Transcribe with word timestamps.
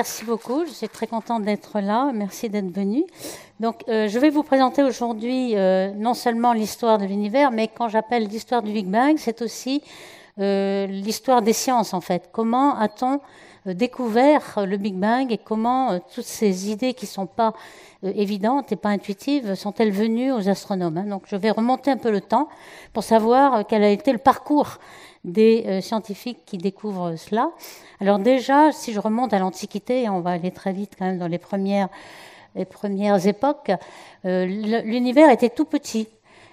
Merci 0.00 0.24
beaucoup. 0.24 0.64
Je 0.64 0.70
suis 0.70 0.88
très 0.88 1.06
contente 1.06 1.42
d'être 1.42 1.78
là. 1.78 2.10
Merci 2.14 2.48
d'être 2.48 2.72
venu. 2.74 3.04
Donc, 3.60 3.84
euh, 3.86 4.08
je 4.08 4.18
vais 4.18 4.30
vous 4.30 4.42
présenter 4.42 4.82
aujourd'hui 4.82 5.54
euh, 5.58 5.92
non 5.92 6.14
seulement 6.14 6.54
l'histoire 6.54 6.96
de 6.96 7.04
l'univers, 7.04 7.50
mais 7.50 7.68
quand 7.68 7.90
j'appelle 7.90 8.26
l'histoire 8.26 8.62
du 8.62 8.72
Big 8.72 8.86
Bang, 8.86 9.16
c'est 9.18 9.42
aussi 9.42 9.82
euh, 10.38 10.86
l'histoire 10.86 11.42
des 11.42 11.52
sciences, 11.52 11.92
en 11.92 12.00
fait. 12.00 12.30
Comment 12.32 12.78
a-t-on 12.78 13.20
découvert 13.66 14.60
le 14.66 14.78
Big 14.78 14.94
Bang 14.94 15.30
et 15.30 15.36
comment 15.36 16.00
toutes 16.14 16.24
ces 16.24 16.70
idées 16.70 16.94
qui 16.94 17.04
ne 17.04 17.10
sont 17.10 17.26
pas 17.26 17.52
évidentes 18.02 18.72
et 18.72 18.76
pas 18.76 18.88
intuitives 18.88 19.54
sont-elles 19.54 19.92
venues 19.92 20.32
aux 20.32 20.48
astronomes 20.48 20.96
hein. 20.96 21.04
Donc, 21.06 21.24
je 21.26 21.36
vais 21.36 21.50
remonter 21.50 21.90
un 21.90 21.98
peu 21.98 22.10
le 22.10 22.22
temps 22.22 22.48
pour 22.94 23.04
savoir 23.04 23.66
quel 23.66 23.84
a 23.84 23.90
été 23.90 24.12
le 24.12 24.18
parcours 24.18 24.78
des 25.24 25.64
euh, 25.66 25.80
scientifiques 25.80 26.44
qui 26.46 26.58
découvrent 26.58 27.16
cela. 27.16 27.50
Alors 28.00 28.18
déjà, 28.18 28.72
si 28.72 28.92
je 28.92 29.00
remonte 29.00 29.32
à 29.32 29.38
l'Antiquité, 29.38 30.08
on 30.08 30.20
va 30.20 30.30
aller 30.30 30.50
très 30.50 30.72
vite 30.72 30.94
quand 30.98 31.04
même 31.04 31.18
dans 31.18 31.28
les 31.28 31.38
premières, 31.38 31.88
les 32.54 32.64
premières 32.64 33.26
époques, 33.26 33.70
euh, 34.24 34.46
l'univers 34.46 35.30
était 35.30 35.50
tout 35.50 35.66
petit. 35.66 36.08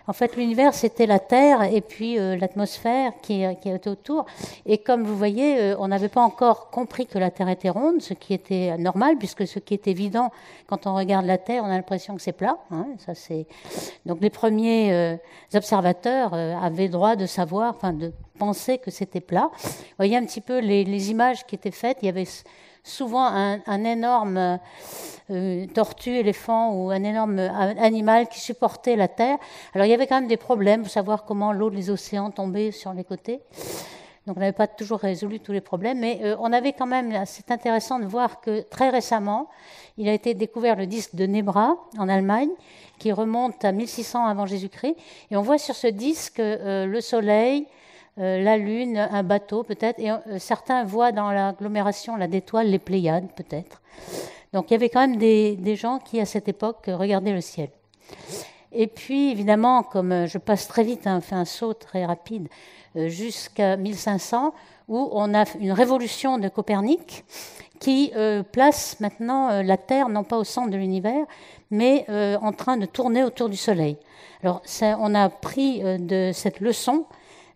En 0.08 0.14
fait, 0.14 0.38
l'univers, 0.38 0.74
c'était 0.74 1.06
la 1.06 1.20
Terre 1.20 1.64
et 1.64 1.82
puis 1.82 2.18
euh, 2.18 2.38
l'atmosphère 2.38 3.12
qui, 3.22 3.44
était 3.44 3.90
autour. 3.90 4.26
Et 4.66 4.78
comme 4.78 5.04
vous 5.04 5.18
voyez, 5.18 5.60
euh, 5.60 5.76
on 5.80 5.90
n'avait 5.90 6.08
pas 6.08 6.22
encore 6.22 6.70
compris 6.70 7.06
que 7.06 7.20
la 7.20 7.30
Terre 7.30 7.50
était 7.50 7.70
ronde, 7.70 8.02
ce 8.02 8.14
qui 8.14 8.34
était 8.34 8.78
normal, 8.78 9.18
puisque 9.18 9.46
ce 9.46 9.60
qui 9.60 9.74
est 9.74 9.88
évident 9.88 10.32
quand 10.66 10.88
on 10.88 10.96
regarde 10.96 11.26
la 11.26 11.38
Terre, 11.38 11.64
on 11.66 11.68
a 11.68 11.76
l'impression 11.76 12.16
que 12.16 12.22
c'est 12.22 12.32
plat. 12.32 12.58
Hein, 12.72 12.88
ça, 13.00 13.16
c'est... 13.16 13.48
Donc 14.06 14.22
les 14.22 14.30
premiers 14.30 14.94
euh, 14.94 15.18
observateurs 15.54 16.34
avaient 16.34 16.88
droit 16.88 17.18
de 17.18 17.26
savoir, 17.26 17.74
enfin 17.76 17.92
de 17.92 18.14
penser 18.40 18.78
que 18.78 18.92
c'était 18.92 19.20
plat. 19.20 19.50
Vous 19.62 19.70
voyez 19.98 20.16
un 20.16 20.26
petit 20.26 20.42
peu 20.42 20.60
les, 20.60 20.86
les 20.86 21.12
images 21.12 21.46
qui 21.46 21.56
étaient 21.56 21.72
faites. 21.72 21.98
Il 22.02 22.06
y 22.06 22.10
avait 22.10 22.28
souvent 22.88 23.26
un, 23.26 23.84
énorme 23.84 24.60
euh, 25.30 25.66
tortue, 25.68 26.16
éléphant 26.16 26.74
ou 26.74 26.90
un 26.90 27.04
énorme 27.04 27.40
animal 27.40 28.28
qui 28.30 28.40
supportait 28.40 28.96
la 28.96 29.08
terre. 29.08 29.38
Alors 29.74 29.86
il 29.86 29.90
y 29.90 29.94
avait 29.94 30.08
quand 30.08 30.20
même 30.20 30.30
des 30.30 30.38
problèmes 30.38 30.82
pour 30.82 30.92
savoir 30.92 31.26
comment 31.26 31.52
l'eau 31.52 31.70
des 31.70 31.90
océans 31.90 32.32
tombait 32.32 32.72
sur 32.72 32.94
les 32.94 33.04
côtés. 33.04 33.42
Donc 34.28 34.36
on 34.36 34.40
n'avait 34.42 34.52
pas 34.52 34.68
toujours 34.68 35.00
résolu 35.00 35.40
tous 35.40 35.54
les 35.54 35.62
problèmes, 35.62 36.00
mais 36.00 36.20
euh, 36.22 36.36
on 36.40 36.52
avait 36.52 36.74
quand 36.74 36.86
même, 36.86 37.24
c'est 37.26 37.50
intéressant 37.50 37.98
de 37.98 38.06
voir 38.06 38.42
que 38.42 38.60
très 38.60 38.90
récemment, 38.90 39.48
il 39.98 40.10
a 40.10 40.14
été 40.14 40.34
découvert 40.34 40.76
le 40.76 40.86
disque 40.86 41.16
de 41.16 41.26
Nebra 41.26 41.78
en 41.98 42.10
Allemagne, 42.10 42.50
qui 43.00 43.14
remonte 43.14 43.64
à 43.64 43.72
1600 43.72 44.26
avant 44.26 44.46
Jésus-Christ, 44.46 44.98
et 45.32 45.38
on 45.38 45.42
voit 45.42 45.58
sur 45.58 45.76
ce 45.76 45.88
disque 45.88 46.42
euh, 46.42 46.86
le 46.86 47.00
Soleil, 47.00 47.68
euh, 48.20 48.42
la 48.42 48.58
Lune, 48.58 48.98
un 48.98 49.22
bateau 49.22 49.62
peut-être, 49.62 50.00
et 50.00 50.10
euh, 50.10 50.40
certains 50.40 50.84
voient 50.84 51.12
dans 51.12 51.30
l'agglomération 51.30 52.16
la 52.16 52.28
d'étoiles 52.28 52.68
les 52.68 52.80
Pléiades 52.80 53.28
peut-être. 53.36 53.80
Donc 54.54 54.72
il 54.72 54.74
y 54.74 54.76
avait 54.76 54.90
quand 54.90 55.08
même 55.08 55.18
des, 55.18 55.76
gens 55.76 56.00
qui 56.00 56.20
à 56.20 56.26
cette 56.26 56.48
époque 56.48 56.86
regardaient 56.88 57.34
le 57.34 57.42
ciel. 57.42 57.70
Et 58.72 58.88
puis 58.88 59.30
évidemment, 59.32 59.84
comme 59.84 60.12
euh, 60.12 60.26
je 60.26 60.40
passe 60.40 60.68
très 60.68 60.84
vite, 60.84 61.06
hein, 61.06 61.22
fait 61.22 61.36
un 61.36 61.46
saut 61.46 61.76
très 61.76 62.06
rapide 62.06 62.48
jusqu'à 62.96 63.78
1500, 63.78 64.52
où 64.88 65.10
on 65.12 65.36
a 65.36 65.44
une 65.60 65.74
révolution 65.74 66.40
de 66.40 66.50
Copernic 66.50 67.26
qui 67.80 68.12
place 68.52 69.00
maintenant 69.00 69.62
la 69.62 69.78
Terre 69.78 70.10
non 70.10 70.24
pas 70.24 70.38
au 70.38 70.44
centre 70.44 70.72
de 70.72 70.78
l'univers, 70.78 71.24
mais 71.70 72.08
en 72.42 72.52
train 72.54 72.78
de 72.78 72.88
tourner 72.88 73.24
autour 73.24 73.50
du 73.50 73.58
Soleil. 73.58 73.98
Alors 74.42 74.64
on 74.82 75.14
a 75.14 75.30
pris 75.30 75.82
de 75.84 76.32
cette 76.34 76.60
leçon 76.60 77.06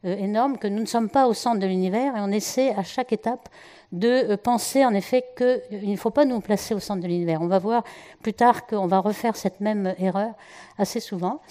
énorme 0.03 0.57
que 0.57 0.67
nous 0.67 0.81
ne 0.81 0.85
sommes 0.85 1.09
pas 1.09 1.27
au 1.27 1.33
centre 1.33 1.59
de 1.59 1.67
l'univers 1.67 2.15
et 2.15 2.19
on 2.19 2.31
essaie 2.31 2.73
à 2.75 2.83
chaque 2.83 3.13
étape 3.13 3.49
de 3.91 4.07
euh, 4.07 4.37
penser 4.37 4.85
en 4.85 4.93
effet 4.93 5.23
qu'il 5.37 5.45
euh, 5.45 5.85
ne 5.85 5.95
faut 5.95 6.09
pas 6.09 6.25
nous 6.25 6.39
placer 6.39 6.73
au 6.73 6.79
centre 6.79 7.01
de 7.01 7.07
l'univers. 7.07 7.41
On 7.41 7.47
va 7.47 7.59
voir 7.59 7.83
plus 8.21 8.33
tard 8.33 8.65
qu'on 8.65 8.87
va 8.87 8.99
refaire 8.99 9.35
cette 9.35 9.59
même 9.59 9.93
erreur 9.99 10.33
assez 10.77 10.99
souvent. 10.99 11.41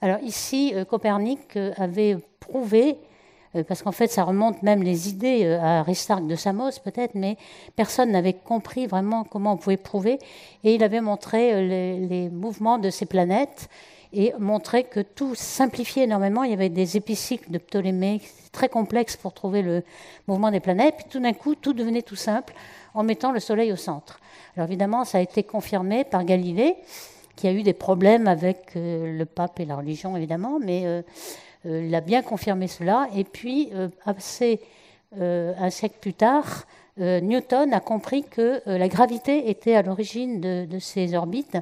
Alors 0.00 0.18
ici, 0.20 0.74
Copernic 0.90 1.56
avait 1.76 2.16
prouvé, 2.40 2.98
parce 3.68 3.84
qu'en 3.84 3.92
fait 3.92 4.08
ça 4.08 4.24
remonte 4.24 4.60
même 4.64 4.82
les 4.82 5.08
idées 5.08 5.46
à 5.46 5.78
Aristarque 5.78 6.26
de 6.26 6.34
Samos 6.34 6.80
peut-être, 6.82 7.14
mais 7.14 7.36
personne 7.76 8.10
n'avait 8.10 8.32
compris 8.32 8.88
vraiment 8.88 9.22
comment 9.22 9.52
on 9.52 9.56
pouvait 9.56 9.76
prouver, 9.76 10.18
et 10.64 10.74
il 10.74 10.82
avait 10.82 11.00
montré 11.00 11.68
les, 11.68 12.00
les 12.00 12.28
mouvements 12.30 12.78
de 12.78 12.90
ces 12.90 13.06
planètes 13.06 13.68
et 14.12 14.32
montrer 14.38 14.84
que 14.84 15.00
tout 15.00 15.34
simplifiait 15.34 16.04
énormément. 16.04 16.44
Il 16.44 16.50
y 16.50 16.54
avait 16.54 16.68
des 16.68 16.96
épicycles 16.96 17.50
de 17.50 17.58
Ptolémée 17.58 18.20
très 18.52 18.68
complexes 18.68 19.16
pour 19.16 19.32
trouver 19.32 19.62
le 19.62 19.82
mouvement 20.28 20.50
des 20.50 20.60
planètes. 20.60 20.96
Puis 20.96 21.06
tout 21.10 21.20
d'un 21.20 21.32
coup, 21.32 21.54
tout 21.54 21.72
devenait 21.72 22.02
tout 22.02 22.16
simple 22.16 22.54
en 22.94 23.02
mettant 23.02 23.32
le 23.32 23.40
Soleil 23.40 23.72
au 23.72 23.76
centre. 23.76 24.20
Alors 24.56 24.68
évidemment, 24.68 25.04
ça 25.04 25.18
a 25.18 25.20
été 25.20 25.42
confirmé 25.42 26.04
par 26.04 26.24
Galilée, 26.24 26.76
qui 27.36 27.48
a 27.48 27.52
eu 27.52 27.62
des 27.62 27.72
problèmes 27.72 28.28
avec 28.28 28.76
euh, 28.76 29.16
le 29.16 29.24
pape 29.24 29.58
et 29.60 29.64
la 29.64 29.76
religion, 29.76 30.16
évidemment, 30.16 30.58
mais 30.60 30.82
euh, 30.84 31.02
euh, 31.66 31.86
il 31.86 31.94
a 31.94 32.00
bien 32.00 32.22
confirmé 32.22 32.68
cela. 32.68 33.08
Et 33.16 33.24
puis, 33.24 33.70
assez 34.04 34.60
un 35.20 35.68
siècle 35.68 35.96
plus 36.00 36.14
tard, 36.14 36.64
euh, 37.00 37.20
Newton 37.20 37.72
a 37.72 37.80
compris 37.80 38.22
que 38.22 38.60
euh, 38.68 38.76
la 38.76 38.86
gravité 38.86 39.48
était 39.48 39.74
à 39.74 39.82
l'origine 39.82 40.40
de, 40.40 40.78
ces 40.78 41.14
orbites. 41.14 41.56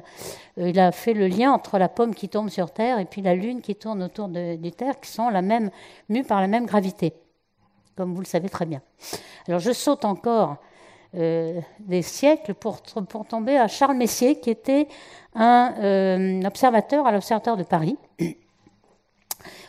Euh, 0.57 0.69
il 0.69 0.79
a 0.79 0.91
fait 0.91 1.13
le 1.13 1.27
lien 1.27 1.53
entre 1.53 1.77
la 1.77 1.87
pomme 1.87 2.13
qui 2.13 2.27
tombe 2.27 2.49
sur 2.49 2.71
Terre 2.71 2.99
et 2.99 3.05
puis 3.05 3.21
la 3.21 3.33
Lune 3.33 3.61
qui 3.61 3.75
tourne 3.75 4.03
autour 4.03 4.27
de, 4.27 4.69
Terre, 4.69 4.99
qui 4.99 5.09
sont 5.09 5.29
la 5.29 5.41
même, 5.41 5.71
mues 6.09 6.25
par 6.25 6.41
la 6.41 6.47
même 6.47 6.65
gravité, 6.65 7.13
comme 7.95 8.13
vous 8.13 8.19
le 8.19 8.25
savez 8.25 8.49
très 8.49 8.65
bien. 8.65 8.81
Alors 9.47 9.59
je 9.59 9.71
saute 9.71 10.05
encore 10.05 10.57
des 11.13 12.01
siècles 12.01 12.53
pour, 12.53 12.81
pour, 13.09 13.25
tomber 13.25 13.57
à 13.57 13.67
Charles 13.67 13.97
Messier, 13.97 14.39
qui 14.39 14.49
était 14.49 14.87
un 15.35 16.41
observateur 16.45 17.05
à 17.05 17.11
l'Observatoire 17.11 17.57
de 17.57 17.63
Paris. 17.63 17.97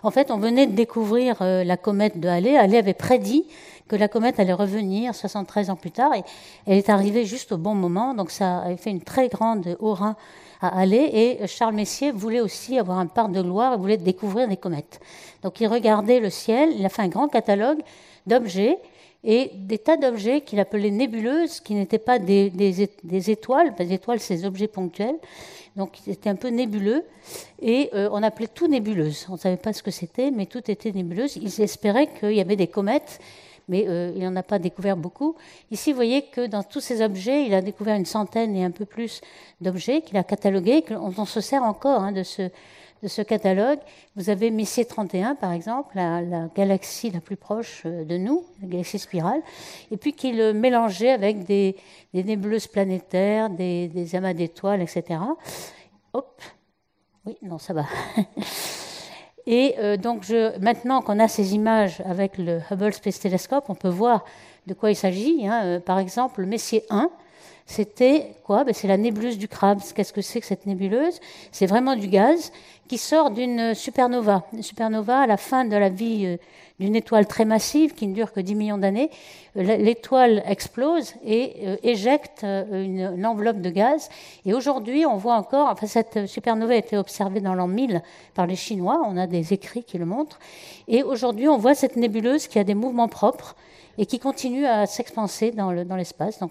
En 0.04 0.12
fait, 0.12 0.30
on 0.30 0.38
venait 0.38 0.68
de 0.68 0.76
découvrir 0.76 1.38
la 1.40 1.76
comète 1.76 2.20
de 2.20 2.28
Halley. 2.28 2.56
Halley 2.56 2.78
avait 2.78 2.94
prédit 2.94 3.44
que 3.92 3.96
la 3.96 4.08
comète 4.08 4.40
allait 4.40 4.54
revenir 4.54 5.14
73 5.14 5.68
ans 5.68 5.76
plus 5.76 5.90
tard. 5.90 6.14
Et 6.14 6.22
elle 6.66 6.78
est 6.78 6.88
arrivée 6.88 7.26
juste 7.26 7.52
au 7.52 7.58
bon 7.58 7.74
moment. 7.74 8.14
Donc 8.14 8.30
ça 8.30 8.60
a 8.62 8.76
fait 8.78 8.88
une 8.88 9.02
très 9.02 9.28
grande 9.28 9.76
aura 9.80 10.16
à 10.62 10.80
aller. 10.80 11.10
Et 11.12 11.46
Charles 11.46 11.74
Messier 11.74 12.10
voulait 12.10 12.40
aussi 12.40 12.78
avoir 12.78 12.98
un 12.98 13.06
part 13.06 13.28
de 13.28 13.42
gloire. 13.42 13.74
Il 13.74 13.80
voulait 13.80 13.98
découvrir 13.98 14.48
des 14.48 14.56
comètes. 14.56 14.98
Donc 15.42 15.60
il 15.60 15.66
regardait 15.66 16.20
le 16.20 16.30
ciel. 16.30 16.70
Il 16.74 16.86
a 16.86 16.88
fait 16.88 17.02
un 17.02 17.08
grand 17.08 17.28
catalogue 17.28 17.80
d'objets 18.26 18.78
et 19.24 19.50
des 19.54 19.76
tas 19.76 19.98
d'objets 19.98 20.40
qu'il 20.40 20.58
appelait 20.58 20.90
nébuleuses, 20.90 21.60
qui 21.60 21.74
n'étaient 21.74 21.98
pas 21.98 22.18
des, 22.18 22.50
étoiles, 23.30 23.74
des 23.74 23.92
étoiles, 23.92 24.20
c'est 24.20 24.36
des 24.36 24.44
objets 24.44 24.66
ponctuels, 24.66 25.14
donc 25.76 25.96
c'était 26.04 26.28
un 26.28 26.34
peu 26.34 26.48
nébuleux, 26.48 27.04
et 27.60 27.88
euh, 27.94 28.08
on 28.10 28.20
appelait 28.24 28.48
tout 28.48 28.66
nébuleuse. 28.66 29.26
On 29.28 29.34
ne 29.34 29.38
savait 29.38 29.56
pas 29.56 29.72
ce 29.72 29.84
que 29.84 29.92
c'était, 29.92 30.32
mais 30.32 30.46
tout 30.46 30.68
était 30.68 30.90
nébuleuse. 30.90 31.36
Ils 31.36 31.60
espéraient 31.60 32.08
qu'il 32.18 32.32
y 32.32 32.40
avait 32.40 32.56
des 32.56 32.66
comètes 32.66 33.20
mais 33.72 33.86
euh, 33.88 34.12
il 34.14 34.22
n'en 34.22 34.36
a 34.36 34.42
pas 34.42 34.58
découvert 34.58 34.98
beaucoup. 34.98 35.34
Ici, 35.70 35.92
vous 35.92 35.96
voyez 35.96 36.26
que 36.26 36.46
dans 36.46 36.62
tous 36.62 36.80
ces 36.80 37.00
objets, 37.00 37.46
il 37.46 37.54
a 37.54 37.62
découvert 37.62 37.96
une 37.96 38.04
centaine 38.04 38.54
et 38.54 38.64
un 38.64 38.70
peu 38.70 38.84
plus 38.84 39.22
d'objets 39.62 40.02
qu'il 40.02 40.18
a 40.18 40.22
catalogués, 40.22 40.82
qu'on 40.82 41.14
on 41.16 41.24
se 41.24 41.40
sert 41.40 41.62
encore 41.62 42.02
hein, 42.02 42.12
de, 42.12 42.22
ce, 42.22 43.22
catalogue. 43.22 43.78
Vous 44.14 44.28
avez 44.28 44.50
Messier 44.50 44.84
31, 44.84 45.36
par 45.36 45.52
exemple, 45.52 45.96
la, 45.96 46.48
galaxie 46.54 47.10
la 47.10 47.20
plus 47.20 47.36
proche 47.36 47.84
euh, 47.86 48.04
de 48.04 48.18
nous, 48.18 48.44
la 48.60 48.68
galaxie 48.68 48.98
spirale, 48.98 49.40
et 49.90 49.96
puis 49.96 50.12
qu'il 50.12 50.52
mélangeait 50.52 51.10
avec 51.10 51.44
des, 51.44 51.74
des, 52.12 52.24
nébuleuses 52.24 52.66
planétaires, 52.66 53.48
des, 53.48 53.88
des 53.88 54.14
amas 54.14 54.34
d'étoiles, 54.34 54.82
etc. 54.82 55.18
Hop, 56.12 56.42
oui, 57.24 57.38
non, 57.40 57.56
ça 57.56 57.72
va. 57.72 57.86
Et 59.46 59.74
euh, 59.78 59.96
donc, 59.96 60.24
maintenant 60.60 61.02
qu'on 61.02 61.18
a 61.18 61.28
ces 61.28 61.54
images 61.54 62.02
avec 62.04 62.38
le 62.38 62.60
Hubble 62.70 62.92
Space 62.92 63.18
Telescope, 63.20 63.64
on 63.68 63.74
peut 63.74 63.88
voir 63.88 64.24
de 64.66 64.74
quoi 64.74 64.90
il 64.90 64.96
s'agit. 64.96 65.46
Hein. 65.46 65.60
Euh, 65.64 65.80
par 65.80 65.98
exemple, 65.98 66.40
le 66.40 66.46
Messier 66.46 66.84
1, 66.90 67.10
c'était 67.66 68.34
quoi? 68.44 68.64
Ben, 68.64 68.74
C'est 68.74 68.88
la 68.88 68.96
nébuleuse 68.96 69.38
du 69.38 69.48
crabe. 69.48 69.80
Qu'est-ce 69.94 70.12
que 70.12 70.22
c'est 70.22 70.40
que 70.40 70.46
cette 70.46 70.66
nébuleuse? 70.66 71.18
C'est 71.50 71.66
vraiment 71.66 71.96
du 71.96 72.08
gaz 72.08 72.52
qui 72.92 72.98
sort 72.98 73.30
d'une 73.30 73.72
supernova. 73.72 74.44
Une 74.52 74.62
supernova, 74.62 75.20
à 75.20 75.26
la 75.26 75.38
fin 75.38 75.64
de 75.64 75.74
la 75.74 75.88
vie 75.88 76.26
euh, 76.26 76.36
d'une 76.78 76.94
étoile 76.94 77.26
très 77.26 77.46
massive 77.46 77.94
qui 77.94 78.06
ne 78.06 78.12
dure 78.12 78.34
que 78.34 78.40
10 78.40 78.54
millions 78.54 78.76
d'années, 78.76 79.10
euh, 79.56 79.62
l'étoile 79.62 80.42
explose 80.44 81.14
et 81.24 81.54
euh, 81.62 81.76
éjecte 81.82 82.42
une, 82.44 83.24
enveloppe 83.24 83.62
de 83.62 83.70
gaz. 83.70 84.10
Et 84.44 84.52
aujourd'hui, 84.52 85.06
on 85.06 85.16
voit 85.16 85.36
encore, 85.36 85.70
enfin, 85.70 85.86
cette 85.86 86.26
supernova 86.26 86.74
a 86.74 86.76
été 86.76 86.98
observée 86.98 87.40
dans 87.40 87.54
l'an 87.54 87.66
1000 87.66 88.02
par 88.34 88.46
les 88.46 88.56
Chinois, 88.56 89.00
on 89.06 89.16
a 89.16 89.26
des 89.26 89.54
écrits 89.54 89.84
qui 89.84 89.96
le 89.96 90.04
montrent. 90.04 90.38
Et 90.86 91.02
aujourd'hui, 91.02 91.48
on 91.48 91.56
voit 91.56 91.74
cette 91.74 91.96
nébuleuse 91.96 92.46
qui 92.46 92.58
a 92.58 92.64
des 92.64 92.74
mouvements 92.74 93.08
propres 93.08 93.56
et 93.96 94.04
qui 94.04 94.18
continue 94.18 94.66
à 94.66 94.84
s'expanser 94.84 95.50
dans 95.52 95.96
l'espace. 95.96 96.40
Donc, 96.40 96.50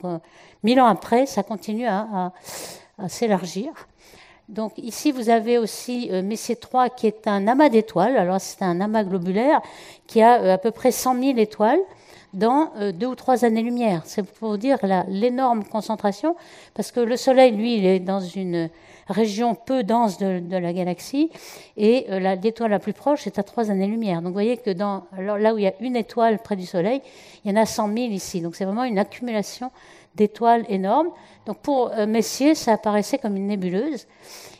mille 0.63 0.81
ans 0.81 0.87
après, 0.87 1.27
ça 1.27 1.43
continue 1.43 1.85
à, 1.85 2.31
s'élargir. 3.07 3.87
Donc 4.51 4.73
ici, 4.77 5.13
vous 5.13 5.29
avez 5.29 5.57
aussi 5.57 6.09
euh, 6.11 6.21
Messier 6.21 6.57
3, 6.57 6.89
qui 6.89 7.07
est 7.07 7.25
un 7.25 7.47
amas 7.47 7.69
d'étoiles. 7.69 8.17
Alors 8.17 8.41
c'est 8.41 8.61
un 8.61 8.81
amas 8.81 9.05
globulaire 9.05 9.61
qui 10.07 10.21
a 10.21 10.41
euh, 10.41 10.53
à 10.53 10.57
peu 10.57 10.71
près 10.71 10.91
100 10.91 11.21
000 11.21 11.37
étoiles 11.37 11.79
dans 12.33 12.71
deux 12.93 13.07
ou 13.07 13.15
trois 13.15 13.43
années-lumière. 13.43 14.03
C'est 14.05 14.23
pour 14.23 14.57
dire 14.57 14.77
l'énorme 15.09 15.65
concentration, 15.65 16.37
parce 16.73 16.93
que 16.93 17.01
le 17.01 17.17
Soleil, 17.17 17.51
lui, 17.51 17.75
il 17.75 17.85
est 17.85 17.99
dans 17.99 18.21
une 18.21 18.69
région 19.09 19.53
peu 19.53 19.83
dense 19.83 20.17
de, 20.17 20.55
la 20.55 20.71
galaxie, 20.71 21.29
et 21.75 22.05
l'étoile 22.41 22.71
la 22.71 22.79
plus 22.79 22.93
proche 22.93 23.27
est 23.27 23.37
à 23.37 23.43
trois 23.43 23.69
années-lumière. 23.69 24.21
Donc 24.21 24.27
vous 24.27 24.33
voyez 24.33 24.55
que 24.55 24.69
dans, 24.69 25.03
là 25.17 25.53
où 25.53 25.57
il 25.57 25.65
y 25.65 25.67
a 25.67 25.73
une 25.81 25.97
étoile 25.97 26.39
près 26.39 26.55
du 26.55 26.65
Soleil, 26.65 27.01
il 27.43 27.51
y 27.51 27.53
en 27.53 27.61
a 27.61 27.65
100 27.65 27.87
000 27.87 27.97
ici. 28.11 28.39
Donc 28.39 28.55
c'est 28.55 28.63
vraiment 28.63 28.85
une 28.85 28.97
accumulation 28.97 29.69
d'étoiles 30.15 30.65
énormes. 30.69 31.09
Donc 31.45 31.57
pour 31.59 31.91
Messier, 32.07 32.55
ça 32.55 32.73
apparaissait 32.73 33.17
comme 33.17 33.35
une 33.37 33.47
nébuleuse. 33.47 34.07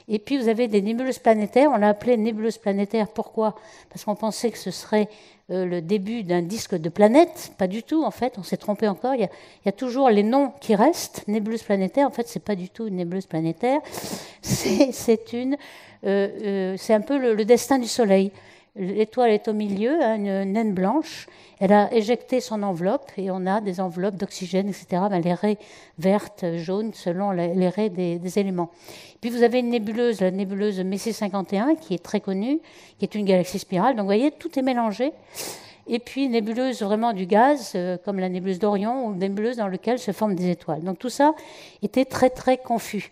Et 0.08 0.20
puis 0.20 0.38
vous 0.38 0.50
avez 0.50 0.68
des 0.68 0.82
nébuleuses 0.82 1.20
planétaires. 1.20 1.70
On 1.74 1.78
l'a 1.78 1.90
appelé 1.90 2.18
nébuleuse 2.18 2.58
planétaire. 2.58 3.08
Pourquoi? 3.08 3.56
Parce 3.90 4.04
qu'on 4.04 4.16
pensait 4.16 4.52
que 4.52 4.58
ce 4.58 4.72
serait 4.72 5.08
euh, 5.52 5.66
le 5.66 5.82
début 5.82 6.24
d'un 6.24 6.42
disque 6.42 6.76
de 6.76 6.90
planète. 6.90 7.54
Pas 7.58 7.68
du 7.68 7.84
tout, 7.84 8.04
en 8.04 8.12
fait. 8.12 8.36
On 8.38 8.44
s'est 8.44 8.58
trompé 8.58 8.88
encore. 8.88 9.16
Il 9.16 9.22
y, 9.66 9.70
a, 9.70 9.72
toujours 9.72 10.10
les 10.10 10.24
noms 10.24 10.52
qui 10.62 10.76
restent. 10.76 11.28
Nébuleuse 11.28 11.64
planétaire, 11.64 12.08
en 12.08 12.12
fait, 12.12 12.28
c'est 12.28 12.44
pas 12.44 12.56
du 12.56 12.70
tout 12.70 12.88
une 12.88 12.98
nébuleuse 12.98 13.26
planétaire. 13.26 13.82
C'est 14.42 15.34
une, 15.34 15.56
euh, 16.04 16.28
euh, 16.44 16.76
c'est 16.78 16.96
un 16.96 17.02
peu 17.02 17.18
le, 17.18 17.46
destin 17.46 17.78
du 17.78 17.88
Soleil. 17.88 18.32
L'étoile 18.78 19.32
est 19.32 19.50
au 19.50 19.54
milieu, 19.54 20.02
hein, 20.02 20.16
une 20.16 20.54
naine 20.54 20.74
blanche. 20.74 21.28
Elle 21.60 21.74
a 21.74 21.94
éjecté 21.94 22.40
son 22.40 22.64
enveloppe 22.64 23.12
et 23.18 23.30
on 23.30 23.46
a 23.46 23.60
des 23.60 23.82
enveloppes 23.82 24.16
d'oxygène, 24.16 24.70
etc. 24.70 25.04
Ben, 25.10 25.22
les 25.22 25.34
raies 25.34 25.58
vertes, 26.00 26.46
jaunes, 26.56 26.94
selon 26.94 27.32
les, 27.32 27.68
raies 27.68 27.90
des, 27.90 28.40
éléments. 28.40 28.70
Puis 29.20 29.30
vous 29.30 29.44
avez 29.44 29.60
une 29.60 29.70
nébuleuse, 29.70 30.22
la 30.22 30.32
nébuleuse 30.32 30.80
Messier 30.80 31.12
51, 31.12 31.76
qui 31.76 31.96
est 31.96 32.04
très 32.04 32.22
connue, 32.22 32.60
qui 32.98 33.04
est 33.04 33.14
une 33.14 33.26
galaxie 33.26 33.60
spirale. 33.60 33.96
Donc 33.96 34.04
vous 34.04 34.08
voyez, 34.08 34.32
tout 34.32 34.58
est 34.58 34.64
mélangé. 34.64 35.12
Et 35.88 36.00
puis 36.00 36.26
une 36.26 36.32
nébuleuse 36.32 36.82
vraiment 36.82 37.12
du 37.12 37.26
gaz, 37.26 37.74
euh, 37.76 37.98
comme 38.06 38.20
la 38.20 38.30
nébuleuse 38.30 38.60
d'Orion, 38.60 39.08
ou 39.08 39.14
une 39.14 39.20
nébuleuse 39.20 39.58
dans 39.58 39.68
laquelle 39.68 40.00
se 40.00 40.12
forment 40.12 40.36
des 40.36 40.50
étoiles. 40.50 40.82
Donc 40.82 40.98
tout 40.98 41.10
ça 41.10 41.34
était 41.82 42.06
très 42.06 42.30
très 42.30 42.58
confus. 42.58 43.12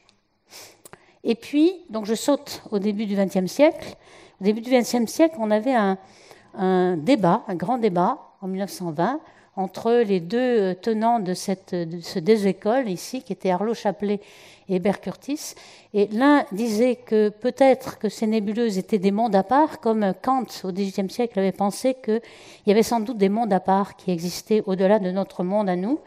Et 1.25 1.35
puis, 1.35 1.73
donc 1.89 2.05
je 2.05 2.15
saute 2.15 2.61
au 2.71 2.79
début 2.79 3.05
du 3.05 3.15
XXe 3.15 3.51
siècle. 3.51 3.97
Au 4.41 4.45
début 4.45 4.61
du 4.61 4.69
XXe 4.69 5.05
siècle, 5.11 5.35
on 5.39 5.51
avait 5.51 5.75
un, 5.75 6.97
débat, 6.97 7.43
un 7.49 7.55
grand 7.55 7.77
débat, 7.77 8.19
en 8.41 8.47
1920, 8.47 9.19
entre 9.57 9.91
les 9.91 10.21
deux 10.21 10.37
euh, 10.37 10.73
tenants 10.73 11.19
de, 11.19 11.33
cette, 11.33 11.75
de 11.75 11.99
ce 11.99 12.19
deux 12.19 12.47
écoles 12.47 12.87
ici, 12.87 13.21
qui 13.21 13.33
étaient 13.33 13.49
Arlo 13.49 13.73
Chaplet 13.73 14.21
et 14.69 14.75
Hébert 14.75 15.01
Curtis. 15.01 15.55
Et 15.93 16.07
l'un 16.13 16.45
disait 16.53 16.95
que 16.95 17.27
peut-être 17.27 17.99
que 17.99 18.07
ces 18.07 18.27
nébuleuses 18.27 18.77
étaient 18.77 18.97
des 18.97 19.11
mondes 19.11 19.35
à 19.35 19.43
part, 19.43 19.81
comme 19.81 20.13
Kant 20.21 20.45
au 20.63 20.71
XVIIIe 20.71 21.09
siècle 21.09 21.37
avait 21.37 21.51
pensé 21.51 21.95
qu'il 22.01 22.21
y 22.65 22.71
avait 22.71 22.83
sans 22.83 23.01
doute 23.01 23.17
des 23.17 23.27
mondes 23.27 23.51
à 23.51 23.59
part 23.59 23.97
qui 23.97 24.11
existaient 24.11 24.63
au-delà 24.65 24.99
de 24.99 25.11
notre 25.11 25.43
monde 25.43 25.67
à 25.67 25.75
nous. 25.75 25.99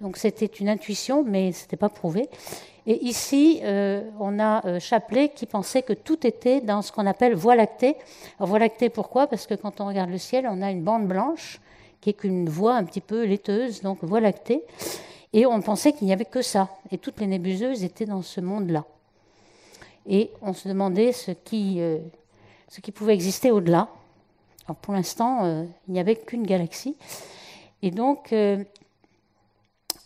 Donc 0.00 0.16
c'était 0.16 0.46
une 0.46 0.68
intuition, 0.68 1.22
mais 1.24 1.52
ce 1.52 1.62
n'était 1.62 1.76
pas 1.76 1.88
prouvé. 1.88 2.28
Et 2.90 3.04
ici, 3.04 3.60
euh, 3.64 4.00
on 4.18 4.38
a 4.38 4.66
euh, 4.66 4.80
Chapelet 4.80 5.28
qui 5.28 5.44
pensait 5.44 5.82
que 5.82 5.92
tout 5.92 6.26
était 6.26 6.62
dans 6.62 6.80
ce 6.80 6.90
qu'on 6.90 7.04
appelle 7.04 7.34
voie 7.34 7.54
lactée. 7.54 7.96
Voie 8.38 8.58
lactée, 8.58 8.88
pourquoi? 8.88 9.26
Parce 9.26 9.46
que 9.46 9.52
quand 9.52 9.82
on 9.82 9.88
regarde 9.88 10.08
le 10.08 10.16
ciel, 10.16 10.48
on 10.50 10.62
a 10.62 10.70
une 10.70 10.82
bande 10.82 11.06
blanche 11.06 11.60
qui 12.00 12.08
est 12.08 12.12
qu'une 12.14 12.48
voie 12.48 12.76
un 12.76 12.84
petit 12.84 13.02
peu 13.02 13.24
laiteuse, 13.26 13.82
donc 13.82 14.02
voie 14.02 14.20
lactée. 14.20 14.62
Et 15.34 15.44
on 15.44 15.60
pensait 15.60 15.92
qu'il 15.92 16.06
n'y 16.06 16.14
avait 16.14 16.24
que 16.24 16.40
ça. 16.40 16.70
Et 16.90 16.96
toutes 16.96 17.20
les 17.20 17.26
nébuleuses 17.26 17.84
étaient 17.84 18.06
dans 18.06 18.22
ce 18.22 18.40
monde-là. 18.40 18.86
Et 20.06 20.30
on 20.40 20.54
se 20.54 20.66
demandait 20.66 21.12
ce 21.12 21.32
qui, 21.32 21.82
euh, 21.82 21.98
ce 22.68 22.80
qui 22.80 22.90
pouvait 22.90 23.12
exister 23.12 23.50
au-delà. 23.50 23.88
Alors 24.64 24.76
pour 24.76 24.94
l'instant, 24.94 25.66
il 25.88 25.92
n'y 25.92 26.00
avait 26.00 26.16
qu'une 26.16 26.46
galaxie. 26.46 26.96
Et 27.82 27.90
donc, 27.90 28.34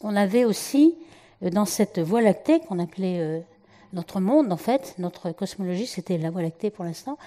on 0.01 0.17
avait 0.17 0.45
aussi 0.45 0.97
dans 1.51 1.65
cette 1.65 1.99
voie 1.99 2.23
lactée 2.23 2.61
qu'on 2.61 2.79
appelait 2.79 3.19
euh, 3.19 3.41
notre 3.93 4.21
monde, 4.21 4.53
en 4.53 4.57
fait, 4.57 4.95
notre 4.99 5.33
cosmologie, 5.33 5.87
c'était 5.87 6.17
la 6.17 6.31
Voie 6.31 6.43
lactée 6.43 6.71
pour 6.71 6.85
l'instant. 6.85 7.19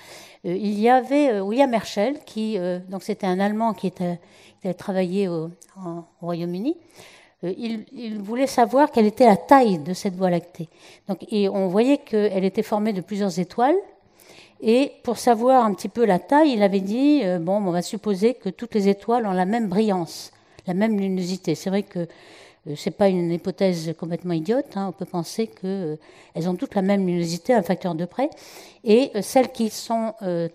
Euh, 0.45 0.55
il 0.55 0.79
y 0.79 0.89
avait 0.89 1.39
William 1.41 1.73
Herschel, 1.73 2.19
qui, 2.25 2.57
donc 2.89 3.03
c'était 3.03 3.27
un 3.27 3.39
Allemand 3.39 3.73
qui 3.73 3.87
était, 3.87 4.19
avait 4.63 4.73
travaillé 4.73 5.27
au, 5.27 5.51
Royaume-Uni. 6.21 6.77
Il, 7.43 8.19
voulait 8.19 8.47
savoir 8.47 8.89
quelle 8.89 9.05
était 9.05 9.25
la 9.25 9.37
taille 9.37 9.77
de 9.77 9.93
cette 9.93 10.15
Voie 10.15 10.31
lactée. 10.31 10.69
Donc, 11.07 11.23
et 11.31 11.47
on 11.49 11.67
voyait 11.67 11.97
qu'elle 11.97 12.45
était 12.45 12.63
formée 12.63 12.93
de 12.93 13.01
plusieurs 13.01 13.37
étoiles. 13.37 13.75
Et 14.61 14.93
pour 15.03 15.17
savoir 15.17 15.65
un 15.65 15.73
petit 15.73 15.89
peu 15.89 16.05
la 16.05 16.17
taille, 16.17 16.53
il 16.53 16.63
avait 16.63 16.79
dit 16.79 17.21
bon, 17.41 17.57
on 17.57 17.71
va 17.71 17.83
supposer 17.83 18.33
que 18.33 18.49
toutes 18.49 18.73
les 18.73 18.87
étoiles 18.87 19.27
ont 19.27 19.33
la 19.33 19.45
même 19.45 19.67
brillance, 19.67 20.31
la 20.65 20.73
même 20.73 20.97
luminosité. 20.97 21.53
C'est 21.53 21.69
vrai 21.69 21.83
que 21.83 22.07
euh, 22.67 22.75
ce 22.75 22.89
n'est 22.89 22.95
pas 22.95 23.09
une 23.09 23.31
hypothèse 23.31 23.93
complètement 23.97 24.33
idiote. 24.33 24.75
Hein. 24.75 24.87
On 24.89 24.91
peut 24.91 25.05
penser 25.05 25.47
qu'elles 25.47 25.97
euh, 26.37 26.47
ont 26.47 26.55
toutes 26.55 26.75
la 26.75 26.81
même 26.81 27.05
luminosité, 27.05 27.53
un 27.53 27.61
facteur 27.61 27.95
de 27.95 28.05
près. 28.05 28.29
Et 28.83 29.11
euh, 29.15 29.21
celles 29.21 29.51
qui 29.51 29.69
sont 29.69 30.13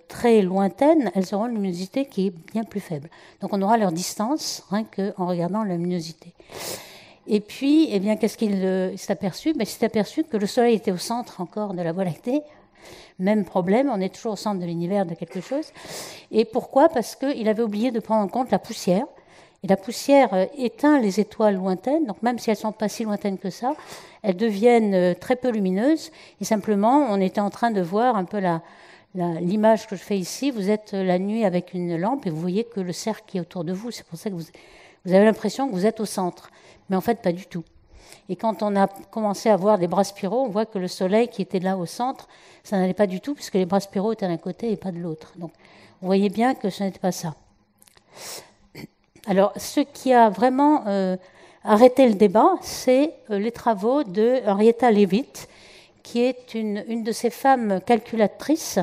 très 0.09 0.43
lointaines, 0.43 1.11
elles 1.15 1.35
auront 1.35 1.47
une 1.47 1.55
luminosité 1.55 2.07
qui 2.07 2.29
est 2.29 2.35
bien 2.53 2.65
plus 2.65 2.81
faible. 2.81 3.09
Donc 3.41 3.53
on 3.53 3.63
aura 3.63 3.77
leur 3.77 3.93
distance 3.93 4.65
rien 4.71 4.85
qu'en 4.85 5.27
regardant 5.27 5.65
la 5.65 5.77
luminosité. 5.77 6.33
Et 7.27 7.41
puis, 7.41 7.89
eh 7.93 8.01
bien, 8.01 8.17
qu'est-ce 8.17 8.37
qu'il 8.37 8.99
s'est 8.99 9.13
aperçu? 9.13 9.53
Ben, 9.53 9.63
Il 9.63 9.67
s'est 9.67 9.85
aperçu 9.85 10.25
que 10.25 10.37
le 10.37 10.47
Soleil 10.47 10.75
était 10.75 10.91
au 10.91 10.97
centre 10.97 11.41
encore 11.41 11.75
de 11.75 11.83
la 11.83 11.93
Voie 11.93 12.05
lactée. 12.05 12.43
Même 13.19 13.45
problème, 13.45 13.91
on 13.93 14.01
est 14.01 14.13
toujours 14.13 14.33
au 14.33 14.37
centre 14.37 14.59
de 14.59 14.65
l'univers 14.65 15.07
de 15.07 15.15
quelque 15.15 15.41
chose. 15.41 15.67
Et 16.33 16.45
pourquoi? 16.45 16.89
Parce 16.89 17.15
qu'il 17.15 17.47
avait 17.49 17.63
oublié 17.63 17.91
de 17.91 18.01
prendre 18.01 18.25
en 18.25 18.29
compte 18.29 18.51
la 18.51 18.59
poussière. 18.59 19.05
Et 19.63 19.67
la 19.67 19.77
poussière 19.77 20.33
euh, 20.33 20.47
éteint 20.57 21.01
les 21.01 21.21
étoiles 21.21 21.57
lointaines, 21.57 22.07
donc 22.07 22.23
même 22.23 22.39
si 22.39 22.51
elles 22.51 22.57
ne 22.57 22.61
sont 22.61 22.73
pas 22.73 22.89
si 22.89 23.05
lointaines 23.05 23.39
que 23.39 23.51
ça, 23.51 23.75
elles 24.23 24.37
deviennent 24.37 24.95
euh, 24.95 25.15
très 25.15 25.37
peu 25.37 25.51
lumineuses. 25.51 26.11
Et 26.41 26.45
simplement, 26.45 27.07
on 27.11 27.21
était 27.21 27.41
en 27.41 27.51
train 27.51 27.71
de 27.71 27.81
voir 27.81 28.17
un 28.17 28.25
peu 28.25 28.41
l'image 29.15 29.87
que 29.87 29.97
je 29.97 30.03
fais 30.03 30.19
ici. 30.19 30.51
Vous 30.51 30.71
êtes 30.71 30.95
euh, 30.95 31.05
la 31.05 31.19
nuit 31.19 31.45
avec 31.45 31.75
une 31.75 31.97
lampe 31.97 32.27
et 32.27 32.31
vous 32.31 32.41
voyez 32.41 32.65
que 32.65 32.81
le 32.81 32.93
cercle 32.93 33.37
est 33.37 33.41
autour 33.41 33.65
de 33.65 33.73
vous, 33.73 33.91
c'est 33.91 34.07
pour 34.07 34.19
ça 34.19 34.31
que 34.31 34.35
vous, 34.35 34.47
vous 35.05 35.13
avez 35.13 35.25
l'impression 35.25 35.69
que 35.69 35.75
vous 35.75 35.87
êtes 35.87 36.01
au 36.01 36.07
centre. 36.07 36.51
Mais 36.89 36.97
en 36.97 37.03
fait, 37.03 37.21
pas 37.21 37.33
du 37.33 37.47
tout. 37.47 37.65
Et 38.31 38.37
quand 38.37 38.63
on 38.63 38.77
a 38.77 38.87
commencé 38.87 39.51
à 39.51 39.57
voir 39.57 39.79
des 39.79 39.89
bras 39.89 40.05
spiraux, 40.05 40.45
on 40.45 40.49
voit 40.49 40.65
que 40.65 40.79
le 40.79 40.89
soleil 40.89 41.29
qui 41.29 41.43
était 41.43 41.59
là 41.59 41.77
au 41.77 41.85
centre, 41.85 42.29
ça 42.65 42.79
n'allait 42.79 42.95
pas 42.95 43.07
du 43.07 43.21
tout, 43.21 43.35
puisque 43.35 43.55
les 43.55 43.67
bras 43.67 43.81
spiraux 43.81 44.13
étaient 44.13 44.29
d'un 44.29 44.37
côté 44.37 44.71
et 44.73 44.77
pas 44.77 44.93
de 44.93 44.99
l'autre. 44.99 45.33
Donc, 45.37 45.53
vous 46.01 46.07
voyez 46.07 46.31
bien 46.31 46.55
que 46.55 46.71
ce 46.71 46.83
n'était 46.83 46.99
pas 46.99 47.13
ça. 47.13 47.35
Alors, 49.27 49.53
ce 49.57 49.81
qui 49.81 50.13
a 50.13 50.31
vraiment 50.31 50.85
euh, 50.87 51.17
arrêté 51.65 52.09
le 52.09 52.15
débat, 52.15 52.55
c'est 52.63 53.13
euh, 53.31 53.39
les 53.39 53.53
travaux 53.53 54.03
de 54.03 54.41
Henrietta 54.47 54.91
Leavitt, 54.91 55.49
qui 56.03 56.23
est 56.23 56.55
une, 56.55 57.05
de 57.05 57.13
ces 57.13 57.31
femmes 57.31 57.81
calculatrices 57.85 58.79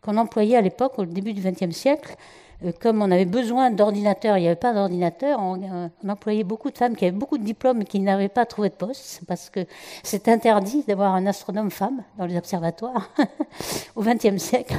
qu'on 0.00 0.16
employait 0.16 0.56
à 0.56 0.62
l'époque, 0.62 0.98
au 0.98 1.04
début 1.04 1.34
du 1.34 1.42
XXe 1.42 1.76
siècle. 1.76 2.16
Euh, 2.64 2.72
comme 2.80 3.02
on 3.02 3.10
avait 3.10 3.26
besoin 3.26 3.70
d'ordinateurs, 3.70 4.38
il 4.38 4.42
n'y 4.42 4.46
avait 4.46 4.56
pas 4.56 4.72
d'ordinateur, 4.72 5.38
on, 5.40 5.90
employait 6.08 6.44
beaucoup 6.44 6.70
de 6.70 6.78
femmes 6.78 6.96
qui 6.96 7.04
avaient 7.04 7.16
beaucoup 7.16 7.36
de 7.36 7.44
diplômes 7.44 7.82
et 7.82 7.84
qui 7.84 8.00
n'avaient 8.00 8.28
pas 8.28 8.46
trouvé 8.46 8.70
de 8.70 8.74
poste, 8.74 9.20
parce 9.28 9.50
que 9.50 9.60
c'est 10.02 10.26
interdit 10.28 10.84
d'avoir 10.88 11.14
un 11.14 11.26
astronome 11.26 11.70
femme 11.70 12.02
dans 12.16 12.24
les 12.24 12.38
observatoires 12.38 13.10
au 13.94 14.02
XXe 14.02 14.38
siècle. 14.38 14.76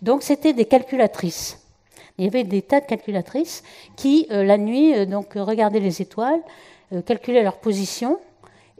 Donc 0.00 0.22
c'était 0.22 0.54
des 0.54 0.64
calculatrices. 0.64 1.67
Il 2.18 2.24
y 2.24 2.26
avait 2.26 2.44
des 2.44 2.62
tas 2.62 2.80
de 2.80 2.86
calculatrices 2.86 3.62
qui, 3.96 4.26
euh, 4.32 4.42
la 4.42 4.58
nuit, 4.58 4.94
euh, 4.94 5.06
donc, 5.06 5.34
regardaient 5.34 5.80
les 5.80 6.02
étoiles, 6.02 6.40
euh, 6.92 7.00
calculaient 7.00 7.44
leur 7.44 7.58
position, 7.58 8.18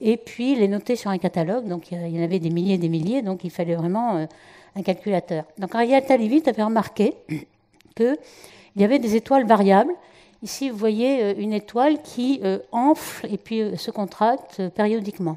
et 0.01 0.17
puis 0.17 0.57
les 0.57 0.67
notaient 0.67 0.97
sur 0.97 1.11
un 1.11 1.19
catalogue. 1.19 1.67
Donc 1.67 1.91
il 1.91 2.09
y 2.09 2.21
en 2.21 2.23
avait 2.23 2.39
des 2.39 2.51
milliers 2.51 2.75
et 2.75 2.79
des 2.79 2.89
milliers, 2.89 3.23
donc 3.23 3.45
il 3.45 3.51
fallait 3.51 3.75
vraiment 3.75 4.29
un 4.77 4.83
calculateur. 4.83 5.43
Donc 5.59 5.75
Ariel 5.75 6.05
Leavitt 6.09 6.47
avait 6.47 6.63
remarqué 6.63 7.15
qu'il 7.97 8.17
y 8.77 8.85
avait 8.85 9.01
des 9.01 9.17
étoiles 9.17 9.45
variables. 9.45 9.93
Ici, 10.45 10.71
vous 10.71 10.77
voyez 10.77 11.35
une 11.43 11.53
étoile 11.53 12.01
qui 12.01 12.41
enfle 12.71 13.27
et 13.29 13.39
puis 13.39 13.77
se 13.77 13.91
contracte 13.91 14.69
périodiquement. 14.69 15.37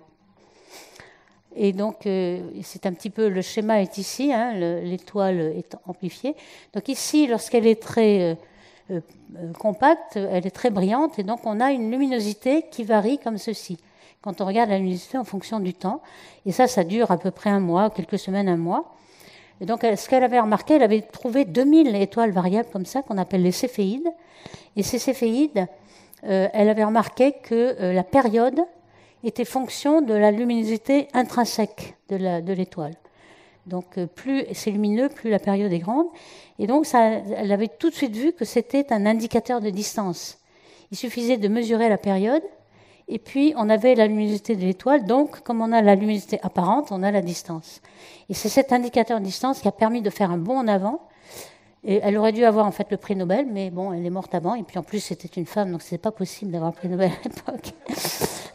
Et 1.56 1.74
donc, 1.74 2.06
euh, 2.06 2.50
c'est 2.64 2.86
un 2.86 2.94
petit 2.94 3.10
peu 3.10 3.28
le 3.28 3.42
schéma 3.42 3.82
est 3.82 3.98
ici, 3.98 4.32
hein, 4.32 4.54
l'étoile 4.54 5.40
est 5.40 5.76
amplifiée. 5.86 6.36
Donc 6.74 6.88
ici, 6.88 7.28
lorsqu'elle 7.28 7.68
est 7.68 7.82
très 7.82 8.38
euh, 8.92 9.00
euh, 9.38 9.54
compacte, 9.60 10.16
elle 10.16 10.48
est 10.48 10.52
très 10.52 10.70
brillante, 10.70 11.20
et 11.20 11.24
donc 11.24 11.42
on 11.46 11.60
a 11.60 11.72
une 11.72 11.92
luminosité 11.92 12.66
qui 12.72 12.84
varie 12.84 13.20
comme 13.20 13.38
ceci. 13.38 13.78
Quand 14.22 14.40
on 14.40 14.46
regarde 14.46 14.70
la 14.70 14.78
luminosité 14.78 15.18
en 15.18 15.26
fonction 15.26 15.60
du 15.60 15.74
temps, 15.74 16.02
et 16.46 16.52
ça, 16.52 16.68
ça 16.68 16.84
dure 16.84 17.12
à 17.12 17.18
peu 17.18 17.32
près 17.32 17.50
un 17.50 17.60
mois, 17.60 17.90
quelques 17.90 18.20
semaines, 18.20 18.48
un 18.48 18.58
mois. 18.58 18.96
Et 19.60 19.66
donc, 19.66 19.82
ce 19.82 20.10
qu'elle 20.10 20.24
avait 20.24 20.40
remarqué, 20.40 20.76
elle 20.76 20.84
avait 20.84 21.02
trouvé 21.02 21.46
2000 21.46 21.96
étoiles 21.96 22.32
variables 22.32 22.70
comme 22.72 22.86
ça, 22.86 23.02
qu'on 23.02 23.18
appelle 23.18 23.44
les 23.44 23.52
céphéides. 23.52 24.10
Et 24.76 24.84
ces 24.84 24.98
céphéides, 24.98 25.68
elle 26.24 26.70
avait 26.70 26.84
remarqué 26.84 27.34
que 27.44 27.76
la 27.94 28.04
période 28.04 28.60
était 29.28 29.46
fonction 29.46 30.02
de 30.02 30.14
la 30.14 30.32
luminosité 30.32 31.08
intrinsèque 31.14 31.96
de 32.10 32.54
l'étoile. 32.54 32.96
Donc 33.68 33.98
euh, 33.98 34.08
plus 34.08 34.46
c'est 34.54 34.72
lumineux, 34.72 35.10
plus 35.10 35.30
la 35.30 35.40
période 35.40 35.72
est 35.72 35.80
grande. 35.80 36.08
Et 36.60 36.68
donc 36.68 36.88
elle 36.94 37.52
avait 37.52 37.68
tout 37.68 37.90
de 37.90 37.96
suite 37.96 38.16
vu 38.16 38.34
que 38.34 38.46
c'était 38.46 38.92
un 38.92 39.06
indicateur 39.06 39.62
de 39.62 39.70
distance. 39.70 40.40
Il 40.92 40.98
suffisait 40.98 41.38
de 41.38 41.48
mesurer 41.48 41.88
la 41.88 41.98
période, 41.98 42.44
et 43.08 43.20
puis 43.20 43.54
on 43.58 43.70
avait 43.70 43.96
la 43.96 44.08
luminosité 44.08 44.56
de 44.56 44.62
l'étoile. 44.62 45.06
Donc, 45.06 45.42
comme 45.42 45.62
on 45.62 45.72
a 45.72 45.82
la 45.82 45.96
luminosité 45.96 46.40
apparente, 46.44 46.92
on 46.92 47.02
a 47.04 47.12
la 47.12 47.22
distance. 47.22 47.82
Et 48.30 48.34
c'est 48.34 48.50
cet 48.50 48.74
indicateur 48.74 49.20
de 49.20 49.26
distance 49.26 49.62
qui 49.62 49.68
a 49.68 49.72
permis 49.72 50.02
de 50.02 50.10
faire 50.10 50.32
un 50.32 50.38
bond 50.38 50.58
en 50.58 50.68
avant. 50.68 51.02
Et 51.84 52.00
elle 52.04 52.18
aurait 52.18 52.32
dû 52.32 52.46
avoir 52.46 52.66
en 52.68 52.72
fait 52.72 52.88
le 52.92 52.98
prix 52.98 53.16
Nobel, 53.16 53.48
mais 53.52 53.70
bon, 53.70 53.92
elle 53.92 54.06
est 54.06 54.12
morte 54.12 54.36
avant. 54.36 54.56
Et 54.56 54.64
puis 54.64 54.78
en 54.78 54.84
plus, 54.84 55.00
c'était 55.00 55.28
une 55.40 55.48
femme, 55.48 55.72
donc 55.72 55.82
c'est 55.82 55.98
pas 55.98 56.12
possible 56.12 56.52
d'avoir 56.52 56.72
le 56.72 56.76
prix 56.76 56.90
Nobel 56.90 57.12
à 57.12 57.28
l'époque. 57.28 57.74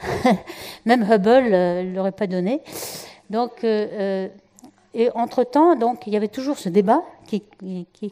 Même 0.86 1.02
Hubble 1.02 1.50
ne 1.50 1.54
euh, 1.54 1.82
l'aurait 1.94 2.12
pas 2.12 2.26
donné. 2.26 2.60
Donc, 3.30 3.64
euh, 3.64 3.86
euh, 3.92 4.28
et 4.94 5.10
entre-temps, 5.14 5.76
donc, 5.76 6.06
il 6.06 6.12
y 6.12 6.16
avait 6.16 6.28
toujours 6.28 6.58
ce 6.58 6.68
débat 6.68 7.02
qui, 7.26 7.42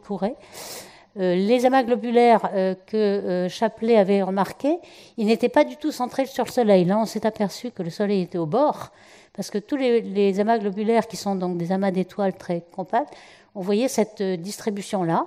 courait. 0.07 0.35
Les 1.17 1.64
amas 1.64 1.85
globulaires 1.85 2.50
que 2.87 3.47
Chapelet 3.49 3.97
avait 3.97 4.23
remarqués, 4.23 4.79
ils 5.17 5.26
n'étaient 5.26 5.49
pas 5.49 5.64
du 5.64 5.76
tout 5.76 5.93
centrés 5.93 6.26
sur 6.26 6.45
le 6.45 6.50
Soleil. 6.50 6.85
Là, 6.85 6.99
on 6.99 7.07
s'est 7.07 7.25
aperçu 7.25 7.71
que 7.71 7.83
le 7.83 7.88
Soleil 7.88 8.23
était 8.23 8.37
au 8.37 8.45
bord, 8.45 8.91
parce 9.33 9.49
que 9.49 9.59
tous 9.59 9.76
les, 9.76 10.41
amas 10.41 10.59
globulaires, 10.59 11.07
qui 11.07 11.17
sont 11.17 11.37
donc 11.37 11.57
des 11.57 11.73
amas 11.73 11.93
d'étoiles 11.93 12.35
très 12.35 12.62
compacts, 12.73 13.14
on 13.55 13.62
voyait 13.62 13.88
cette 13.88 14.21
distribution-là. 14.23 15.26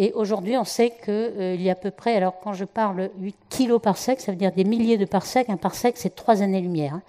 Et 0.00 0.12
aujourd'hui, 0.12 0.56
on 0.56 0.62
sait 0.64 0.92
qu'il 1.04 1.60
y 1.60 1.68
a 1.68 1.72
à 1.72 1.74
peu 1.74 1.90
près, 1.90 2.14
alors 2.14 2.38
quand 2.38 2.52
je 2.52 2.64
parle 2.64 3.10
8 3.18 3.36
kilos 3.48 3.82
par 3.82 3.98
sec, 3.98 4.20
ça 4.20 4.30
veut 4.30 4.38
dire 4.38 4.52
des 4.52 4.62
milliers 4.62 4.96
de 4.96 5.04
parsecs. 5.04 5.50
Un 5.50 5.56
parsec, 5.56 5.96
c'est 5.96 6.14
3 6.14 6.40
années-lumière. 6.40 6.94
Hein. 6.94 7.02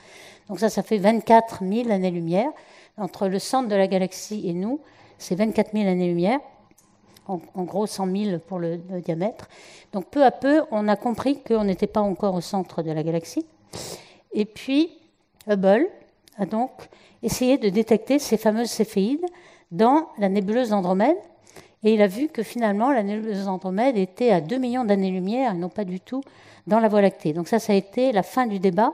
Donc 0.48 0.60
ça, 0.60 0.70
ça 0.70 0.82
fait 0.82 0.98
24 0.98 1.64
000 1.64 1.92
années-lumière. 1.92 2.50
Entre 2.98 3.28
le 3.28 3.38
centre 3.38 3.70
de 3.70 3.76
la 3.76 3.86
galaxie 3.86 4.42
et 4.50 4.54
nous, 4.54 4.80
c'est 5.20 5.36
24 5.36 5.72
000 5.74 5.88
années-lumière 5.88 6.40
en, 7.28 7.64
gros 7.64 7.86
100 7.86 8.08
000 8.12 8.40
pour 8.40 8.58
le, 8.58 8.78
diamètre. 8.78 9.48
Donc 9.94 10.08
peu 10.08 10.26
à 10.26 10.32
peu, 10.32 10.64
on 10.72 10.88
a 10.88 10.96
compris 10.96 11.44
qu'on 11.44 11.66
n'était 11.66 11.86
pas 11.86 12.02
encore 12.02 12.34
au 12.34 12.42
centre 12.42 12.82
de 12.82 12.92
la 12.92 13.04
galaxie. 13.04 13.46
Et 14.34 14.46
puis, 14.46 14.98
Hubble 15.48 15.88
a 16.40 16.48
donc 16.48 16.72
essayé 17.22 17.60
de 17.60 17.70
détecter 17.70 18.18
ces 18.18 18.38
fameuses 18.38 18.72
céphéides 18.72 19.26
dans 19.72 20.08
la 20.18 20.28
nébuleuse 20.28 20.70
d'Andromède. 20.70 21.18
Et 21.84 21.94
il 21.94 22.02
a 22.02 22.08
vu 22.08 22.28
que 22.28 22.44
finalement, 22.44 22.92
la 22.92 23.04
nébuleuse 23.04 23.46
d'Andromède 23.46 23.98
était 23.98 24.32
à 24.32 24.42
2 24.42 24.58
millions 24.58 24.84
d'années-lumière 24.84 25.54
et 25.54 25.58
non 25.58 25.70
pas 25.70 25.86
du 25.86 26.00
tout 26.00 26.22
dans 26.68 26.80
la 26.80 26.90
Voie 26.90 27.02
lactée. 27.02 27.32
Donc 27.32 27.48
ça, 27.48 27.60
ça 27.60 27.74
a 27.74 27.76
été 27.76 28.12
la 28.12 28.24
fin 28.24 28.48
du 28.48 28.60
débat. 28.60 28.94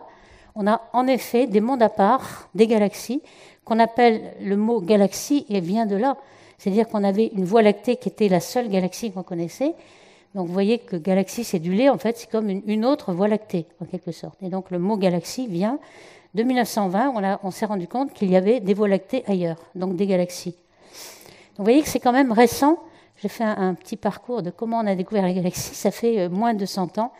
On 0.53 0.67
a 0.67 0.81
en 0.93 1.07
effet 1.07 1.47
des 1.47 1.61
mondes 1.61 1.81
à 1.81 1.89
part, 1.89 2.49
des 2.53 2.67
galaxies, 2.67 3.21
qu'on 3.63 3.79
appelle 3.79 4.33
le 4.41 4.55
mot 4.55 4.79
galaxie, 4.81 5.45
et 5.49 5.59
vient 5.59 5.87
de 5.87 5.95
là. 5.95 6.17
C'est-à-dire 6.59 6.87
qu'on 6.87 7.03
avait 7.03 7.31
une 7.35 7.43
Voie 7.43 7.63
lactée 7.63 7.95
qui 7.95 8.09
était 8.09 8.29
la 8.29 8.39
seule 8.39 8.69
galaxie 8.69 9.11
qu'on 9.11 9.23
connaissait. 9.23 9.73
Donc 10.35 10.47
vous 10.47 10.53
voyez 10.53 10.77
que 10.77 10.95
galaxie 10.95 11.43
cédulée, 11.43 11.89
en 11.89 11.97
fait, 11.97 12.17
c'est 12.17 12.29
comme 12.29 12.49
une, 12.49 12.85
autre 12.85 13.13
Voie 13.13 13.27
lactée, 13.27 13.65
en 13.81 13.85
quelque 13.85 14.11
sorte. 14.11 14.41
Et 14.43 14.49
donc 14.49 14.69
le 14.69 14.77
mot 14.77 14.95
galaxie 14.95 15.47
vient 15.47 15.79
de 16.35 16.43
1920, 16.43 17.13
on, 17.15 17.47
on 17.47 17.51
s'est 17.51 17.65
rendu 17.65 17.87
compte 17.87 18.13
qu'il 18.13 18.29
y 18.29 18.35
avait 18.35 18.59
des 18.59 18.73
Voies 18.73 18.89
lactées 18.89 19.23
ailleurs, 19.27 19.57
donc 19.73 19.95
des 19.95 20.05
galaxies. 20.05 20.55
Vous 21.57 21.63
voyez 21.63 21.81
que 21.81 21.87
c'est 21.87 21.99
quand 21.99 22.11
même 22.11 22.31
récent. 22.31 22.79
J'ai 23.21 23.29
fait 23.29 23.45
un, 23.45 23.73
petit 23.75 23.95
parcours 23.95 24.41
de 24.41 24.49
comment 24.49 24.79
on 24.79 24.87
a 24.87 24.95
découvert 24.95 25.25
les 25.25 25.33
galaxies. 25.33 25.73
Ça 25.73 25.89
fait 25.89 26.19
euh, 26.19 26.29
moins 26.29 26.53
de 26.53 26.65
100 26.65 26.97
ans 26.97 27.13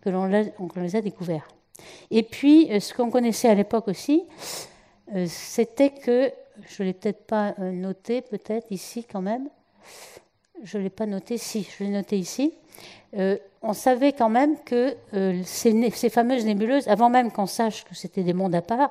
que 0.00 0.08
l'on 0.08 0.24
les 0.24 0.96
a 0.96 1.00
découverts. 1.02 1.46
Et 2.10 2.22
puis, 2.22 2.72
euh, 2.72 2.80
ce 2.80 2.94
qu'on 2.94 3.10
connaissait 3.10 3.48
à 3.48 3.54
l'époque 3.54 3.88
aussi, 3.88 4.24
euh, 5.14 5.26
c'était 5.28 5.90
que 5.90 6.32
je 6.66 6.82
ne 6.82 6.88
l'ai 6.88 6.94
peut-être 6.94 7.26
pas 7.26 7.54
noté, 7.58 8.22
peut-être 8.22 8.66
ici 8.70 9.04
quand 9.04 9.20
même. 9.20 9.48
Je 10.62 10.78
ne 10.78 10.84
l'ai 10.84 10.90
pas 10.90 11.06
noté, 11.06 11.36
si, 11.36 11.68
je 11.78 11.84
l'ai 11.84 11.90
noté 11.90 12.18
ici. 12.18 12.54
On 13.62 13.72
savait 13.74 14.12
quand 14.12 14.28
même 14.28 14.56
que 14.64 14.96
ces, 15.44 16.08
fameuses 16.08 16.44
nébuleuses, 16.44 16.88
avant 16.88 17.10
même 17.10 17.30
qu'on 17.30 17.46
sache 17.46 17.84
que 17.84 17.94
c'était 17.94 18.22
des 18.22 18.32
mondes 18.32 18.54
à 18.54 18.62
part, 18.62 18.90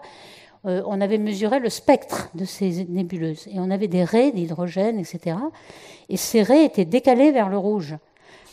on 0.64 1.02
avait 1.02 1.18
mesuré 1.18 1.60
le 1.60 1.70
spectre 1.70 2.30
de 2.36 2.46
ces 2.46 2.86
nébuleuses. 2.86 3.48
Et 3.48 3.60
on 3.60 3.72
avait 3.72 3.88
des 3.88 4.04
raies 4.04 4.32
d'hydrogène, 4.32 5.00
etc. 5.00 5.38
Et 6.10 6.18
ces 6.18 6.44
raies 6.44 6.66
étaient 6.66 6.86
décalées 6.86 7.32
vers 7.32 7.50
le 7.50 7.58
rouge, 7.58 7.96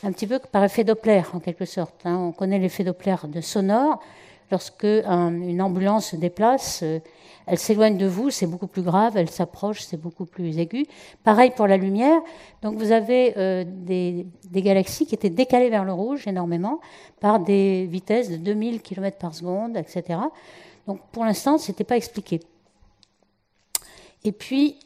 un 0.03 0.12
petit 0.12 0.27
peu 0.27 0.38
par 0.38 0.65
effet 0.65 0.85
Doppler, 0.85 1.23
en 1.33 1.41
quelque 1.41 1.65
sorte. 1.65 2.07
Hein. 2.07 2.17
On 2.17 2.33
connaît 2.33 2.59
l'effet 2.59 2.85
Doppler 2.85 3.17
de 3.25 3.41
sonore. 3.41 4.00
Lorsque 4.50 4.85
une 4.85 5.61
ambulance 5.61 6.12
se 6.12 6.17
déplace, 6.17 6.83
elle 7.50 7.59
s'éloigne 7.59 7.97
de 7.97 8.07
vous, 8.07 8.31
c'est 8.31 8.47
beaucoup 8.47 8.67
plus 8.67 8.83
grave, 8.83 9.17
elle 9.17 9.31
s'approche, 9.31 9.81
c'est 9.81 10.00
beaucoup 10.00 10.27
plus 10.27 10.59
aigu. 10.59 10.85
Pareil 11.25 11.50
pour 11.57 11.67
la 11.67 11.79
lumière. 11.79 12.21
Donc 12.62 12.77
vous 12.77 12.93
avez 12.93 13.35
euh, 13.38 13.65
des, 13.67 14.27
galaxies 14.53 15.07
qui 15.07 15.15
étaient 15.15 15.31
décalées 15.31 15.71
vers 15.71 15.85
le 15.85 15.93
rouge 15.93 16.27
énormément 16.27 16.81
par 17.21 17.41
des 17.41 17.87
vitesses 17.87 18.31
de 18.31 18.37
2000 18.37 18.83
km 18.83 19.17
par 19.17 19.35
seconde, 19.35 19.77
etc. 19.79 20.19
Donc 20.88 21.00
pour 21.12 21.25
l'instant, 21.25 21.57
ce 21.59 21.71
n'était 21.71 21.85
pas 21.85 21.97
expliqué. 21.97 22.40
Et 24.25 24.33
puis, 24.33 24.80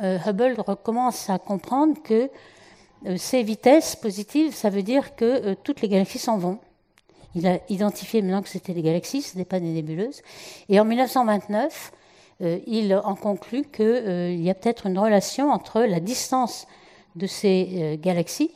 euh, 0.00 0.16
Hubble 0.26 0.58
recommence 0.58 1.28
à 1.28 1.38
comprendre 1.38 2.02
que 2.02 2.30
euh, 3.04 3.18
ces 3.18 3.42
vitesses 3.42 3.94
positives, 3.96 4.54
ça 4.54 4.70
veut 4.70 4.82
dire 4.82 5.14
que 5.14 5.52
toutes 5.52 5.82
les 5.82 5.88
galaxies 5.88 6.18
s'en 6.18 6.38
vont. 6.38 6.58
Il 7.34 7.46
a 7.46 7.58
identifié 7.68 8.22
maintenant 8.22 8.40
que 8.40 8.48
c'était 8.48 8.72
des 8.72 8.82
galaxies, 8.82 9.20
ce 9.20 9.36
n'était 9.36 9.48
pas 9.48 9.60
des 9.60 9.66
nébuleuses. 9.66 10.22
Et 10.70 10.80
en 10.80 10.86
1929, 10.86 11.92
euh, 12.42 12.58
il 12.66 12.94
en 12.94 13.14
conclut 13.14 13.64
qu'il 13.64 13.84
euh, 13.84 14.32
y 14.32 14.48
a 14.50 14.54
peut-être 14.54 14.86
une 14.86 14.98
relation 14.98 15.50
entre 15.50 15.82
la 15.82 16.00
distance 16.00 16.66
de 17.14 17.26
ces 17.26 17.68
euh, 17.74 17.96
galaxies 18.00 18.50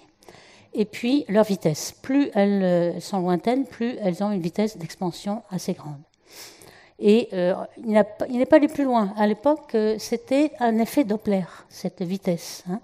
et 0.72 0.86
puis 0.86 1.24
leur 1.28 1.44
vitesse. 1.44 1.94
Plus 2.02 2.30
elles 2.34 3.00
sont 3.00 3.20
lointaines, 3.20 3.66
plus 3.66 3.96
elles 4.00 4.24
ont 4.24 4.32
une 4.32 4.40
vitesse 4.40 4.76
d'expansion 4.76 5.42
assez 5.50 5.74
grande. 5.74 6.00
Et 7.00 7.28
il 7.32 7.90
n'est 7.90 8.46
pas 8.46 8.56
allé 8.56 8.68
plus 8.68 8.84
loin. 8.84 9.12
À 9.16 9.26
l'époque, 9.26 9.76
c'était 9.98 10.52
un 10.60 10.78
effet 10.78 11.04
Doppler, 11.04 11.44
cette 11.68 12.02
vitesse. 12.02 12.62
Hein. 12.70 12.80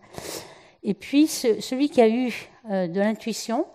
Et 0.83 0.95
puis, 0.95 1.29
celui 1.29 1.91
qui 1.91 2.03
a 2.03 2.09
eu 2.09 2.33
de 2.69 2.99
l'intuition, 2.99 3.67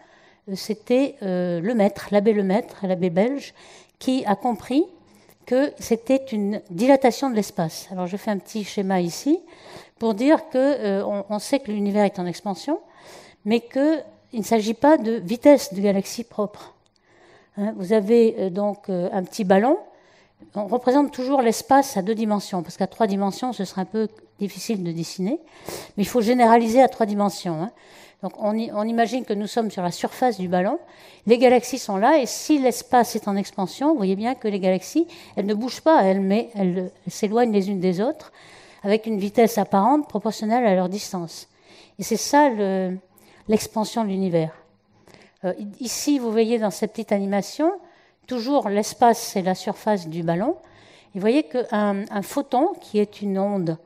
c'était 0.54 1.16
le 1.22 1.74
maître, 1.74 2.10
l'abbé 2.12 2.34
le 2.34 2.44
maître, 2.44 2.86
l'abbé 2.86 3.10
belge, 3.10 3.54
qui 3.98 4.26
a 4.26 4.36
compris 4.36 4.86
que 5.46 5.72
c'était 5.80 6.24
une 6.32 6.62
dilatation 6.70 7.30
de 7.30 7.36
l'espace. 7.36 7.88
Alors 7.92 8.08
je 8.08 8.18
fais 8.18 8.32
un 8.32 8.38
petit 8.38 8.64
schéma 8.64 9.00
ici 9.02 9.40
pour 10.00 10.14
dire 10.14 10.50
que 10.50 10.58
euh, 10.58 11.24
on, 11.30 11.40
sait 11.40 11.60
que 11.60 11.72
l'univers 11.72 12.04
est 12.04 12.20
en 12.20 12.26
expansion, 12.26 12.80
mais 13.46 13.62
qu'il 13.62 14.04
ne 14.34 14.44
s'agit 14.44 14.74
pas 14.74 14.98
de 14.98 15.14
vitesse 15.14 15.74
de 15.74 15.82
galaxie 15.82 16.24
propre. 16.24 16.74
Hein, 17.58 17.74
vous 17.78 17.94
avez 17.94 18.36
euh, 18.38 18.50
donc 18.50 18.90
euh, 18.90 19.10
un 19.14 19.24
petit 19.24 19.44
ballon. 19.44 19.78
On 20.54 20.68
représente 20.68 21.12
toujours 21.12 21.42
l'espace 21.42 21.98
à 21.98 22.02
deux 22.02 22.16
dimensions, 22.16 22.64
parce 22.64 22.78
qu'à 22.78 22.88
trois 22.88 23.08
dimensions, 23.08 23.54
ce 23.54 23.66
serait 23.66 23.82
un 23.82 23.86
peu 23.86 24.08
difficile 24.40 24.84
de 24.84 24.92
dessiner, 24.92 25.40
mais 25.98 26.04
il 26.04 26.08
faut 26.08 26.22
généraliser 26.22 26.82
à 26.82 26.88
trois 26.88 27.06
dimensions. 27.06 27.62
Hein. 27.62 27.72
Donc 28.24 28.34
on, 28.40 28.54
imagine 28.54 29.26
que 29.26 29.34
nous 29.34 29.48
sommes 29.48 29.70
sur 29.70 29.84
la 29.84 29.92
surface 29.92 30.40
du 30.40 30.48
ballon, 30.48 30.80
les 31.28 31.38
galaxies 31.38 31.78
sont 31.78 31.98
là, 31.98 32.20
et 32.20 32.26
si 32.26 32.60
l'espace 32.60 33.16
est 33.16 33.28
en 33.28 33.36
expansion, 33.36 33.92
vous 33.92 33.98
voyez 33.98 34.16
bien 34.16 34.36
que 34.36 34.48
les 34.48 34.60
galaxies, 34.60 35.08
elles 35.36 35.46
ne 35.46 35.54
bougent 35.54 35.82
pas, 35.82 36.04
elles, 36.04 36.22
mais 36.22 36.50
elles, 36.56 36.92
s'éloignent 37.08 37.52
les 37.52 37.70
unes 37.70 37.80
des 37.80 38.02
autres 38.02 38.32
avec 38.84 39.06
une 39.06 39.20
vitesse 39.20 39.58
apparente 39.58 40.08
proportionnelle 40.08 40.66
à 40.66 40.76
leur 40.76 40.90
distance. 40.90 41.48
Et 42.00 42.04
c'est 42.04 42.18
ça 42.18 42.50
l'expansion 43.48 44.04
de 44.04 44.10
l'univers. 44.10 44.54
Euh, 45.44 45.54
ici, 45.80 46.18
vous 46.20 46.32
voyez 46.32 46.58
dans 46.60 46.72
cette 46.72 46.92
petite 46.92 47.12
animation, 47.12 47.72
toujours 48.28 48.70
l'espace, 48.70 49.20
c'est 49.20 49.42
la 49.42 49.56
surface 49.56 50.08
du 50.08 50.24
ballon. 50.24 50.56
Et 51.14 51.18
vous 51.18 51.22
voyez 51.22 51.44
qu'un 51.44 52.04
un 52.10 52.22
photon, 52.22 52.74
qui 52.82 53.00
est 53.00 53.22
une 53.22 53.40
onde 53.40 53.78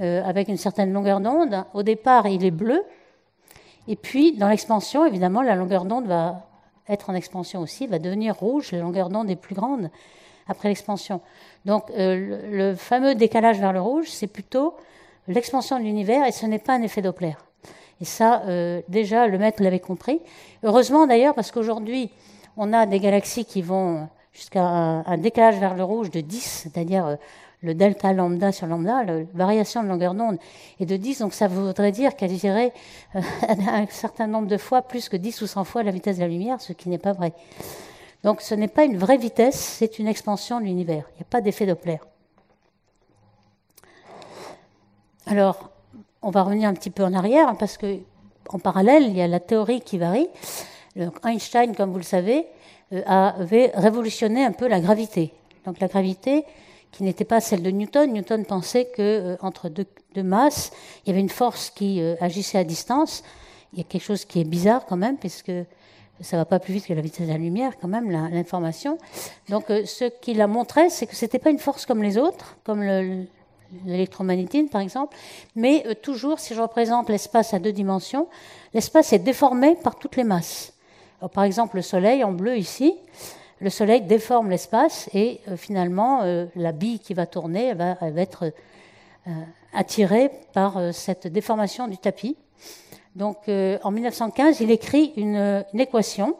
euh, 0.00 0.22
avec 0.24 0.48
une 0.48 0.56
certaine 0.56 0.92
longueur 0.92 1.20
d'onde, 1.20 1.64
au 1.74 1.82
départ, 1.82 2.26
il 2.26 2.44
est 2.44 2.50
bleu, 2.50 2.82
et 3.86 3.96
puis, 3.96 4.32
dans 4.36 4.48
l'expansion, 4.48 5.04
évidemment, 5.04 5.42
la 5.42 5.54
longueur 5.54 5.84
d'onde 5.84 6.06
va 6.06 6.46
être 6.88 7.10
en 7.10 7.14
expansion 7.14 7.60
aussi, 7.60 7.86
va 7.86 7.98
devenir 7.98 8.36
rouge, 8.36 8.72
la 8.72 8.78
longueur 8.78 9.08
d'onde 9.08 9.30
est 9.30 9.36
plus 9.36 9.54
grande 9.54 9.90
après 10.48 10.68
l'expansion. 10.68 11.20
Donc, 11.64 11.90
euh, 11.90 12.40
le, 12.50 12.74
fameux 12.74 13.14
décalage 13.14 13.58
vers 13.58 13.72
le 13.72 13.80
rouge, 13.80 14.06
c'est 14.08 14.26
plutôt 14.26 14.74
l'expansion 15.28 15.78
de 15.78 15.84
l'univers 15.84 16.26
et 16.26 16.32
ce 16.32 16.46
n'est 16.46 16.58
pas 16.58 16.74
un 16.74 16.82
effet 16.82 17.02
Doppler. 17.02 17.34
Et 18.00 18.04
ça, 18.04 18.42
euh, 18.42 18.82
déjà, 18.88 19.26
le 19.26 19.38
maître 19.38 19.62
l'avait 19.62 19.80
compris. 19.80 20.20
Heureusement 20.62 21.06
d'ailleurs, 21.06 21.34
parce 21.34 21.50
qu'aujourd'hui, 21.50 22.10
on 22.56 22.72
a 22.72 22.86
des 22.86 23.00
galaxies 23.00 23.44
qui 23.44 23.62
vont 23.62 24.08
jusqu'à 24.32 24.64
un, 24.64 25.18
décalage 25.18 25.58
vers 25.58 25.74
le 25.74 25.84
rouge 25.84 26.10
de 26.10 26.20
10, 26.20 26.40
c'est-à-dire 26.40 27.06
euh, 27.06 27.16
le 27.62 27.74
delta 27.74 28.12
lambda 28.12 28.52
sur 28.52 28.66
lambda, 28.66 29.04
la 29.04 29.22
variation 29.32 29.82
de 29.82 29.88
longueur 29.88 30.14
d'onde 30.14 30.38
est 30.80 30.86
de 30.86 30.96
10, 30.96 31.20
donc 31.20 31.32
ça 31.32 31.46
voudrait 31.48 31.92
dire 31.92 32.16
qu'elle 32.16 32.32
irait 32.32 32.72
euh, 33.14 33.20
un 33.68 33.86
certain 33.88 34.26
nombre 34.26 34.48
de 34.48 34.56
fois, 34.56 34.82
plus 34.82 35.08
que 35.08 35.16
10 35.16 35.42
ou 35.42 35.46
100 35.46 35.64
fois 35.64 35.82
la 35.82 35.90
vitesse 35.90 36.16
de 36.16 36.22
la 36.22 36.28
lumière, 36.28 36.60
ce 36.60 36.72
qui 36.72 36.88
n'est 36.88 36.98
pas 36.98 37.12
vrai. 37.12 37.32
Donc 38.22 38.40
ce 38.40 38.54
n'est 38.54 38.68
pas 38.68 38.84
une 38.84 38.96
vraie 38.96 39.18
vitesse, 39.18 39.58
c'est 39.58 39.98
une 39.98 40.08
expansion 40.08 40.60
de 40.60 40.64
l'univers. 40.64 41.04
Il 41.12 41.18
n'y 41.18 41.22
a 41.22 41.30
pas 41.30 41.40
d'effet 41.40 41.66
Doppler. 41.66 41.98
Alors, 45.26 45.70
on 46.22 46.30
va 46.30 46.42
revenir 46.42 46.68
un 46.68 46.74
petit 46.74 46.90
peu 46.90 47.04
en 47.04 47.14
arrière, 47.14 47.48
hein, 47.48 47.56
parce 47.58 47.78
que 47.78 47.98
en 48.50 48.58
parallèle, 48.58 49.04
il 49.04 49.16
y 49.16 49.22
a 49.22 49.26
la 49.26 49.40
théorie 49.40 49.80
qui 49.80 49.96
varie. 49.98 50.28
Einstein, 51.24 51.74
comme 51.74 51.90
vous 51.90 51.98
le 51.98 52.04
savez, 52.04 52.46
avait 53.06 53.72
révolutionné 53.74 54.44
un 54.44 54.52
peu 54.52 54.68
la 54.68 54.80
gravité. 54.80 55.32
Donc 55.66 55.80
la 55.80 55.88
gravité, 55.88 56.44
qui 56.92 57.02
n'était 57.02 57.24
pas 57.24 57.40
celle 57.40 57.62
de 57.62 57.70
Newton. 57.70 58.12
Newton 58.12 58.44
pensait 58.44 58.84
que 58.86 59.36
entre 59.40 59.68
deux, 59.68 59.86
masses, 60.22 60.70
il 61.04 61.08
y 61.08 61.12
avait 61.12 61.20
une 61.20 61.28
force 61.28 61.70
qui 61.70 62.00
agissait 62.20 62.58
à 62.58 62.64
distance. 62.64 63.24
Il 63.72 63.78
y 63.78 63.80
a 63.80 63.84
quelque 63.84 64.04
chose 64.04 64.24
qui 64.24 64.40
est 64.40 64.44
bizarre 64.44 64.86
quand 64.86 64.96
même, 64.96 65.16
puisque 65.16 65.50
ça 66.20 66.36
va 66.36 66.44
pas 66.44 66.58
plus 66.58 66.74
vite 66.74 66.86
que 66.86 66.92
la 66.92 67.00
vitesse 67.00 67.26
de 67.26 67.32
la 67.32 67.38
lumière, 67.38 67.72
quand 67.80 67.88
même, 67.88 68.10
l'information. 68.10 68.98
Donc, 69.48 69.70
euh, 69.70 69.84
ce 69.84 70.04
qu'il 70.04 70.40
a 70.40 70.46
montré, 70.46 70.90
c'est 70.90 71.06
que 71.06 71.16
c'était 71.16 71.38
pas 71.38 71.50
une 71.50 71.58
force 71.58 71.86
comme 71.86 72.02
les 72.02 72.18
autres, 72.18 72.56
comme 72.64 72.82
l'électromagnétisme, 73.84 74.68
par 74.68 74.80
exemple, 74.80 75.16
mais 75.56 75.84
euh, 75.86 75.94
toujours, 75.94 76.38
si 76.38 76.54
je 76.54 76.60
représente 76.60 77.08
l'espace 77.08 77.52
à 77.52 77.58
deux 77.58 77.72
dimensions, 77.72 78.28
l'espace 78.72 79.12
est 79.12 79.18
déformé 79.18 79.74
par 79.74 79.96
toutes 79.96 80.16
les 80.16 80.24
masses. 80.24 80.73
Par 81.32 81.44
exemple, 81.44 81.76
le 81.76 81.82
Soleil, 81.82 82.24
en 82.24 82.32
bleu 82.32 82.56
ici, 82.56 82.94
le 83.60 83.70
Soleil 83.70 84.02
déforme 84.02 84.50
l'espace 84.50 85.08
et 85.14 85.40
euh, 85.48 85.56
finalement, 85.56 86.22
la 86.56 86.72
bille 86.72 86.98
qui 86.98 87.14
va 87.14 87.26
tourner 87.26 87.74
va, 87.74 87.96
être 88.16 88.52
attirée 89.72 90.30
par 90.52 90.92
cette 90.92 91.26
déformation 91.26 91.88
du 91.88 91.98
tapis. 91.98 92.36
Donc 93.14 93.48
euh, 93.48 93.78
en 93.84 93.90
1915, 93.90 94.60
il 94.60 94.70
écrit 94.70 95.12
une, 95.16 95.64
équation 95.78 96.36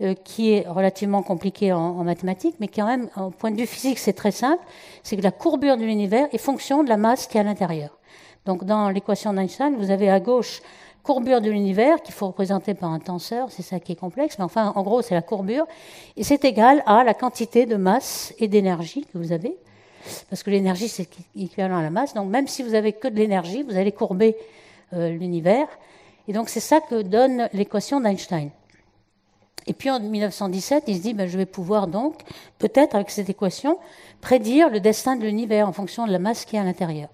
euh, 0.00 0.14
qui 0.14 0.52
est 0.52 0.66
relativement 0.68 1.22
compliquée 1.22 1.72
en, 1.72 2.02
mathématiques, 2.04 2.56
mais 2.60 2.68
quand 2.68 2.86
même, 2.86 3.08
au 3.16 3.30
point 3.30 3.50
de 3.50 3.56
vue 3.56 3.66
physique, 3.66 3.98
c'est 3.98 4.12
très 4.12 4.32
simple. 4.32 4.62
C'est 5.02 5.16
que 5.16 5.22
la 5.22 5.30
courbure 5.30 5.76
de 5.76 5.84
l'univers 5.84 6.28
est 6.32 6.38
fonction 6.38 6.82
de 6.82 6.88
la 6.88 6.96
masse 6.96 7.26
qui 7.26 7.36
est 7.36 7.40
à 7.40 7.44
l'intérieur. 7.44 7.98
Donc 8.46 8.64
dans 8.64 8.90
l'équation 8.90 9.32
d'Einstein, 9.32 9.76
vous 9.76 9.90
avez 9.90 10.10
à 10.10 10.20
gauche 10.20 10.60
courbure 11.08 11.40
de 11.40 11.48
l'univers 11.48 12.02
qu'il 12.02 12.12
faut 12.12 12.26
représenter 12.26 12.74
par 12.74 12.92
un 12.92 12.98
tenseur, 12.98 13.50
c'est 13.50 13.62
ça 13.62 13.80
qui 13.80 13.92
est 13.92 13.96
complexe, 13.96 14.36
mais 14.38 14.44
enfin 14.44 14.74
en 14.76 14.82
gros 14.82 15.00
c'est 15.00 15.14
la 15.14 15.22
courbure, 15.22 15.66
et 16.18 16.22
c'est 16.22 16.44
égal 16.44 16.82
à 16.84 17.02
la 17.02 17.14
quantité 17.14 17.64
de 17.64 17.76
masse 17.76 18.34
et 18.38 18.46
d'énergie 18.46 19.06
que 19.10 19.16
vous 19.16 19.32
avez, 19.32 19.56
parce 20.28 20.42
que 20.42 20.50
l'énergie 20.50 20.86
c'est 20.86 21.08
équivalent 21.34 21.78
à 21.78 21.82
la 21.82 21.88
masse, 21.88 22.12
donc 22.12 22.28
même 22.28 22.46
si 22.46 22.62
vous 22.62 22.74
avez 22.74 22.92
que 22.92 23.08
de 23.08 23.16
l'énergie, 23.16 23.62
vous 23.62 23.74
allez 23.74 23.90
courber 23.90 24.36
euh, 24.92 25.08
l'univers, 25.08 25.66
et 26.28 26.34
donc 26.34 26.50
c'est 26.50 26.60
ça 26.60 26.82
que 26.82 27.00
donne 27.00 27.48
l'équation 27.54 28.00
d'Einstein. 28.00 28.50
Et 29.66 29.72
puis 29.72 29.90
en 29.90 30.00
1917, 30.00 30.84
il 30.88 30.96
se 30.98 31.00
dit, 31.00 31.14
ben, 31.14 31.26
je 31.26 31.38
vais 31.38 31.46
pouvoir 31.46 31.86
donc, 31.86 32.20
peut-être 32.58 32.94
avec 32.94 33.08
cette 33.08 33.30
équation, 33.30 33.78
prédire 34.20 34.68
le 34.68 34.80
destin 34.80 35.16
de 35.16 35.24
l'univers 35.24 35.66
en 35.68 35.72
fonction 35.72 36.06
de 36.06 36.12
la 36.12 36.18
masse 36.18 36.44
qui 36.44 36.56
est 36.56 36.58
à 36.58 36.64
l'intérieur. 36.64 37.08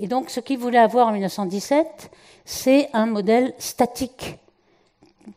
Et 0.00 0.06
donc 0.06 0.30
ce 0.30 0.40
qu'il 0.40 0.58
voulait 0.58 0.78
avoir 0.78 1.08
en 1.08 1.12
1917, 1.12 2.10
c'est 2.44 2.88
un 2.92 3.06
modèle 3.06 3.54
statique. 3.58 4.38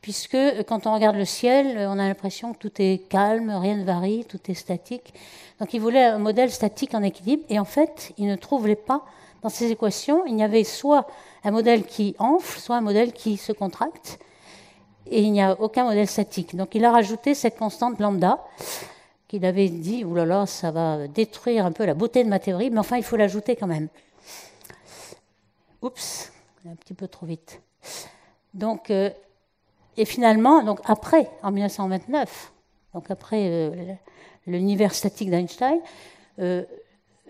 Puisque 0.02 0.38
quand 0.68 0.88
on 0.88 0.94
regarde 0.94 1.18
le 1.18 1.26
ciel, 1.26 1.78
on 1.90 2.00
a 2.00 2.08
l'impression 2.08 2.54
que 2.54 2.60
tout 2.60 2.72
est 2.80 3.00
calme, 3.10 3.52
rien 3.52 3.76
ne 3.76 3.84
varie, 3.84 4.26
tout 4.26 4.40
est 4.48 4.54
statique. 4.54 5.14
Donc 5.60 5.74
il 5.74 5.82
voulait 5.82 6.06
un 6.06 6.18
modèle 6.18 6.50
statique 6.50 6.94
en 6.94 7.04
équilibre, 7.04 7.44
et 7.50 7.60
en 7.60 7.66
fait, 7.66 8.14
il 8.18 8.28
ne 8.28 8.36
trouvait 8.36 8.76
pas 8.76 9.04
dans 9.42 9.50
ces 9.50 9.72
équations, 9.72 10.26
il 10.26 10.38
y 10.38 10.44
avait 10.44 10.64
soit 10.64 11.08
un 11.44 11.52
modèle 11.52 11.84
qui 11.84 12.16
enfle, 12.20 12.60
soit 12.60 12.78
un 12.78 12.82
modèle 12.82 13.12
qui 13.12 13.38
se 13.38 13.52
contracte, 13.52 14.20
et 15.10 15.22
il 15.22 15.32
n'y 15.32 15.42
a 15.42 15.60
aucun 15.60 15.84
modèle 15.84 16.08
statique. 16.08 16.56
Donc 16.56 16.74
il 16.76 16.86
a 16.86 16.92
rajouté 16.92 17.34
cette 17.34 17.58
constante 17.58 18.00
lambda, 18.00 18.40
qu'il 19.28 19.46
avait 19.46 19.70
dit, 19.70 20.06
oulala, 20.06 20.46
ça 20.46 20.72
va 20.72 21.08
détruire 21.08 21.66
un 21.66 21.72
peu 21.72 21.86
la 21.86 21.94
beauté 21.94 22.24
de 22.24 22.30
ma 22.30 22.40
théorie, 22.40 22.70
mais 22.70 22.80
enfin 22.80 22.98
il 22.98 23.04
faut 23.04 23.18
l'ajouter 23.18 23.56
quand 23.56 23.68
même. 23.68 23.88
Oups, 25.82 26.32
un 26.70 26.76
petit 26.76 26.94
peu 26.94 27.08
trop 27.08 27.26
vite. 27.26 27.60
Donc, 28.54 28.92
euh, 28.92 29.10
et 29.98 30.06
finalement, 30.06 30.62
donc 30.64 30.80
après, 30.86 31.30
en 31.42 31.52
1929, 31.52 32.52
donc 32.94 33.10
après 33.10 33.48
euh, 33.50 33.94
l'univers 34.46 34.94
statique 34.94 35.32
d'Einstein, 35.32 35.80
euh, 36.40 36.64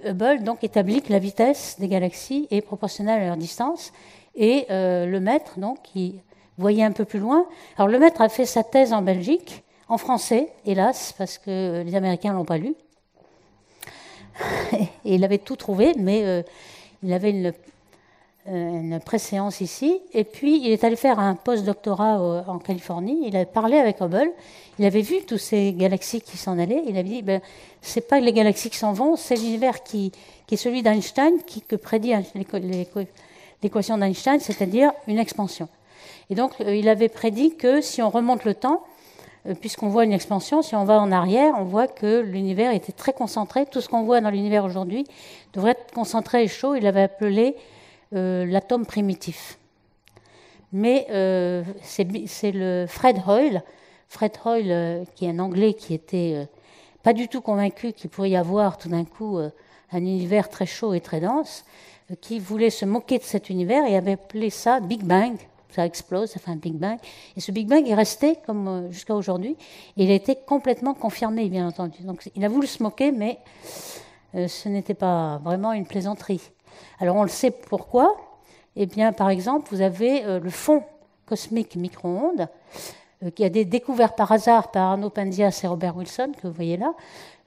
Hubble 0.03 0.43
donc 0.43 0.63
établit 0.63 1.01
que 1.01 1.13
la 1.13 1.19
vitesse 1.19 1.77
des 1.79 1.87
galaxies 1.87 2.47
est 2.49 2.61
proportionnelle 2.61 3.21
à 3.21 3.25
leur 3.27 3.37
distance 3.37 3.93
et 4.33 4.65
le 4.69 5.19
maître 5.19 5.59
donc 5.59 5.79
qui 5.83 6.19
voyait 6.57 6.83
un 6.83 6.91
peu 6.91 7.05
plus 7.05 7.19
loin. 7.19 7.45
Alors 7.77 7.87
le 7.87 7.99
maître 7.99 8.19
a 8.21 8.29
fait 8.29 8.45
sa 8.45 8.63
thèse 8.63 8.93
en 8.93 9.03
Belgique 9.03 9.63
en 9.89 9.99
français, 9.99 10.51
hélas, 10.65 11.13
parce 11.15 11.37
que 11.37 11.83
les 11.83 11.93
Américains 11.93 12.33
l'ont 12.33 12.45
pas 12.45 12.57
lu. 12.57 12.73
Et 15.05 15.15
il 15.15 15.23
avait 15.23 15.37
tout 15.37 15.55
trouvé, 15.55 15.93
mais 15.97 16.43
il 17.03 17.13
avait 17.13 17.29
une 17.29 17.53
une 18.47 18.99
préséance 18.99 19.61
ici. 19.61 19.99
Et 20.13 20.23
puis, 20.23 20.61
il 20.63 20.71
est 20.71 20.83
allé 20.83 20.95
faire 20.95 21.19
un 21.19 21.35
post-doctorat 21.35 22.43
en 22.47 22.57
Californie. 22.57 23.23
Il 23.27 23.37
a 23.37 23.45
parlé 23.45 23.77
avec 23.77 24.01
Hubble. 24.01 24.31
Il 24.79 24.85
avait 24.85 25.01
vu 25.01 25.23
tous 25.27 25.37
ces 25.37 25.73
galaxies 25.73 26.21
qui 26.21 26.37
s'en 26.37 26.57
allaient. 26.57 26.81
Il 26.87 26.97
avait 26.97 27.07
dit, 27.07 27.21
ben, 27.21 27.41
c'est 27.81 28.07
pas 28.07 28.19
les 28.19 28.33
galaxies 28.33 28.69
qui 28.69 28.77
s'en 28.77 28.93
vont, 28.93 29.15
c'est 29.15 29.35
l'univers 29.35 29.83
qui, 29.83 30.11
qui, 30.47 30.55
est 30.55 30.57
celui 30.57 30.81
d'Einstein, 30.81 31.33
qui 31.45 31.61
que 31.61 31.75
prédit 31.75 32.13
l'équation 33.61 33.97
d'Einstein, 33.97 34.39
c'est-à-dire 34.39 34.91
une 35.07 35.19
expansion. 35.19 35.67
Et 36.29 36.35
donc, 36.35 36.53
euh, 36.61 36.75
il 36.75 36.89
avait 36.89 37.09
prédit 37.09 37.55
que 37.55 37.81
si 37.81 38.01
on 38.01 38.09
remonte 38.09 38.45
le 38.45 38.55
temps, 38.55 38.83
euh, 39.47 39.53
puisqu'on 39.53 39.89
voit 39.89 40.05
une 40.05 40.13
expansion, 40.13 40.61
si 40.61 40.75
on 40.75 40.85
va 40.85 40.99
en 40.99 41.11
arrière, 41.11 41.53
on 41.59 41.63
voit 41.63 41.87
que 41.87 42.21
l'univers 42.21 42.73
était 42.73 42.91
très 42.91 43.13
concentré. 43.13 43.65
Tout 43.65 43.81
ce 43.81 43.89
qu'on 43.89 44.03
voit 44.03 44.21
dans 44.21 44.29
l'univers 44.29 44.63
aujourd'hui 44.63 45.05
devrait 45.53 45.71
être 45.71 45.93
concentré 45.93 46.43
et 46.43 46.47
chaud. 46.47 46.75
Il 46.75 46.87
avait 46.87 47.03
appelé 47.03 47.55
euh, 47.55 47.59
l'atome 48.11 48.85
primitif. 48.85 49.57
Mais 50.73 51.07
euh, 51.09 51.63
c'est 51.83 52.51
le 52.51 52.85
Fred 52.87 53.17
Hoyle, 53.27 53.63
Fred 54.07 54.31
Hoyle, 54.45 54.71
euh, 54.71 55.03
qui 55.15 55.25
est 55.25 55.29
un 55.29 55.39
Anglais 55.39 55.73
qui 55.73 55.93
était 55.93 56.47
pas 57.03 57.13
du 57.13 57.27
tout 57.27 57.41
convaincu 57.41 57.93
qu'il 57.93 58.09
pourrait 58.09 58.29
y 58.29 58.35
avoir 58.35 58.77
tout 58.77 58.89
d'un 58.89 59.05
coup 59.05 59.37
un 59.37 59.97
univers 59.97 60.49
très 60.49 60.65
chaud 60.65 60.93
et 60.93 61.01
très 61.01 61.19
dense, 61.19 61.65
qui 62.21 62.39
voulait 62.39 62.69
se 62.69 62.85
moquer 62.85 63.17
de 63.17 63.23
cet 63.23 63.49
univers 63.49 63.85
et 63.85 63.97
avait 63.97 64.13
appelé 64.13 64.49
ça 64.49 64.79
Big 64.79 65.03
Bang. 65.03 65.35
Ça 65.71 65.85
explose, 65.85 66.29
ça 66.29 66.39
fait 66.39 66.51
un 66.51 66.57
Big 66.57 66.73
Bang. 66.73 66.99
Et 67.35 67.41
ce 67.41 67.51
Big 67.51 67.67
Bang 67.67 67.87
est 67.87 67.95
resté 67.95 68.35
comme 68.45 68.91
jusqu'à 68.91 69.15
aujourd'hui. 69.15 69.55
Il 69.97 70.11
a 70.11 70.13
été 70.13 70.35
complètement 70.35 70.93
confirmé, 70.93 71.49
bien 71.49 71.67
entendu. 71.67 72.03
Donc 72.03 72.29
il 72.35 72.45
a 72.45 72.49
voulu 72.49 72.67
se 72.67 72.83
moquer, 72.83 73.11
mais 73.11 73.39
ce 74.33 74.69
n'était 74.69 74.93
pas 74.93 75.41
vraiment 75.43 75.73
une 75.73 75.85
plaisanterie. 75.85 76.41
Alors 76.99 77.15
on 77.15 77.23
le 77.23 77.29
sait 77.29 77.51
pourquoi. 77.51 78.15
Eh 78.75 78.85
bien, 78.85 79.11
par 79.11 79.29
exemple, 79.29 79.67
vous 79.71 79.81
avez 79.81 80.23
euh, 80.23 80.39
le 80.39 80.49
fond 80.49 80.83
cosmique 81.25 81.75
micro-ondes, 81.75 82.47
euh, 83.23 83.29
qui 83.29 83.43
a 83.43 83.47
été 83.47 83.65
découvert 83.65 84.15
par 84.15 84.31
hasard 84.31 84.71
par 84.71 84.91
Arnaud 84.91 85.09
Penzias 85.09 85.61
et 85.63 85.67
Robert 85.67 85.95
Wilson, 85.95 86.31
que 86.41 86.47
vous 86.47 86.53
voyez 86.53 86.77
là. 86.77 86.93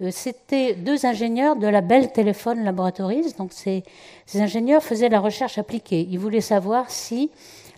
Euh, 0.03 0.11
c'était 0.11 0.75
deux 0.75 1.07
ingénieurs 1.07 1.57
de 1.57 1.67
la 1.67 1.81
Bell 1.81 2.13
Telephone 2.13 2.63
Laboratories. 2.63 3.35
Donc, 3.39 3.53
ces, 3.53 3.83
ces, 4.27 4.41
ingénieurs 4.41 4.83
faisaient 4.83 5.09
la 5.09 5.21
recherche 5.21 5.59
appliquée. 5.59 6.07
Ils 6.11 6.19
voulaient 6.19 6.41
savoir 6.41 6.91
si 6.91 7.31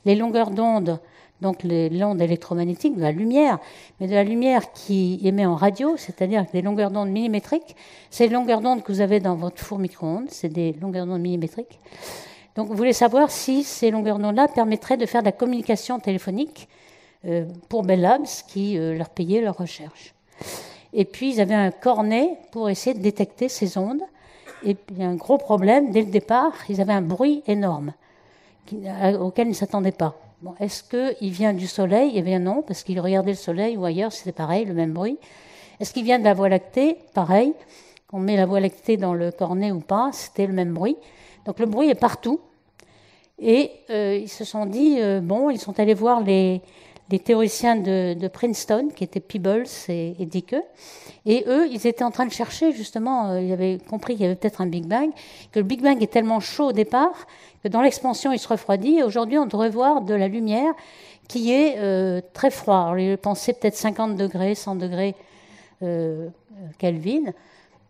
les 0.05 0.15
longueurs 0.15 0.51
d'onde 0.51 1.01
donc 1.41 1.65
l'onde 1.65 2.21
électromagnétique, 2.21 2.97
de 2.97 3.03
la 3.03 3.13
lumière, 3.13 3.59
mais 4.01 4.07
de 4.07 4.15
la 4.15 4.25
lumière 4.25 4.73
qui 4.73 5.21
émet 5.23 5.45
en 5.45 5.55
radio, 5.55 5.97
c'est-à-dire 5.97 6.47
des 6.53 6.63
longueurs 6.63 6.91
d'onde 6.91 7.11
millimétriques. 7.11 7.77
C'est 8.11 8.27
les 8.29 8.33
longueurs 8.33 8.61
d'onde 8.61 8.83
que 8.83 8.91
vous 8.91 9.01
avez 9.01 9.21
dans 9.21 9.35
votre 9.35 9.63
four 9.63 9.79
micro-ondes, 9.79 10.29
c'est 10.31 10.49
des 10.49 10.73
longueurs 10.75 11.07
d'onde 11.07 11.21
millimétriques. 11.21 11.79
Donc 12.55 12.69
vous 12.69 12.75
voulez 12.75 12.95
savoir 12.95 13.31
si 13.31 13.63
ces 13.65 13.91
longueurs 13.91 14.19
d'onde-là 14.19 14.49
permettraient 14.49 14.97
de 14.97 15.05
faire 15.05 15.21
de 15.21 15.27
la 15.27 15.33
communication 15.33 15.99
téléphonique 16.01 16.69
euh, 17.27 17.45
pour 17.69 17.83
Bell 17.83 18.01
Labs, 18.01 18.27
qui 18.49 18.79
euh, 18.79 18.97
leur 18.97 19.11
payait 19.11 19.43
leur 19.43 19.59
recherche. 19.59 20.15
Et 20.95 21.05
puis 21.05 21.35
ils 21.35 21.41
avaient 21.41 21.55
un 21.55 21.71
cornet 21.71 22.39
pour 22.53 22.71
essayer 22.71 22.95
de 22.95 23.03
détecter 23.03 23.51
ces 23.51 23.77
ondes. 23.77 24.01
Et 24.65 24.75
puis 24.75 25.03
un 25.03 25.17
gros 25.17 25.37
problème, 25.37 25.91
dès 25.91 26.01
le 26.01 26.11
départ, 26.11 26.55
ils 26.71 26.81
avaient 26.81 26.95
un 26.95 27.03
bruit 27.03 27.43
énorme 27.47 27.93
auquel 29.21 29.47
ils 29.47 29.51
ne 29.51 29.55
s'attendaient 29.55 29.93
pas. 29.93 30.17
Bon, 30.43 30.55
Est-ce 30.61 30.83
qu'il 30.85 31.31
vient 31.31 31.55
du 31.55 31.67
Soleil? 31.67 32.13
Eh 32.15 32.21
bien 32.21 32.39
non, 32.39 32.61
parce 32.61 32.83
qu'il 32.83 33.01
regardait 33.01 33.31
le 33.31 33.37
Soleil 33.37 33.77
ou 33.79 33.87
ailleurs, 33.87 34.13
c'était 34.13 34.33
pareil, 34.33 34.67
le 34.67 34.75
même 34.75 34.93
bruit. 34.93 35.19
Est-ce 35.81 35.95
qu'il 35.95 36.05
vient 36.05 36.19
de 36.19 36.25
la 36.25 36.35
Voie 36.35 36.51
lactée? 36.51 36.99
Pareil. 37.15 37.55
On 38.13 38.19
met 38.19 38.37
la 38.37 38.45
Voie 38.45 38.61
lactée 38.61 38.99
dans 38.99 39.15
le 39.15 39.31
cornet 39.33 39.73
ou 39.73 39.81
pas, 39.81 40.11
c'était 40.13 40.47
le 40.47 40.53
même 40.53 40.75
bruit. 40.75 40.97
Donc 41.47 41.59
le 41.59 41.65
bruit 41.65 41.89
est 41.89 41.95
partout. 41.95 42.41
Et 43.39 43.71
euh, 43.89 44.19
ils 44.21 44.29
se 44.29 44.45
sont 44.45 44.67
dit, 44.67 44.97
euh, 45.01 45.21
bon, 45.21 45.49
ils 45.49 45.59
sont 45.59 45.79
allés 45.81 45.95
voir 45.95 46.21
les, 46.21 46.61
théoriciens 47.25 47.77
de, 47.77 48.29
Princeton, 48.29 48.91
qui 48.95 49.05
étaient 49.05 49.21
Peebles 49.21 49.65
et, 49.89 50.17
et 50.19 50.27
Dicke. 50.27 50.57
Et 51.25 51.45
eux, 51.47 51.67
ils 51.71 51.87
étaient 51.87 52.05
en 52.05 52.11
train 52.11 52.27
de 52.27 52.33
chercher, 52.33 52.73
justement, 52.73 53.31
euh, 53.31 53.41
ils 53.41 53.53
avaient 53.53 53.79
compris 53.89 54.15
qu'il 54.15 54.23
y 54.23 54.27
avait 54.27 54.37
peut-être 54.37 54.61
un 54.61 54.67
Big 54.67 54.87
Bang, 54.87 55.11
que 55.53 55.61
le 55.61 55.65
Big 55.65 55.83
Bang 55.83 56.03
est 56.03 56.13
tellement 56.13 56.41
chaud 56.41 56.69
au 56.69 56.73
départ 56.73 57.27
dans 57.69 57.83
l'expansion, 57.83 58.33
il 58.33 58.39
se 58.39 58.49
refroidit. 58.49 58.99
Et 58.99 59.03
aujourd'hui, 59.03 59.39
on 59.39 59.47
devrait 59.47 59.71
voir 59.71 60.03
de 60.03 60.15
la 60.15 60.29
lumière 60.29 60.73
qui 61.29 61.53
est 61.53 61.77
euh, 61.79 62.21
très 62.33 62.51
froid. 62.51 62.79
Alors, 62.79 62.99
ils 62.99 63.19
pensaient 63.19 63.53
peut-être 63.53 63.77
50 63.77 64.17
degrés, 64.17 64.55
100 64.55 64.77
degrés 64.77 65.15
euh, 65.83 66.29
Kelvin. 66.79 67.33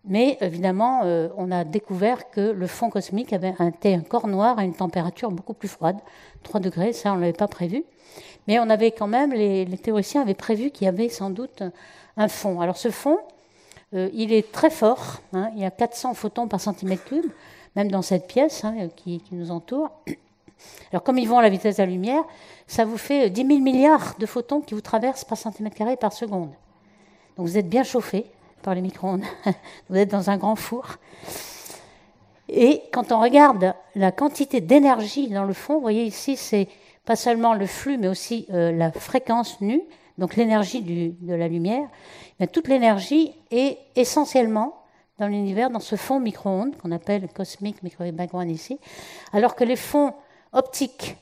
Mais 0.08 0.38
évidemment, 0.40 1.00
on 1.36 1.50
a 1.50 1.64
découvert 1.64 2.30
que 2.30 2.40
le 2.40 2.68
fond 2.68 2.90
cosmique 2.90 3.32
avait 3.32 3.54
un, 3.58 4.00
corps 4.02 4.28
noir 4.28 4.56
à 4.56 4.62
une 4.62 4.72
température 4.72 5.32
beaucoup 5.32 5.52
plus 5.52 5.66
froide, 5.66 5.96
3 6.44 6.60
degrés, 6.60 6.92
ça 6.92 7.12
on 7.12 7.16
ne 7.16 7.22
l'avait 7.22 7.32
pas 7.32 7.48
prévu. 7.48 7.82
Mais 8.46 8.58
on 8.60 8.70
avait 8.70 8.92
quand 8.92 9.08
même, 9.08 9.32
les, 9.32 9.66
théoriciens 9.78 10.22
avaient 10.22 10.34
prévu 10.34 10.70
qu'il 10.70 10.84
y 10.84 10.88
avait 10.88 11.08
sans 11.08 11.30
doute 11.30 11.64
un 12.16 12.28
fond. 12.28 12.60
Alors 12.60 12.76
ce 12.76 12.90
fond, 12.90 13.18
euh, 13.94 14.08
il 14.12 14.32
est 14.32 14.52
très 14.52 14.70
fort. 14.70 15.20
Hein. 15.32 15.50
il 15.54 15.62
y 15.62 15.64
a 15.64 15.70
400 15.70 16.14
photons 16.14 16.48
par 16.48 16.60
centimètre 16.60 17.04
cube, 17.04 17.30
même 17.76 17.90
dans 17.90 18.02
cette 18.02 18.26
pièce 18.26 18.64
hein, 18.64 18.88
qui, 18.96 19.22
nous 19.30 19.50
entoure. 19.50 19.90
Alors 20.90 21.02
comme 21.02 21.18
ils 21.18 21.28
vont 21.28 21.38
à 21.38 21.42
la 21.42 21.50
vitesse 21.50 21.76
de 21.76 21.82
la 21.82 21.88
lumière, 21.88 22.24
ça 22.66 22.84
vous 22.84 22.96
fait 22.96 23.30
10 23.30 23.46
000 23.46 23.60
milliards 23.60 24.14
de 24.18 24.26
photons 24.26 24.62
qui 24.62 24.74
vous 24.74 24.80
traversent 24.80 25.24
par 25.24 25.38
centimètre 25.38 25.76
carré 25.76 25.96
par 25.96 26.12
seconde. 26.12 26.50
Donc 27.36 27.46
vous 27.46 27.58
êtes 27.58 27.68
bien 27.68 27.84
chauffé 27.84 28.24
par 28.62 28.74
les 28.74 28.80
micro-ondes. 28.80 29.24
vous 29.90 29.96
êtes 29.96 30.10
dans 30.10 30.30
un 30.30 30.38
grand 30.38 30.56
four. 30.56 30.96
Et 32.48 32.82
quand 32.92 33.12
on 33.12 33.20
regarde 33.20 33.74
la 33.94 34.10
quantité 34.10 34.60
d'énergie 34.60 35.28
dans 35.28 35.44
le 35.44 35.52
fond, 35.52 35.74
vous 35.74 35.80
voyez 35.80 36.04
ici, 36.04 36.36
c'est 36.36 36.68
pas 37.04 37.16
seulement 37.16 37.54
le 37.54 37.66
flux, 37.66 37.98
mais 37.98 38.08
aussi 38.08 38.46
euh, 38.52 38.72
la 38.72 38.90
fréquence 38.92 39.60
nue, 39.60 39.82
donc 40.16 40.36
l'énergie 40.36 40.80
de 40.82 41.34
la 41.34 41.48
lumière. 41.48 41.88
Toute 42.52 42.68
l'énergie 42.68 43.34
est 43.50 43.78
essentiellement 43.96 44.85
dans 45.18 45.28
l'univers, 45.28 45.70
dans 45.70 45.80
ce 45.80 45.96
fond 45.96 46.20
micro-ondes 46.20 46.76
qu'on 46.76 46.92
appelle 46.92 47.28
cosmique 47.28 47.82
microwave 47.82 48.14
background 48.14 48.50
ici, 48.50 48.78
alors 49.32 49.54
que 49.54 49.64
les 49.64 49.76
fonds 49.76 50.14
optiques, 50.52 51.16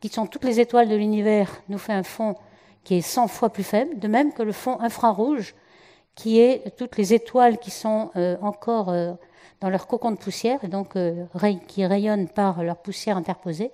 qui 0.00 0.08
sont 0.08 0.26
toutes 0.26 0.44
les 0.44 0.60
étoiles 0.60 0.88
de 0.88 0.96
l'univers, 0.96 1.50
nous 1.68 1.78
fait 1.78 1.92
un 1.92 2.02
fond 2.02 2.36
qui 2.82 2.96
est 2.96 3.00
100 3.00 3.28
fois 3.28 3.50
plus 3.50 3.62
faible, 3.62 3.98
de 3.98 4.08
même 4.08 4.32
que 4.32 4.42
le 4.42 4.52
fond 4.52 4.78
infrarouge, 4.80 5.54
qui 6.14 6.38
est 6.38 6.76
toutes 6.76 6.96
les 6.96 7.14
étoiles 7.14 7.58
qui 7.58 7.70
sont 7.70 8.10
euh, 8.16 8.36
encore 8.42 8.90
euh, 8.90 9.12
dans 9.60 9.70
leur 9.70 9.86
cocon 9.86 10.10
de 10.10 10.16
poussière, 10.16 10.62
et 10.62 10.68
donc 10.68 10.96
euh, 10.96 11.24
qui 11.66 11.86
rayonnent 11.86 12.28
par 12.28 12.62
leur 12.62 12.76
poussière 12.76 13.16
interposée, 13.16 13.72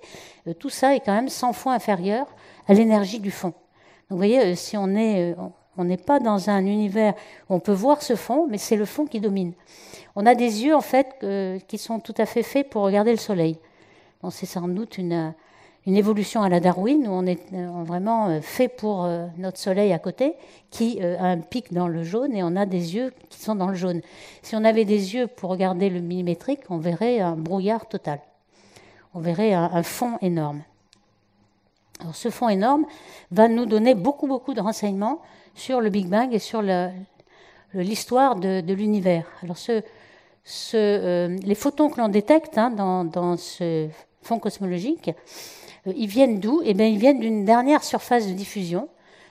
tout 0.59 0.69
ça 0.69 0.95
est 0.95 1.01
quand 1.01 1.13
même 1.13 1.29
100 1.29 1.53
fois 1.53 1.73
inférieur 1.73 2.27
à 2.67 2.73
l'énergie 2.73 3.19
du 3.19 3.31
fond. 3.31 3.49
Donc 3.49 4.11
vous 4.11 4.17
voyez, 4.17 4.55
si 4.55 4.77
on 4.77 4.95
est, 4.95 5.35
on 5.81 5.85
n'est 5.85 5.97
pas 5.97 6.19
dans 6.19 6.49
un 6.49 6.65
univers 6.65 7.13
où 7.49 7.55
on 7.55 7.59
peut 7.59 7.73
voir 7.73 8.01
ce 8.01 8.15
fond, 8.15 8.47
mais 8.49 8.57
c'est 8.57 8.75
le 8.75 8.85
fond 8.85 9.05
qui 9.05 9.19
domine. 9.19 9.53
On 10.15 10.25
a 10.25 10.35
des 10.35 10.63
yeux 10.63 10.75
en 10.75 10.81
fait 10.81 11.25
qui 11.67 11.77
sont 11.77 11.99
tout 11.99 12.15
à 12.17 12.25
fait 12.25 12.43
faits 12.43 12.69
pour 12.69 12.83
regarder 12.83 13.11
le 13.11 13.17
soleil. 13.17 13.57
c'est 14.29 14.45
sans 14.45 14.67
doute 14.67 14.97
une, 14.97 15.33
une 15.87 15.95
évolution 15.95 16.43
à 16.43 16.49
la 16.49 16.59
Darwin, 16.59 17.07
où 17.07 17.11
on 17.11 17.25
est 17.25 17.41
euh, 17.53 17.83
vraiment 17.83 18.27
euh, 18.27 18.41
fait 18.41 18.67
pour 18.67 19.03
euh, 19.03 19.25
notre 19.37 19.57
soleil 19.57 19.93
à 19.93 19.99
côté, 19.99 20.35
qui 20.69 21.01
a 21.01 21.23
un 21.23 21.39
pic 21.39 21.73
dans 21.73 21.87
le 21.87 22.03
jaune, 22.03 22.35
et 22.35 22.43
on 22.43 22.55
a 22.55 22.65
des 22.65 22.95
yeux 22.95 23.13
qui 23.29 23.39
sont 23.39 23.55
dans 23.55 23.67
le 23.67 23.75
jaune. 23.75 24.01
Si 24.43 24.55
on 24.55 24.63
avait 24.63 24.85
des 24.85 25.15
yeux 25.15 25.27
pour 25.27 25.49
regarder 25.49 25.89
le 25.89 25.99
millimétrique, 25.99 26.61
on 26.69 26.77
verrait 26.77 27.19
un 27.19 27.35
brouillard 27.35 27.87
total. 27.87 28.19
On 29.13 29.19
verrait 29.19 29.53
un, 29.53 29.83
fond 29.83 30.17
énorme. 30.21 30.61
Alors, 31.99 32.15
ce 32.15 32.29
fond 32.29 32.47
énorme 32.47 32.85
va 33.31 33.49
nous 33.49 33.65
donner 33.65 33.93
beaucoup, 33.93 34.27
beaucoup 34.27 34.53
de 34.53 34.61
renseignements 34.61 35.19
sur 35.55 35.81
le 35.81 35.89
Big 35.89 36.07
Bang 36.07 36.33
et 36.33 36.39
sur 36.39 36.61
l'histoire 37.73 38.35
de, 38.35 38.73
l'univers. 38.73 39.25
Alors, 39.43 39.57
ce, 39.57 39.83
les 41.43 41.55
photons 41.55 41.89
que 41.89 41.99
l'on 41.99 42.09
détecte 42.09 42.57
hein, 42.57 42.69
dans, 42.71 43.37
ce 43.37 43.87
fond 44.21 44.39
cosmologique, 44.39 45.11
euh, 45.87 45.93
ils 45.95 46.07
viennent 46.07 46.39
d'où? 46.39 46.61
Eh 46.63 46.73
bien, 46.73 46.85
ils 46.85 46.97
viennent 46.97 47.19
d'une 47.19 47.45
dernière 47.45 47.83
surface 47.83 48.27
de 48.27 48.33
diffusion. 48.33 48.87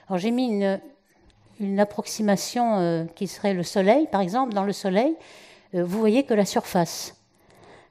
Alors, 0.07 0.19
j'ai 0.19 0.31
mis 0.31 0.47
une, 0.47 1.79
approximation 1.79 2.79
euh, 2.79 3.05
qui 3.15 3.27
serait 3.27 3.53
le 3.53 3.63
Soleil, 3.63 4.07
par 4.11 4.21
exemple. 4.21 4.53
Dans 4.53 4.63
le 4.63 4.73
Soleil, 4.73 5.15
euh, 5.75 5.83
vous 5.83 5.99
voyez 5.99 6.23
que 6.23 6.33
la 6.33 6.45
surface. 6.45 7.15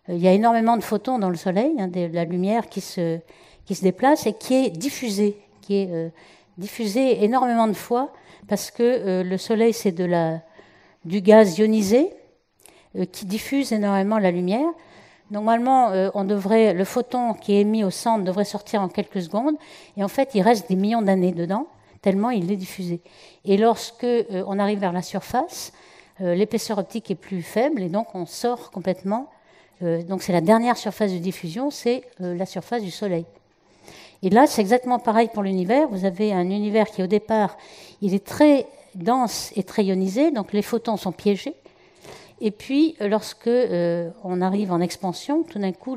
il 0.08 0.18
y 0.18 0.26
a 0.26 0.32
énormément 0.32 0.76
de 0.76 0.82
photons 0.82 1.18
dans 1.18 1.30
le 1.30 1.36
Soleil, 1.36 1.72
hein, 1.78 1.88
de 1.88 2.10
la 2.12 2.24
lumière 2.24 2.68
qui 2.68 2.80
se, 2.80 3.20
qui 3.64 3.74
se 3.74 3.82
déplace 3.82 4.26
et 4.26 4.32
qui 4.32 4.54
est 4.54 4.70
diffusée, 4.70 5.36
qui 5.62 5.76
est 5.76 6.12
diffusée 6.60 7.24
énormément 7.24 7.66
de 7.66 7.72
fois, 7.72 8.12
parce 8.46 8.70
que 8.70 9.22
le 9.22 9.36
Soleil, 9.38 9.72
c'est 9.72 9.92
de 9.92 10.04
la, 10.04 10.40
du 11.04 11.20
gaz 11.20 11.58
ionisé 11.58 12.10
qui 13.12 13.24
diffuse 13.26 13.72
énormément 13.72 14.18
la 14.18 14.30
lumière. 14.30 14.68
Normalement, 15.30 15.90
euh, 15.90 16.10
on 16.14 16.24
devrait, 16.24 16.74
le 16.74 16.84
photon 16.84 17.34
qui 17.34 17.54
est 17.54 17.60
émis 17.60 17.84
au 17.84 17.90
centre 17.90 18.24
devrait 18.24 18.44
sortir 18.44 18.82
en 18.82 18.88
quelques 18.88 19.22
secondes, 19.22 19.54
et 19.96 20.02
en 20.02 20.08
fait, 20.08 20.30
il 20.34 20.42
reste 20.42 20.68
des 20.68 20.74
millions 20.74 21.02
d'années 21.02 21.32
dedans, 21.32 21.66
tellement 22.02 22.30
il 22.30 22.50
est 22.50 22.56
diffusé. 22.56 23.00
Et 23.44 23.56
lorsque 23.56 24.04
euh, 24.04 24.44
on 24.46 24.58
arrive 24.58 24.80
vers 24.80 24.92
la 24.92 25.02
surface, 25.02 25.72
euh, 26.20 26.34
l'épaisseur 26.34 26.78
optique 26.78 27.10
est 27.12 27.16
plus 27.16 27.42
faible, 27.42 27.80
et 27.82 27.88
donc 27.88 28.14
on 28.14 28.26
sort 28.26 28.70
complètement. 28.70 29.30
donc 29.80 30.22
c'est 30.22 30.32
la 30.32 30.42
dernière 30.42 30.76
surface 30.76 31.12
de 31.12 31.18
diffusion, 31.18 31.70
c'est 31.70 32.02
la 32.18 32.44
surface 32.44 32.82
du 32.82 32.90
Soleil. 32.90 33.24
Et 34.22 34.30
là, 34.30 34.46
c'est 34.46 34.60
exactement 34.60 34.98
pareil 34.98 35.28
pour 35.32 35.42
l'univers. 35.42 35.88
Vous 35.88 36.04
avez 36.04 36.32
un 36.32 36.50
univers 36.50 36.90
qui, 36.90 37.02
au 37.02 37.06
départ, 37.06 37.56
il 38.02 38.14
est 38.14 38.24
très 38.24 38.66
dense 38.94 39.52
et 39.56 39.62
très 39.62 39.84
ionisé, 39.84 40.30
donc 40.30 40.52
les 40.52 40.62
photons 40.62 40.96
sont 40.96 41.12
piégés. 41.12 41.54
Et 42.40 42.50
puis, 42.50 42.96
lorsque 43.00 43.46
euh, 43.46 44.10
on 44.24 44.40
arrive 44.40 44.72
en 44.72 44.80
expansion, 44.80 45.42
tout 45.42 45.58
d'un 45.58 45.72
coup, 45.72 45.96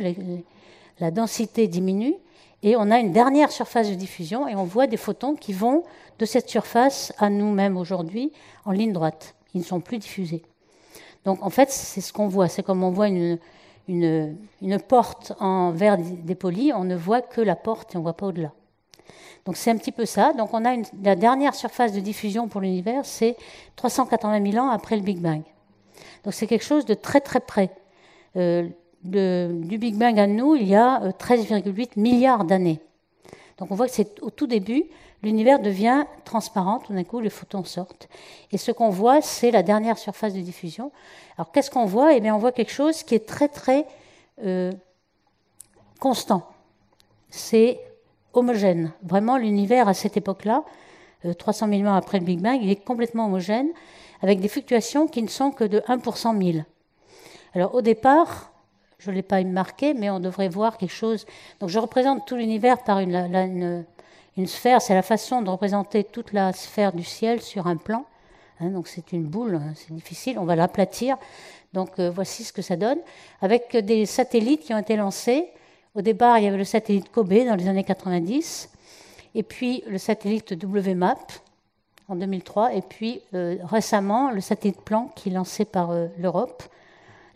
la 1.00 1.12
densité 1.12 1.68
diminue 1.68 2.16
et 2.62 2.76
on 2.78 2.92
a 2.92 3.00
une 3.00 3.12
dernière 3.12 3.52
surface 3.52 3.90
de 3.90 3.96
diffusion 3.96 4.48
et 4.48 4.56
on 4.56 4.64
voit 4.64 4.88
des 4.88 4.98
photons 4.98 5.36
qui 5.36 5.54
vont 5.54 5.84
de 6.20 6.26
cette 6.26 6.50
surface 6.50 7.14
à 7.18 7.30
nous-mêmes 7.30 7.78
aujourd'hui 7.78 8.32
en 8.66 8.72
ligne 8.72 8.94
droite. 8.94 9.36
Ils 9.54 9.60
ne 9.60 9.66
sont 9.66 9.80
plus 9.80 9.98
diffusés. 9.98 10.44
Donc, 11.26 11.42
en 11.42 11.50
fait, 11.50 11.70
c'est 11.72 12.02
ce 12.02 12.12
qu'on 12.12 12.28
voit. 12.28 12.48
C'est 12.48 12.64
comme 12.64 12.84
on 12.84 12.92
voit 12.92 13.08
une, 13.08 13.38
une, 13.88 14.38
une, 14.62 14.80
porte 14.80 15.34
en 15.40 15.72
verre 15.72 15.98
dépoli, 15.98 16.72
on 16.74 16.84
ne 16.84 16.96
voit 16.96 17.22
que 17.22 17.42
la 17.42 17.56
porte 17.56 17.94
et 17.94 17.98
on 17.98 18.00
ne 18.00 18.04
voit 18.04 18.14
pas 18.14 18.28
au-delà. 18.28 18.52
Donc 19.46 19.58
c'est 19.58 19.72
un 19.72 19.78
petit 19.78 19.92
peu 19.92 20.06
ça. 20.06 20.34
Donc 20.34 20.54
on 20.54 20.66
a 20.66 20.76
la 21.04 21.16
dernière 21.16 21.54
surface 21.56 21.92
de 21.94 22.00
diffusion 22.00 22.48
pour 22.48 22.62
l'univers, 22.62 23.06
c'est 23.06 23.36
380 23.76 24.52
000 24.52 24.64
ans 24.64 24.70
après 24.70 24.96
le 24.96 25.02
Big 25.02 25.20
Bang. 25.20 25.42
Donc 26.24 26.34
c'est 26.34 26.48
quelque 26.48 26.64
chose 26.64 26.86
de 26.86 26.94
très 26.94 27.20
très 27.20 27.40
près. 27.40 27.70
Euh, 28.38 28.68
du 29.04 29.78
Big 29.78 29.96
Bang 29.96 30.18
à 30.18 30.28
nous, 30.28 30.56
il 30.56 30.68
y 30.68 30.76
a 30.76 31.10
13,8 31.20 31.68
euh, 31.68 32.02
milliards 32.02 32.46
d'années. 32.46 32.80
Donc 33.58 33.70
on 33.72 33.76
voit 33.76 33.88
que 33.88 33.94
c'est 33.94 34.22
au 34.22 34.30
tout 34.30 34.48
début, 34.48 34.86
l'univers 35.24 35.60
devient 35.60 36.04
transparent, 36.26 36.80
tout 36.80 36.94
d'un 36.94 37.04
coup 37.04 37.20
les 37.20 37.30
photons 37.30 37.64
sortent. 37.64 38.08
Et 38.52 38.58
ce 38.58 38.72
qu'on 38.72 38.90
voit, 38.90 39.22
c'est 39.22 39.52
la 39.52 39.64
dernière 39.64 39.98
surface 39.98 40.34
de 40.34 40.42
diffusion. 40.42 40.92
Alors 41.38 41.52
qu'est-ce 41.52 41.72
qu'on 41.72 41.86
voit? 41.86 42.14
Eh 42.14 42.20
bien 42.20 42.36
on 42.36 42.40
voit 42.40 42.52
quelque 42.52 42.72
chose 42.72 43.04
qui 43.04 43.16
est 43.16 43.26
très 43.26 43.48
très 43.48 43.86
euh, 44.44 44.72
constant. 46.00 46.48
C'est 47.30 47.80
homogène. 48.34 48.92
Vraiment 49.02 49.38
l'univers 49.38 49.88
à 49.88 49.94
cette 49.94 50.18
époque-là, 50.18 50.64
300 51.38 51.70
000 51.70 51.84
ans 51.84 51.96
après 51.96 52.20
le 52.20 52.26
Big 52.26 52.42
Bang, 52.42 52.60
il 52.62 52.70
est 52.70 52.84
complètement 52.84 53.28
homogène 53.28 53.70
avec 54.22 54.40
des 54.42 54.50
fluctuations 54.50 55.08
qui 55.08 55.24
ne 55.24 55.28
sont 55.28 55.52
que 55.52 55.64
de 55.64 55.82
1 55.88 56.00
pour 56.00 56.18
100 56.18 56.42
000. 56.42 56.58
Alors 57.54 57.76
au 57.76 57.82
départ, 57.82 58.52
je 58.98 59.12
ne 59.12 59.16
l'ai 59.16 59.22
pas 59.22 59.44
marqué, 59.44 59.94
mais 59.94 60.10
on 60.10 60.20
devrait 60.20 60.50
voir 60.50 60.78
quelque 60.78 60.94
chose. 60.94 61.26
Donc 61.60 61.70
je 61.70 61.80
représente 61.80 62.26
tout 62.26 62.36
l'univers 62.36 62.84
par 62.84 63.00
une, 63.00 63.86
sphère, 64.48 64.82
c'est 64.82 64.94
la 64.94 65.02
façon 65.02 65.42
de 65.42 65.50
représenter 65.50 66.04
toute 66.04 66.34
la 66.34 66.54
sphère 66.54 66.94
du 66.94 67.04
ciel 67.04 67.42
sur 67.42 67.68
un 67.68 67.78
plan. 67.78 68.06
Hein, 68.60 68.70
donc 68.70 68.88
c'est 68.88 69.12
une 69.12 69.26
boule, 69.26 69.56
hein, 69.56 69.74
c'est 69.76 69.94
difficile, 69.94 70.40
on 70.40 70.46
va 70.46 70.56
l'aplatir. 70.56 71.18
Donc 71.74 72.00
euh, 72.00 72.10
voici 72.10 72.44
ce 72.44 72.54
que 72.54 72.62
ça 72.62 72.76
donne, 72.76 73.00
avec 73.42 73.76
des 73.76 74.06
satellites 74.06 74.62
qui 74.62 74.74
ont 74.74 74.80
été 74.80 74.96
lancés. 74.96 75.48
Au 75.96 76.02
départ, 76.02 76.40
il 76.40 76.46
y 76.46 76.48
avait 76.48 76.58
le 76.58 76.64
satellite 76.64 77.12
Kobe 77.12 77.34
dans 77.46 77.56
les 77.56 77.68
années 77.68 77.84
90, 77.84 78.70
et 79.36 79.44
puis 79.44 79.84
le 79.88 79.98
satellite 79.98 80.56
WMAP, 80.64 81.32
en 82.10 82.16
2003, 82.16 82.74
et 82.74 82.82
puis 82.82 83.22
euh, 83.34 83.58
récemment 83.64 84.32
le 84.32 84.42
satellite 84.42 84.82
Planck 84.82 85.14
qui 85.16 85.30
est 85.30 85.34
lancé 85.34 85.66
par 85.66 85.92
euh, 85.92 86.08
l'Europe, 86.18 86.64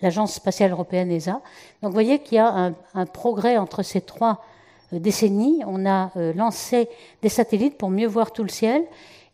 l'Agence 0.02 0.34
spatiale 0.34 0.72
européenne 0.72 1.12
ESA. 1.12 1.42
Donc 1.82 1.90
vous 1.90 1.94
voyez 1.94 2.20
qu'il 2.20 2.36
y 2.36 2.40
a 2.40 2.74
un, 2.94 3.06
progrès 3.06 3.58
entre 3.58 3.82
ces 3.82 4.02
trois 4.02 4.44
décennies. 4.92 5.64
On 5.66 5.86
a 5.86 6.12
lancé 6.36 6.90
des 7.22 7.30
satellites 7.30 7.78
pour 7.78 7.90
mieux 7.90 8.08
voir 8.08 8.32
tout 8.32 8.44
le 8.44 8.50
ciel, 8.50 8.84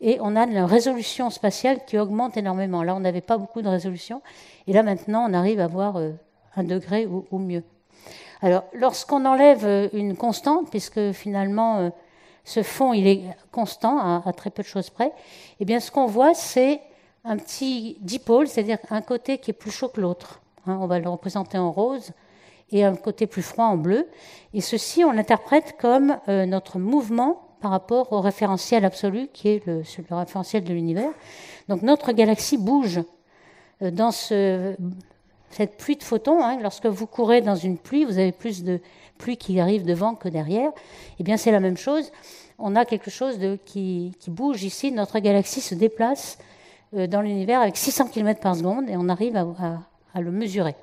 et 0.01 0.17
on 0.21 0.35
a 0.35 0.45
une 0.45 0.59
résolution 0.59 1.29
spatiale 1.29 1.85
qui 1.85 1.97
augmente 1.97 2.35
énormément. 2.37 2.83
Là, 2.83 2.95
on 2.95 2.99
n'avait 2.99 3.21
pas 3.21 3.37
beaucoup 3.37 3.61
de 3.61 3.69
résolution, 3.69 4.21
et 4.67 4.73
là 4.73 4.83
maintenant, 4.83 5.25
on 5.29 5.33
arrive 5.33 5.59
à 5.59 5.67
voir 5.67 5.97
un 6.55 6.63
degré 6.63 7.05
ou, 7.05 7.25
ou 7.31 7.39
mieux. 7.39 7.63
Alors, 8.41 8.65
lorsqu'on 8.73 9.25
enlève 9.25 9.89
une 9.93 10.17
constante, 10.17 10.69
puisque 10.69 11.11
finalement 11.11 11.91
ce 12.43 12.63
fond 12.63 12.93
il 12.93 13.07
est 13.07 13.23
constant 13.51 14.21
à, 14.25 14.33
très 14.33 14.49
peu 14.49 14.63
de 14.63 14.67
choses 14.67 14.89
près, 14.89 15.11
eh 15.59 15.65
bien 15.65 15.79
ce 15.79 15.91
qu'on 15.91 16.05
voit 16.05 16.33
c'est 16.33 16.81
un 17.23 17.37
petit 17.37 17.97
dipôle, 18.01 18.47
c'est-à-dire 18.47 18.79
un 18.89 19.01
côté 19.01 19.37
qui 19.37 19.51
est 19.51 19.53
plus 19.53 19.71
chaud 19.71 19.87
que 19.87 20.01
l'autre. 20.01 20.41
Hein, 20.67 20.77
on 20.81 20.87
va 20.87 20.99
le 20.99 21.09
représenter 21.09 21.57
en 21.57 21.71
rose 21.71 22.11
et 22.73 22.83
un 22.83 22.95
côté 22.95 23.27
plus 23.27 23.41
froid 23.41 23.65
en 23.65 23.77
bleu. 23.77 24.07
Et 24.53 24.61
ceci, 24.61 25.03
on 25.03 25.11
l'interprète 25.11 25.75
comme 25.79 26.17
euh, 26.27 26.45
notre 26.45 26.79
mouvement 26.79 27.41
par 27.61 27.71
rapport 27.71 28.11
au 28.11 28.21
référentiel 28.21 28.83
absolu 28.83 29.29
qui 29.31 29.49
est 29.49 29.65
le, 29.65 29.83
référentiel 30.11 30.63
de 30.63 30.73
l'univers. 30.73 31.11
Donc 31.69 31.81
notre 31.81 32.11
galaxie 32.11 32.57
bouge 32.57 33.01
euh, 33.81 33.91
dans 33.91 34.11
ce, 34.11 34.75
cette 35.49 35.77
pluie 35.77 35.95
de 35.95 36.03
photons. 36.03 36.43
Hein. 36.43 36.59
lorsque 36.61 36.85
vous 36.87 37.07
courez 37.07 37.41
dans 37.41 37.55
une 37.55 37.77
pluie, 37.77 38.05
vous 38.05 38.17
avez 38.17 38.31
plus 38.31 38.63
de, 38.63 38.79
pluie 39.17 39.37
qui 39.37 39.59
arrive 39.59 39.85
devant 39.85 40.15
que 40.15 40.27
derrière. 40.29 40.71
Eh 41.19 41.23
bien, 41.23 41.37
c'est 41.37 41.51
la 41.51 41.59
même 41.59 41.77
chose. 41.77 42.11
On 42.59 42.75
a 42.75 42.85
quelque 42.85 43.09
chose 43.09 43.39
qui, 43.65 44.11
bouge 44.27 44.63
ici. 44.63 44.91
Notre 44.91 45.19
galaxie 45.19 45.61
se 45.61 45.75
déplace 45.75 46.37
euh, 46.95 47.07
dans 47.07 47.21
l'univers 47.21 47.61
avec 47.61 47.77
600 47.77 48.07
km 48.09 48.39
par 48.39 48.55
seconde 48.55 48.89
et 48.89 48.97
on 48.97 49.09
arrive 49.09 49.35
à, 49.35 50.21
le 50.21 50.31
mesurer. 50.31 50.75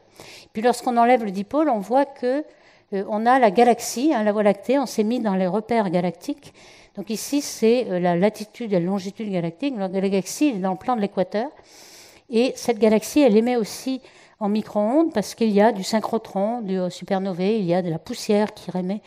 Puis 0.52 0.62
lorsqu'on 0.62 0.96
enlève 0.96 1.24
le 1.24 1.30
dipôle, 1.30 1.68
on 1.68 1.78
voit 1.78 2.04
que 2.04 2.44
euh, 2.92 3.04
on 3.08 3.26
a 3.26 3.38
la 3.38 3.50
galaxie, 3.50 4.12
hein, 4.14 4.22
la 4.22 4.32
Voie 4.32 4.42
lactée. 4.42 4.78
On 4.78 4.86
s'est 4.86 5.04
mis 5.04 5.20
dans 5.20 5.34
les 5.34 5.46
repères 5.46 5.90
galactiques. 5.90 6.52
Donc 6.96 7.10
ici, 7.10 7.40
c'est 7.40 7.86
euh, 7.88 8.00
la 8.00 8.16
latitude 8.16 8.72
et 8.72 8.80
la 8.80 8.86
longitude 8.86 9.30
galactique. 9.30 9.74
La 9.76 9.88
galaxie 9.88 10.48
est 10.48 10.58
dans 10.58 10.72
le 10.72 10.78
plan 10.78 10.96
de 10.96 11.00
l'équateur. 11.00 11.48
Et 12.30 12.52
cette 12.56 12.78
galaxie, 12.78 13.20
elle 13.20 13.36
émet 13.36 13.56
aussi 13.56 14.00
en 14.38 14.48
micro-ondes 14.48 15.12
parce 15.12 15.34
qu'il 15.34 15.50
y 15.50 15.60
a 15.60 15.72
du 15.72 15.84
synchrotron, 15.84 16.62
du 16.62 16.78
supernovae, 16.90 17.58
il 17.58 17.64
y 17.64 17.74
a 17.74 17.82
de 17.82 17.90
la 17.90 17.98
poussière 17.98 18.54
qui 18.54 18.70
remet. 18.70 19.02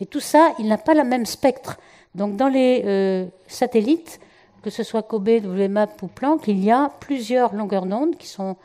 Et 0.00 0.06
tout 0.06 0.20
ça, 0.20 0.52
il 0.58 0.66
n'a 0.66 0.78
pas 0.78 0.94
le 0.94 1.04
même 1.04 1.26
spectre. 1.26 1.78
Donc 2.14 2.36
dans 2.36 2.48
les 2.48 2.82
euh, 2.84 3.26
satellites, 3.46 4.20
que 4.62 4.70
ce 4.70 4.82
soit 4.82 5.02
Kobe, 5.02 5.28
WMAP 5.28 6.02
ou 6.02 6.08
Planck, 6.08 6.48
il 6.48 6.62
y 6.62 6.70
a 6.70 6.90
plusieurs 7.00 7.54
longueurs 7.54 7.86
d'onde 7.86 8.16
qui 8.16 8.26
sont 8.26 8.56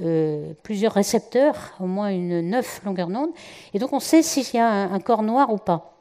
euh, 0.00 0.52
plusieurs 0.62 0.92
récepteurs, 0.92 1.74
au 1.80 1.86
moins 1.86 2.08
une 2.08 2.40
neuf 2.40 2.82
longueurs 2.84 3.08
d'onde. 3.08 3.30
Et 3.74 3.78
donc 3.78 3.92
on 3.92 4.00
sait 4.00 4.22
s'il 4.22 4.54
y 4.54 4.58
a 4.58 4.68
un 4.68 5.00
corps 5.00 5.22
noir 5.22 5.52
ou 5.52 5.58
pas. 5.58 5.94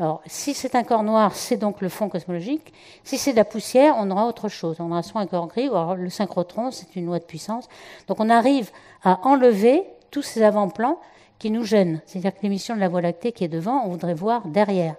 Alors, 0.00 0.22
si 0.26 0.54
c'est 0.54 0.74
un 0.76 0.82
corps 0.82 1.02
noir, 1.02 1.34
c'est 1.34 1.58
donc 1.58 1.82
le 1.82 1.90
fond 1.90 2.08
cosmologique. 2.08 2.72
Si 3.04 3.18
c'est 3.18 3.32
de 3.32 3.36
la 3.36 3.44
poussière, 3.44 3.96
on 3.98 4.10
aura 4.10 4.26
autre 4.26 4.48
chose. 4.48 4.76
On 4.78 4.90
aura 4.90 5.02
soit 5.02 5.20
un 5.20 5.26
corps 5.26 5.46
gris, 5.46 5.68
ou 5.68 5.72
alors 5.72 5.94
le 5.94 6.08
synchrotron, 6.08 6.70
c'est 6.70 6.96
une 6.96 7.04
loi 7.04 7.18
de 7.18 7.24
puissance. 7.24 7.68
Donc, 8.08 8.18
on 8.18 8.30
arrive 8.30 8.70
à 9.04 9.20
enlever 9.28 9.84
tous 10.10 10.22
ces 10.22 10.42
avant-plans 10.42 10.98
qui 11.38 11.50
nous 11.50 11.64
gênent. 11.64 12.00
C'est-à-dire 12.06 12.32
que 12.32 12.42
l'émission 12.42 12.74
de 12.74 12.80
la 12.80 12.88
Voie 12.88 13.02
lactée 13.02 13.32
qui 13.32 13.44
est 13.44 13.48
devant, 13.48 13.82
on 13.84 13.90
voudrait 13.90 14.14
voir 14.14 14.46
derrière, 14.46 14.94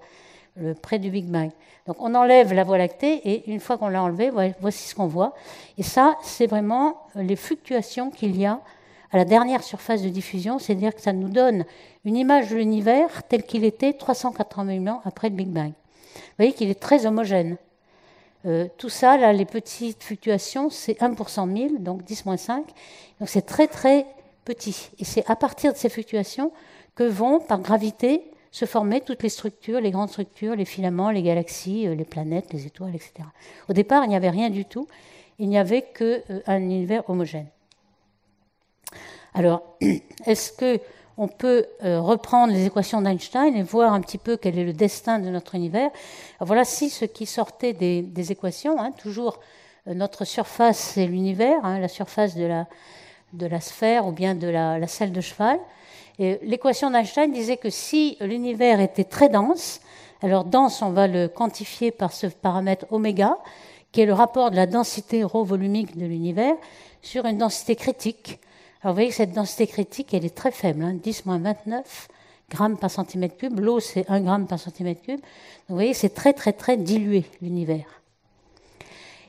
près 0.82 1.00
du 1.00 1.10
Big 1.10 1.26
Bang. 1.26 1.50
Donc, 1.88 1.98
on 2.00 2.14
enlève 2.14 2.54
la 2.54 2.64
Voie 2.64 2.78
lactée 2.78 3.22
et 3.30 3.50
une 3.50 3.60
fois 3.60 3.78
qu'on 3.78 3.88
l'a 3.88 4.04
enlevée, 4.04 4.32
voici 4.60 4.88
ce 4.88 4.96
qu'on 4.96 5.08
voit. 5.08 5.34
Et 5.78 5.84
ça, 5.84 6.18
c'est 6.22 6.48
vraiment 6.48 6.98
les 7.16 7.36
fluctuations 7.36 8.12
qu'il 8.12 8.38
y 8.38 8.46
a 8.46 8.60
à 9.12 9.18
la 9.18 9.26
dernière 9.26 9.64
surface 9.64 10.02
de 10.02 10.10
diffusion, 10.10 10.58
c'est-à-dire 10.58 10.96
que 10.96 11.02
ça 11.02 11.14
nous 11.14 11.30
donne 11.30 11.66
une 12.06 12.16
image 12.16 12.50
de 12.50 12.56
l'univers 12.56 13.24
tel 13.24 13.44
qu'il 13.44 13.66
était 13.66 13.94
380 13.94 14.84
000 14.84 14.96
ans 14.96 15.02
après 15.04 15.30
le 15.30 15.36
Big 15.36 15.50
Bang. 15.50 15.72
Vous 15.72 16.22
voyez 16.38 16.54
qu'il 16.54 16.70
est 16.70 16.80
très 16.80 17.06
homogène. 17.06 17.58
Euh, 18.46 18.68
tout 18.78 18.90
ça, 18.90 19.18
là, 19.18 19.34
les 19.34 19.46
petites 19.46 20.04
fluctuations, 20.04 20.70
c'est 20.70 21.02
1 21.02 21.14
pour 21.14 21.30
100 21.30 21.56
000, 21.56 21.70
donc 21.80 22.04
10 22.04 22.26
moins 22.26 22.38
5. 22.38 22.66
Donc 23.20 23.30
c'est 23.30 23.44
très 23.44 23.68
très 23.68 24.06
petit. 24.46 24.90
Et 25.00 25.06
c'est 25.06 25.30
à 25.30 25.36
partir 25.36 25.74
de 25.74 25.78
ces 25.78 25.90
fluctuations 25.90 26.52
que 26.96 27.04
vont, 27.04 27.40
par 27.40 27.60
gravité, 27.60 28.24
se 28.52 28.66
former 28.66 29.00
toutes 29.00 29.24
les 29.24 29.30
structures, 29.30 29.80
les 29.80 29.92
grandes 29.92 30.10
structures, 30.10 30.56
les 30.56 30.66
filaments, 30.66 31.10
les 31.10 31.24
galaxies, 31.24 31.88
euh, 31.88 31.96
les 31.96 32.04
planètes, 32.04 32.52
les 32.52 32.68
étoiles, 32.68 32.94
etc. 32.94 33.14
Au 33.70 33.74
départ, 33.74 34.04
il 34.04 34.10
n'y 34.10 34.16
avait 34.16 34.30
rien 34.30 34.50
du 34.50 34.66
tout. 34.66 34.88
Il 35.40 35.48
n'y 35.48 35.58
avait 35.58 35.82
qu'un 35.82 36.20
euh, 36.30 36.58
univers 36.60 37.10
homogène. 37.10 37.48
Alors, 39.34 39.64
est-ce 40.26 40.52
que 40.52 40.80
on 41.18 41.28
peut 41.28 41.66
euh, 41.84 42.02
reprendre 42.02 42.52
les 42.54 42.66
équations 42.66 43.02
d'Einstein 43.02 43.56
et 43.56 43.64
voir 43.64 43.94
un 43.94 44.02
petit 44.02 44.18
peu 44.18 44.38
quel 44.38 44.58
est 44.58 44.66
le 44.66 44.74
destin 44.74 45.20
de 45.20 45.30
notre 45.30 45.56
univers? 45.56 45.90
Voilà 46.40 46.66
si 46.66 46.90
ce 46.90 47.06
qui 47.06 47.26
sortait 47.26 47.74
des, 47.74 48.32
équations, 48.32 48.82
hein, 48.82 48.92
toujours 48.92 49.40
notre 49.86 50.26
surface 50.26 50.78
c'est 50.78 51.06
l'univers, 51.06 51.64
hein, 51.64 51.80
la 51.80 51.90
surface 51.90 52.36
de 52.36 52.46
la, 52.46 53.62
sphère 53.62 54.08
ou 54.08 54.12
bien 54.12 54.36
de 54.36 54.48
la 54.48 54.88
selle 54.88 55.12
de 55.12 55.22
cheval. 55.22 55.60
L'équation 56.20 56.92
d'Einstein 56.92 57.32
disait 57.32 57.58
que 57.58 57.70
si 57.70 58.18
l'univers 58.20 58.80
était 58.80 59.04
très 59.04 59.30
dense, 59.30 59.82
alors 60.22 60.44
dense, 60.44 60.82
on 60.82 60.92
va 60.92 61.08
le 61.08 61.28
quantifier 61.28 61.92
par 61.92 62.14
ce 62.14 62.28
paramètre 62.28 62.86
oméga, 62.92 63.38
qui 63.92 64.02
est 64.02 64.06
le 64.06 64.14
rapport 64.14 64.52
de 64.52 64.56
la 64.56 64.68
densité 64.68 65.24
rho 65.24 65.44
volumique 65.44 65.98
de 65.98 66.06
l'univers 66.06 66.54
sur 67.02 67.26
une 67.26 67.38
densité 67.38 67.76
critique. 67.76 68.40
Alors 68.82 68.94
vous 68.94 68.98
voyez 68.98 69.10
que 69.10 69.16
cette 69.16 69.34
densité 69.34 69.68
critique, 69.68 70.14
elle 70.14 70.26
est 70.26 70.36
très 70.36 70.52
faible, 70.52 70.84
hein, 70.84 70.94
10 70.94 71.26
moins 71.26 71.40
29 71.40 72.08
grammes 72.50 72.78
par 72.78 72.92
centimètre 72.92 73.38
cube. 73.38 73.60
L'eau, 73.60 73.80
c'est 73.80 74.10
1 74.10 74.22
gramme 74.22 74.48
par 74.48 74.60
centimètre 74.60 75.02
cube. 75.02 75.20
Vous 75.70 75.76
voyez, 75.76 75.94
c'est 75.94 76.10
très 76.14 76.34
très 76.34 76.54
très 76.54 76.78
dilué, 76.78 77.26
l'univers. 77.42 78.02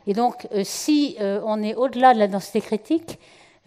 Et 0.07 0.15
donc, 0.15 0.49
euh, 0.53 0.63
si 0.65 1.17
euh, 1.21 1.41
on 1.45 1.63
est 1.63 1.75
au-delà 1.75 2.13
de 2.15 2.19
la 2.19 2.29
densité 2.29 2.61
critique, 2.61 3.19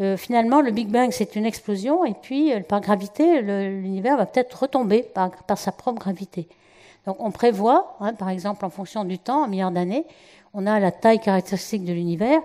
euh, 0.01 0.17
finalement, 0.17 0.61
le 0.61 0.71
Big 0.71 0.89
Bang, 0.89 1.11
c'est 1.11 1.35
une 1.35 1.45
explosion, 1.45 2.05
et 2.05 2.13
puis, 2.13 2.51
par 2.67 2.81
gravité, 2.81 3.41
l'univers 3.41 4.17
va 4.17 4.25
peut-être 4.25 4.63
retomber 4.63 5.03
par, 5.03 5.31
sa 5.55 5.71
propre 5.71 5.99
gravité. 5.99 6.47
Donc, 7.05 7.17
on 7.19 7.31
prévoit, 7.31 7.95
hein, 8.01 8.13
par 8.13 8.29
exemple, 8.29 8.65
en 8.65 8.69
fonction 8.69 9.05
du 9.05 9.19
temps, 9.19 9.43
en 9.43 9.47
milliards 9.47 9.71
d'années, 9.71 10.05
on 10.53 10.67
a 10.67 10.79
la 10.79 10.91
taille 10.91 11.19
caractéristique 11.19 11.85
de 11.85 11.93
l'univers, 11.93 12.41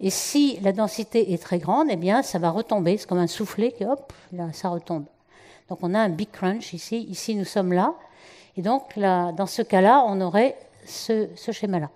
et 0.00 0.10
si 0.10 0.58
la 0.62 0.72
densité 0.72 1.32
est 1.32 1.42
très 1.42 1.58
grande, 1.58 1.88
eh 1.90 1.96
bien, 1.96 2.22
ça 2.22 2.38
va 2.38 2.50
retomber. 2.50 2.96
C'est 2.96 3.06
comme 3.06 3.18
un 3.18 3.26
soufflet 3.26 3.72
qui, 3.72 3.84
hop, 3.84 4.12
ça 4.52 4.70
retombe. 4.70 5.04
Donc, 5.68 5.78
on 5.82 5.94
a 5.94 5.98
un 6.00 6.08
big 6.08 6.30
crunch 6.30 6.72
ici. 6.72 7.06
Ici, 7.10 7.34
nous 7.34 7.44
sommes 7.44 7.74
là. 7.74 7.94
Et 8.56 8.62
donc, 8.62 8.98
dans 8.98 9.46
ce 9.46 9.60
cas-là, 9.60 10.04
on 10.06 10.20
aurait 10.22 10.56
ce, 10.86 11.28
ce 11.36 11.52
schéma-là. 11.52 11.90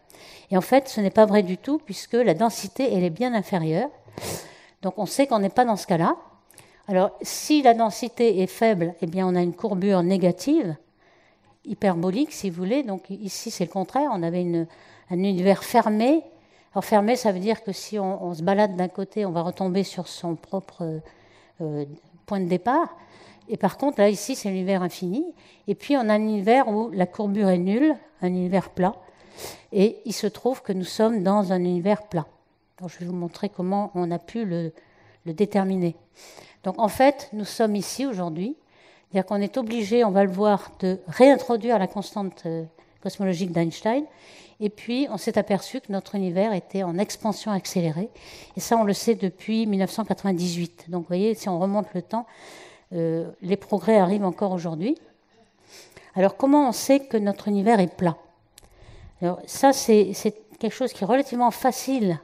Et 0.50 0.56
en 0.56 0.60
fait, 0.60 0.88
ce 0.88 1.00
n'est 1.00 1.10
pas 1.10 1.24
vrai 1.24 1.42
du 1.42 1.56
tout, 1.56 1.78
puisque 1.78 2.12
la 2.12 2.34
densité, 2.34 2.92
elle 2.92 3.04
est 3.04 3.10
bien 3.10 3.32
inférieure. 3.32 3.88
Donc, 4.84 4.94
on 4.98 5.06
sait 5.06 5.26
qu'on 5.26 5.40
n'est 5.40 5.48
pas 5.48 5.64
dans 5.64 5.76
ce 5.76 5.88
cas-là. 5.88 6.14
Alors, 6.86 7.10
si 7.22 7.62
la 7.62 7.74
densité 7.74 8.42
est 8.42 8.46
faible, 8.46 8.94
eh 9.00 9.06
bien, 9.06 9.26
on 9.26 9.34
a 9.34 9.42
une 9.42 9.54
courbure 9.54 10.04
négative, 10.04 10.76
hyperbolique, 11.64 12.30
si 12.30 12.50
vous 12.50 12.56
voulez. 12.56 12.84
Donc, 12.84 13.10
ici, 13.10 13.50
c'est 13.50 13.64
le 13.64 13.70
contraire. 13.70 14.10
On 14.12 14.22
avait 14.22 14.44
un 15.10 15.18
univers 15.18 15.64
fermé 15.64 16.22
alors 16.74 16.84
fermé, 16.84 17.14
ça 17.14 17.30
veut 17.30 17.38
dire 17.38 17.62
que 17.62 17.70
si 17.70 18.00
on, 18.00 18.34
se 18.34 18.42
balade 18.42 18.74
d'un 18.74 18.88
côté, 18.88 19.24
on 19.24 19.30
va 19.30 19.42
retomber 19.42 19.84
sur 19.84 20.08
son 20.08 20.34
propre 20.34 21.00
euh, 21.60 21.84
point 22.26 22.40
de 22.40 22.48
départ. 22.48 22.96
Et 23.48 23.56
par 23.56 23.78
contre, 23.78 24.00
là, 24.00 24.08
ici, 24.08 24.34
c'est 24.34 24.48
l'univers 24.48 24.82
infini. 24.82 25.24
Et 25.68 25.76
puis, 25.76 25.96
on 25.96 26.00
a 26.00 26.14
un 26.14 26.20
univers 26.20 26.66
où 26.66 26.90
la 26.90 27.06
courbure 27.06 27.48
est 27.48 27.58
nulle, 27.58 27.94
un 28.22 28.26
univers 28.26 28.70
plat. 28.70 28.96
Et 29.70 30.00
il 30.04 30.12
se 30.12 30.26
trouve 30.26 30.62
que 30.62 30.72
nous 30.72 30.84
sommes 30.84 31.22
dans 31.22 31.52
un 31.52 31.60
univers 31.60 32.08
plat. 32.08 32.26
Je 32.80 32.98
vais 32.98 33.06
vous 33.06 33.14
montrer 33.14 33.48
comment 33.48 33.90
on 33.94 34.10
a 34.10 34.18
pu 34.18 34.44
le, 34.44 34.72
le 35.26 35.32
déterminer. 35.32 35.96
Donc, 36.64 36.78
en 36.78 36.88
fait, 36.88 37.28
nous 37.32 37.44
sommes 37.44 37.76
ici 37.76 38.06
aujourd'hui. 38.06 38.56
C'est-à-dire 39.10 39.26
qu'on 39.26 39.40
est 39.40 39.56
obligé, 39.56 40.04
on 40.04 40.10
va 40.10 40.24
le 40.24 40.30
voir, 40.30 40.72
de 40.80 40.98
réintroduire 41.06 41.78
la 41.78 41.86
constante 41.86 42.42
euh, 42.46 42.64
cosmologique 43.00 43.52
d'Einstein 43.52 44.04
et 44.60 44.70
puis, 44.70 45.06
on 45.10 45.16
s'est 45.16 45.38
aperçu 45.38 45.80
que 45.80 45.90
notre 45.90 46.14
univers 46.14 46.52
était 46.52 46.82
en 46.82 46.98
expansion 46.98 47.50
accélérée. 47.50 48.08
Et 48.56 48.60
ça, 48.60 48.76
on 48.76 48.84
le 48.84 48.92
sait 48.92 49.14
depuis 49.14 49.66
1998. 49.66 50.86
Donc, 50.88 51.02
vous 51.02 51.08
voyez, 51.08 51.34
si 51.34 51.48
on 51.48 51.58
remonte 51.58 51.92
le 51.94 52.02
temps, 52.02 52.26
euh, 52.92 53.30
les 53.42 53.56
progrès 53.56 53.98
arrivent 53.98 54.24
encore 54.24 54.52
aujourd'hui. 54.52 54.96
Alors, 56.14 56.36
comment 56.36 56.68
on 56.68 56.72
sait 56.72 57.00
que 57.00 57.16
notre 57.16 57.48
univers 57.48 57.80
est 57.80 57.94
plat? 57.94 58.16
Alors, 59.20 59.40
ça, 59.46 59.72
c'est 59.72 60.12
quelque 60.58 60.72
chose 60.72 60.92
qui 60.92 61.02
est 61.02 61.06
relativement 61.06 61.50
facile 61.50 62.20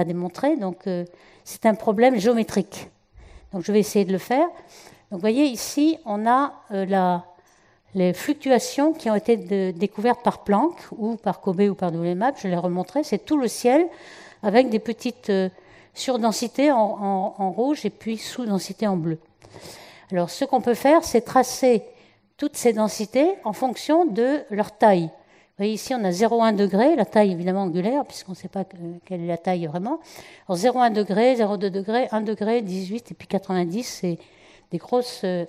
à 0.00 0.04
démontrer. 0.04 0.56
Donc, 0.56 0.86
euh, 0.86 1.04
c'est 1.44 1.66
un 1.66 1.74
problème 1.74 2.16
géométrique. 2.16 2.88
Donc, 3.52 3.64
je 3.64 3.72
vais 3.72 3.80
essayer 3.80 4.04
de 4.04 4.12
le 4.12 4.18
faire. 4.18 4.46
Donc, 5.10 5.18
vous 5.18 5.20
voyez, 5.20 5.44
ici, 5.44 5.98
on 6.04 6.26
a 6.26 6.52
euh, 6.72 6.86
la, 6.86 7.24
les 7.94 8.12
fluctuations 8.12 8.92
qui 8.92 9.10
ont 9.10 9.14
été 9.14 9.36
découvertes 9.72 10.22
par 10.22 10.44
Planck 10.44 10.74
ou 10.96 11.16
par 11.16 11.40
Kobe 11.40 11.60
ou 11.60 11.74
par 11.74 11.92
WMAP, 11.92 12.36
je 12.40 12.48
l'ai 12.48 12.56
remontré, 12.56 13.02
c'est 13.02 13.24
tout 13.24 13.36
le 13.36 13.48
ciel 13.48 13.86
avec 14.42 14.70
des 14.70 14.78
petites 14.78 15.30
euh, 15.30 15.48
surdensités 15.94 16.70
en, 16.70 17.50
rouge 17.50 17.84
et 17.84 17.90
puis 17.90 18.16
sous-densités 18.16 18.86
en 18.86 18.96
bleu. 18.96 19.18
Alors 20.12 20.30
ce 20.30 20.44
qu'on 20.44 20.60
peut 20.60 20.74
faire, 20.74 21.04
c'est 21.04 21.20
tracer 21.20 21.82
toutes 22.36 22.56
ces 22.56 22.72
densités 22.72 23.34
en 23.44 23.52
fonction 23.52 24.06
de 24.06 24.40
leur 24.50 24.76
taille. 24.76 25.10
Voyez 25.60 25.74
ici, 25.74 25.94
on 25.94 26.02
a 26.04 26.10
0,1 26.10 26.56
degré, 26.56 26.96
la 26.96 27.04
taille 27.04 27.32
évidemment 27.32 27.64
angulaire, 27.64 28.06
puisqu'on 28.06 28.32
ne 28.32 28.36
sait 28.36 28.48
pas 28.48 28.64
quelle 29.04 29.20
est 29.20 29.26
la 29.26 29.36
taille 29.36 29.66
vraiment. 29.66 30.00
Alors 30.48 30.58
0,1 30.58 30.90
degré, 30.90 31.34
0,2 31.34 31.68
degré, 31.68 32.08
1 32.12 32.22
degré, 32.22 32.62
18 32.62 33.10
et 33.10 33.14
puis 33.14 33.28
90, 33.28 33.82
c'est 33.84 34.18
des 34.70 34.78
grosses 34.78 35.20
euh, 35.24 35.44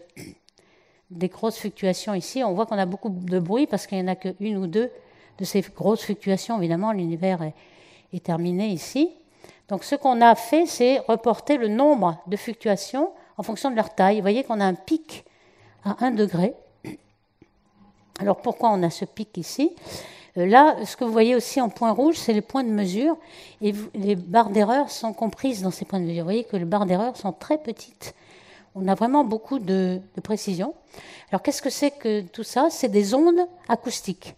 des 1.11 1.29
grosses 1.29 1.59
fluctuations 1.59 2.13
ici. 2.13 2.43
On 2.43 2.51
voit 2.51 2.65
qu'on 2.65 2.77
a 2.77 2.85
beaucoup 2.85 3.07
de 3.07 3.39
bruit 3.39 3.67
parce 3.67 3.87
qu'il 3.87 3.99
n'y 3.99 4.03
en 4.03 4.11
a 4.11 4.17
qu'une 4.17 4.57
ou 4.57 4.67
deux 4.67 4.91
de 5.37 5.45
ces 5.45 5.61
grosses 5.61 6.01
fluctuations. 6.01 6.57
Évidemment, 6.57 6.91
l'univers 6.91 7.41
est, 8.11 8.19
terminé 8.19 8.67
ici. 8.67 9.11
Donc 9.69 9.85
ce 9.85 9.95
qu'on 9.95 10.19
a 10.19 10.35
fait, 10.35 10.65
c'est 10.65 10.99
reporter 11.07 11.55
le 11.55 11.69
nombre 11.69 12.21
de 12.27 12.35
fluctuations 12.35 13.13
en 13.37 13.43
fonction 13.43 13.71
de 13.71 13.77
leur 13.77 13.95
taille. 13.95 14.17
Vous 14.17 14.23
voyez 14.23 14.43
qu'on 14.43 14.59
a 14.59 14.65
un 14.65 14.73
pic 14.73 15.23
à 15.85 16.03
1 16.03 16.11
degré. 16.11 16.53
Alors 18.19 18.37
pourquoi 18.37 18.71
on 18.71 18.83
a 18.83 18.89
ce 18.89 19.05
pic 19.05 19.37
ici? 19.37 19.71
Euh, 20.37 20.45
Là, 20.45 20.77
ce 20.85 20.95
que 20.95 21.03
vous 21.03 21.11
voyez 21.11 21.35
aussi 21.35 21.59
en 21.61 21.69
point 21.69 21.91
rouge, 21.91 22.15
c'est 22.15 22.33
les 22.33 22.41
points 22.41 22.63
de 22.63 22.69
mesure. 22.69 23.17
Et 23.61 23.73
les 23.93 24.15
barres 24.15 24.49
d'erreur 24.49 24.89
sont 24.89 25.13
comprises 25.13 25.61
dans 25.61 25.71
ces 25.71 25.85
points 25.85 25.99
de 25.99 26.05
mesure. 26.05 26.23
Vous 26.23 26.29
voyez 26.29 26.43
que 26.43 26.57
les 26.57 26.65
barres 26.65 26.85
d'erreur 26.85 27.17
sont 27.17 27.31
très 27.31 27.57
petites 27.57 28.13
on 28.75 28.87
a 28.87 28.95
vraiment 28.95 29.23
beaucoup 29.23 29.59
de, 29.59 30.01
précision. 30.23 30.73
Alors 31.29 31.41
qu'est-ce 31.41 31.61
que 31.61 31.69
c'est 31.69 31.91
que 31.91 32.21
tout 32.21 32.43
ça? 32.43 32.69
C'est 32.69 32.89
des 32.89 33.13
ondes 33.13 33.47
acoustiques. 33.67 34.35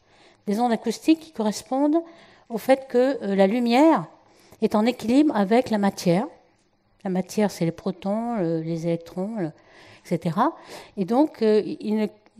Des 0.47 0.59
ondes 0.59 0.71
acoustiques 0.71 1.19
qui 1.19 1.31
correspondent 1.31 2.01
au 2.49 2.57
fait 2.57 2.87
que 2.87 3.23
euh, 3.23 3.35
la 3.35 3.47
lumière 3.47 4.05
est 4.61 4.75
en 4.75 4.85
équilibre 4.85 5.35
avec 5.35 5.69
la 5.69 5.77
matière. 5.77 6.27
La 7.03 7.09
matière, 7.09 7.51
c'est 7.51 7.65
les 7.65 7.71
protons, 7.71 8.37
les 8.37 8.87
électrons, 8.87 9.51
etc. 10.05 10.37
Et 10.95 11.03
donc, 11.03 11.41
euh, 11.41 11.61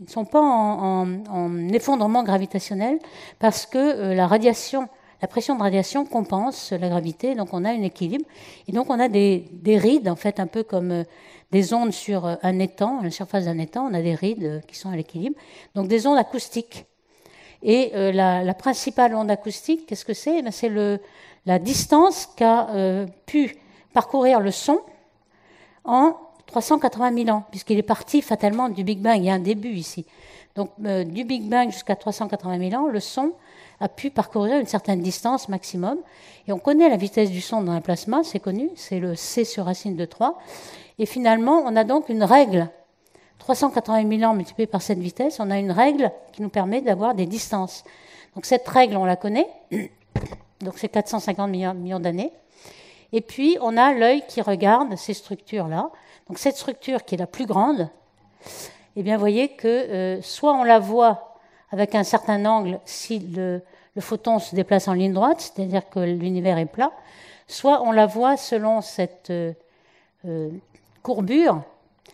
ne 0.00 0.08
sont 0.08 0.24
pas 0.24 0.40
en, 0.40 1.68
effondrement 1.68 2.22
gravitationnel 2.22 2.98
parce 3.38 3.66
que 3.66 3.78
euh, 3.78 4.14
la 4.14 4.26
radiation 4.26 4.88
la 5.22 5.28
pression 5.28 5.54
de 5.56 5.62
radiation 5.62 6.04
compense 6.04 6.72
la 6.72 6.88
gravité, 6.88 7.34
donc 7.34 7.54
on 7.54 7.64
a 7.64 7.70
un 7.70 7.80
équilibre. 7.80 8.26
Et 8.68 8.72
donc 8.72 8.90
on 8.90 9.00
a 9.00 9.08
des, 9.08 9.48
rides, 9.66 10.08
en 10.08 10.16
fait, 10.16 10.38
un 10.38 10.46
peu 10.46 10.64
comme 10.64 10.90
euh, 10.90 11.04
des 11.50 11.72
ondes 11.72 11.92
sur 11.92 12.26
euh, 12.26 12.34
un 12.42 12.58
étang, 12.58 13.00
la 13.02 13.10
surface 13.10 13.46
d'un 13.46 13.58
étang, 13.58 13.88
on 13.90 13.94
a 13.94 14.02
des 14.02 14.14
rides 14.14 14.60
qui 14.66 14.76
sont 14.76 14.90
à 14.90 14.96
l'équilibre. 14.96 15.36
Donc 15.74 15.88
des 15.88 16.06
ondes 16.06 16.18
acoustiques. 16.18 16.84
Et 17.62 17.92
la, 17.94 18.52
principale 18.52 19.14
onde 19.14 19.30
acoustique, 19.30 19.86
qu'est-ce 19.86 20.04
que 20.04 20.12
c'est? 20.12 20.40
Eh 20.40 20.50
C'est 20.50 20.70
la 21.46 21.58
distance 21.58 22.28
qu'a 22.36 22.68
pu 23.24 23.56
parcourir 23.94 24.40
le 24.40 24.50
son 24.50 24.80
en 25.84 26.14
380 26.60 27.24
000 27.24 27.36
ans, 27.36 27.42
puisqu'il 27.50 27.78
est 27.78 27.82
parti 27.82 28.22
fatalement 28.22 28.68
du 28.68 28.84
Big 28.84 29.00
Bang. 29.00 29.16
Il 29.16 29.24
y 29.24 29.30
a 29.30 29.34
un 29.34 29.40
début 29.40 29.72
ici. 29.72 30.06
Donc 30.54 30.70
du 30.78 31.24
Big 31.24 31.48
Bang 31.48 31.72
jusqu'à 31.72 31.96
380 31.96 32.70
000 32.70 32.80
ans, 32.80 32.86
le 32.86 33.00
son 33.00 33.32
a 33.80 33.88
pu 33.88 34.10
parcourir 34.10 34.60
une 34.60 34.66
certaine 34.66 35.00
distance 35.00 35.48
maximum. 35.48 35.98
Et 36.46 36.52
on 36.52 36.60
connaît 36.60 36.88
la 36.88 36.96
vitesse 36.96 37.32
du 37.32 37.40
son 37.40 37.60
dans 37.62 37.72
un 37.72 37.80
plasma, 37.80 38.22
c'est 38.22 38.38
connu, 38.38 38.70
c'est 38.76 39.00
le 39.00 39.16
C 39.16 39.44
sur 39.44 39.64
racine 39.64 39.96
de 39.96 40.04
3. 40.04 40.38
Et 41.00 41.06
finalement, 41.06 41.64
on 41.66 41.74
a 41.74 41.82
donc 41.82 42.08
une 42.08 42.22
règle. 42.22 42.68
380 43.40 44.18
000 44.18 44.30
ans 44.30 44.34
multiplié 44.34 44.68
par 44.68 44.80
cette 44.80 45.00
vitesse, 45.00 45.40
on 45.40 45.50
a 45.50 45.58
une 45.58 45.72
règle 45.72 46.12
qui 46.32 46.40
nous 46.40 46.50
permet 46.50 46.82
d'avoir 46.82 47.16
des 47.16 47.26
distances. 47.26 47.82
Donc 48.36 48.46
cette 48.46 48.68
règle, 48.68 48.96
on 48.96 49.04
la 49.04 49.16
connaît. 49.16 49.48
Donc 50.60 50.74
c'est 50.76 50.88
450 50.88 51.50
millions, 51.50 51.98
d'années. 51.98 52.30
Et 53.12 53.20
puis, 53.20 53.58
on 53.60 53.76
a 53.76 53.92
l'œil 53.92 54.22
qui 54.28 54.40
regarde 54.40 54.96
ces 54.96 55.14
structures-là. 55.14 55.90
Donc 56.28 56.38
cette 56.38 56.56
structure 56.56 57.04
qui 57.04 57.14
est 57.14 57.18
la 57.18 57.26
plus 57.26 57.46
grande, 57.46 57.88
eh 58.96 59.02
bien, 59.02 59.14
vous 59.14 59.20
voyez 59.20 59.48
que 59.48 59.68
euh, 59.68 60.22
soit 60.22 60.54
on 60.54 60.64
la 60.64 60.78
voit 60.78 61.34
avec 61.70 61.94
un 61.94 62.04
certain 62.04 62.44
angle 62.46 62.80
si 62.84 63.18
le, 63.18 63.62
photon 63.98 64.38
se 64.38 64.54
déplace 64.54 64.88
en 64.88 64.92
ligne 64.92 65.12
droite, 65.12 65.40
c'est-à-dire 65.40 65.88
que 65.88 66.00
l'univers 66.00 66.58
est 66.58 66.66
plat, 66.66 66.92
soit 67.46 67.82
on 67.82 67.92
la 67.92 68.06
voit 68.06 68.36
selon 68.36 68.80
cette 68.80 69.30
euh, 69.30 69.52
euh, 70.24 70.50
courbure, 71.02 71.62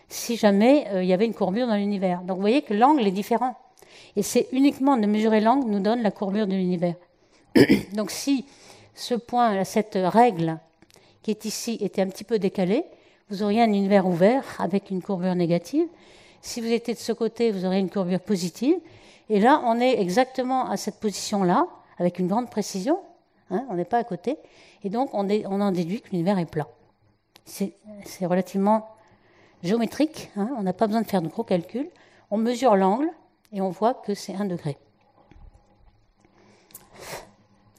si 0.08 0.36
jamais 0.36 0.88
il 0.96 1.04
y 1.04 1.12
avait 1.12 1.26
une 1.26 1.34
courbure 1.34 1.68
dans 1.68 1.76
l'univers. 1.76 2.22
Donc 2.22 2.36
vous 2.36 2.42
voyez 2.42 2.62
que 2.62 2.74
l'angle 2.74 3.06
est 3.06 3.12
différent. 3.12 3.56
Et 4.16 4.22
c'est 4.22 4.48
uniquement 4.52 4.96
de 4.96 5.06
mesurer 5.06 5.40
l'angle 5.40 5.70
nous 5.70 5.80
donne 5.80 6.02
la 6.02 6.10
courbure 6.10 6.48
de 6.48 6.54
l'univers. 6.54 6.94
Donc 7.92 8.10
si 8.10 8.44
ce 8.94 9.14
point, 9.14 9.62
cette 9.64 9.96
règle 9.96 10.58
qui 11.22 11.30
est 11.30 11.44
ici 11.44 11.78
était 11.80 12.02
un 12.02 12.08
petit 12.08 12.24
peu 12.24 12.38
décalée, 12.38 12.84
vous 13.30 13.44
auriez 13.44 13.62
un 13.62 13.72
univers 13.72 14.06
ouvert 14.06 14.44
avec 14.58 14.90
une 14.90 15.00
courbure 15.00 15.34
négative. 15.36 15.86
Si 16.42 16.60
vous 16.60 16.66
étiez 16.66 16.94
de 16.94 16.98
ce 16.98 17.12
côté, 17.12 17.52
vous 17.52 17.64
auriez 17.64 17.78
une 17.78 17.90
courbure 17.90 18.20
positive. 18.20 18.76
Et 19.28 19.38
là, 19.38 19.62
on 19.64 19.78
est 19.78 20.00
exactement 20.00 20.68
à 20.68 20.76
cette 20.76 20.96
position-là, 20.96 21.66
avec 21.98 22.18
une 22.18 22.26
grande 22.26 22.50
précision. 22.50 22.98
Hein, 23.50 23.64
on 23.70 23.74
n'est 23.74 23.84
pas 23.84 23.98
à 23.98 24.04
côté. 24.04 24.36
Et 24.82 24.90
donc, 24.90 25.10
on, 25.12 25.28
en 25.28 25.70
déduit 25.70 26.00
que 26.00 26.10
l'univers 26.10 26.38
est 26.38 26.50
plat. 26.50 26.66
C'est 27.44 27.72
relativement 28.22 28.88
géométrique. 29.62 30.30
Hein, 30.36 30.50
on 30.58 30.62
n'a 30.62 30.72
pas 30.72 30.88
besoin 30.88 31.02
de 31.02 31.06
faire 31.06 31.22
de 31.22 31.28
gros 31.28 31.44
calculs. 31.44 31.88
On 32.32 32.36
mesure 32.36 32.74
l'angle 32.74 33.08
et 33.52 33.60
on 33.60 33.70
voit 33.70 33.94
que 33.94 34.14
c'est 34.14 34.34
un 34.34 34.44
degré. 34.44 34.76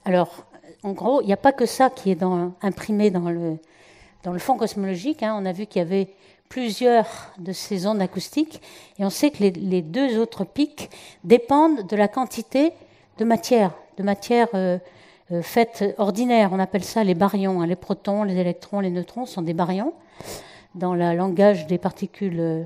Alors, 0.05 0.45
en 0.83 0.93
gros, 0.93 1.21
il 1.21 1.27
n'y 1.27 1.33
a 1.33 1.37
pas 1.37 1.51
que 1.51 1.65
ça 1.65 1.89
qui 1.89 2.11
est 2.11 2.23
imprimé 2.61 3.11
dans 3.11 3.29
le, 3.29 3.57
fond 4.39 4.57
cosmologique. 4.57 5.23
Hein. 5.23 5.37
On 5.39 5.45
a 5.45 5.51
vu 5.51 5.65
qu'il 5.65 5.79
y 5.79 5.85
avait 5.85 6.09
plusieurs 6.51 7.07
de 7.37 7.53
ces 7.53 7.87
ondes 7.87 8.01
acoustiques, 8.01 8.61
et 8.99 9.05
on 9.05 9.09
sait 9.09 9.31
que 9.31 9.41
les, 9.41 9.81
deux 9.81 10.19
autres 10.19 10.43
pics 10.43 10.89
dépendent 11.23 11.87
de 11.87 11.95
la 11.95 12.09
quantité 12.09 12.73
de 13.17 13.23
matière, 13.23 13.71
de 13.97 14.03
matière 14.03 14.49
euh, 14.53 14.77
euh, 15.31 15.41
faite 15.41 15.95
ordinaire. 15.97 16.49
On 16.51 16.59
appelle 16.59 16.83
ça 16.83 17.05
les 17.05 17.15
baryons. 17.15 17.61
Hein. 17.61 17.67
Les 17.67 17.77
protons, 17.77 18.23
les 18.23 18.35
électrons, 18.37 18.81
les 18.81 18.89
neutrons 18.89 19.25
sont 19.25 19.41
des 19.41 19.53
baryons 19.53 19.93
dans 20.75 20.93
le 20.93 21.15
langage 21.15 21.67
des 21.67 21.77
particules 21.77 22.39
euh, 22.39 22.63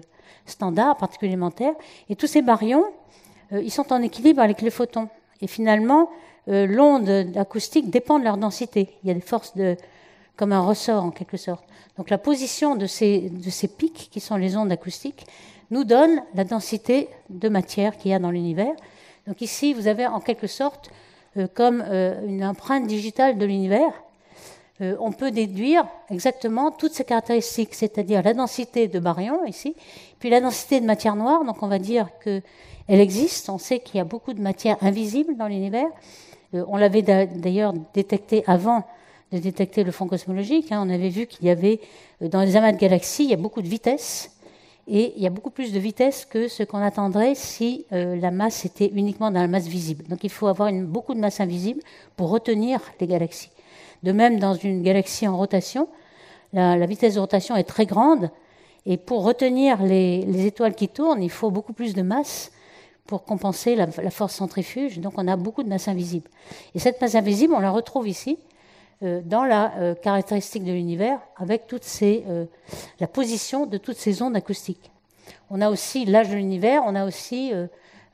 standards, 0.47 0.97
particules 0.97 1.27
élémentaires. 1.27 1.75
Et 2.09 2.15
tous 2.15 2.27
ces 2.27 2.41
baryons, 2.41 2.85
ils 3.51 3.71
sont 3.71 3.93
en 3.93 4.01
équilibre 4.01 4.41
avec 4.41 4.63
les 4.63 4.71
photons. 4.71 5.09
Et 5.41 5.47
finalement, 5.47 6.09
l'onde 6.47 7.09
acoustique 7.35 7.91
dépend 7.91 8.17
de 8.17 8.23
leur 8.23 8.37
densité. 8.37 8.89
Il 9.03 9.07
y 9.07 9.11
a 9.11 9.13
des 9.13 9.21
forces 9.21 9.55
de, 9.55 9.75
comme 10.35 10.51
un 10.51 10.61
ressort 10.61 11.03
en 11.03 11.11
quelque 11.11 11.37
sorte. 11.37 11.63
Donc 11.97 12.09
la 12.09 12.17
position 12.17 12.75
de 12.75 12.87
ces, 12.87 13.29
de 13.29 13.49
ces 13.49 13.67
pics, 13.67 14.09
qui 14.11 14.19
sont 14.19 14.35
les 14.35 14.57
ondes 14.57 14.71
acoustiques, 14.71 15.25
nous 15.71 15.83
donne 15.83 16.21
la 16.33 16.43
densité 16.43 17.09
de 17.29 17.49
matière 17.49 17.97
qu'il 17.97 18.11
y 18.11 18.13
a 18.13 18.19
dans 18.19 18.31
l'univers. 18.31 18.73
Donc 19.27 19.41
ici, 19.41 19.73
vous 19.73 19.87
avez 19.87 20.05
en 20.05 20.19
quelque 20.19 20.47
sorte 20.47 20.91
euh, 21.37 21.47
comme 21.53 21.83
euh, 21.85 22.25
une 22.25 22.45
empreinte 22.45 22.87
digitale 22.87 23.37
de 23.37 23.45
l'univers. 23.45 23.91
Euh, 24.81 24.95
on 24.99 25.11
peut 25.11 25.31
déduire 25.31 25.85
exactement 26.09 26.71
toutes 26.71 26.93
ces 26.93 27.05
caractéristiques, 27.05 27.73
c'est-à-dire 27.73 28.21
la 28.21 28.33
densité 28.33 28.87
de 28.87 28.99
baryons 28.99 29.45
ici, 29.45 29.75
puis 30.19 30.29
la 30.29 30.41
densité 30.41 30.79
de 30.79 30.85
matière 30.85 31.15
noire. 31.15 31.43
Donc 31.43 31.63
on 31.63 31.67
va 31.67 31.79
dire 31.79 32.09
qu'elle 32.23 32.41
existe. 32.87 33.49
On 33.49 33.57
sait 33.57 33.79
qu'il 33.79 33.97
y 33.97 33.99
a 33.99 34.05
beaucoup 34.05 34.33
de 34.33 34.41
matière 34.41 34.77
invisible 34.81 35.35
dans 35.37 35.47
l'univers. 35.47 35.87
on 36.53 36.77
l'avait 36.77 37.01
d'ailleurs 37.01 37.73
détecté 37.93 38.43
avant 38.47 38.83
de 39.35 39.39
détecter 39.39 39.83
le 39.83 39.91
fond 39.91 40.07
cosmologique. 40.07 40.71
Hein. 40.71 40.83
On 40.85 40.89
avait 40.89 41.09
vu 41.09 41.27
qu'il 41.27 41.45
y 41.45 41.49
avait, 41.49 41.79
euh, 42.21 42.27
dans 42.27 42.41
les 42.41 42.55
amas 42.55 42.71
de 42.71 42.77
galaxies, 42.77 43.23
il 43.25 43.29
y 43.29 43.33
a 43.33 43.37
beaucoup 43.37 43.61
de 43.61 43.67
vitesse. 43.67 44.31
Et 44.87 45.13
il 45.15 45.23
y 45.23 45.27
a 45.27 45.31
beaucoup 45.31 45.49
plus 45.49 45.73
de 45.73 45.79
vitesse 45.79 46.25
que 46.25 46.47
ce 46.47 46.61
qu'on 46.61 46.77
attendrait 46.77 47.33
si 47.33 47.85
euh, 47.91 48.15
la 48.17 48.29
masse 48.29 48.65
était 48.65 48.91
uniquement 48.93 49.31
dans 49.31 49.41
la 49.41 49.47
masse 49.47 49.67
visible. 49.67 50.05
Donc 50.07 50.23
il 50.23 50.29
faut 50.29 50.47
avoir 50.47 50.71
beaucoup 50.71 51.15
de 51.15 51.19
masse 51.19 51.39
invisible 51.39 51.81
pour 52.15 52.29
retenir 52.29 52.79
les 52.99 53.07
galaxies. 53.07 53.49
De 54.03 54.11
même, 54.11 54.39
dans 54.39 54.53
une 54.53 54.83
galaxie 54.83 55.27
en 55.27 55.35
rotation, 55.35 55.87
la, 56.53 56.85
vitesse 56.85 57.15
de 57.15 57.19
rotation 57.19 57.55
est 57.55 57.63
très 57.63 57.87
grande. 57.87 58.29
Et 58.85 58.97
pour 58.97 59.23
retenir 59.23 59.81
les, 59.81 60.45
étoiles 60.45 60.75
qui 60.75 60.87
tournent, 60.87 61.23
il 61.23 61.31
faut 61.31 61.49
beaucoup 61.49 61.73
plus 61.73 61.95
de 61.95 62.03
masse 62.03 62.51
pour 63.07 63.23
compenser 63.23 63.75
la, 63.75 63.87
force 64.11 64.35
centrifuge. 64.35 64.99
Donc 64.99 65.13
on 65.17 65.27
a 65.27 65.35
beaucoup 65.35 65.63
de 65.63 65.69
masse 65.69 65.87
invisible. 65.87 66.29
Et 66.75 66.79
cette 66.79 67.01
masse 67.01 67.15
invisible, 67.15 67.55
on 67.55 67.59
la 67.59 67.71
retrouve 67.71 68.07
ici. 68.07 68.37
Euh, 69.03 69.21
dans 69.25 69.43
la 69.43 69.75
euh, 69.75 69.93
caractéristique 69.93 70.63
de 70.63 70.71
l'univers 70.71 71.19
avec 71.35 71.63
euh, 71.73 72.45
la 73.01 73.07
position 73.07 73.65
de 73.65 73.77
toutes 73.77 73.97
ces 73.97 74.21
ondes 74.21 74.37
acoustiques. 74.37 74.89
On 75.49 75.59
a 75.59 75.69
aussi 75.69 76.05
l'âge 76.05 76.29
de 76.29 76.35
l'univers, 76.35 76.83
on 76.85 76.95
a 76.95 77.05
aussi 77.05 77.51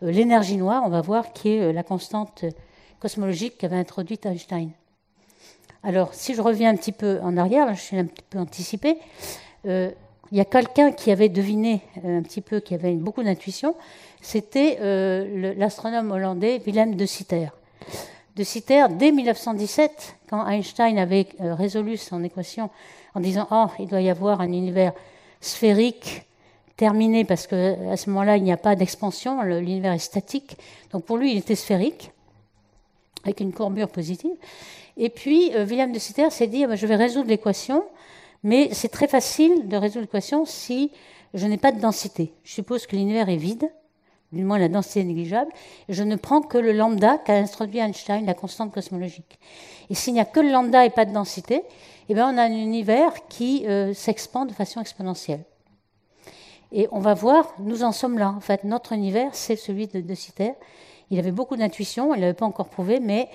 l'énergie 0.02 0.58
noire, 0.58 0.84
on 0.86 0.89
va 0.89 1.02
voir, 1.02 1.34
qui 1.34 1.50
est 1.50 1.74
la 1.74 1.84
constante 1.84 2.46
cosmologique 3.00 3.58
qu'avait 3.58 3.78
introduite 3.78 4.26
Einstein. 4.26 4.72
Alors, 5.84 6.13
si 6.13 6.34
je 6.34 6.41
reviens 6.41 6.72
un 6.72 6.76
petit 6.76 6.91
peu 6.91 7.20
en 7.22 7.38
arrière, 7.38 7.74
je 7.74 7.82
suis 7.82 7.98
un 7.98 8.06
petit 8.06 8.24
peu 8.30 8.39
anticipé, 8.39 8.98
il 9.65 9.94
y 10.32 10.39
a 10.39 10.46
quelqu'un 10.46 10.91
qui 10.91 11.12
avait 11.12 11.30
deviné 11.30 11.82
un 12.04 12.21
petit 12.21 12.42
peu, 12.42 12.60
qui 12.60 12.73
avait 12.75 12.94
beaucoup 12.94 13.23
d'intuition, 13.23 13.75
c'était 14.21 14.77
l'astronome 15.58 16.12
hollandais 16.12 16.62
Willem 16.65 16.96
de 16.96 17.06
Sitter 17.06 17.48
de 18.36 18.44
Sitter 18.44 18.86
dès 18.92 19.12
1917, 19.12 20.15
quand 20.29 20.48
Einstein 20.48 20.98
avait 20.98 21.27
euh, 21.42 21.54
résolu 21.54 21.98
son 21.98 22.23
équation 22.23 22.69
en 23.13 23.19
disant 23.19 23.48
Oh, 23.52 23.67
il 23.79 23.88
doit 23.88 24.02
y 24.02 24.10
avoir 24.10 24.42
un 24.42 24.52
univers 24.52 24.94
sphérique 25.42 26.23
terminé, 26.77 27.25
parce 27.25 27.46
qu'à 27.46 27.98
ce 27.98 28.10
moment-là, 28.10 28.38
il 28.38 28.44
n'y 28.44 28.52
a 28.52 28.58
pas 28.58 28.75
d'expansion, 28.75 29.42
l'univers 29.44 29.94
est 29.94 30.00
statique. 30.00 30.58
Donc 30.92 31.04
pour 31.06 31.17
lui, 31.17 31.32
il 31.32 31.38
était 31.38 31.56
sphérique, 31.56 32.12
avec 33.23 33.40
une 33.40 33.54
courbure 33.54 33.90
positive. 33.90 34.32
Et 34.98 35.10
puis, 35.10 35.54
euh, 35.56 35.65
William 35.65 35.92
de 35.92 36.00
Sitter 36.00 36.29
s'est 36.29 36.48
dit 36.48 36.63
ah 36.63 36.67
ben, 36.67 36.75
Je 36.75 36.88
vais 36.88 36.96
résoudre 36.96 37.29
l'équation, 37.29 37.84
mais 38.44 38.69
c'est 38.73 38.90
très 38.90 39.08
facile 39.08 39.67
de 39.67 39.77
résoudre 39.77 40.02
l'équation 40.02 40.46
si 40.46 40.92
je 41.34 41.46
n'ai 41.48 41.58
pas 41.58 41.71
de 41.71 41.79
densité. 41.79 42.34
Je 42.44 42.54
suppose 42.54 42.88
que 42.88 42.96
l'univers 42.96 43.29
est 43.29 43.38
vide 43.38 43.69
du 44.32 44.44
moins 44.44 44.58
la 44.58 44.69
densité 44.69 45.04
négligeable, 45.04 45.52
je 45.90 46.04
ne 46.04 46.15
prends 46.15 46.42
que 46.42 46.58
le 46.58 46.71
lambda 46.71 47.17
qu'a 47.17 47.36
introduit 47.36 47.79
Einstein, 47.79 48.25
la 48.25 48.34
constante 48.34 48.73
cosmologique. 48.73 49.40
Et 49.90 49.96
s'il 49.96 50.13
n'y 50.13 50.21
a 50.21 50.25
que 50.25 50.40
le 50.40 50.52
lambda 50.52 50.86
et 50.86 50.90
pas 50.90 51.06
de 51.06 51.13
densité, 51.13 51.63
eh 52.10 52.13
bien 52.13 52.34
on 52.34 52.38
a 52.38 52.44
un 52.44 52.52
univers 52.52 53.27
qui 53.27 53.65
euh, 53.67 53.94
s'expand 53.94 54.46
de 54.46 54.54
façon 54.54 54.79
exponentielle. 54.79 55.44
Et 56.71 56.88
on 56.92 57.00
va 57.00 57.13
voir, 57.13 57.54
nous 57.60 57.84
en 57.84 57.92
sommes 57.92 58.17
là. 58.17 58.29
En 58.29 58.40
fait, 58.40 58.63
notre 58.63 58.94
univers, 58.94 59.36
c'est 59.36 59.58
celui 59.58 59.88
de 59.88 60.00
De. 60.00 60.15
Il 61.10 61.19
avait 61.19 61.34
beaucoup 61.34 61.58
d'intuition, 61.58 62.13
il 62.13 62.17
ne 62.17 62.21
l'avait 62.21 62.34
pas 62.34 62.46
encore 62.46 62.69
prouvé, 62.69 63.02
mais 63.02 63.27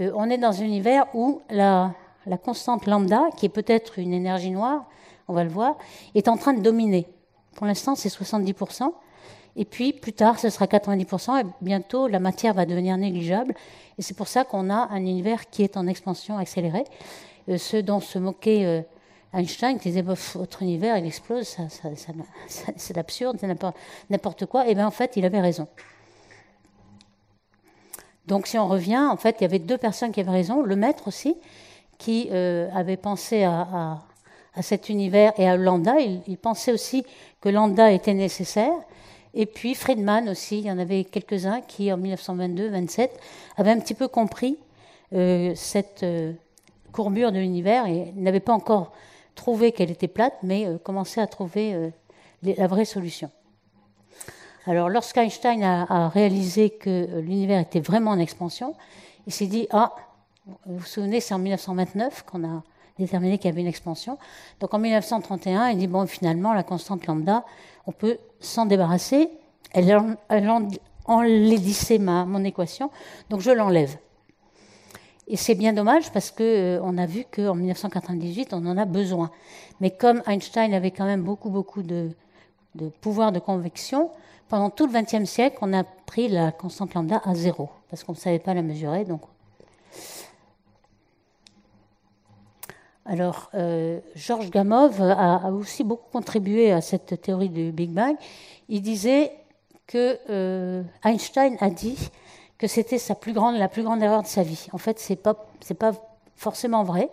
euh, 0.00 0.12
on 0.14 0.28
est 0.28 0.36
dans 0.36 0.60
un 0.60 0.64
univers 0.64 1.06
où 1.14 1.40
la, 1.48 1.94
la 2.26 2.36
constante 2.36 2.86
lambda, 2.86 3.30
qui 3.38 3.46
est 3.46 3.50
peut-être 3.50 3.98
une 3.98 4.12
énergie 4.12 4.50
noire, 4.50 4.84
on 5.28 5.32
va 5.32 5.44
le 5.44 5.50
voir, 5.50 5.76
est 6.14 6.28
en 6.28 6.36
train 6.36 6.52
de 6.52 6.60
dominer. 6.60 7.08
Pour 7.56 7.66
l'instant, 7.66 7.94
c'est 7.94 8.10
70%. 8.10 8.92
Et 9.56 9.64
puis, 9.64 9.92
plus 9.92 10.12
tard, 10.12 10.38
ce 10.38 10.48
sera 10.48 10.66
90%. 10.66 11.40
Et 11.40 11.46
bientôt, 11.60 12.08
la 12.08 12.18
matière 12.18 12.54
va 12.54 12.64
devenir 12.64 12.96
négligeable. 12.96 13.54
Et 13.98 14.02
c'est 14.02 14.16
pour 14.16 14.28
ça 14.28 14.44
qu'on 14.44 14.70
a 14.70 14.88
un 14.90 15.00
univers 15.00 15.50
qui 15.50 15.62
est 15.62 15.76
en 15.76 15.86
expansion 15.86 16.38
accélérée. 16.38 16.84
Euh, 17.48 17.58
ce 17.58 17.76
dont 17.76 18.00
se 18.00 18.18
moquait 18.18 18.64
euh, 18.64 18.82
Einstein, 19.34 19.78
qui 19.78 19.88
disait 19.88 20.02
votre 20.02 20.62
univers, 20.62 20.96
il 20.96 21.06
explose, 21.06 21.56
c'est 22.76 22.98
absurde, 22.98 23.38
c'est 23.40 23.48
n'importe 24.10 24.46
quoi. 24.46 24.66
Et 24.68 24.74
bien, 24.74 24.86
en 24.86 24.90
fait, 24.90 25.16
il 25.16 25.24
avait 25.24 25.40
raison. 25.40 25.66
Donc, 28.26 28.46
si 28.46 28.56
on 28.58 28.68
revient, 28.68 28.98
en 29.10 29.16
fait, 29.16 29.36
il 29.40 29.42
y 29.42 29.46
avait 29.46 29.58
deux 29.58 29.78
personnes 29.78 30.12
qui 30.12 30.20
avaient 30.20 30.30
raison. 30.30 30.62
Le 30.62 30.76
maître 30.76 31.08
aussi, 31.08 31.36
qui 31.98 32.28
euh, 32.30 32.68
avait 32.74 32.96
pensé 32.96 33.44
à, 33.44 34.02
cet 34.60 34.88
univers 34.88 35.32
et 35.38 35.48
à 35.48 35.56
lambda. 35.56 35.98
Il, 36.00 36.36
pensait 36.36 36.72
aussi 36.72 37.04
que 37.40 37.48
lambda 37.48 37.90
était 37.90 38.12
nécessaire. 38.12 38.72
Et 39.34 39.46
puis 39.46 39.74
Friedman 39.74 40.28
aussi, 40.28 40.58
il 40.58 40.66
y 40.66 40.70
en 40.70 40.78
avait 40.78 41.04
quelques-uns 41.04 41.60
qui, 41.62 41.92
en 41.92 41.98
1922-27, 41.98 43.08
avaient 43.56 43.70
un 43.70 43.80
petit 43.80 43.94
peu 43.94 44.08
compris 44.08 44.58
cette 45.54 46.04
courbure 46.92 47.32
de 47.32 47.38
l'univers 47.38 47.86
et 47.86 48.12
n'avait 48.16 48.40
pas 48.40 48.52
encore 48.52 48.92
trouvé 49.34 49.72
qu'elle 49.72 49.90
était 49.90 50.08
plate, 50.08 50.34
mais 50.42 50.66
euh, 50.66 50.78
commençait 50.78 51.20
à 51.20 51.26
trouver 51.26 51.74
euh, 51.74 51.90
la 52.42 52.66
vraie 52.66 52.84
solution. 52.84 53.30
Alors, 54.66 54.88
lorsqu'Einstein 54.88 55.62
a, 55.62 56.08
réalisé 56.08 56.70
que 56.70 56.90
euh, 56.90 57.20
l'univers 57.20 57.60
était 57.60 57.80
vraiment 57.80 58.12
en 58.12 58.18
expansion, 58.18 58.74
il 59.26 59.32
s'est 59.32 59.46
dit 59.46 59.66
Ah, 59.70 59.94
vous 60.66 60.78
vous 60.78 60.86
souvenez, 60.86 61.20
c'est 61.20 61.34
en 61.34 61.38
1929 61.38 62.24
qu'on 62.24 62.44
a 62.44 62.62
déterminé 62.98 63.38
qu'il 63.38 63.50
y 63.50 63.52
avait 63.52 63.62
une 63.62 63.66
expansion. 63.66 64.18
Donc, 64.60 64.74
en 64.74 64.78
1931, 64.78 65.70
il 65.70 65.78
dit 65.78 65.88
Bon, 65.88 66.06
finalement, 66.06 66.52
la 66.52 66.62
constante 66.62 67.06
lambda, 67.06 67.44
on 67.86 67.92
peut 67.92 68.18
s'en 68.40 68.66
débarrasser. 68.66 69.28
Elle, 69.72 69.86
ma, 71.98 72.24
mon 72.24 72.44
équation, 72.44 72.90
donc 73.30 73.40
je 73.40 73.50
l'enlève. 73.50 73.96
Et 75.28 75.36
c'est 75.36 75.54
bien 75.54 75.72
dommage 75.72 76.10
parce 76.12 76.30
qu'on 76.30 76.42
euh, 76.42 76.98
a 76.98 77.06
vu 77.06 77.24
qu'en 77.24 77.54
1998, 77.54 78.52
on 78.52 78.66
en 78.66 78.76
a 78.76 78.84
besoin. 78.84 79.30
Mais 79.80 79.90
comme 79.90 80.22
Einstein 80.26 80.74
avait 80.74 80.90
quand 80.90 81.04
même 81.04 81.22
beaucoup, 81.22 81.48
beaucoup 81.48 81.82
de, 81.82 82.10
pouvoir 83.00 83.32
de 83.32 83.38
convection, 83.38 84.10
pendant 84.48 84.68
tout 84.68 84.86
le 84.86 84.92
XXe 84.92 85.24
siècle, 85.24 85.58
on 85.62 85.72
a 85.72 85.84
pris 85.84 86.28
la 86.28 86.52
constante 86.52 86.94
lambda 86.94 87.22
à 87.24 87.34
zéro, 87.34 87.70
parce 87.88 88.04
qu'on 88.04 88.12
ne 88.12 88.18
savait 88.18 88.38
pas 88.38 88.52
la 88.52 88.62
mesurer. 88.62 89.04
Donc. 89.04 89.22
Alors, 93.04 93.50
euh, 93.54 93.98
Georges 94.14 94.50
Gamow 94.50 94.90
a, 95.00 95.50
aussi 95.50 95.82
beaucoup 95.82 96.08
contribué 96.12 96.70
à 96.70 96.80
cette 96.80 97.20
théorie 97.20 97.48
du 97.48 97.72
Big 97.72 97.90
Bang. 97.90 98.16
Il 98.68 98.80
disait 98.80 99.32
que 99.88 100.18
euh, 100.30 100.82
Einstein 101.04 101.56
a 101.60 101.68
dit 101.68 101.98
que 102.58 102.68
c'était 102.68 102.98
sa 102.98 103.16
plus 103.16 103.32
grande, 103.32 103.56
la 103.56 103.68
plus 103.68 103.82
grande 103.82 104.02
erreur 104.02 104.22
de 104.22 104.28
sa 104.28 104.44
vie. 104.44 104.68
En 104.72 104.78
fait, 104.78 105.00
c'est 105.00 105.16
pas, 105.16 105.34
pas 105.78 105.92
forcément 106.36 106.84
vrai. 106.84 107.10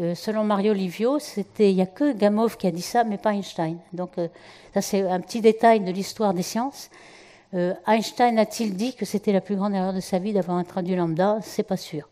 Euh, 0.00 0.14
selon 0.14 0.44
Mario 0.44 0.74
Livio, 0.74 1.18
c'était, 1.18 1.70
il 1.70 1.76
n'y 1.76 1.82
a 1.82 1.86
que 1.86 2.12
Gamow 2.12 2.48
qui 2.48 2.66
a 2.66 2.70
dit 2.70 2.82
ça, 2.82 3.02
mais 3.02 3.16
pas 3.16 3.32
Einstein. 3.32 3.78
Donc, 3.94 4.12
ça, 4.74 4.82
c'est 4.82 5.08
un 5.08 5.20
petit 5.20 5.40
détail 5.40 5.80
de 5.80 5.90
l'histoire 5.90 6.34
des 6.34 6.42
sciences. 6.42 6.90
Einstein 7.86 8.38
a-t-il 8.38 8.74
dit 8.74 8.94
que 8.94 9.04
c'était 9.04 9.32
la 9.32 9.42
plus 9.42 9.56
grande 9.56 9.74
erreur 9.74 9.92
de 9.92 10.00
sa 10.00 10.18
vie 10.18 10.32
d'avoir 10.32 10.56
introduit 10.56 10.96
lambda? 10.96 11.38
C'est 11.42 11.62
pas 11.62 11.76
sûr. 11.76 12.08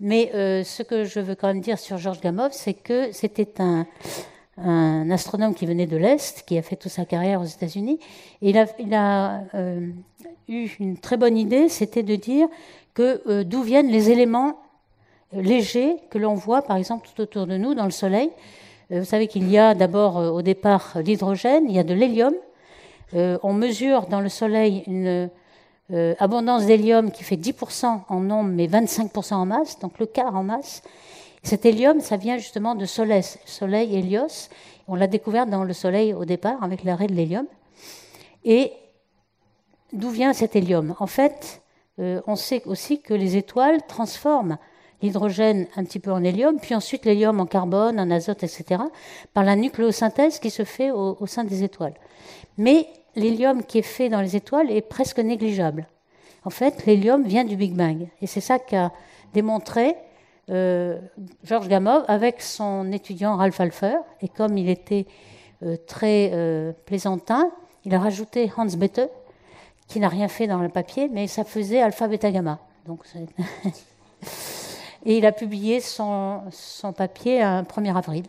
Mais 0.00 0.30
ce 0.64 0.82
que 0.82 1.04
je 1.04 1.20
veux 1.20 1.34
quand 1.34 1.48
même 1.48 1.60
dire 1.60 1.78
sur 1.78 1.98
Georges 1.98 2.20
Gamow, 2.20 2.48
c'est 2.50 2.74
que 2.74 3.12
c'était 3.12 3.54
un, 3.60 3.86
astronome 5.10 5.54
qui 5.54 5.66
venait 5.66 5.86
de 5.86 5.96
l'Est, 5.96 6.44
qui 6.46 6.58
a 6.58 6.62
fait 6.62 6.76
toute 6.76 6.92
sa 6.92 7.04
carrière 7.04 7.40
aux 7.40 7.44
États-Unis. 7.44 7.98
Il 8.42 8.58
a, 8.58 8.66
a 8.92 9.40
eu 10.48 10.68
une 10.80 10.98
très 10.98 11.16
bonne 11.16 11.36
idée, 11.36 11.68
c'était 11.68 12.02
de 12.02 12.16
dire 12.16 12.48
que 12.94 13.22
euh, 13.26 13.44
d'où 13.44 13.62
viennent 13.62 13.90
les 13.90 14.10
éléments 14.10 14.58
euh, 15.34 15.42
légers 15.42 15.96
que 16.10 16.18
l'on 16.18 16.34
voit, 16.34 16.62
par 16.62 16.76
exemple, 16.76 17.08
tout 17.12 17.22
autour 17.22 17.46
de 17.46 17.56
nous, 17.56 17.74
dans 17.74 17.84
le 17.84 17.90
Soleil. 17.90 18.30
Euh, 18.90 19.00
vous 19.00 19.04
savez 19.04 19.26
qu'il 19.26 19.50
y 19.50 19.58
a 19.58 19.74
d'abord 19.74 20.16
au 20.16 20.42
départ 20.42 20.94
l'hydrogène, 21.04 21.64
il 21.68 21.74
y 21.74 21.78
a 21.78 21.84
de 21.84 21.94
l'hélium. 21.94 22.34
on 23.12 23.52
mesure 23.52 24.06
dans 24.06 24.20
le 24.20 24.28
Soleil 24.28 24.82
une 24.86 25.30
abondance 26.18 26.66
d'hélium 26.66 27.10
qui 27.10 27.24
fait 27.24 27.36
10% 27.36 28.00
en 28.08 28.20
nombre, 28.20 28.50
mais 28.50 28.66
25% 28.66 29.34
en 29.34 29.46
masse, 29.46 29.78
donc 29.78 29.98
le 29.98 30.06
quart 30.06 30.34
en 30.34 30.42
masse. 30.42 30.82
Cet 31.42 31.66
hélium, 31.66 32.00
ça 32.00 32.16
vient 32.16 32.38
justement 32.38 32.74
de 32.74 32.86
Solès, 32.86 33.38
Soleil 33.44 33.94
Hélios. 33.94 34.48
On 34.88 34.94
l'a 34.94 35.06
découvert 35.06 35.46
dans 35.46 35.62
le 35.62 35.74
Soleil 35.74 36.14
au 36.14 36.24
départ 36.24 36.62
avec 36.64 36.84
l'arrêt 36.84 37.06
de 37.06 37.12
l'hélium. 37.12 37.46
Et 38.46 38.72
d'où 39.92 40.08
vient 40.08 40.32
cet 40.32 40.56
hélium? 40.56 40.94
En 41.00 41.06
fait, 41.06 41.62
euh, 41.98 42.22
on 42.26 42.34
sait 42.34 42.62
aussi 42.64 43.00
que 43.00 43.12
les 43.12 43.36
étoiles 43.36 43.86
transforment 43.86 44.56
l'hydrogène 45.02 45.66
un 45.76 45.84
petit 45.84 45.98
peu 45.98 46.10
en 46.12 46.24
hélium, 46.24 46.58
puis 46.58 46.74
ensuite 46.74 47.04
l'hélium 47.04 47.38
en 47.40 47.46
carbone, 47.46 48.00
en 48.00 48.10
azote, 48.10 48.42
etc., 48.42 48.80
par 49.34 49.44
la 49.44 49.54
nucléosynthèse 49.54 50.38
qui 50.38 50.48
se 50.50 50.64
fait 50.64 50.90
au, 50.90 51.26
sein 51.26 51.44
des 51.44 51.62
étoiles. 51.62 51.94
Mais 52.56 52.88
l'hélium 53.16 53.62
qui 53.64 53.78
est 53.78 53.82
fait 53.82 54.08
dans 54.08 54.20
les 54.20 54.36
étoiles 54.36 54.70
est 54.70 54.82
presque 54.82 55.18
négligeable. 55.18 55.86
En 56.44 56.50
fait, 56.50 56.84
l'hélium 56.86 57.24
vient 57.24 57.44
du 57.44 57.56
Big 57.56 57.74
Bang. 57.74 58.08
Et 58.20 58.26
c'est 58.26 58.40
ça 58.40 58.58
qu'a 58.58 58.92
démontré 59.32 59.96
euh, 60.50 60.98
Georges 61.42 61.68
Gamow 61.68 62.02
avec 62.06 62.42
son 62.42 62.92
étudiant 62.92 63.36
Ralph 63.36 63.60
Alpher. 63.60 63.96
Et 64.20 64.28
comme 64.28 64.58
il 64.58 64.68
était 64.68 65.06
euh, 65.62 65.76
très 65.86 66.74
plaisantin, 66.86 67.50
il 67.84 67.94
a 67.94 67.98
rajouté 67.98 68.50
Hans 68.56 68.66
Bethe, 68.66 69.10
qui 69.88 70.00
n'a 70.00 70.08
rien 70.08 70.28
fait 70.28 70.46
dans 70.46 70.58
le 70.58 70.68
papier, 70.68 71.08
mais 71.10 71.26
ça 71.26 71.44
faisait 71.44 71.80
alpha, 71.80 72.08
beta, 72.08 72.30
gamma. 72.30 72.58
Donc, 72.86 73.00
et 75.04 75.18
il 75.18 75.26
a 75.26 75.32
publié 75.32 75.80
son, 75.80 76.42
son 76.50 76.92
papier 76.92 77.42
un 77.42 77.62
1er 77.62 77.96
avril. 77.96 78.24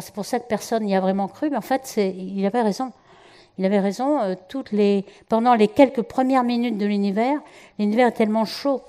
C'est 0.00 0.14
pour 0.14 0.26
ça 0.26 0.38
que 0.40 0.46
personne 0.46 0.84
n'y 0.84 0.94
a 0.94 1.00
vraiment 1.00 1.26
cru, 1.26 1.48
mais 1.48 1.56
en 1.56 1.62
fait, 1.62 1.94
il 1.96 2.44
avait 2.44 2.60
raison. 2.60 2.92
Il 3.58 3.64
avait 3.64 3.80
raison. 3.80 4.20
Euh, 4.20 4.34
pendant 5.28 5.54
les 5.54 5.68
quelques 5.68 6.02
premières 6.02 6.44
minutes 6.44 6.78
de 6.78 6.86
l'univers, 6.86 7.40
l'univers 7.78 8.08
est 8.08 8.12
tellement 8.12 8.44
chaud 8.44 8.82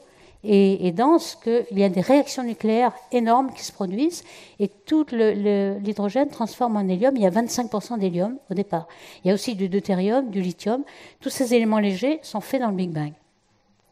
et, 0.44 0.92
dense 0.92 1.36
qu'il 1.36 1.78
y 1.78 1.84
a 1.84 1.90
des 1.90 2.02
réactions 2.02 2.44
nucléaires 2.44 2.94
énormes 3.12 3.52
qui 3.54 3.64
se 3.64 3.72
produisent 3.72 4.24
et 4.60 4.68
tout 4.68 5.06
l'hydrogène 5.12 6.30
transforme 6.30 6.78
en 6.78 6.88
hélium. 6.88 7.16
Il 7.16 7.22
y 7.22 7.26
a 7.26 7.32
25% 7.32 8.00
d'hélium 8.00 8.38
au 8.50 8.54
départ. 8.54 8.88
Il 9.24 9.28
y 9.28 9.32
a 9.32 9.34
aussi 9.34 9.56
du 9.56 9.68
deutérium, 9.68 10.30
du 10.30 10.42
lithium. 10.42 10.84
Tous 11.20 11.30
ces 11.30 11.54
éléments 11.54 11.80
légers 11.80 12.20
sont 12.22 12.42
faits 12.42 12.62
dans 12.62 12.70
le 12.70 12.76
Big 12.76 12.92
Bang. 12.92 13.14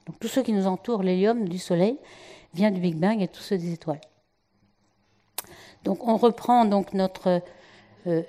Donc 0.08 0.20
tous 0.20 0.28
ceux 0.28 0.44
qui 0.44 0.54
nous 0.54 0.68
entourent, 0.68 1.04
l'hélium 1.04 1.50
du 1.50 1.58
Soleil, 1.58 1.98
vient 2.54 2.72
du 2.72 2.80
Big 2.80 2.96
Bang 2.96 3.22
et 3.22 3.28
tous 3.28 3.42
ceux 3.42 3.58
des 3.58 3.74
étoiles. 3.74 4.02
Donc 5.84 6.08
on 6.08 6.16
reprend 6.16 6.66
donc 6.66 6.94
notre 6.94 7.42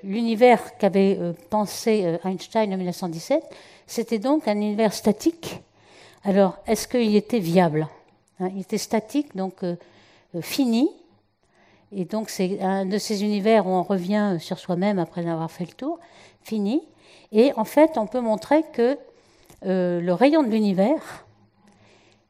l'univers 0.02 0.76
qu'avait 0.78 1.18
euh, 1.20 1.32
pensé 1.50 2.04
euh, 2.04 2.18
Einstein 2.28 2.72
en 2.72 2.76
1917. 2.76 3.42
C'était 3.86 4.18
donc 4.18 4.48
un 4.48 4.56
univers 4.56 4.92
statique. 4.92 5.60
Alors 6.24 6.58
est-ce 6.66 6.88
qu'il 6.88 7.14
était 7.14 7.38
viable 7.38 7.88
Hein, 8.38 8.50
il 8.54 8.60
était 8.60 8.78
statique, 8.78 9.34
donc 9.34 9.62
euh, 9.62 9.76
euh, 10.34 10.42
fini. 10.42 10.90
Et 11.92 12.04
donc 12.04 12.28
c'est 12.28 12.60
un 12.60 12.84
de 12.84 12.98
ces 12.98 13.24
univers 13.24 13.66
où 13.66 13.70
on 13.70 13.82
revient 13.82 14.36
sur 14.40 14.58
soi-même 14.58 14.98
après 14.98 15.26
avoir 15.26 15.50
fait 15.50 15.64
le 15.64 15.72
tour, 15.72 15.98
fini. 16.42 16.82
Et 17.32 17.52
en 17.56 17.64
fait, 17.64 17.96
on 17.96 18.06
peut 18.06 18.20
montrer 18.20 18.64
que 18.72 18.98
euh, 19.64 20.00
le 20.00 20.12
rayon 20.12 20.42
de 20.42 20.48
l'univers 20.48 21.24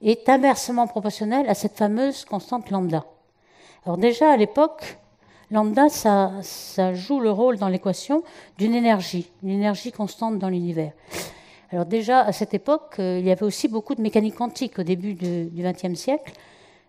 est 0.02 0.28
inversement 0.28 0.86
proportionnel 0.86 1.48
à 1.48 1.54
cette 1.54 1.76
fameuse 1.76 2.24
constante 2.24 2.70
lambda. 2.70 3.04
Alors 3.84 3.98
déjà 3.98 4.30
à 4.30 4.36
l'époque, 4.36 4.98
lambda, 5.50 5.88
ça, 5.88 6.94
joue 6.94 7.20
le 7.20 7.30
rôle 7.30 7.56
dans 7.58 7.68
l'équation 7.68 8.22
d'une 8.58 8.74
énergie, 8.74 9.30
une 9.42 9.50
énergie 9.50 9.92
constante 9.92 10.38
dans 10.38 10.48
l'univers. 10.48 10.92
Alors 11.70 11.84
déjà, 11.84 12.20
à 12.20 12.32
cette 12.32 12.54
époque, 12.54 12.96
euh, 12.98 13.18
il 13.18 13.26
y 13.26 13.30
avait 13.30 13.42
aussi 13.42 13.68
beaucoup 13.68 13.94
de 13.94 14.00
mécanique 14.00 14.36
quantique 14.36 14.78
au 14.78 14.82
début 14.82 15.14
du 15.14 15.62
XXe 15.62 15.94
siècle. 15.94 16.32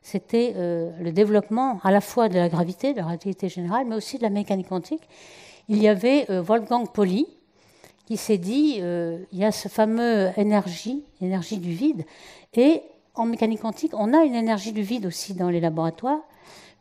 C'était 0.01 0.53
euh, 0.55 0.91
le 1.01 1.11
développement 1.11 1.79
à 1.83 1.91
la 1.91 1.99
fois 1.99 2.29
de 2.29 2.35
la 2.35 2.47
gravité, 2.47 2.93
de 2.93 2.99
la 2.99 3.05
relativité 3.05 3.49
générale, 3.49 3.85
mais 3.87 3.95
aussi 3.95 4.17
de 4.17 4.23
la 4.23 4.29
mécanique 4.29 4.69
quantique. 4.69 5.01
Il 5.67 5.81
y 5.81 5.87
avait 5.87 6.29
euh, 6.29 6.41
Wolfgang 6.41 6.87
Pauli 6.91 7.27
qui 8.05 8.15
s'est 8.15 8.37
dit, 8.37 8.77
il 8.77 9.37
y 9.37 9.43
a 9.43 9.51
ce 9.51 9.67
fameux 9.67 10.29
énergie, 10.37 11.03
énergie 11.19 11.57
du 11.57 11.71
vide, 11.71 12.05
et 12.53 12.81
en 13.15 13.25
mécanique 13.25 13.59
quantique, 13.59 13.91
on 13.93 14.13
a 14.13 14.23
une 14.23 14.33
énergie 14.33 14.71
du 14.71 14.81
vide 14.81 15.05
aussi 15.05 15.33
dans 15.33 15.49
les 15.49 15.59
laboratoires, 15.59 16.21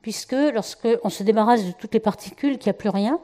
puisque 0.06 0.36
lorsqu'on 0.54 1.10
se 1.10 1.24
débarrasse 1.24 1.64
de 1.64 1.72
toutes 1.72 1.92
les 1.92 1.98
particules, 1.98 2.58
qu'il 2.58 2.68
n'y 2.68 2.76
a 2.76 2.78
plus 2.78 2.90
rien, 2.90 3.18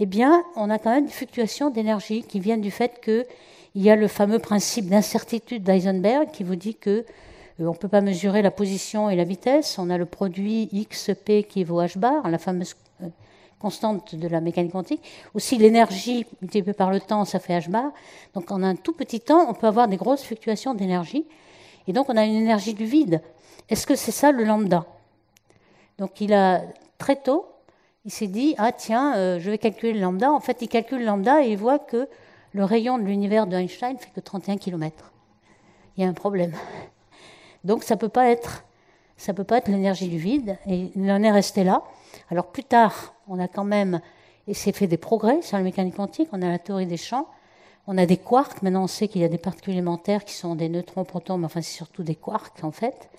eh 0.00 0.04
bien, 0.04 0.44
on 0.54 0.68
a 0.68 0.78
quand 0.78 0.90
même 0.90 1.06
des 1.06 1.12
fluctuations 1.12 1.70
d'énergie 1.70 2.24
qui 2.24 2.40
viennent 2.40 2.60
du 2.60 2.70
fait 2.70 3.00
que 3.00 3.24
il 3.74 3.80
y 3.80 3.88
a 3.88 3.96
le 3.96 4.06
fameux 4.06 4.38
principe 4.38 4.90
d'incertitude 4.90 5.62
d'Eisenberg 5.62 6.30
qui 6.30 6.44
vous 6.44 6.56
dit 6.56 6.74
que 6.74 6.90
euh, 6.90 7.04
on 7.60 7.72
ne 7.72 7.76
peut 7.78 7.88
pas 7.88 8.02
mesurer 8.02 8.42
la 8.42 8.50
position 8.50 9.08
et 9.08 9.16
la 9.16 9.24
vitesse. 9.24 9.78
On 9.78 9.88
a 9.88 9.96
le 9.96 10.04
produit 10.04 10.68
XP 10.90 11.48
qui 11.48 11.64
vaut 11.64 11.80
h 11.80 11.96
bar, 11.96 12.28
la 12.28 12.36
fameuse 12.36 12.76
euh, 13.02 13.06
constante 13.58 14.14
de 14.14 14.28
la 14.28 14.42
mécanique 14.42 14.72
quantique. 14.72 15.00
Aussi, 15.32 15.56
l'énergie 15.56 16.26
multipliée 16.42 16.74
par 16.74 16.90
le 16.90 17.00
temps, 17.00 17.24
ça 17.24 17.38
fait 17.38 17.58
h 17.58 17.70
bar. 17.70 17.92
Donc, 18.34 18.50
en 18.50 18.62
un 18.62 18.76
tout 18.76 18.92
petit 18.92 19.20
temps, 19.20 19.48
on 19.48 19.54
peut 19.54 19.66
avoir 19.66 19.88
des 19.88 19.96
grosses 19.96 20.22
fluctuations 20.22 20.74
d'énergie. 20.74 21.24
Et 21.86 21.94
donc, 21.94 22.10
on 22.10 22.16
a 22.18 22.26
une 22.26 22.36
énergie 22.36 22.74
du 22.74 22.84
vide. 22.84 23.22
Est-ce 23.70 23.86
que 23.86 23.94
c'est 23.94 24.12
ça 24.12 24.32
le 24.32 24.44
lambda? 24.44 24.84
Donc, 25.98 26.20
il 26.20 26.32
a 26.32 26.62
très 26.98 27.16
tôt, 27.16 27.46
il 28.04 28.10
s'est 28.10 28.26
dit 28.26 28.54
ah 28.58 28.72
tiens, 28.72 29.16
euh, 29.16 29.38
je 29.40 29.50
vais 29.50 29.58
calculer 29.58 29.92
le 29.92 30.00
lambda. 30.00 30.32
En 30.32 30.40
fait, 30.40 30.62
il 30.62 30.68
calcule 30.68 31.00
le 31.00 31.04
lambda 31.04 31.42
et 31.42 31.50
il 31.50 31.58
voit 31.58 31.78
que 31.78 32.08
le 32.52 32.64
rayon 32.64 32.98
de 32.98 33.04
l'univers 33.04 33.46
d'Einstein 33.46 33.98
fait 33.98 34.10
que 34.10 34.20
31 34.20 34.56
km. 34.56 35.12
Il 35.96 36.02
y 36.02 36.06
a 36.06 36.08
un 36.08 36.14
problème. 36.14 36.52
Donc, 37.64 37.82
ça 37.82 37.96
peut 37.96 38.08
pas 38.08 38.28
être 38.30 38.64
ça 39.18 39.34
peut 39.34 39.44
pas 39.44 39.58
être 39.58 39.68
l'énergie 39.68 40.08
du 40.08 40.16
vide. 40.16 40.56
Et 40.66 40.90
il 40.94 41.10
en 41.10 41.22
est 41.22 41.30
resté 41.30 41.64
là. 41.64 41.82
Alors 42.30 42.46
plus 42.46 42.64
tard, 42.64 43.14
on 43.26 43.38
a 43.38 43.48
quand 43.48 43.64
même, 43.64 44.00
et 44.46 44.54
c'est 44.54 44.72
fait 44.72 44.86
des 44.86 44.96
progrès 44.96 45.42
sur 45.42 45.58
la 45.58 45.62
mécanique 45.62 45.96
quantique, 45.96 46.28
on 46.32 46.40
a 46.40 46.48
la 46.48 46.58
théorie 46.58 46.86
des 46.86 46.96
champs, 46.96 47.26
on 47.86 47.98
a 47.98 48.06
des 48.06 48.16
quarks, 48.16 48.62
maintenant 48.62 48.84
on 48.84 48.86
sait 48.86 49.08
qu'il 49.08 49.20
y 49.20 49.24
a 49.24 49.28
des 49.28 49.38
particules 49.38 49.74
élémentaires 49.74 50.24
qui 50.24 50.34
sont 50.34 50.54
des 50.54 50.68
neutrons, 50.68 51.04
protons, 51.04 51.36
mais 51.36 51.46
enfin 51.46 51.60
c'est 51.60 51.76
surtout 51.76 52.02
des 52.02 52.14
quarks 52.14 52.62
en 52.62 52.70
fait, 52.70 53.10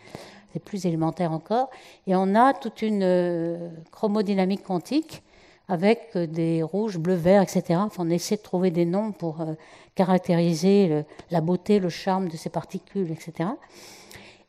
c'est 0.53 0.63
plus 0.63 0.85
élémentaire 0.85 1.31
encore, 1.31 1.69
et 2.07 2.15
on 2.15 2.35
a 2.35 2.53
toute 2.53 2.81
une 2.81 3.03
euh, 3.03 3.69
chromodynamique 3.91 4.63
quantique 4.63 5.21
avec 5.67 6.09
euh, 6.15 6.25
des 6.25 6.63
rouges, 6.63 6.97
bleus, 6.97 7.15
verts, 7.15 7.41
etc. 7.41 7.79
Enfin, 7.83 8.03
on 8.05 8.09
essaie 8.09 8.37
de 8.37 8.41
trouver 8.41 8.71
des 8.71 8.85
noms 8.85 9.11
pour 9.11 9.41
euh, 9.41 9.53
caractériser 9.95 11.03
la 11.29 11.41
beauté, 11.41 11.79
le 11.79 11.89
charme 11.89 12.29
de 12.29 12.37
ces 12.37 12.49
particules, 12.49 13.11
etc. 13.11 13.49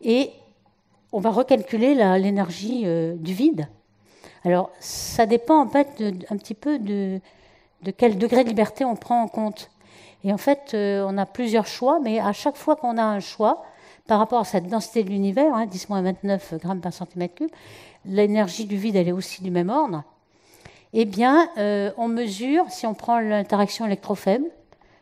Et 0.01 0.30
on 1.12 1.18
va 1.18 1.30
recalculer 1.30 1.94
l'énergie 1.94 2.84
du 3.16 3.34
vide 3.34 3.68
alors, 4.44 4.70
ça 4.80 5.26
dépend 5.26 5.61
en 5.61 5.68
fait 5.68 6.03
un 6.30 6.36
petit 6.38 6.55
peu 6.55 6.78
de, 6.78 7.20
quel 7.98 8.16
degré 8.16 8.42
de 8.42 8.48
liberté 8.48 8.86
on 8.86 8.96
prend 8.96 9.22
en 9.22 9.28
compte. 9.28 9.70
Et 10.24 10.32
en 10.32 10.38
fait, 10.38 10.70
on 10.72 11.18
a 11.18 11.26
plusieurs 11.26 11.66
choix, 11.66 12.01
mais 12.01 12.20
à 12.20 12.32
chaque 12.32 12.57
fois 12.57 12.76
qu'on 12.76 12.96
a 12.96 13.03
un 13.03 13.20
choix, 13.20 13.64
par 14.11 14.18
rapport 14.18 14.40
à 14.40 14.44
cette 14.44 14.66
densité 14.66 15.04
de 15.04 15.08
l'univers, 15.08 15.54
hein, 15.54 15.66
10-29 15.66 16.58
grammes 16.58 16.80
par 16.80 16.92
centimètre 16.92 17.36
cube, 17.36 17.50
l'énergie 18.04 18.64
du 18.64 18.76
vide, 18.76 18.96
est 18.96 19.12
aussi 19.12 19.40
du 19.40 19.52
même 19.52 19.70
ordre. 19.70 20.02
Eh 20.92 21.04
bien, 21.04 21.48
euh, 21.58 21.92
on 21.96 22.08
mesure, 22.08 22.64
si 22.70 22.88
on 22.88 22.94
prend 22.94 23.20
l'interaction 23.20 23.86
électrofaible, 23.86 24.46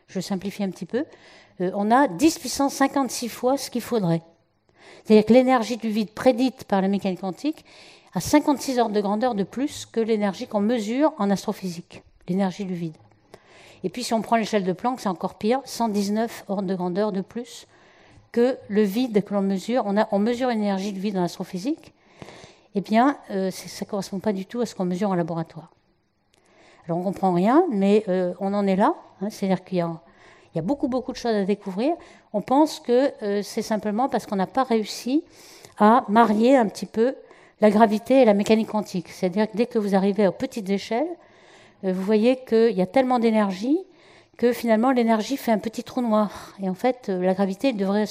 je 0.09 0.19
simplifie 0.19 0.63
un 0.63 0.69
petit 0.69 0.85
peu, 0.85 1.05
euh, 1.59 1.71
on 1.73 1.89
a 1.89 2.07
10 2.07 2.37
puissance 2.37 2.75
56 2.75 3.29
fois 3.29 3.57
ce 3.57 3.71
qu'il 3.71 3.81
faudrait. 3.81 4.21
C'est-à-dire 5.03 5.25
que 5.25 5.33
l'énergie 5.33 5.77
du 5.77 5.89
vide 5.89 6.11
prédite 6.11 6.65
par 6.65 6.83
la 6.83 6.87
mécanique 6.87 7.21
quantique 7.21 7.65
à 8.13 8.19
56 8.19 8.77
ordres 8.77 8.93
de 8.93 9.01
grandeur 9.01 9.33
de 9.33 9.43
plus 9.43 9.87
que 9.87 9.99
l'énergie 9.99 10.45
qu'on 10.45 10.59
mesure 10.59 11.13
en 11.17 11.31
astrophysique, 11.31 12.03
l'énergie 12.27 12.65
du 12.65 12.75
vide. 12.75 12.97
Et 13.83 13.89
puis 13.89 14.03
si 14.03 14.13
on 14.13 14.21
prend 14.21 14.35
l'échelle 14.35 14.65
de 14.65 14.73
Planck, 14.73 14.99
c'est 14.99 15.09
encore 15.09 15.39
pire, 15.39 15.61
119 15.65 16.45
ordres 16.47 16.67
de 16.67 16.75
grandeur 16.75 17.11
de 17.11 17.21
plus 17.21 17.65
que 18.31 18.57
le 18.67 18.83
vide 18.83 19.23
que 19.23 19.33
l'on 19.33 19.41
mesure. 19.41 19.83
On, 19.85 19.97
a, 19.97 20.07
on 20.11 20.19
mesure 20.19 20.49
l'énergie 20.49 20.93
du 20.93 20.99
vide 20.99 21.17
en 21.17 21.23
astrophysique, 21.23 21.93
eh 22.75 22.81
bien, 22.81 23.17
euh, 23.31 23.51
ça 23.51 23.85
ne 23.85 23.89
correspond 23.89 24.19
pas 24.19 24.33
du 24.33 24.45
tout 24.45 24.61
à 24.61 24.65
ce 24.65 24.75
qu'on 24.75 24.85
mesure 24.85 25.09
en 25.09 25.15
laboratoire. 25.15 25.71
Alors 26.85 26.97
on 26.97 27.01
ne 27.01 27.05
comprend 27.05 27.33
rien, 27.33 27.65
mais 27.71 28.03
euh, 28.07 28.33
on 28.39 28.53
en 28.53 28.65
est 28.67 28.75
là. 28.75 28.95
Hein, 29.21 29.29
C'est-à-dire 29.29 29.63
qu'il 29.63 29.77
y, 29.77 29.81
a, 29.81 30.61
beaucoup, 30.61 30.87
beaucoup 30.87 31.11
de 31.11 31.17
choses 31.17 31.35
à 31.35 31.45
découvrir. 31.45 31.93
On 32.33 32.41
pense 32.41 32.79
que 32.79 33.11
euh, 33.23 33.41
c'est 33.43 33.61
simplement 33.61 34.09
parce 34.09 34.25
qu'on 34.25 34.35
n'a 34.35 34.47
pas 34.47 34.63
réussi 34.63 35.23
à 35.77 36.05
marier 36.09 36.55
un 36.55 36.67
petit 36.67 36.85
peu 36.85 37.15
la 37.61 37.69
gravité 37.69 38.21
et 38.21 38.25
la 38.25 38.33
mécanique 38.33 38.69
quantique. 38.69 39.09
C'est-à-dire 39.09 39.49
que 39.49 39.57
dès 39.57 39.65
que 39.65 39.79
vous 39.79 39.95
arrivez 39.95 40.27
aux 40.27 40.31
petites 40.31 40.69
échelles, 40.69 41.09
vous 41.83 42.01
voyez 42.01 42.37
qu'il 42.45 42.71
y 42.71 42.81
a 42.81 42.85
tellement 42.85 43.19
d'énergie 43.19 43.79
que 44.39 44.53
finalement 44.53 44.91
l'énergie 44.91 45.35
fait 45.35 45.51
un 45.51 45.57
petit 45.57 45.83
trou 45.83 46.01
noir. 46.01 46.55
Et 46.63 46.69
en 46.69 46.73
fait, 46.73 47.09
euh, 47.09 47.21
la 47.21 47.33
gravité 47.33 47.73
devrait 47.73 48.05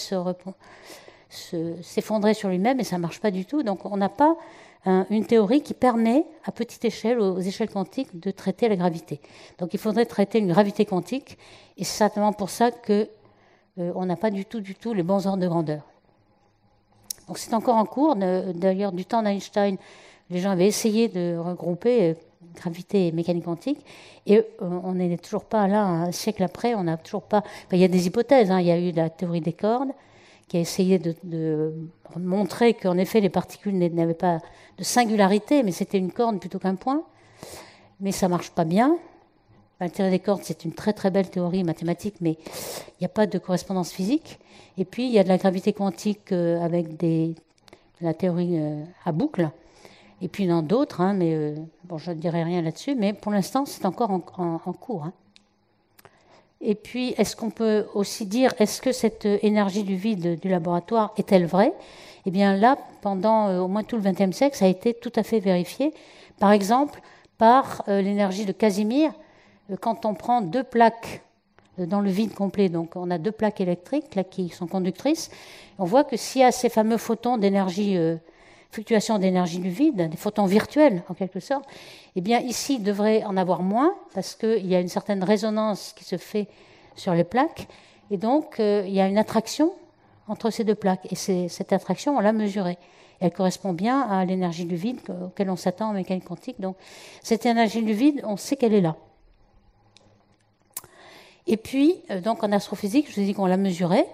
s'effondrer 1.30 2.34
sur 2.34 2.50
lui-même 2.50 2.78
et 2.80 2.84
ça 2.84 2.96
ne 2.96 3.00
marche 3.00 3.18
pas 3.18 3.30
du 3.30 3.46
tout. 3.46 3.62
Donc 3.62 3.86
on 3.86 3.96
n'a 3.96 4.10
pas 4.10 4.36
une 5.10 5.26
théorie 5.26 5.62
qui 5.62 5.74
permet 5.74 6.24
à 6.44 6.52
petite 6.52 6.84
échelle, 6.84 7.18
aux 7.18 7.40
échelles 7.40 7.68
quantiques, 7.68 8.20
de 8.20 8.30
traiter 8.30 8.68
la 8.68 8.76
gravité. 8.76 9.20
Donc 9.58 9.74
il 9.74 9.78
faudrait 9.78 10.06
traiter 10.06 10.38
une 10.38 10.48
gravité 10.48 10.84
quantique 10.84 11.36
et 11.76 11.84
c'est 11.84 11.96
certainement 11.98 12.32
pour 12.32 12.48
ça 12.48 12.70
qu'on 12.70 13.06
euh, 13.78 14.04
n'a 14.04 14.16
pas 14.16 14.30
du 14.30 14.44
tout, 14.44 14.60
du 14.60 14.74
tout 14.74 14.92
les 14.92 15.02
bons 15.02 15.26
ordres 15.26 15.42
de 15.42 15.48
grandeur. 15.48 15.82
Donc 17.26 17.38
c'est 17.38 17.54
encore 17.54 17.76
en 17.76 17.86
cours. 17.86 18.16
D'ailleurs, 18.16 18.92
du 18.92 19.04
temps 19.04 19.22
d'Einstein, 19.22 19.76
les 20.30 20.40
gens 20.40 20.50
avaient 20.50 20.66
essayé 20.66 21.08
de 21.08 21.36
regrouper 21.38 22.10
euh, 22.10 22.14
gravité 22.58 23.08
et 23.08 23.12
mécanique 23.12 23.44
quantique, 23.44 23.84
et 24.26 24.38
euh, 24.38 24.42
on 24.60 24.92
n'est 24.94 25.16
toujours 25.18 25.44
pas 25.44 25.66
là, 25.66 25.84
un 25.84 26.12
siècle 26.12 26.42
après, 26.42 26.74
on 26.74 26.84
n'a 26.84 26.96
toujours 26.96 27.22
pas. 27.22 27.42
il 27.72 27.78
y 27.78 27.84
a 27.84 27.88
des 27.88 28.06
hypothèses. 28.06 28.50
Hein. 28.50 28.60
Il 28.60 28.66
y 28.66 28.70
a 28.70 28.78
eu 28.78 28.92
la 28.92 29.10
théorie 29.10 29.40
des 29.40 29.52
cordes 29.52 29.90
qui 30.48 30.56
a 30.56 30.60
essayé 30.60 30.98
de, 30.98 31.74
montrer 32.16 32.72
qu'en 32.72 32.96
effet 32.96 33.20
les 33.20 33.28
particules 33.28 33.76
n'avaient 33.76 34.14
pas 34.14 34.38
de 34.78 34.82
singularité, 34.82 35.62
mais 35.62 35.72
c'était 35.72 35.98
une 35.98 36.10
corde 36.10 36.40
plutôt 36.40 36.58
qu'un 36.58 36.74
point. 36.74 37.02
Mais 38.00 38.12
ça 38.12 38.28
marche 38.28 38.50
pas 38.50 38.64
bien. 38.64 38.96
La 39.80 39.88
théorie 39.88 40.10
des 40.10 40.18
cordes, 40.18 40.40
c'est 40.42 40.64
une 40.64 40.72
très 40.72 40.92
très 40.92 41.10
belle 41.10 41.30
théorie 41.30 41.64
mathématique, 41.64 42.16
mais 42.20 42.32
il 42.32 43.02
n'y 43.02 43.04
a 43.04 43.10
pas 43.10 43.26
de 43.26 43.38
correspondance 43.38 43.92
physique. 43.92 44.38
Et 44.76 44.84
puis, 44.84 45.06
il 45.06 45.12
y 45.12 45.18
a 45.18 45.24
de 45.24 45.28
la 45.28 45.38
gravité 45.38 45.72
quantique 45.72 46.32
euh, 46.32 46.60
avec 46.60 46.96
des, 46.96 47.34
la 48.00 48.14
théorie 48.14 48.58
euh, 48.58 48.82
à 49.04 49.12
boucle. 49.12 49.50
Et 50.20 50.28
puis, 50.28 50.46
dans 50.46 50.62
d'autres, 50.62 51.00
hein, 51.00 51.14
mais 51.14 51.34
euh, 51.34 51.54
bon, 51.84 51.98
je 51.98 52.10
ne 52.10 52.16
dirai 52.16 52.42
rien 52.42 52.62
là-dessus, 52.62 52.94
mais 52.94 53.12
pour 53.12 53.32
l'instant, 53.32 53.66
c'est 53.66 53.86
encore 53.86 54.10
en, 54.10 54.20
cours. 54.72 55.04
Hein. 55.04 55.12
Et 56.60 56.74
puis, 56.74 57.14
est-ce 57.18 57.36
qu'on 57.36 57.50
peut 57.50 57.86
aussi 57.94 58.26
dire, 58.26 58.52
est-ce 58.58 58.82
que 58.82 58.92
cette 58.92 59.26
énergie 59.26 59.84
du 59.84 59.94
vide 59.94 60.40
du 60.40 60.48
laboratoire 60.48 61.12
est-elle 61.16 61.46
vraie? 61.46 61.72
Eh 62.26 62.30
bien, 62.30 62.56
là, 62.56 62.76
pendant 63.00 63.62
au 63.62 63.68
moins 63.68 63.84
tout 63.84 63.96
le 63.96 64.02
XXe 64.02 64.36
siècle, 64.36 64.56
ça 64.56 64.64
a 64.64 64.68
été 64.68 64.92
tout 64.92 65.12
à 65.14 65.22
fait 65.22 65.38
vérifié. 65.38 65.94
Par 66.40 66.50
exemple, 66.50 67.00
par 67.38 67.84
l'énergie 67.86 68.44
de 68.44 68.52
Casimir, 68.52 69.12
euh, 69.70 69.76
quand 69.80 70.04
on 70.04 70.14
prend 70.14 70.40
deux 70.40 70.64
plaques 70.64 71.22
euh, 71.78 71.86
dans 71.86 72.00
le 72.00 72.10
vide 72.10 72.34
complet, 72.34 72.68
donc 72.68 72.96
on 72.96 73.10
a 73.10 73.18
deux 73.18 73.32
plaques 73.32 73.60
électriques 73.60 74.14
là, 74.14 74.24
qui 74.24 74.48
sont 74.48 74.66
conductrices, 74.66 75.30
on 75.78 75.84
voit 75.84 76.04
que 76.04 76.16
s'il 76.16 76.42
y 76.42 76.44
a 76.44 76.52
ces 76.52 76.68
fameux 76.68 76.96
photons 76.96 77.38
d'énergie, 77.38 77.96
euh, 78.68 78.74
fluctuation 78.74 79.18
d'énergie 79.18 79.58
du 79.58 79.70
vide, 79.70 80.08
des 80.10 80.16
photons 80.16 80.46
virtuels 80.46 81.02
en 81.08 81.14
quelque 81.14 81.40
sorte, 81.40 81.64
eh 82.16 82.20
bien 82.20 82.40
ici 82.40 82.76
il 82.76 82.82
devrait 82.82 83.24
en 83.24 83.36
avoir 83.36 83.62
moins 83.62 83.94
parce 84.14 84.34
qu'il 84.34 84.66
y 84.66 84.74
a 84.74 84.80
une 84.80 84.88
certaine 84.88 85.24
résonance 85.24 85.92
qui 85.96 86.04
se 86.04 86.16
fait 86.16 86.48
sur 86.94 87.14
les 87.14 87.24
plaques, 87.24 87.68
et 88.10 88.16
donc 88.16 88.56
il 88.58 88.90
y 88.90 89.00
a 89.00 89.06
une 89.06 89.18
attraction 89.18 89.72
entre 90.26 90.50
ces 90.50 90.64
deux 90.64 90.74
plaques, 90.74 91.06
et 91.10 91.48
cette 91.48 91.72
attraction 91.72 92.16
on 92.16 92.20
l'a 92.20 92.32
mesurée. 92.32 92.78
elle 93.20 93.32
correspond 93.32 93.72
bien 93.72 94.00
à 94.02 94.24
l'énergie 94.24 94.64
du 94.64 94.76
vide 94.76 95.00
auquel 95.26 95.48
on 95.50 95.56
s'attend 95.56 95.90
en 95.90 95.92
mécanique 95.92 96.24
quantique. 96.24 96.60
Donc 96.60 96.76
cette 97.22 97.46
énergie 97.46 97.82
du 97.82 97.92
vide, 97.92 98.22
on 98.24 98.36
sait 98.36 98.56
qu'elle 98.56 98.74
est 98.74 98.80
là. 98.80 98.96
Et 101.48 101.56
puis, 101.56 101.96
euh, 102.10 102.20
donc 102.20 102.44
en 102.44 102.52
astrophysique, 102.52 103.08
je 103.08 103.14
vous 103.14 103.20
ai 103.22 103.24
dit 103.24 103.34
qu'on 103.34 103.46
la 103.46 103.56
mesurait. 103.56 104.06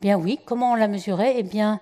Bien 0.00 0.18
oui, 0.18 0.40
comment 0.44 0.72
on 0.72 0.74
la 0.74 0.88
mesurait 0.88 1.34
Eh 1.38 1.44
bien, 1.44 1.80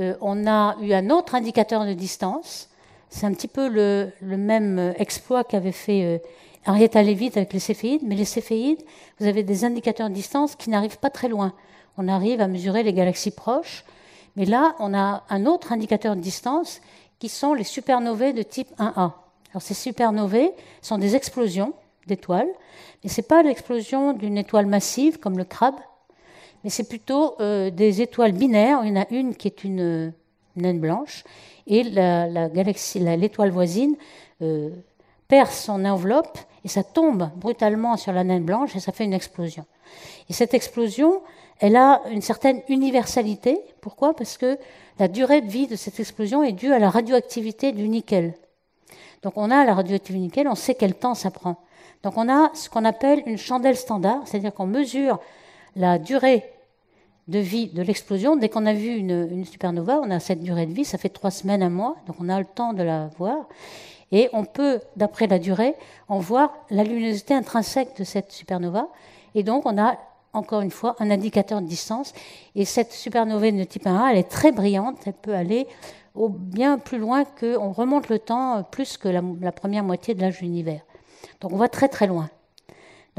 euh, 0.00 0.14
on 0.20 0.46
a 0.46 0.76
eu 0.80 0.92
un 0.92 1.10
autre 1.10 1.34
indicateur 1.34 1.84
de 1.84 1.92
distance. 1.92 2.68
C'est 3.08 3.26
un 3.26 3.32
petit 3.32 3.48
peu 3.48 3.68
le, 3.68 4.12
même 4.22 4.94
exploit 4.98 5.44
qu'avait 5.44 5.72
fait 5.72 6.04
euh, 6.04 6.18
Henrietta 6.66 7.02
Leavitt 7.02 7.36
avec 7.36 7.52
les 7.52 7.58
céphéides. 7.58 8.02
Mais 8.04 8.14
les 8.14 8.24
céphéides, 8.24 8.82
vous 9.18 9.26
avez 9.26 9.42
des 9.42 9.64
indicateurs 9.64 10.08
de 10.08 10.14
distance 10.14 10.56
qui 10.56 10.70
n'arrivent 10.70 10.98
pas 10.98 11.10
très 11.10 11.28
loin. 11.28 11.52
On 11.98 12.08
arrive 12.08 12.40
à 12.40 12.48
mesurer 12.48 12.82
les 12.82 12.92
galaxies 12.92 13.30
proches. 13.30 13.84
Mais 14.36 14.44
là, 14.44 14.74
on 14.78 14.94
a 14.94 15.24
un 15.28 15.46
autre 15.46 15.72
indicateur 15.72 16.16
de 16.16 16.20
distance 16.20 16.80
qui 17.18 17.28
sont 17.28 17.52
les 17.52 17.64
supernovae 17.64 18.32
de 18.32 18.42
type 18.42 18.70
1A. 18.78 19.12
Alors 19.52 19.62
ces 19.62 19.74
supernovae 19.74 20.52
sont 20.80 20.98
des 20.98 21.16
explosions 21.16 21.74
d'étoiles. 22.06 22.48
Mais 23.02 23.10
ce 23.10 23.20
n'est 23.20 23.26
pas 23.26 23.42
l'explosion 23.42 24.12
d'une 24.12 24.38
étoile 24.38 24.66
massive 24.66 25.18
comme 25.18 25.36
le 25.36 25.44
crabe, 25.44 25.74
mais 26.64 26.70
c'est 26.70 26.88
plutôt 26.88 27.36
euh, 27.40 27.70
des 27.70 28.02
étoiles 28.02 28.32
binaires. 28.32 28.80
Il 28.84 28.90
y 28.90 28.92
en 28.92 29.02
a 29.02 29.06
une 29.10 29.34
qui 29.34 29.48
est 29.48 29.64
une, 29.64 30.12
naine 30.56 30.80
blanche, 30.80 31.24
et 31.66 31.84
l'étoile 31.84 33.50
voisine 33.50 33.96
euh, 34.42 34.70
perd 35.28 35.50
son 35.50 35.84
enveloppe 35.84 36.38
et 36.64 36.68
ça 36.68 36.82
tombe 36.82 37.30
brutalement 37.36 37.96
sur 37.96 38.12
la 38.12 38.24
naine 38.24 38.44
blanche 38.44 38.74
et 38.76 38.80
ça 38.80 38.92
fait 38.92 39.04
une 39.04 39.12
explosion. 39.12 39.64
Et 40.28 40.32
cette 40.32 40.54
explosion, 40.54 41.22
elle 41.60 41.76
a 41.76 42.02
une 42.10 42.22
certaine 42.22 42.62
universalité. 42.68 43.60
Pourquoi? 43.80 44.14
Parce 44.14 44.36
que 44.36 44.58
la 44.98 45.08
durée 45.08 45.40
de 45.40 45.48
vie 45.48 45.66
de 45.66 45.76
cette 45.76 46.00
explosion 46.00 46.42
est 46.42 46.52
due 46.52 46.72
à 46.72 46.78
la 46.78 46.90
radioactivité 46.90 47.72
du 47.72 47.88
nickel. 47.88 48.34
Donc 49.22 49.34
on 49.36 49.50
a 49.50 49.64
la 49.64 49.74
radioactivité 49.74 50.18
du 50.18 50.24
nickel, 50.24 50.48
on 50.48 50.54
sait 50.54 50.74
quel 50.74 50.94
temps 50.94 51.14
ça 51.14 51.30
prend. 51.30 51.56
Donc 52.02 52.14
on 52.16 52.28
a 52.28 52.50
ce 52.54 52.68
qu'on 52.68 52.84
appelle 52.84 53.22
une 53.26 53.38
chandelle 53.38 53.76
standard, 53.76 54.22
c'est-à-dire 54.24 54.52
qu'on 54.52 54.66
mesure 54.66 55.20
la 55.76 55.98
durée 55.98 56.44
de 57.28 57.38
vie 57.38 57.68
de 57.68 57.82
l'explosion. 57.82 58.36
Dès 58.36 58.48
qu'on 58.48 58.66
a 58.66 58.72
vu 58.72 58.88
une, 58.88 59.44
supernova, 59.44 60.00
on 60.02 60.10
a 60.10 60.20
cette 60.20 60.42
durée 60.42 60.66
de 60.66 60.72
vie, 60.72 60.84
ça 60.84 60.98
fait 60.98 61.08
trois 61.08 61.30
semaines, 61.30 61.62
un 61.62 61.70
mois, 61.70 61.96
donc 62.06 62.16
on 62.20 62.28
a 62.28 62.38
le 62.38 62.46
temps 62.46 62.72
de 62.72 62.82
la 62.82 63.08
voir. 63.18 63.48
Et 64.12 64.28
on 64.32 64.44
peut, 64.44 64.80
d'après 64.96 65.28
la 65.28 65.38
durée, 65.38 65.74
en 66.08 66.18
voir 66.18 66.52
la 66.70 66.82
luminosité 66.82 67.32
intrinsèque 67.32 67.96
de 67.96 68.04
cette 68.04 68.32
supernova. 68.32 68.88
Et 69.36 69.44
donc 69.44 69.66
on 69.66 69.78
a 69.78 69.96
encore 70.32 70.60
une 70.60 70.70
fois 70.70 70.96
un 70.98 71.10
indicateur 71.10 71.60
de 71.60 71.66
distance. 71.66 72.12
Et 72.56 72.64
cette 72.64 72.92
supernova 72.92 73.50
de 73.50 73.64
type 73.64 73.86
1A, 73.86 74.10
elle 74.10 74.18
est 74.18 74.30
très 74.30 74.52
brillante, 74.52 74.96
elle 75.06 75.12
peut 75.12 75.34
aller 75.34 75.68
bien 76.28 76.78
plus 76.78 76.98
loin 76.98 77.24
qu'on 77.24 77.72
remonte 77.72 78.08
le 78.08 78.18
temps 78.18 78.62
plus 78.64 78.96
que 78.96 79.08
la, 79.08 79.52
première 79.52 79.84
moitié 79.84 80.14
de 80.14 80.20
l'âge 80.20 80.38
de 80.38 80.42
l'univers. 80.42 80.80
Donc 81.40 81.52
on 81.52 81.56
va 81.56 81.68
très 81.68 81.88
très 81.88 82.06
loin. 82.06 82.28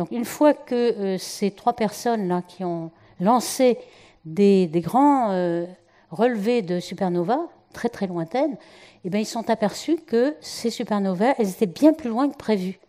Donc 0.01 0.09
une 0.09 0.25
fois 0.25 0.55
que 0.55 0.73
euh, 0.73 1.17
ces 1.19 1.51
trois 1.51 1.73
personnes-là 1.73 2.41
qui 2.47 2.65
ont 2.65 2.89
lancé 3.19 3.77
des, 4.25 4.67
grands 4.77 5.29
euh, 5.29 5.67
relevés 6.09 6.63
de 6.63 6.79
supernovas 6.79 7.45
très 7.71 7.87
très 7.87 8.07
lointaines, 8.07 8.57
eh 9.05 9.11
bien, 9.11 9.19
ils 9.19 9.27
sont 9.27 9.47
aperçus 9.51 9.97
que 9.97 10.35
ces 10.41 10.71
supernovas, 10.71 11.35
elles 11.37 11.51
étaient 11.51 11.67
bien 11.67 11.93
plus 11.93 12.09
loin 12.09 12.29
que 12.29 12.35
prévu. 12.35 12.79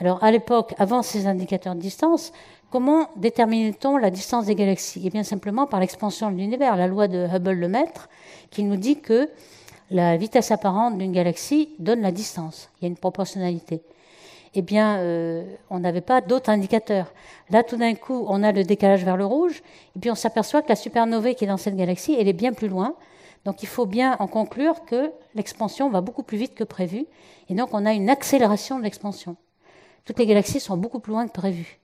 Alors 0.00 0.24
à 0.24 0.32
l'époque, 0.32 0.74
avant 0.78 1.04
ces 1.04 1.28
indicateurs 1.28 1.76
de 1.76 1.80
distance, 1.80 2.32
comment 2.72 3.06
déterminait-on 3.14 3.96
la 3.96 4.10
distance 4.10 4.46
des 4.46 4.56
galaxies? 4.56 5.02
Eh 5.04 5.10
bien 5.10 5.22
simplement 5.22 5.68
par 5.68 5.78
l'expansion 5.78 6.28
de 6.28 6.38
l'univers, 6.38 6.76
la 6.76 6.88
loi 6.88 7.06
de 7.06 7.28
Hubble-Lemaître, 7.32 8.08
qui 8.50 8.64
nous 8.64 8.76
dit 8.76 8.98
que 8.98 9.30
la 9.92 10.16
vitesse 10.16 10.50
apparente 10.50 10.98
d'une 10.98 11.12
galaxie 11.12 11.68
donne 11.78 12.00
la 12.00 12.10
distance. 12.10 12.68
Il 12.80 12.84
y 12.84 12.86
a 12.86 12.88
une 12.88 12.96
proportionnalité 12.96 13.80
eh 14.58 14.62
bien, 14.62 14.98
euh, 14.98 15.44
on 15.70 15.78
n'avait 15.78 16.00
pas 16.00 16.20
d'autres 16.20 16.50
indicateurs. 16.50 17.12
Là, 17.50 17.62
tout 17.62 17.76
d'un 17.76 17.94
coup, 17.94 18.26
on 18.28 18.42
a 18.42 18.50
le 18.50 18.64
décalage 18.64 19.04
vers 19.04 19.16
le 19.16 19.24
rouge, 19.24 19.62
et 19.94 20.00
puis 20.00 20.10
on 20.10 20.16
s'aperçoit 20.16 20.62
que 20.62 20.68
la 20.68 20.74
supernovae 20.74 21.34
qui 21.34 21.44
est 21.44 21.46
dans 21.46 21.56
cette 21.56 21.76
galaxie, 21.76 22.16
elle 22.18 22.26
est 22.26 22.32
bien 22.32 22.52
plus 22.52 22.66
loin. 22.66 22.96
Donc 23.44 23.62
il 23.62 23.68
faut 23.68 23.86
bien 23.86 24.16
en 24.18 24.26
conclure 24.26 24.84
que 24.84 25.12
l'expansion 25.36 25.90
va 25.90 26.00
beaucoup 26.00 26.24
plus 26.24 26.38
vite 26.38 26.56
que 26.56 26.64
prévu, 26.64 27.06
et 27.48 27.54
donc 27.54 27.68
on 27.72 27.86
a 27.86 27.92
une 27.92 28.10
accélération 28.10 28.80
de 28.80 28.84
l'expansion. 28.84 29.36
Toutes 30.04 30.18
les 30.18 30.26
galaxies 30.26 30.58
sont 30.58 30.76
beaucoup 30.76 30.98
plus 30.98 31.12
loin 31.12 31.28
que 31.28 31.32
prévu. 31.32 31.78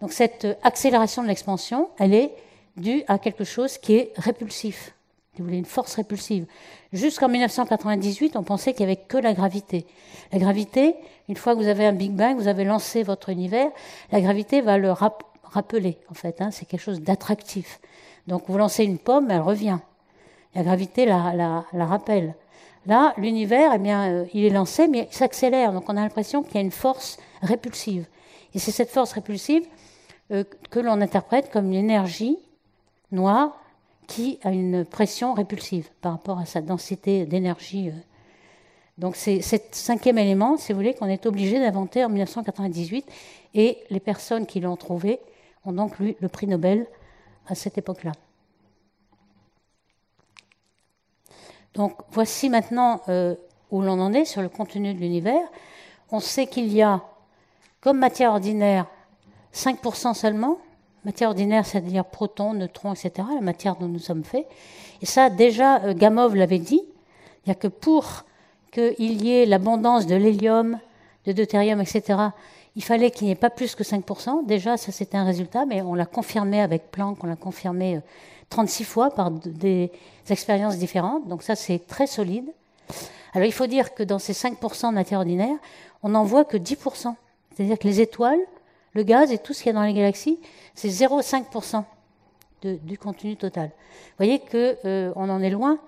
Donc 0.00 0.12
cette 0.12 0.46
accélération 0.62 1.24
de 1.24 1.28
l'expansion, 1.28 1.90
elle 1.98 2.14
est 2.14 2.32
due 2.76 3.02
à 3.08 3.18
quelque 3.18 3.42
chose 3.42 3.76
qui 3.76 3.96
est 3.96 4.12
répulsif. 4.16 4.94
Vous 5.38 5.44
voulez 5.44 5.58
une 5.58 5.64
force 5.64 5.94
répulsive. 5.94 6.46
Jusqu'en 6.92 7.28
1998, 7.28 8.36
on 8.36 8.42
pensait 8.42 8.72
qu'il 8.72 8.86
n'y 8.86 8.92
avait 8.92 9.02
que 9.02 9.16
la 9.16 9.34
gravité. 9.34 9.86
La 10.32 10.38
gravité, 10.38 10.94
une 11.28 11.36
fois 11.36 11.54
que 11.54 11.60
vous 11.60 11.68
avez 11.68 11.86
un 11.86 11.92
Big 11.92 12.12
Bang, 12.12 12.36
vous 12.36 12.48
avez 12.48 12.64
lancé 12.64 13.02
votre 13.02 13.28
univers, 13.28 13.70
la 14.10 14.20
gravité 14.20 14.60
va 14.60 14.78
le 14.78 14.90
rappeler, 14.92 15.98
en 16.10 16.14
fait. 16.14 16.40
Hein, 16.40 16.50
c'est 16.50 16.66
quelque 16.66 16.80
chose 16.80 17.00
d'attractif. 17.00 17.80
Donc 18.26 18.44
vous 18.48 18.58
lancez 18.58 18.84
une 18.84 18.98
pomme, 18.98 19.30
elle 19.30 19.40
revient. 19.40 19.78
La 20.54 20.62
gravité 20.62 21.06
la, 21.06 21.64
rappelle. 21.72 22.34
Là, 22.86 23.14
l'univers, 23.16 23.72
eh 23.74 23.78
bien, 23.78 24.10
euh, 24.10 24.24
il 24.34 24.44
est 24.44 24.50
lancé, 24.50 24.88
mais 24.88 25.08
il 25.10 25.14
s'accélère. 25.14 25.72
Donc 25.72 25.84
on 25.88 25.96
a 25.96 26.00
l'impression 26.00 26.42
qu'il 26.42 26.54
y 26.54 26.58
a 26.58 26.62
une 26.62 26.70
force 26.70 27.18
répulsive. 27.42 28.06
Et 28.54 28.58
c'est 28.58 28.70
cette 28.70 28.90
force 28.90 29.12
répulsive 29.12 29.64
euh, 30.30 30.44
que 30.70 30.80
l'on 30.80 31.00
interprète 31.00 31.50
comme 31.50 31.66
une 31.66 31.74
énergie 31.74 32.38
noire 33.12 33.58
qui 34.08 34.40
a 34.42 34.50
une 34.50 34.84
pression 34.84 35.34
répulsive 35.34 35.88
par 36.00 36.12
rapport 36.12 36.38
à 36.40 36.46
sa 36.46 36.60
densité 36.60 37.26
d'énergie. 37.26 37.90
Euh. 37.90 37.92
Donc 38.96 39.14
c'est 39.14 39.42
ce 39.42 39.56
cinquième 39.70 40.18
élément, 40.18 40.56
si 40.56 40.72
vous 40.72 40.78
voulez, 40.78 40.94
qu'on 40.94 41.06
est 41.06 41.26
obligé 41.26 41.60
d'inventer 41.60 42.04
en 42.04 42.08
1998, 42.08 43.06
et 43.54 43.78
les 43.90 44.00
personnes 44.00 44.46
qui 44.46 44.58
l'ont 44.60 44.76
trouvé 44.76 45.20
ont 45.64 45.72
donc 45.72 46.00
eu 46.00 46.16
le 46.18 46.28
prix 46.28 46.46
Nobel 46.46 46.86
à 47.46 47.54
cette 47.54 47.78
époque-là. 47.78 48.12
Donc 51.74 51.92
voici 52.10 52.48
maintenant 52.48 53.02
euh, 53.08 53.36
où 53.70 53.82
l'on 53.82 54.00
en 54.00 54.12
est 54.14 54.24
sur 54.24 54.42
le 54.42 54.48
contenu 54.48 54.94
de 54.94 54.98
l'univers. 54.98 55.46
On 56.10 56.18
sait 56.18 56.46
qu'il 56.46 56.72
y 56.72 56.82
a, 56.82 57.02
comme 57.80 57.98
matière 57.98 58.32
ordinaire, 58.32 58.86
5% 59.52 60.14
seulement 60.14 60.58
Matière 61.08 61.30
ordinaire, 61.30 61.64
c'est-à-dire 61.64 62.04
protons, 62.04 62.52
neutrons, 62.52 62.92
etc., 62.92 63.26
la 63.34 63.40
matière 63.40 63.76
dont 63.76 63.88
nous 63.88 63.98
sommes 63.98 64.24
faits. 64.24 64.46
Et 65.00 65.06
ça, 65.06 65.30
déjà, 65.30 65.82
euh, 65.84 65.94
Gamov 65.94 66.36
l'avait 66.36 66.58
dit, 66.58 66.82
a 67.46 67.54
que 67.54 67.66
pour 67.66 68.26
qu'il 68.70 69.24
y 69.24 69.32
ait 69.32 69.46
l'abondance 69.46 70.06
de 70.06 70.14
l'hélium, 70.14 70.78
de 71.24 71.32
deutérium, 71.32 71.80
etc., 71.80 72.18
il 72.76 72.84
fallait 72.84 73.10
qu'il 73.10 73.26
n'y 73.26 73.32
ait 73.32 73.36
pas 73.36 73.48
plus 73.48 73.74
que 73.74 73.84
5%. 73.84 74.44
Déjà, 74.44 74.76
ça 74.76 74.92
c'était 74.92 75.16
un 75.16 75.24
résultat, 75.24 75.64
mais 75.64 75.80
on 75.80 75.94
l'a 75.94 76.04
confirmé 76.04 76.60
avec 76.60 76.90
Planck, 76.90 77.24
on 77.24 77.26
l'a 77.26 77.36
confirmé 77.36 78.02
36 78.50 78.82
euh, 78.82 78.86
fois 78.86 79.10
par 79.10 79.30
des 79.30 79.90
expériences 80.28 80.76
différentes. 80.76 81.26
Donc 81.26 81.42
ça, 81.42 81.56
c'est 81.56 81.86
très 81.86 82.06
solide. 82.06 82.52
Alors 83.32 83.46
il 83.46 83.52
faut 83.52 83.66
dire 83.66 83.94
que 83.94 84.02
dans 84.02 84.18
ces 84.18 84.34
5% 84.34 84.90
de 84.90 84.94
matière 84.94 85.20
ordinaire, 85.20 85.56
on 86.02 86.10
n'en 86.10 86.24
voit 86.24 86.44
que 86.44 86.58
10%. 86.58 87.14
C'est-à-dire 87.56 87.78
que 87.78 87.88
les 87.88 88.02
étoiles, 88.02 88.40
le 88.98 89.04
gaz 89.04 89.30
et 89.30 89.38
tout 89.38 89.52
ce 89.54 89.62
qu'il 89.62 89.68
y 89.68 89.76
a 89.76 89.78
dans 89.78 89.84
les 89.86 89.94
galaxies, 89.94 90.40
c'est 90.74 90.88
0,5% 90.88 91.84
du 92.62 92.98
contenu 92.98 93.36
total. 93.36 93.68
Vous 93.68 94.24
voyez 94.24 94.40
qu'on 94.40 94.74
euh, 94.84 95.12
en 95.14 95.40
est 95.40 95.50
loin 95.50 95.78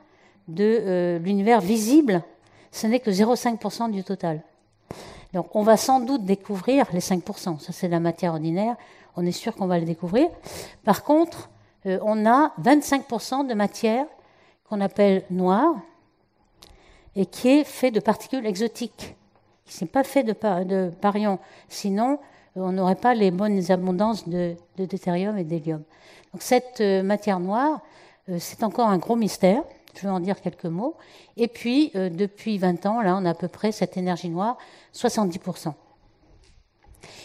de 0.47 0.63
euh, 0.65 1.19
l'univers 1.19 1.61
visible, 1.61 2.23
ce 2.71 2.87
n'est 2.87 3.01
que 3.01 3.11
0,5% 3.11 3.91
du 3.91 4.05
total. 4.05 4.43
Donc 5.33 5.57
on 5.57 5.63
va 5.63 5.77
sans 5.77 5.99
doute 5.99 6.25
découvrir 6.25 6.87
les 6.93 7.01
5%, 7.01 7.59
ça 7.59 7.73
c'est 7.73 7.89
la 7.89 7.99
matière 7.99 8.33
ordinaire, 8.33 8.77
on 9.17 9.27
est 9.27 9.33
sûr 9.33 9.57
qu'on 9.57 9.67
va 9.67 9.81
le 9.81 9.85
découvrir. 9.85 10.29
Par 10.85 11.03
contre, 11.03 11.51
euh, 11.87 11.99
on 12.03 12.27
a 12.27 12.53
25% 12.63 13.49
de 13.49 13.55
matière 13.55 14.07
qu'on 14.69 14.81
appelle 14.81 15.25
noire 15.31 15.75
et 17.17 17.27
qui 17.27 17.49
est 17.49 17.65
fait 17.65 17.91
de 17.91 17.99
particules 17.99 18.47
exotiques, 18.47 19.17
qui 19.65 19.83
n'est 19.83 19.91
pas 19.91 20.05
fait 20.05 20.23
de, 20.23 20.33
de 20.65 20.93
baryons. 21.03 21.41
Sinon, 21.69 22.21
on 22.57 22.73
n'aurait 22.73 22.97
pas 22.97 23.15
les 23.15 23.31
bonnes 23.31 23.71
abondances 23.71 24.29
de, 24.29 24.57
deutérium 24.77 25.39
et 25.39 25.45
d'hélium. 25.45 25.83
Donc 26.33 26.43
cette 26.43 26.81
euh, 26.81 27.03
matière 27.03 27.41
noire, 27.41 27.81
euh, 28.29 28.37
c'est 28.39 28.63
encore 28.63 28.89
un 28.89 28.99
gros 28.99 29.17
mystère. 29.17 29.63
Je 29.95 30.03
vais 30.03 30.09
en 30.09 30.21
dire 30.21 30.41
quelques 30.41 30.67
mots. 30.67 30.97
Et 31.37 31.49
puis, 31.49 31.91
euh, 31.97 32.11
depuis 32.11 32.59
20 32.59 32.87
ans, 32.87 33.01
là, 33.01 33.17
on 33.21 33.25
a 33.25 33.31
à 33.31 33.35
peu 33.35 33.49
près 33.49 33.73
cette 33.73 33.97
énergie 33.97 34.29
noire, 34.29 34.57
70%. 34.95 35.75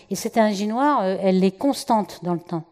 Et 0.09 0.15
cette 0.15 0.37
énergie 0.37 0.67
noire, 0.67 1.03
elle 1.03 1.43
est 1.43 1.57
constante 1.57 2.19
dans 2.23 2.33
le 2.33 2.39
temps. 2.39 2.63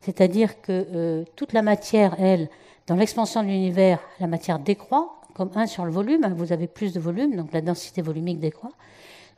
C'est-à-dire 0.00 0.60
que 0.62 1.24
toute 1.34 1.52
la 1.52 1.60
matière, 1.60 2.14
elle, 2.18 2.48
dans 2.86 2.94
l'expansion 2.94 3.42
de 3.42 3.48
l'univers, 3.48 4.00
la 4.20 4.28
matière 4.28 4.58
décroît, 4.58 5.18
comme 5.34 5.50
1 5.54 5.66
sur 5.66 5.84
le 5.84 5.90
volume, 5.90 6.32
vous 6.36 6.52
avez 6.52 6.66
plus 6.66 6.92
de 6.92 7.00
volume, 7.00 7.36
donc 7.36 7.52
la 7.52 7.60
densité 7.60 8.00
volumique 8.00 8.38
décroît. 8.38 8.70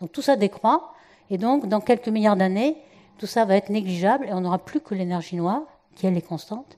Donc 0.01 0.13
tout 0.13 0.23
ça 0.23 0.37
décroît, 0.37 0.93
et 1.31 1.39
donc, 1.39 1.69
dans 1.69 1.81
quelques 1.81 2.09
milliards 2.09 2.37
d'années, 2.37 2.77
tout 3.19 3.27
ça 3.27 3.45
va 3.45 3.57
être 3.57 3.71
négligeable 3.71 4.27
et 4.27 4.33
on 4.33 4.41
n'aura 4.41 4.59
plus 4.59 4.81
que 4.81 4.95
l'énergie 4.95 5.37
noire, 5.37 5.63
qui 5.95 6.07
elle 6.07 6.17
est 6.17 6.27
constante. 6.27 6.77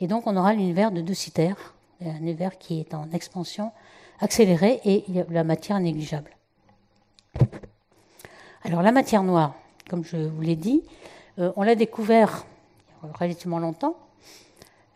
Et 0.00 0.06
donc, 0.06 0.26
on 0.26 0.36
aura 0.36 0.52
l'univers 0.52 0.90
de 0.90 1.00
deux 1.00 1.14
citères, 1.14 1.74
un 2.04 2.16
univers 2.16 2.58
qui 2.58 2.80
est 2.80 2.94
en 2.94 3.08
expansion 3.12 3.70
accélérée 4.20 4.80
et 4.84 5.04
la 5.30 5.44
matière 5.44 5.78
négligeable. 5.78 6.30
Alors, 8.64 8.82
la 8.82 8.92
matière 8.92 9.22
noire, 9.22 9.54
comme 9.88 10.04
je 10.04 10.16
vous 10.16 10.40
l'ai 10.40 10.56
dit, 10.56 10.82
euh, 11.38 11.52
on 11.56 11.62
l'a 11.62 11.74
découvert 11.74 12.44
relativement 13.18 13.58
longtemps. 13.58 13.96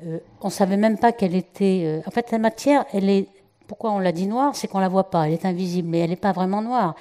Euh, 0.05 0.19
on 0.41 0.49
ne 0.49 0.53
savait 0.53 0.77
même 0.77 0.99
pas 0.99 1.13
qu'elle 1.13 1.35
était. 1.35 1.83
Euh, 1.85 2.01
en 2.07 2.11
fait, 2.11 2.31
la 2.31 2.39
matière, 2.39 2.85
elle 2.93 3.09
est. 3.09 3.29
Pourquoi 3.67 3.91
on 3.91 3.99
l'a 3.99 4.13
dit 4.13 4.27
noire 4.27 4.55
C'est 4.55 4.69
qu'on 4.69 4.79
la 4.79 4.89
voit 4.89 5.11
pas. 5.11 5.27
Elle 5.27 5.33
est 5.33 5.45
invisible, 5.45 5.89
mais 5.89 5.99
elle 5.99 6.11
n'est 6.11 6.17
pas 6.17 6.33
vraiment 6.33 6.63
noire. 6.63 6.95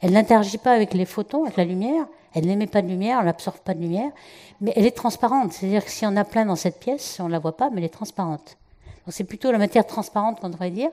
Elle 0.00 0.12
n'interagit 0.12 0.58
pas 0.58 0.72
avec 0.72 0.94
les 0.94 1.04
photons, 1.04 1.44
avec 1.44 1.56
la 1.56 1.64
lumière. 1.64 2.06
Elle 2.34 2.46
n'émet 2.46 2.66
pas 2.66 2.82
de 2.82 2.88
lumière, 2.88 3.18
elle 3.20 3.26
n'absorbe 3.26 3.58
pas 3.58 3.74
de 3.74 3.80
lumière. 3.80 4.10
Mais 4.60 4.72
elle 4.76 4.86
est 4.86 4.96
transparente. 4.96 5.52
C'est-à-dire 5.52 5.84
que 5.84 5.90
si 5.90 6.06
on 6.06 6.16
a 6.16 6.24
plein 6.24 6.44
dans 6.46 6.56
cette 6.56 6.78
pièce, 6.78 7.18
on 7.20 7.26
ne 7.26 7.32
la 7.32 7.38
voit 7.38 7.56
pas, 7.56 7.70
mais 7.70 7.78
elle 7.78 7.84
est 7.84 7.88
transparente. 7.88 8.56
Donc 9.06 9.14
c'est 9.14 9.24
plutôt 9.24 9.50
la 9.50 9.58
matière 9.58 9.86
transparente 9.86 10.40
qu'on 10.40 10.50
devrait 10.50 10.70
dire. 10.70 10.90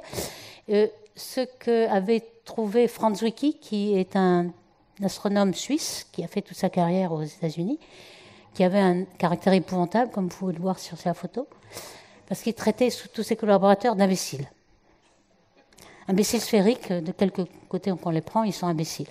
Euh, 0.69 0.87
ce 1.15 1.41
qu'avait 1.59 2.23
trouvé 2.43 2.87
Franz 2.87 3.19
Zwicky, 3.19 3.57
qui 3.59 3.97
est 3.97 4.15
un 4.15 4.47
astronome 5.03 5.53
suisse, 5.53 6.07
qui 6.11 6.23
a 6.23 6.27
fait 6.27 6.41
toute 6.41 6.57
sa 6.57 6.69
carrière 6.69 7.11
aux 7.11 7.23
États-Unis, 7.23 7.79
qui 8.53 8.63
avait 8.63 8.79
un 8.79 9.03
caractère 9.03 9.53
épouvantable, 9.53 10.11
comme 10.11 10.29
vous 10.29 10.37
pouvez 10.37 10.53
le 10.53 10.61
voir 10.61 10.79
sur 10.79 10.97
sa 10.97 11.13
photo, 11.13 11.47
parce 12.27 12.41
qu'il 12.41 12.53
traitait 12.53 12.89
tous 13.13 13.23
ses 13.23 13.35
collaborateurs 13.35 13.95
d'imbéciles 13.95 14.47
imbéciles 16.07 16.41
sphériques, 16.41 16.91
de 16.91 17.11
quelque 17.11 17.41
côté 17.69 17.91
on 17.91 18.09
les 18.09 18.21
prend, 18.21 18.43
ils 18.43 18.53
sont 18.53 18.67
imbéciles. 18.67 19.07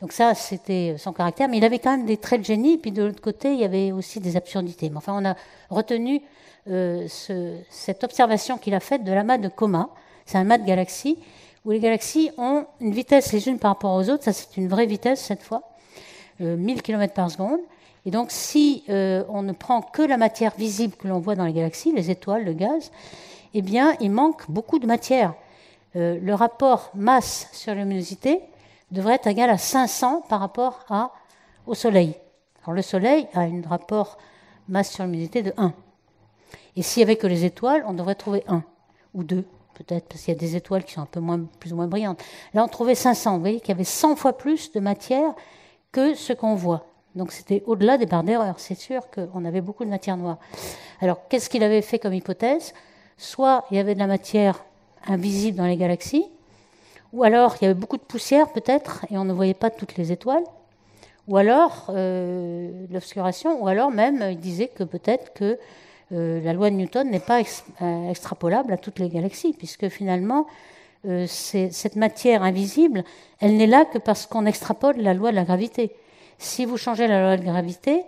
Donc 0.00 0.12
ça, 0.12 0.34
c'était 0.34 0.96
son 0.98 1.12
caractère. 1.12 1.48
Mais 1.48 1.56
il 1.56 1.64
avait 1.64 1.78
quand 1.78 1.96
même 1.96 2.06
des 2.06 2.16
traits 2.16 2.40
de 2.40 2.44
génie, 2.44 2.76
puis 2.78 2.92
de 2.92 3.04
l'autre 3.04 3.22
côté, 3.22 3.54
il 3.54 3.60
y 3.60 3.64
avait 3.64 3.90
aussi 3.92 4.20
des 4.20 4.36
absurdités. 4.36 4.90
Mais 4.90 4.98
enfin, 4.98 5.16
on 5.18 5.24
a 5.24 5.34
retenu 5.70 6.20
euh, 6.68 7.06
cette 7.08 8.04
observation 8.04 8.58
qu'il 8.58 8.74
a 8.74 8.80
faite 8.80 9.04
de 9.04 9.12
l'amas 9.12 9.38
de 9.38 9.48
Coma. 9.48 9.88
C'est 10.26 10.38
un 10.38 10.42
amas 10.42 10.58
de 10.58 10.66
galaxies, 10.66 11.18
où 11.64 11.70
les 11.70 11.80
galaxies 11.80 12.30
ont 12.36 12.66
une 12.80 12.92
vitesse 12.92 13.32
les 13.32 13.48
unes 13.48 13.58
par 13.58 13.70
rapport 13.70 13.94
aux 13.94 14.10
autres. 14.10 14.24
Ça, 14.24 14.32
c'est 14.32 14.56
une 14.56 14.68
vraie 14.68 14.86
vitesse 14.86 15.20
cette 15.20 15.42
fois, 15.42 15.62
1000 16.40 16.78
euh, 16.78 16.80
km 16.80 17.14
par 17.14 17.30
seconde. 17.30 17.60
Et 18.06 18.10
donc, 18.10 18.30
si 18.30 18.84
euh, 18.90 19.24
on 19.30 19.42
ne 19.42 19.52
prend 19.52 19.80
que 19.80 20.02
la 20.02 20.18
matière 20.18 20.52
visible 20.58 20.94
que 20.96 21.08
l'on 21.08 21.18
voit 21.18 21.36
dans 21.36 21.46
les 21.46 21.54
galaxies, 21.54 21.92
les 21.92 22.10
étoiles, 22.10 22.44
le 22.44 22.52
gaz, 22.52 22.90
eh 23.54 23.62
bien, 23.62 23.94
il 24.00 24.10
manque 24.10 24.50
beaucoup 24.50 24.78
de 24.78 24.86
matière. 24.86 25.34
Euh, 25.96 26.18
le 26.20 26.34
rapport 26.34 26.90
masse 26.94 27.48
sur 27.52 27.74
luminosité 27.74 28.40
devrait 28.90 29.14
être 29.14 29.26
égal 29.26 29.50
à 29.50 29.58
500 29.58 30.22
par 30.28 30.40
rapport 30.40 30.86
au 31.66 31.74
Soleil. 31.74 32.16
Alors, 32.62 32.74
le 32.74 32.82
Soleil 32.82 33.26
a 33.34 33.40
un 33.40 33.62
rapport 33.68 34.18
masse 34.68 34.90
sur 34.92 35.04
luminosité 35.04 35.42
de 35.42 35.52
1. 35.56 35.72
Et 36.76 36.82
s'il 36.82 37.00
n'y 37.00 37.04
avait 37.04 37.16
que 37.16 37.26
les 37.26 37.44
étoiles, 37.44 37.84
on 37.86 37.92
devrait 37.92 38.14
trouver 38.14 38.42
1 38.48 38.62
ou 39.14 39.22
2, 39.22 39.44
peut-être, 39.74 40.08
parce 40.08 40.22
qu'il 40.22 40.34
y 40.34 40.36
a 40.36 40.40
des 40.40 40.56
étoiles 40.56 40.84
qui 40.84 40.94
sont 40.94 41.02
un 41.02 41.06
peu 41.06 41.20
plus 41.60 41.72
ou 41.72 41.76
moins 41.76 41.86
brillantes. 41.86 42.22
Là, 42.52 42.64
on 42.64 42.68
trouvait 42.68 42.94
500. 42.94 43.34
Vous 43.34 43.40
voyez 43.40 43.60
qu'il 43.60 43.68
y 43.68 43.72
avait 43.72 43.84
100 43.84 44.16
fois 44.16 44.36
plus 44.36 44.72
de 44.72 44.80
matière 44.80 45.34
que 45.92 46.14
ce 46.14 46.32
qu'on 46.32 46.54
voit. 46.54 46.86
Donc 47.14 47.30
c'était 47.30 47.62
au-delà 47.66 47.96
des 47.96 48.06
barres 48.06 48.24
d'erreur. 48.24 48.58
C'est 48.58 48.74
sûr 48.74 49.08
qu'on 49.10 49.44
avait 49.44 49.60
beaucoup 49.60 49.84
de 49.84 49.90
matière 49.90 50.16
noire. 50.16 50.38
Alors 51.00 51.28
qu'est-ce 51.28 51.48
qu'il 51.48 51.62
avait 51.62 51.82
fait 51.82 51.98
comme 51.98 52.12
hypothèse? 52.12 52.74
Soit 53.16 53.64
il 53.70 53.76
y 53.76 53.80
avait 53.80 53.94
de 53.94 54.00
la 54.00 54.08
matière 54.08 54.64
invisible 55.06 55.58
dans 55.58 55.66
les 55.66 55.76
galaxies, 55.76 56.26
ou 57.12 57.22
alors 57.24 57.56
il 57.60 57.64
y 57.64 57.66
avait 57.66 57.78
beaucoup 57.78 57.96
de 57.96 58.02
poussière 58.02 58.52
peut-être 58.52 59.06
et 59.10 59.18
on 59.18 59.24
ne 59.24 59.32
voyait 59.32 59.54
pas 59.54 59.70
toutes 59.70 59.96
les 59.96 60.12
étoiles, 60.12 60.44
ou 61.28 61.36
alors 61.36 61.86
euh, 61.88 62.86
l'obscuration, 62.90 63.62
ou 63.62 63.68
alors 63.68 63.90
même 63.90 64.24
il 64.30 64.38
disait 64.38 64.68
que 64.68 64.84
peut-être 64.84 65.32
que 65.32 65.58
euh, 66.12 66.40
la 66.42 66.52
loi 66.52 66.70
de 66.70 66.74
Newton 66.74 67.10
n'est 67.10 67.20
pas 67.20 67.40
euh, 67.40 68.10
extrapolable 68.10 68.72
à 68.72 68.76
toutes 68.76 68.98
les 68.98 69.08
galaxies, 69.08 69.52
puisque 69.52 69.88
finalement 69.88 70.46
cette 71.26 71.96
matière 71.96 72.42
invisible, 72.42 73.04
elle 73.38 73.58
n'est 73.58 73.66
là 73.66 73.84
que 73.84 73.98
parce 73.98 74.24
qu'on 74.24 74.46
extrapole 74.46 74.96
la 74.96 75.12
loi 75.12 75.32
de 75.32 75.36
la 75.36 75.44
gravité. 75.44 75.94
Si 76.38 76.64
vous 76.64 76.78
changez 76.78 77.06
la 77.06 77.20
loi 77.20 77.36
de 77.36 77.42
gravité, 77.42 78.04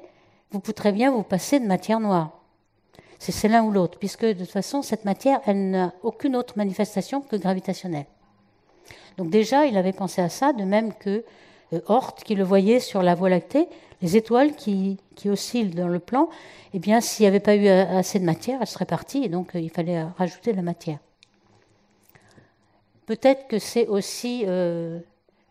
vous 0.50 0.60
pourrez 0.60 0.92
bien 0.92 1.10
vous 1.10 1.22
passer 1.22 1.60
de 1.60 1.66
matière 1.66 2.00
noire. 2.00 2.35
C'est 3.18 3.48
l'un 3.48 3.64
ou 3.64 3.70
l'autre, 3.70 3.98
puisque 3.98 4.24
de 4.24 4.32
toute 4.34 4.50
façon, 4.50 4.82
cette 4.82 5.04
matière, 5.04 5.40
elle 5.46 5.70
n'a 5.70 5.92
aucune 6.02 6.36
autre 6.36 6.54
manifestation 6.56 7.20
que 7.20 7.36
gravitationnelle. 7.36 8.06
Donc 9.16 9.30
déjà, 9.30 9.66
il 9.66 9.76
avait 9.78 9.92
pensé 9.92 10.20
à 10.20 10.28
ça, 10.28 10.52
de 10.52 10.64
même 10.64 10.92
que 10.92 11.24
euh, 11.72 11.80
Hort, 11.86 12.14
qui 12.14 12.34
le 12.34 12.44
voyait 12.44 12.80
sur 12.80 13.02
la 13.02 13.14
Voie 13.14 13.30
lactée, 13.30 13.68
les 14.02 14.16
étoiles 14.16 14.54
qui, 14.54 14.98
oscillent 15.24 15.70
dans 15.70 15.88
le 15.88 15.98
plan, 15.98 16.28
eh 16.74 16.78
bien, 16.78 17.00
s'il 17.00 17.24
n'y 17.24 17.28
avait 17.28 17.40
pas 17.40 17.56
eu 17.56 17.66
assez 17.66 18.18
de 18.18 18.24
matière, 18.24 18.58
elles 18.60 18.66
seraient 18.66 18.84
parties, 18.84 19.24
et 19.24 19.28
donc 19.28 19.56
euh, 19.56 19.60
il 19.60 19.70
fallait 19.70 20.02
rajouter 20.02 20.52
de 20.52 20.56
la 20.56 20.62
matière. 20.62 20.98
Peut-être 23.06 23.46
que 23.46 23.58
c'est 23.58 23.86
aussi 23.86 24.44
euh, 24.46 24.98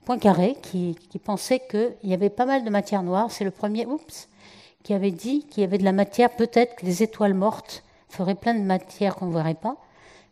Poincaré 0.06 0.56
qui, 0.62 0.96
pensait 1.24 1.60
qu'il 1.60 1.96
y 2.04 2.14
avait 2.14 2.30
pas 2.30 2.46
mal 2.46 2.64
de 2.64 2.70
matière 2.70 3.02
noire. 3.02 3.32
C'est 3.32 3.44
le 3.44 3.50
premier 3.50 3.88
oups, 3.88 4.30
qui 4.86 4.94
avait 4.94 5.10
dit 5.10 5.48
qu'il 5.50 5.62
y 5.62 5.64
avait 5.64 5.80
de 5.80 5.84
la 5.84 5.92
matière, 5.92 6.30
peut-être 6.30 6.76
que 6.76 6.86
les 6.86 7.02
étoiles 7.02 7.34
mortes 7.34 7.84
feraient 8.08 8.36
plein 8.36 8.54
de 8.54 8.62
matière 8.62 9.16
qu'on 9.16 9.26
ne 9.26 9.34
verrait 9.34 9.56
pas. 9.56 9.78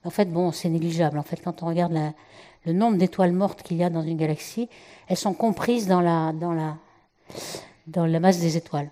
En 0.06 0.12
fait, 0.12 0.26
bon, 0.26 0.51
c'est 0.51 0.70
négligeable. 0.70 1.18
En 1.18 1.24
fait, 1.24 1.41
quand 1.43 1.64
on 1.64 1.66
regarde 1.66 1.91
le 2.64 2.72
nombre 2.72 2.97
d'étoiles 2.97 3.32
mortes 3.32 3.64
qu'il 3.64 3.78
y 3.78 3.84
a 3.84 3.89
dans 3.89 4.04
une 4.04 4.16
galaxie, 4.16 4.70
elles 5.08 5.18
sont 5.18 5.34
comprises 5.34 5.88
dans 5.88 6.01
la, 6.01 6.32
masse 8.20 8.39
des 8.39 8.56
étoiles. 8.56 8.91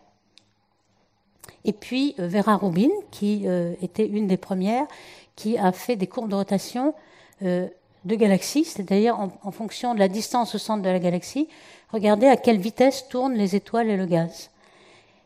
Et 1.64 1.74
puis 1.74 2.16
euh, 2.18 2.28
Vera 2.28 2.58
Rubin, 2.58 2.90
qui 3.12 3.44
euh, 3.46 3.76
était 3.84 4.08
une 4.08 4.26
des 4.26 4.38
premières, 4.38 4.88
qui 5.36 5.60
a 5.60 5.72
fait 5.72 5.96
des 5.96 6.08
courbes 6.08 6.32
de 6.32 6.36
rotation 6.36 6.96
euh, 7.44 7.68
de 8.06 8.16
galaxies, 8.16 8.66
c'est-à-dire 8.66 9.20
en, 9.20 9.52
fonction 9.52 9.94
de 9.94 10.00
la 10.00 10.08
distance 10.08 10.56
au 10.56 10.58
centre 10.58 10.82
de 10.82 10.90
la 10.90 10.98
galaxie, 10.98 11.48
regardez 11.92 12.26
à 12.26 12.36
quelle 12.36 12.58
vitesse 12.58 13.08
tournent 13.10 13.36
les 13.36 13.56
étoiles 13.56 13.92
et 13.92 13.98
le 13.98 14.08
gaz. 14.08 14.51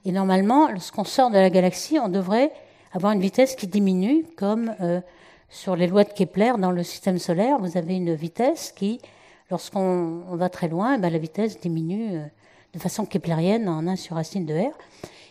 Et 0.06 0.12
normalement, 0.12 0.70
lorsqu'on 0.70 1.04
sort 1.04 1.32
de 1.32 1.38
la 1.38 1.50
galaxie, 1.50 1.98
on 2.00 2.10
devrait 2.10 2.52
avoir 2.94 3.12
une 3.12 3.20
vitesse 3.20 3.56
qui 3.56 3.66
diminue, 3.66 4.24
comme 4.38 4.76
euh, 4.80 5.02
sur 5.50 5.76
les 5.76 5.88
lois 5.88 6.04
de 6.04 6.14
Kepler 6.14 6.54
dans 6.60 6.72
le 6.72 6.84
système 6.84 7.18
solaire, 7.18 7.58
vous 7.58 7.76
avez 7.76 7.96
une 7.96 8.14
vitesse 8.14 8.72
qui, 8.72 9.02
lorsqu'on 9.50 10.22
va 10.34 10.50
très 10.50 10.68
loin, 10.68 10.96
eh 10.96 10.98
ben, 11.00 11.12
la 11.12 11.18
vitesse 11.18 11.60
diminue 11.60 12.18
euh, 12.18 12.26
de 12.74 12.80
façon 12.80 13.06
keplérienne 13.06 13.68
en 13.68 13.88
1 13.88 13.96
sur 13.96 14.16
racine 14.16 14.46
de 14.46 14.54
R. 14.54 14.78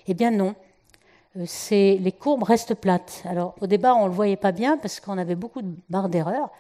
Eh 0.09 0.15
bien 0.15 0.33
non, 0.33 0.57
euh, 1.37 1.47
les 1.71 2.13
courbes 2.13 2.43
restent 2.43 2.75
plates. 2.75 3.23
Alors 3.27 3.55
au 3.61 3.69
départ, 3.69 3.97
on 3.99 4.05
ne 4.05 4.09
le 4.09 4.15
voyait 4.15 4.37
pas 4.37 4.53
bien 4.53 4.77
parce 4.77 4.99
qu'on 4.99 5.19
avait 5.19 5.37
beaucoup 5.37 5.63
de 5.63 5.73
barres 5.89 6.09
d'erreur, 6.09 6.51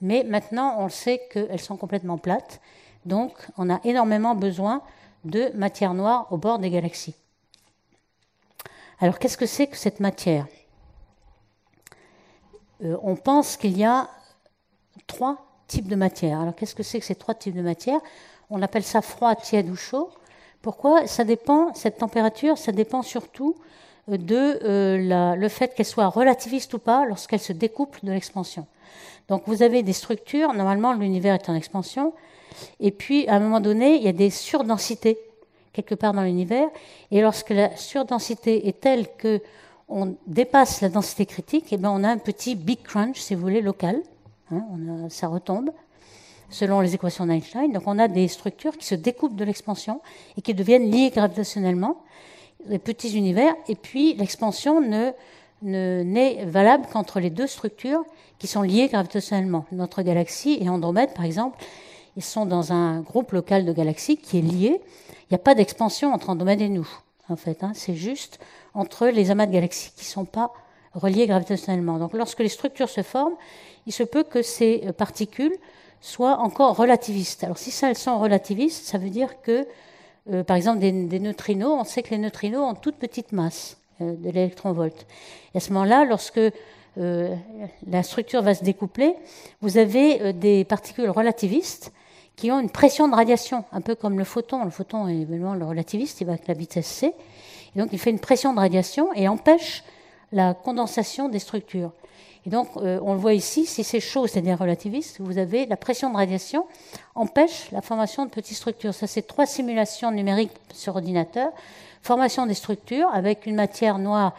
mais 0.00 0.24
maintenant, 0.24 0.76
on 0.78 0.88
sait 0.88 1.20
qu'elles 1.30 1.60
sont 1.60 1.76
complètement 1.76 2.18
plates. 2.18 2.60
Donc, 3.06 3.32
on 3.56 3.70
a 3.70 3.80
énormément 3.84 4.34
besoin 4.34 4.82
de 5.24 5.50
matière 5.54 5.94
noire 5.94 6.26
au 6.30 6.36
bord 6.36 6.58
des 6.58 6.70
galaxies. 6.70 7.14
Alors, 9.00 9.18
qu'est-ce 9.18 9.38
que 9.38 9.46
c'est 9.46 9.66
que 9.66 9.78
cette 9.78 9.98
matière? 9.98 10.46
Euh, 12.84 12.96
On 13.02 13.16
pense 13.16 13.56
qu'il 13.56 13.76
y 13.78 13.84
a 13.84 14.10
trois 15.06 15.38
types 15.66 15.88
de 15.88 15.96
matière. 15.96 16.40
Alors, 16.40 16.54
qu'est-ce 16.54 16.74
que 16.74 16.82
c'est 16.82 17.00
que 17.00 17.06
ces 17.06 17.14
trois 17.14 17.34
types 17.34 17.56
de 17.56 17.62
matière? 17.62 17.98
On 18.50 18.60
appelle 18.60 18.84
ça 18.84 19.00
froid, 19.00 19.34
tiède 19.34 19.70
ou 19.70 19.76
chaud. 19.76 20.10
Pourquoi? 20.60 21.06
Ça 21.06 21.24
dépend, 21.24 21.72
cette 21.72 21.96
température, 21.96 22.58
ça 22.58 22.72
dépend 22.72 23.00
surtout 23.00 23.54
de 24.08 24.58
euh, 24.64 25.34
le 25.34 25.48
fait 25.48 25.74
qu'elle 25.74 25.86
soit 25.86 26.08
relativiste 26.08 26.74
ou 26.74 26.78
pas 26.78 27.06
lorsqu'elle 27.06 27.40
se 27.40 27.54
découple 27.54 28.00
de 28.02 28.12
l'expansion. 28.12 28.66
Donc 29.28 29.44
vous 29.46 29.62
avez 29.62 29.82
des 29.82 29.92
structures, 29.92 30.52
normalement 30.52 30.92
l'univers 30.92 31.34
est 31.34 31.48
en 31.48 31.54
expansion, 31.54 32.12
et 32.80 32.90
puis 32.90 33.28
à 33.28 33.36
un 33.36 33.40
moment 33.40 33.60
donné, 33.60 33.96
il 33.96 34.02
y 34.02 34.08
a 34.08 34.12
des 34.12 34.30
surdensités 34.30 35.18
quelque 35.72 35.94
part 35.94 36.12
dans 36.12 36.22
l'univers, 36.22 36.68
et 37.10 37.20
lorsque 37.20 37.50
la 37.50 37.76
surdensité 37.76 38.68
est 38.68 38.80
telle 38.80 39.06
que 39.16 39.40
on 39.88 40.16
dépasse 40.26 40.80
la 40.82 40.88
densité 40.88 41.26
critique, 41.26 41.72
et 41.72 41.74
eh 41.74 41.78
bien 41.78 41.90
on 41.90 42.04
a 42.04 42.08
un 42.08 42.18
petit 42.18 42.54
big 42.54 42.82
crunch, 42.82 43.18
si 43.18 43.34
vous 43.34 43.40
voulez, 43.40 43.60
local, 43.60 44.00
hein, 44.52 44.62
ça 45.08 45.26
retombe, 45.26 45.70
selon 46.48 46.80
les 46.80 46.94
équations 46.94 47.26
d'Einstein. 47.26 47.72
Donc 47.72 47.82
on 47.86 47.98
a 47.98 48.06
des 48.06 48.28
structures 48.28 48.76
qui 48.76 48.86
se 48.86 48.94
découpent 48.94 49.34
de 49.34 49.44
l'expansion 49.44 50.00
et 50.36 50.42
qui 50.42 50.54
deviennent 50.54 50.90
liées 50.90 51.10
gravitationnellement, 51.10 51.96
les 52.66 52.78
petits 52.78 53.16
univers, 53.16 53.54
et 53.68 53.74
puis 53.74 54.14
l'expansion 54.14 54.80
ne 54.80 55.12
n'est 55.62 56.44
valable 56.46 56.86
qu'entre 56.90 57.20
les 57.20 57.28
deux 57.28 57.46
structures 57.46 58.02
qui 58.38 58.46
sont 58.46 58.62
liées 58.62 58.88
gravitationnellement. 58.88 59.66
Notre 59.72 60.00
galaxie 60.02 60.58
et 60.60 60.68
Andromède, 60.68 61.12
par 61.12 61.24
exemple, 61.24 61.58
ils 62.20 62.24
sont 62.24 62.44
dans 62.44 62.74
un 62.74 63.00
groupe 63.00 63.32
local 63.32 63.64
de 63.64 63.72
galaxies 63.72 64.18
qui 64.18 64.36
est 64.36 64.42
lié. 64.42 64.78
Il 65.08 65.26
n'y 65.30 65.36
a 65.36 65.38
pas 65.38 65.54
d'expansion 65.54 66.12
entre 66.12 66.28
Andromède 66.28 66.60
et 66.60 66.68
nous, 66.68 66.86
en 67.30 67.36
fait. 67.36 67.64
Hein. 67.64 67.72
C'est 67.74 67.94
juste 67.94 68.38
entre 68.74 69.06
les 69.06 69.30
amas 69.30 69.46
de 69.46 69.52
galaxies 69.52 69.90
qui 69.96 70.04
ne 70.04 70.10
sont 70.10 70.26
pas 70.26 70.52
reliés 70.92 71.26
gravitationnellement. 71.26 71.98
Donc 71.98 72.12
lorsque 72.12 72.40
les 72.40 72.50
structures 72.50 72.90
se 72.90 73.02
forment, 73.02 73.36
il 73.86 73.94
se 73.94 74.02
peut 74.02 74.22
que 74.22 74.42
ces 74.42 74.82
euh, 74.84 74.92
particules 74.92 75.54
soient 76.02 76.40
encore 76.40 76.76
relativistes. 76.76 77.42
Alors 77.42 77.56
si 77.56 77.72
elles 77.82 77.96
sont 77.96 78.18
relativistes, 78.18 78.84
ça 78.84 78.98
veut 78.98 79.08
dire 79.08 79.40
que, 79.40 79.66
euh, 80.30 80.44
par 80.44 80.58
exemple, 80.58 80.80
des, 80.80 80.92
neutrinos, 80.92 81.72
on 81.80 81.84
sait 81.84 82.02
que 82.02 82.10
les 82.10 82.18
neutrinos 82.18 82.70
ont 82.70 82.74
toute 82.74 82.96
petite 82.96 83.32
masse. 83.32 83.78
Euh, 84.02 84.14
de 84.14 84.28
l'électronvolt. 84.28 85.06
Et 85.54 85.56
à 85.56 85.60
ce 85.60 85.72
moment-là, 85.72 86.04
lorsque 86.04 86.38
euh, 86.38 87.34
la 87.86 88.02
structure 88.02 88.42
va 88.42 88.54
se 88.54 88.64
découpler, 88.64 89.14
vous 89.62 89.78
avez 89.78 90.34
des 90.34 90.64
particules 90.66 91.08
relativistes 91.08 91.92
qui 92.40 92.50
ont 92.50 92.58
une 92.58 92.70
pression 92.70 93.06
de 93.06 93.14
radiation, 93.14 93.64
un 93.70 93.82
peu 93.82 93.94
comme 93.94 94.18
le 94.18 94.24
photon. 94.24 94.64
Le 94.64 94.70
photon 94.70 95.08
est 95.08 95.16
évidemment 95.16 95.54
le 95.54 95.66
relativiste, 95.66 96.20
il 96.22 96.26
va 96.26 96.32
avec 96.32 96.48
la 96.48 96.54
vitesse 96.54 96.86
c. 96.86 97.12
Et 97.76 97.78
donc 97.78 97.90
il 97.92 97.98
fait 97.98 98.10
une 98.10 98.18
pression 98.18 98.54
de 98.54 98.58
radiation 98.58 99.12
et 99.14 99.28
empêche 99.28 99.84
la 100.32 100.54
condensation 100.54 101.28
des 101.28 101.38
structures. 101.38 101.92
Et 102.46 102.50
donc 102.50 102.68
on 102.76 103.12
le 103.12 103.18
voit 103.18 103.34
ici, 103.34 103.66
si 103.66 103.84
c'est 103.84 104.00
chaud, 104.00 104.26
c'est-à-dire 104.26 104.58
relativiste, 104.58 105.20
vous 105.20 105.36
avez 105.36 105.66
la 105.66 105.76
pression 105.76 106.10
de 106.10 106.16
radiation 106.16 106.64
empêche 107.14 107.70
la 107.72 107.82
formation 107.82 108.24
de 108.24 108.30
petites 108.30 108.56
structures. 108.56 108.94
Ça, 108.94 109.06
c'est 109.06 109.26
trois 109.26 109.44
simulations 109.44 110.10
numériques 110.10 110.56
sur 110.72 110.96
ordinateur 110.96 111.52
formation 112.02 112.46
des 112.46 112.54
structures 112.54 113.10
avec 113.12 113.44
une 113.44 113.56
matière 113.56 113.98
noire 113.98 114.32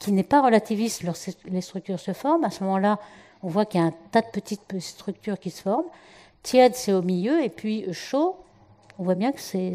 qui 0.00 0.10
n'est 0.10 0.24
pas 0.24 0.42
relativiste 0.42 1.04
lorsque 1.04 1.30
les 1.44 1.60
structures 1.60 2.00
se 2.00 2.12
forment. 2.12 2.42
À 2.42 2.50
ce 2.50 2.64
moment-là, 2.64 2.98
on 3.44 3.48
voit 3.48 3.64
qu'il 3.64 3.80
y 3.80 3.84
a 3.84 3.86
un 3.86 3.94
tas 4.10 4.22
de 4.22 4.26
petites 4.32 4.80
structures 4.80 5.38
qui 5.38 5.50
se 5.50 5.62
forment. 5.62 5.84
Tiède, 6.44 6.76
c'est 6.76 6.92
au 6.92 7.02
milieu, 7.02 7.42
et 7.42 7.48
puis 7.48 7.92
chaud, 7.92 8.36
on 8.98 9.02
voit 9.02 9.16
bien 9.16 9.32
que 9.32 9.40
c'est 9.40 9.74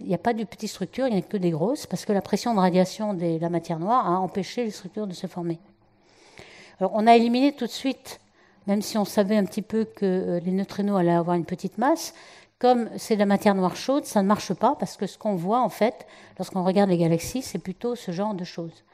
il 0.00 0.06
n'y 0.06 0.14
a 0.14 0.18
pas 0.18 0.32
de 0.32 0.44
petites 0.44 0.70
structures, 0.70 1.06
il 1.06 1.12
n'y 1.12 1.18
a 1.18 1.22
que 1.22 1.36
des 1.36 1.50
grosses, 1.50 1.86
parce 1.86 2.06
que 2.06 2.12
la 2.12 2.22
pression 2.22 2.54
de 2.54 2.60
radiation 2.60 3.12
de 3.12 3.38
la 3.38 3.50
matière 3.50 3.78
noire 3.78 4.06
a 4.06 4.18
empêché 4.18 4.64
les 4.64 4.70
structures 4.70 5.06
de 5.06 5.12
se 5.12 5.26
former. 5.26 5.58
On 6.80 7.06
a 7.06 7.16
éliminé 7.16 7.52
tout 7.52 7.66
de 7.66 7.70
suite, 7.70 8.18
même 8.66 8.80
si 8.80 8.96
on 8.96 9.04
savait 9.04 9.36
un 9.36 9.44
petit 9.44 9.60
peu 9.60 9.84
que 9.84 10.06
euh, 10.06 10.40
les 10.40 10.52
neutrinos 10.52 10.98
allaient 10.98 11.10
avoir 11.10 11.36
une 11.36 11.44
petite 11.44 11.76
masse, 11.76 12.14
comme 12.58 12.88
c'est 12.96 13.14
de 13.14 13.20
la 13.20 13.26
matière 13.26 13.54
noire 13.54 13.76
chaude, 13.76 14.06
ça 14.06 14.22
ne 14.22 14.28
marche 14.28 14.54
pas 14.54 14.76
parce 14.78 14.96
que 14.96 15.06
ce 15.06 15.18
qu'on 15.18 15.34
voit 15.34 15.60
en 15.60 15.68
fait, 15.68 16.06
lorsqu'on 16.38 16.64
regarde 16.64 16.88
les 16.88 16.98
galaxies, 16.98 17.42
c'est 17.42 17.58
plutôt 17.58 17.94
ce 17.94 18.12
genre 18.12 18.34
de 18.34 18.44
choses. 18.44 18.84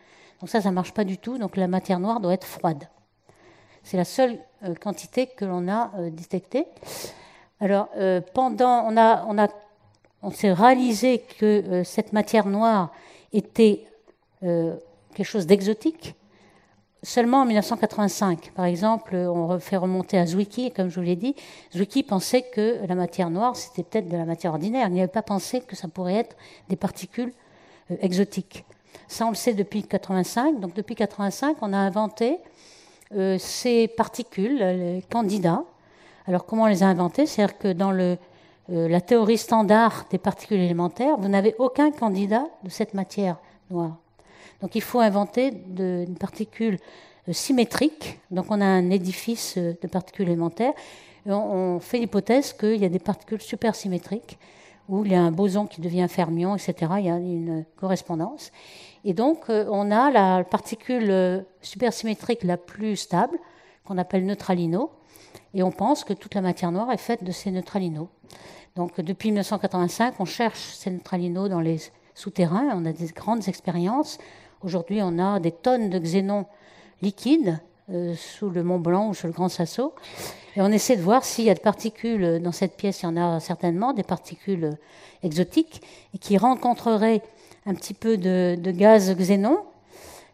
Donc 0.40 0.49
ça, 0.49 0.61
ça 0.61 0.70
ne 0.70 0.74
marche 0.74 0.92
pas 0.92 1.05
du 1.05 1.18
tout. 1.18 1.38
Donc 1.38 1.57
la 1.57 1.68
matière 1.68 1.99
noire 1.99 2.20
doit 2.20 2.34
être 2.34 2.47
froide. 2.47 2.88
C'est 3.87 3.97
la 3.97 4.05
seule 4.05 4.37
euh, 4.64 4.74
quantité 4.74 5.28
que 5.28 5.45
l'on 5.45 5.68
a 5.68 5.93
euh, 5.97 6.11
détectée. 6.11 6.66
Alors 7.61 7.89
euh, 7.97 8.20
pendant, 8.34 8.93
on 10.22 10.30
s'est 10.32 10.53
réalisé 10.53 11.22
que 11.39 11.84
cette 11.84 12.12
matière 12.12 12.47
noire 12.47 12.91
était 13.32 13.87
quelque 14.41 15.22
chose 15.22 15.47
d'exotique 15.47 16.14
seulement 17.03 17.43
en 17.43 17.45
1985. 17.47 18.51
Par 18.55 18.64
exemple, 18.64 19.14
on 19.14 19.59
fait 19.61 19.76
remonter 19.76 20.18
à 20.18 20.26
Zwicky, 20.26 20.72
comme 20.72 20.89
je 20.89 20.97
vous 20.97 21.07
l'ai 21.07 21.16
dit, 21.16 21.37
Zwicky 21.72 22.03
pensait 22.03 22.43
que 22.43 22.80
la 22.87 22.95
matière 22.97 23.30
noire, 23.30 23.55
c'était 23.55 23.84
peut-être 23.84 24.09
de 24.09 24.16
la 24.16 24.24
matière 24.24 24.53
ordinaire. 24.53 24.89
Il 24.89 24.95
n'y 24.95 25.01
avait 25.01 25.09
pas 25.09 25.22
pensé 25.22 25.61
que 25.61 25.76
ça 25.76 25.89
pourrait 25.89 26.16
être 26.16 26.37
des 26.68 26.76
particules 26.76 27.32
exotiques. 28.01 28.64
Ça, 29.09 29.26
on 29.26 29.30
le 29.30 29.37
sait 29.37 29.55
depuis 29.55 29.84
85. 29.84 30.61
Donc, 30.61 30.74
depuis 30.74 30.97
85, 30.97 31.59
on 31.62 31.72
a 31.72 31.78
inventé 31.78 32.39
euh, 33.14 33.38
ces 33.38 33.88
particules, 33.88 34.59
les 34.59 35.04
candidats. 35.11 35.62
Alors, 36.26 36.44
comment 36.44 36.64
on 36.64 36.66
les 36.66 36.82
a 36.82 36.86
inventés 36.86 37.26
C'est-à-dire 37.26 37.59
que 37.59 37.72
dans 37.72 37.92
euh, 37.92 38.16
la 38.68 39.00
théorie 39.00 39.38
standard 39.38 40.07
des 40.11 40.18
particules 40.18 40.59
élémentaires, 40.59 41.16
vous 41.16 41.28
n'avez 41.28 41.54
aucun 41.59 41.92
candidat 41.92 42.46
de 42.64 42.70
cette 42.70 42.94
matière 42.94 43.36
noire. 43.70 43.96
Donc, 44.61 44.74
il 44.74 44.82
faut 44.82 45.00
inventer 45.00 45.52
une 45.78 46.16
particule 46.18 46.78
euh, 47.28 47.32
symétrique. 47.32 48.18
Donc, 48.32 48.46
on 48.50 48.61
a 48.61 48.66
un 48.66 48.90
édifice 48.90 49.57
de 49.57 49.86
particules 49.86 50.28
élémentaires. 50.28 50.72
on, 51.26 51.32
on 51.32 51.80
fait 51.80 51.98
l'hypothèse 51.98 52.52
qu'il 52.52 52.76
y 52.76 52.84
a 52.84 52.88
des 52.88 52.98
particules 52.98 53.40
supersymétriques 53.40 54.38
où 54.88 55.04
il 55.04 55.12
y 55.12 55.14
a 55.14 55.20
un 55.20 55.32
boson 55.32 55.66
qui 55.66 55.80
devient 55.80 56.07
fermion, 56.09 56.54
etc. 56.57 56.92
Il 56.98 57.07
y 57.07 57.11
a 57.11 57.16
une 57.16 57.64
correspondance. 57.76 58.52
Et 59.09 59.14
donc, 59.14 59.48
euh, 59.50 59.64
on 59.70 59.92
a 59.92 60.11
la 60.11 60.42
particule 60.42 61.11
euh, 61.11 61.40
supersymétrique 61.62 62.42
la 62.42 62.57
plus 62.57 62.96
stable, 62.96 63.38
qu'on 63.84 63.98
appelle 63.98 64.26
neutralino, 64.26 64.90
et 65.54 65.62
on 65.62 65.70
pense 65.70 66.02
que 66.02 66.12
toute 66.12 66.34
la 66.34 66.40
matière 66.40 66.72
noire 66.72 66.90
est 66.90 66.96
faite 66.96 67.22
de 67.22 67.30
ces 67.30 67.52
neutralinos. 67.52 68.09
Donc, 68.74 69.00
depuis 69.00 69.28
1985, 69.28 70.16
on 70.18 70.24
cherche 70.24 70.59
ces 70.59 70.90
neutralinos 70.90 71.48
dans 71.48 71.61
les 71.61 71.78
souterrains, 72.14 72.68
on 72.74 72.84
a 72.84 72.92
des 72.92 73.07
grandes 73.07 73.46
expériences. 73.46 74.18
Aujourd'hui, 74.61 74.98
on 75.04 75.20
a 75.20 75.38
des 75.38 75.52
tonnes 75.52 75.88
de 75.88 76.00
xénon 76.00 76.46
liquides 77.00 77.61
euh, 77.92 78.16
sous 78.16 78.50
le 78.50 78.64
Mont 78.64 78.80
Blanc 78.80 79.11
ou 79.11 79.14
sous 79.14 79.28
le 79.28 79.32
Grand 79.32 79.48
Sasso. 79.48 79.94
Et 80.57 80.62
on 80.62 80.72
essaie 80.72 80.96
de 80.96 81.02
voir 81.02 81.24
s'il 81.24 81.44
y 81.44 81.50
a 81.50 81.54
des 81.54 81.61
particules 81.61 82.42
dans 82.42 82.50
cette 82.50 82.76
pièce, 82.76 83.02
il 83.02 83.04
y 83.04 83.09
en 83.09 83.16
a 83.16 83.38
certainement, 83.38 83.92
des 83.92 84.02
particules 84.02 84.76
exotiques, 85.22 85.80
et 86.12 86.18
qui 86.18 86.36
rencontreraient 86.38 87.22
un 87.67 87.75
petit 87.75 87.95
peu 87.95 88.17
de, 88.17 88.71
gaz 88.71 89.14
xénon 89.14 89.59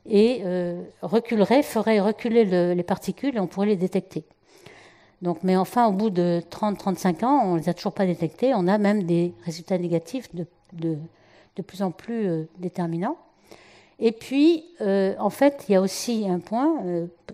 et 0.07 0.43
euh, 0.45 0.83
reculerait, 1.01 1.63
ferait 1.63 2.01
reculer 2.01 2.45
les 2.75 2.83
particules 2.83 3.37
et 3.37 3.41
on 3.41 3.47
pourrait 3.47 3.69
les 3.69 3.77
détecter. 3.77 4.25
Mais 5.43 5.57
enfin, 5.57 5.87
au 5.87 5.93
bout 5.93 6.11
de 6.11 6.43
30-35 6.51 7.25
ans, 7.25 7.43
on 7.45 7.55
ne 7.55 7.61
les 7.61 7.69
a 7.69 7.75
toujours 7.75 7.93
pas 7.93 8.07
détectées. 8.07 8.53
On 8.55 8.67
a 8.67 8.77
même 8.77 9.05
des 9.05 9.33
résultats 9.45 9.79
négatifs 9.79 10.35
de, 10.35 10.47
de, 10.73 11.63
plus 11.63 11.83
en 11.83 11.93
plus 11.93 12.27
euh, 12.27 12.49
déterminants. 12.59 13.17
Et 14.01 14.11
puis, 14.11 14.65
euh, 14.81 15.15
en 15.21 15.31
fait, 15.31 15.65
il 15.69 15.73
y 15.73 15.75
a 15.77 15.81
aussi 15.81 16.27
un 16.29 16.41
point, 16.41 16.83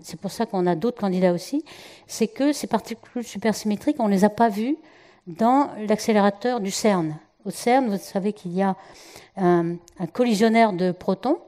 c'est 0.03 0.21
pour 0.21 0.31
ça 0.31 0.45
qu'on 0.45 0.67
a 0.67 0.75
d'autres 0.75 1.01
candidats 1.01 1.33
aussi, 1.33 1.65
c'est 2.07 2.29
que 2.29 2.53
ces 2.53 2.67
particules 2.67 3.25
supersymétriques, 3.25 3.97
on 4.01 4.09
ne 4.09 4.13
les 4.13 4.25
a 4.25 4.29
pas 4.29 4.51
vues 4.51 4.77
dans 5.27 5.71
l'accélérateur 5.89 6.61
du 6.61 6.71
CERN. 6.71 7.17
Au 7.49 7.51
CERN, 7.51 7.89
vous 7.89 7.97
savez 7.97 8.35
qu'il 8.35 8.53
y 8.53 8.61
a 8.61 8.77
un, 9.39 9.79
collisionnaire 10.13 10.75
de 10.75 10.93
protons, 10.93 11.39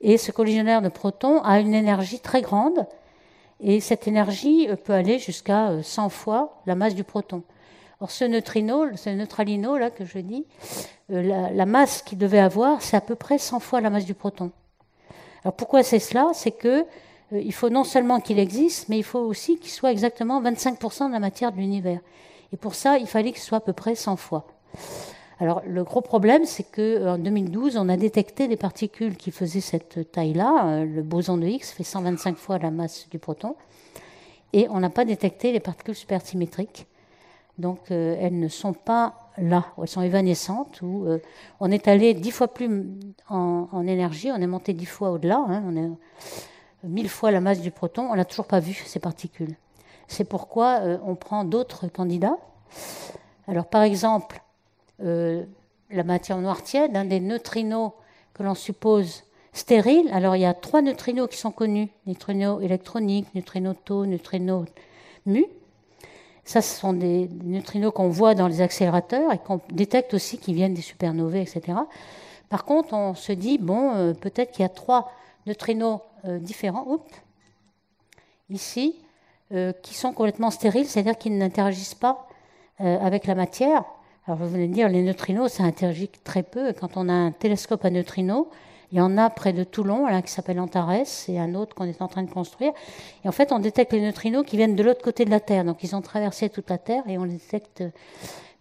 et 0.00 0.16
ce 0.16 0.32
collisionnaire 0.32 0.80
de 0.80 0.88
protons 0.88 1.42
a 1.42 1.60
une 1.60 1.74
énergie 1.74 2.18
très 2.18 2.40
grande, 2.40 2.86
et 3.60 3.80
cette 3.80 4.08
énergie 4.08 4.68
peut 4.84 4.94
aller 4.94 5.18
jusqu'à 5.18 5.82
100 5.82 6.06
euh, 6.06 6.08
fois 6.08 6.62
la 6.64 6.74
masse 6.74 6.94
du 6.94 7.04
proton. 7.04 7.42
Or, 8.00 8.10
ce 8.10 8.24
neutrino, 8.24 8.96
ce 8.96 9.10
neutralino 9.10 9.76
là 9.76 9.90
que 9.90 10.06
je 10.06 10.18
dis, 10.18 10.46
euh, 11.10 11.50
la, 11.52 11.66
masse 11.66 12.00
qu'il 12.00 12.16
devait 12.16 12.38
avoir, 12.38 12.80
c'est 12.80 12.96
à 12.96 13.02
peu 13.02 13.14
près 13.14 13.36
100 13.36 13.60
fois 13.60 13.82
la 13.82 13.90
masse 13.90 14.06
du 14.06 14.14
proton. 14.14 14.50
Alors 15.42 15.52
pourquoi 15.52 15.82
c'est 15.82 15.98
cela? 15.98 16.28
C'est 16.32 16.52
que 16.52 16.86
euh, 17.34 17.40
il 17.44 17.52
faut 17.52 17.68
non 17.68 17.84
seulement 17.84 18.18
qu'il 18.18 18.38
existe, 18.38 18.88
mais 18.88 18.96
il 18.96 19.04
faut 19.04 19.20
aussi 19.20 19.58
qu'il 19.58 19.70
soit 19.70 19.92
exactement 19.92 20.40
25% 20.40 21.08
de 21.08 21.12
la 21.12 21.20
matière 21.20 21.52
de 21.52 21.58
l'univers. 21.58 22.00
Et 22.54 22.56
pour 22.56 22.74
ça, 22.74 22.96
il 22.96 23.06
fallait 23.06 23.32
qu'il 23.32 23.42
soit 23.42 23.58
à 23.58 23.60
peu 23.60 23.74
près 23.74 23.94
100 23.94 24.16
fois. 24.16 24.46
Alors 25.40 25.62
le 25.66 25.82
gros 25.82 26.00
problème, 26.00 26.44
c'est 26.44 26.64
qu'en 26.64 27.18
2012, 27.18 27.76
on 27.76 27.88
a 27.88 27.96
détecté 27.96 28.46
des 28.46 28.56
particules 28.56 29.16
qui 29.16 29.30
faisaient 29.30 29.60
cette 29.60 30.12
taille-là. 30.12 30.66
Euh, 30.66 30.84
le 30.84 31.02
boson 31.02 31.36
de 31.36 31.46
Higgs 31.46 31.64
fait 31.64 31.82
125 31.82 32.36
fois 32.36 32.58
la 32.58 32.70
masse 32.70 33.08
du 33.10 33.18
proton. 33.18 33.56
Et 34.52 34.68
on 34.70 34.78
n'a 34.78 34.90
pas 34.90 35.04
détecté 35.04 35.50
les 35.52 35.60
particules 35.60 35.96
supersymétriques. 35.96 36.86
Donc 37.58 37.90
euh, 37.90 38.16
elles 38.20 38.38
ne 38.38 38.48
sont 38.48 38.72
pas 38.72 39.30
là, 39.38 39.66
elles 39.80 39.88
sont 39.88 40.02
évanescentes. 40.02 40.80
Ou, 40.82 41.06
euh, 41.06 41.18
on 41.58 41.70
est 41.70 41.88
allé 41.88 42.14
dix 42.14 42.30
fois 42.30 42.48
plus 42.48 42.84
en, 43.28 43.86
énergie, 43.86 44.30
on 44.30 44.36
est 44.36 44.46
monté 44.46 44.72
dix 44.72 44.86
fois 44.86 45.10
au-delà, 45.10 45.44
hein, 45.48 45.62
on 45.66 45.76
est 45.76 45.90
mille 46.84 47.08
fois 47.08 47.30
la 47.30 47.40
masse 47.40 47.60
du 47.60 47.70
proton, 47.70 48.08
on 48.10 48.14
n'a 48.14 48.24
toujours 48.24 48.46
pas 48.46 48.60
vu 48.60 48.74
ces 48.86 49.00
particules. 49.00 49.56
C'est 50.06 50.24
pourquoi 50.24 50.80
on 51.04 51.14
prend 51.14 51.44
d'autres 51.44 51.88
candidats. 51.88 52.36
Alors 53.48 53.66
par 53.66 53.82
exemple, 53.82 54.43
euh, 55.02 55.44
la 55.90 56.04
matière 56.04 56.38
noire 56.38 56.62
tiède, 56.62 56.96
un 56.96 57.04
des 57.04 57.20
neutrinos 57.20 57.92
que 58.32 58.42
l'on 58.42 58.54
suppose 58.54 59.24
stériles. 59.52 60.08
Alors 60.12 60.36
il 60.36 60.42
y 60.42 60.46
a 60.46 60.54
trois 60.54 60.82
neutrinos 60.82 61.28
qui 61.28 61.36
sont 61.36 61.50
connus 61.50 61.88
neutrinos 62.06 62.62
électroniques, 62.62 63.26
neutrinos 63.34 63.76
tau, 63.84 64.06
neutrinos 64.06 64.66
mu. 65.26 65.46
Ça, 66.44 66.60
ce 66.60 66.78
sont 66.78 66.92
des 66.92 67.30
neutrinos 67.42 67.92
qu'on 67.92 68.08
voit 68.08 68.34
dans 68.34 68.48
les 68.48 68.60
accélérateurs 68.60 69.32
et 69.32 69.38
qu'on 69.38 69.60
détecte 69.70 70.12
aussi 70.12 70.36
qui 70.36 70.52
viennent 70.52 70.74
des 70.74 70.82
supernovae, 70.82 71.40
etc. 71.40 71.78
Par 72.50 72.66
contre, 72.66 72.92
on 72.92 73.14
se 73.14 73.32
dit, 73.32 73.56
bon, 73.56 73.94
euh, 73.94 74.12
peut-être 74.12 74.52
qu'il 74.52 74.62
y 74.62 74.66
a 74.66 74.68
trois 74.68 75.10
neutrinos 75.46 76.00
euh, 76.26 76.38
différents, 76.38 76.84
oups, 76.86 77.10
ici, 78.50 78.96
qui 79.82 79.94
sont 79.94 80.12
complètement 80.12 80.50
stériles, 80.50 80.86
c'est-à-dire 80.86 81.16
qu'ils 81.16 81.38
n'interagissent 81.38 81.94
pas 81.94 82.26
avec 82.78 83.26
la 83.26 83.36
matière. 83.36 83.84
Alors 84.26 84.38
vous 84.38 84.48
venez 84.48 84.68
de 84.68 84.72
dire, 84.72 84.88
les 84.88 85.02
neutrinos, 85.02 85.52
ça 85.52 85.64
interagit 85.64 86.08
très 86.08 86.42
peu. 86.42 86.72
Quand 86.72 86.96
on 86.96 87.10
a 87.10 87.12
un 87.12 87.30
télescope 87.30 87.84
à 87.84 87.90
neutrinos, 87.90 88.46
il 88.90 88.96
y 88.96 89.00
en 89.02 89.18
a 89.18 89.28
près 89.28 89.52
de 89.52 89.64
Toulon, 89.64 90.06
un 90.06 90.22
qui 90.22 90.30
s'appelle 90.30 90.58
Antares 90.60 90.92
et 91.28 91.38
un 91.38 91.54
autre 91.54 91.74
qu'on 91.74 91.84
est 91.84 92.00
en 92.00 92.08
train 92.08 92.22
de 92.22 92.30
construire. 92.30 92.72
Et 93.22 93.28
en 93.28 93.32
fait, 93.32 93.52
on 93.52 93.58
détecte 93.58 93.92
les 93.92 94.00
neutrinos 94.00 94.46
qui 94.46 94.56
viennent 94.56 94.76
de 94.76 94.82
l'autre 94.82 95.02
côté 95.02 95.26
de 95.26 95.30
la 95.30 95.40
Terre. 95.40 95.64
Donc 95.64 95.82
ils 95.82 95.94
ont 95.94 96.00
traversé 96.00 96.48
toute 96.48 96.70
la 96.70 96.78
Terre 96.78 97.02
et 97.06 97.18
on 97.18 97.24
les 97.24 97.34
détecte. 97.34 97.84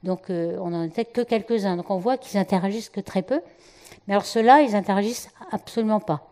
Donc 0.03 0.29
euh, 0.29 0.57
on 0.59 0.71
n'en 0.71 0.83
détecte 0.83 1.15
que 1.15 1.21
quelques-uns. 1.21 1.77
Donc 1.77 1.89
on 1.91 1.97
voit 1.97 2.17
qu'ils 2.17 2.37
interagissent 2.37 2.89
que 2.89 2.99
très 2.99 3.21
peu. 3.21 3.39
Mais 4.07 4.15
alors 4.15 4.25
ceux-là, 4.25 4.63
ils 4.63 4.75
interagissent 4.75 5.29
absolument 5.51 6.01
pas. 6.01 6.27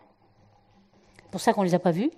C'est 1.17 1.31
pour 1.31 1.39
ça 1.39 1.53
qu'on 1.53 1.61
ne 1.61 1.67
les 1.67 1.75
a 1.75 1.79
pas 1.79 1.91
vus. 1.91 2.11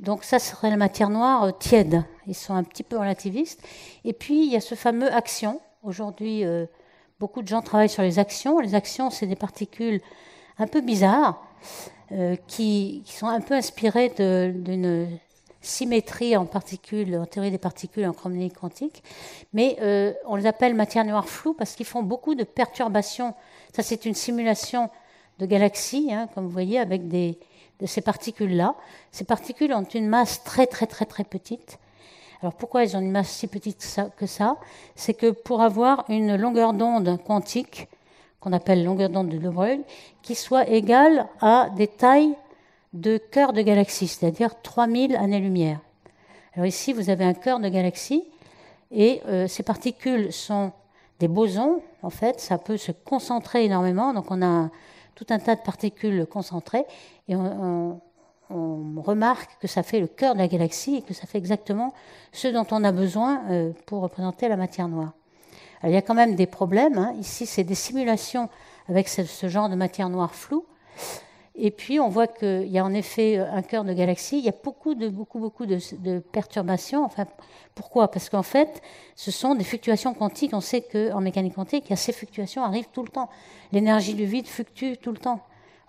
Donc 0.00 0.24
ça 0.24 0.38
serait 0.38 0.70
la 0.70 0.76
matière 0.76 1.10
noire 1.10 1.44
euh, 1.44 1.50
tiède. 1.52 2.04
Ils 2.26 2.34
sont 2.34 2.54
un 2.54 2.64
petit 2.64 2.82
peu 2.82 2.98
relativistes. 2.98 3.60
Et 4.04 4.12
puis 4.12 4.46
il 4.46 4.52
y 4.52 4.56
a 4.56 4.60
ce 4.60 4.74
fameux 4.74 5.12
action. 5.12 5.60
Aujourd'hui, 5.82 6.44
euh, 6.44 6.66
beaucoup 7.20 7.42
de 7.42 7.48
gens 7.48 7.62
travaillent 7.62 7.88
sur 7.88 8.02
les 8.02 8.18
actions. 8.18 8.58
Les 8.58 8.74
actions, 8.74 9.10
c'est 9.10 9.26
des 9.26 9.36
particules 9.36 10.00
un 10.58 10.66
peu 10.66 10.80
bizarres 10.80 11.44
euh, 12.12 12.36
qui, 12.46 13.02
sont 13.06 13.26
un 13.26 13.40
peu 13.40 13.54
inspirées 13.54 14.10
d'une 14.10 15.08
symétrie 15.60 16.36
en 16.36 16.44
particules, 16.44 17.16
en 17.16 17.26
théorie 17.26 17.50
des 17.50 17.58
particules 17.58 18.06
en 18.06 18.12
chromodynamique 18.12 18.58
quantique. 18.58 19.02
Mais 19.52 19.78
on 20.26 20.36
les 20.36 20.46
appelle 20.46 20.74
matière 20.74 21.04
noire 21.04 21.28
floue 21.28 21.54
parce 21.54 21.74
qu'ils 21.74 21.86
font 21.86 22.02
beaucoup 22.02 22.34
de 22.34 22.44
perturbations. 22.44 23.34
Ça, 23.74 23.82
c'est 23.82 24.04
une 24.04 24.14
simulation 24.14 24.90
de 25.38 25.46
galaxies, 25.46 26.12
hein, 26.12 26.28
comme 26.34 26.44
vous 26.44 26.50
voyez, 26.50 26.78
avec 26.78 27.08
des, 27.08 27.38
ces 27.86 28.00
particules-là. 28.00 28.74
Ces 29.12 29.24
particules 29.24 29.72
ont 29.72 29.84
une 29.84 30.08
masse 30.08 30.42
très 30.44 30.66
très 30.66 30.86
très 30.86 31.04
très 31.04 31.24
petite. 31.24 31.78
Alors 32.40 32.54
pourquoi 32.54 32.82
elles 32.82 32.96
ont 32.96 33.00
une 33.00 33.10
masse 33.10 33.30
si 33.30 33.46
petite 33.46 34.00
que 34.16 34.26
ça 34.26 34.56
C'est 34.94 35.14
que 35.14 35.30
pour 35.30 35.62
avoir 35.62 36.04
une 36.08 36.36
longueur 36.36 36.74
d'onde 36.74 37.18
quantique, 37.24 37.88
qu'on 38.40 38.52
appelle 38.52 38.84
longueur 38.84 39.08
d'onde 39.08 39.30
de 39.30 39.38
De 39.38 39.48
Broglie, 39.48 39.82
qui 40.22 40.34
soit 40.34 40.68
égale 40.68 41.26
à 41.40 41.70
des 41.74 41.86
tailles 41.86 42.34
de 42.92 43.16
cœur 43.16 43.52
de 43.54 43.62
galaxie, 43.62 44.06
c'est-à-dire 44.06 44.60
3000 44.62 45.16
années-lumière. 45.16 45.80
Alors 46.54 46.66
ici, 46.66 46.92
vous 46.92 47.10
avez 47.10 47.24
un 47.24 47.34
cœur 47.34 47.58
de 47.58 47.68
galaxie, 47.68 48.24
et 48.92 49.22
euh, 49.26 49.48
ces 49.48 49.62
particules 49.62 50.32
sont 50.32 50.72
des 51.18 51.28
bosons, 51.28 51.82
en 52.02 52.10
fait, 52.10 52.38
ça 52.38 52.58
peut 52.58 52.76
se 52.76 52.92
concentrer 52.92 53.64
énormément, 53.64 54.12
donc 54.12 54.26
on 54.30 54.42
a 54.42 54.70
tout 55.14 55.26
un 55.30 55.38
tas 55.38 55.54
de 55.54 55.60
particules 55.60 56.26
concentrées, 56.26 56.84
et 57.28 57.36
on, 57.36 58.00
remarque 58.50 59.58
que 59.60 59.66
ça 59.66 59.82
fait 59.82 60.00
le 60.00 60.06
cœur 60.06 60.34
de 60.34 60.38
la 60.38 60.46
galaxie 60.48 60.96
et 60.96 61.02
que 61.02 61.12
ça 61.12 61.26
fait 61.26 61.38
exactement 61.38 61.92
ce 62.32 62.46
dont 62.46 62.66
on 62.70 62.84
a 62.84 62.92
besoin 62.92 63.42
euh, 63.50 63.72
pour 63.86 64.02
représenter 64.02 64.48
la 64.48 64.56
matière 64.56 64.86
noire. 64.86 65.12
il 65.82 65.90
y 65.90 65.96
a 65.96 66.02
quand 66.02 66.14
même 66.14 66.36
des 66.36 66.46
problèmes. 66.46 66.98
Hein. 66.98 67.14
Ici, 67.18 67.46
c'est 67.46 67.64
des 67.64 67.74
simulations 67.74 68.48
avec 68.88 69.08
ce, 69.08 69.48
genre 69.48 69.68
de 69.68 69.74
matière 69.74 70.08
noire 70.08 70.34
floue. 70.34 70.64
Et 71.56 71.70
puis, 71.70 72.00
on 72.00 72.08
voit 72.08 72.26
qu'il 72.26 72.66
y 72.66 72.78
a 72.78 72.84
en 72.84 72.92
effet 72.92 73.38
un 73.38 73.62
cœur 73.62 73.84
de 73.84 73.92
galaxie. 73.92 74.38
Il 74.38 74.44
y 74.44 74.48
a 74.48 74.54
beaucoup 74.64 74.94
de, 74.94 75.08
beaucoup, 75.08 75.38
beaucoup 75.38 75.66
de, 75.66 76.18
perturbations. 76.32 77.04
Enfin, 77.04 77.26
pourquoi? 77.76 78.10
Parce 78.10 78.28
qu'en 78.28 78.42
fait, 78.42 78.82
ce 79.14 79.30
sont 79.30 79.54
des 79.54 79.62
fluctuations 79.62 80.14
quantiques. 80.14 80.52
On 80.52 80.60
sait 80.60 80.82
qu'en 80.82 81.20
mécanique 81.20 81.54
quantique, 81.54 81.92
ces 81.94 82.12
fluctuations 82.12 82.64
arrivent 82.64 82.88
tout 82.92 83.04
le 83.04 83.08
temps. 83.08 83.28
L'énergie 83.70 84.14
du 84.14 84.24
vide 84.24 84.48
fluctue 84.48 84.94
tout 85.00 85.12
le 85.12 85.18
temps. 85.18 85.40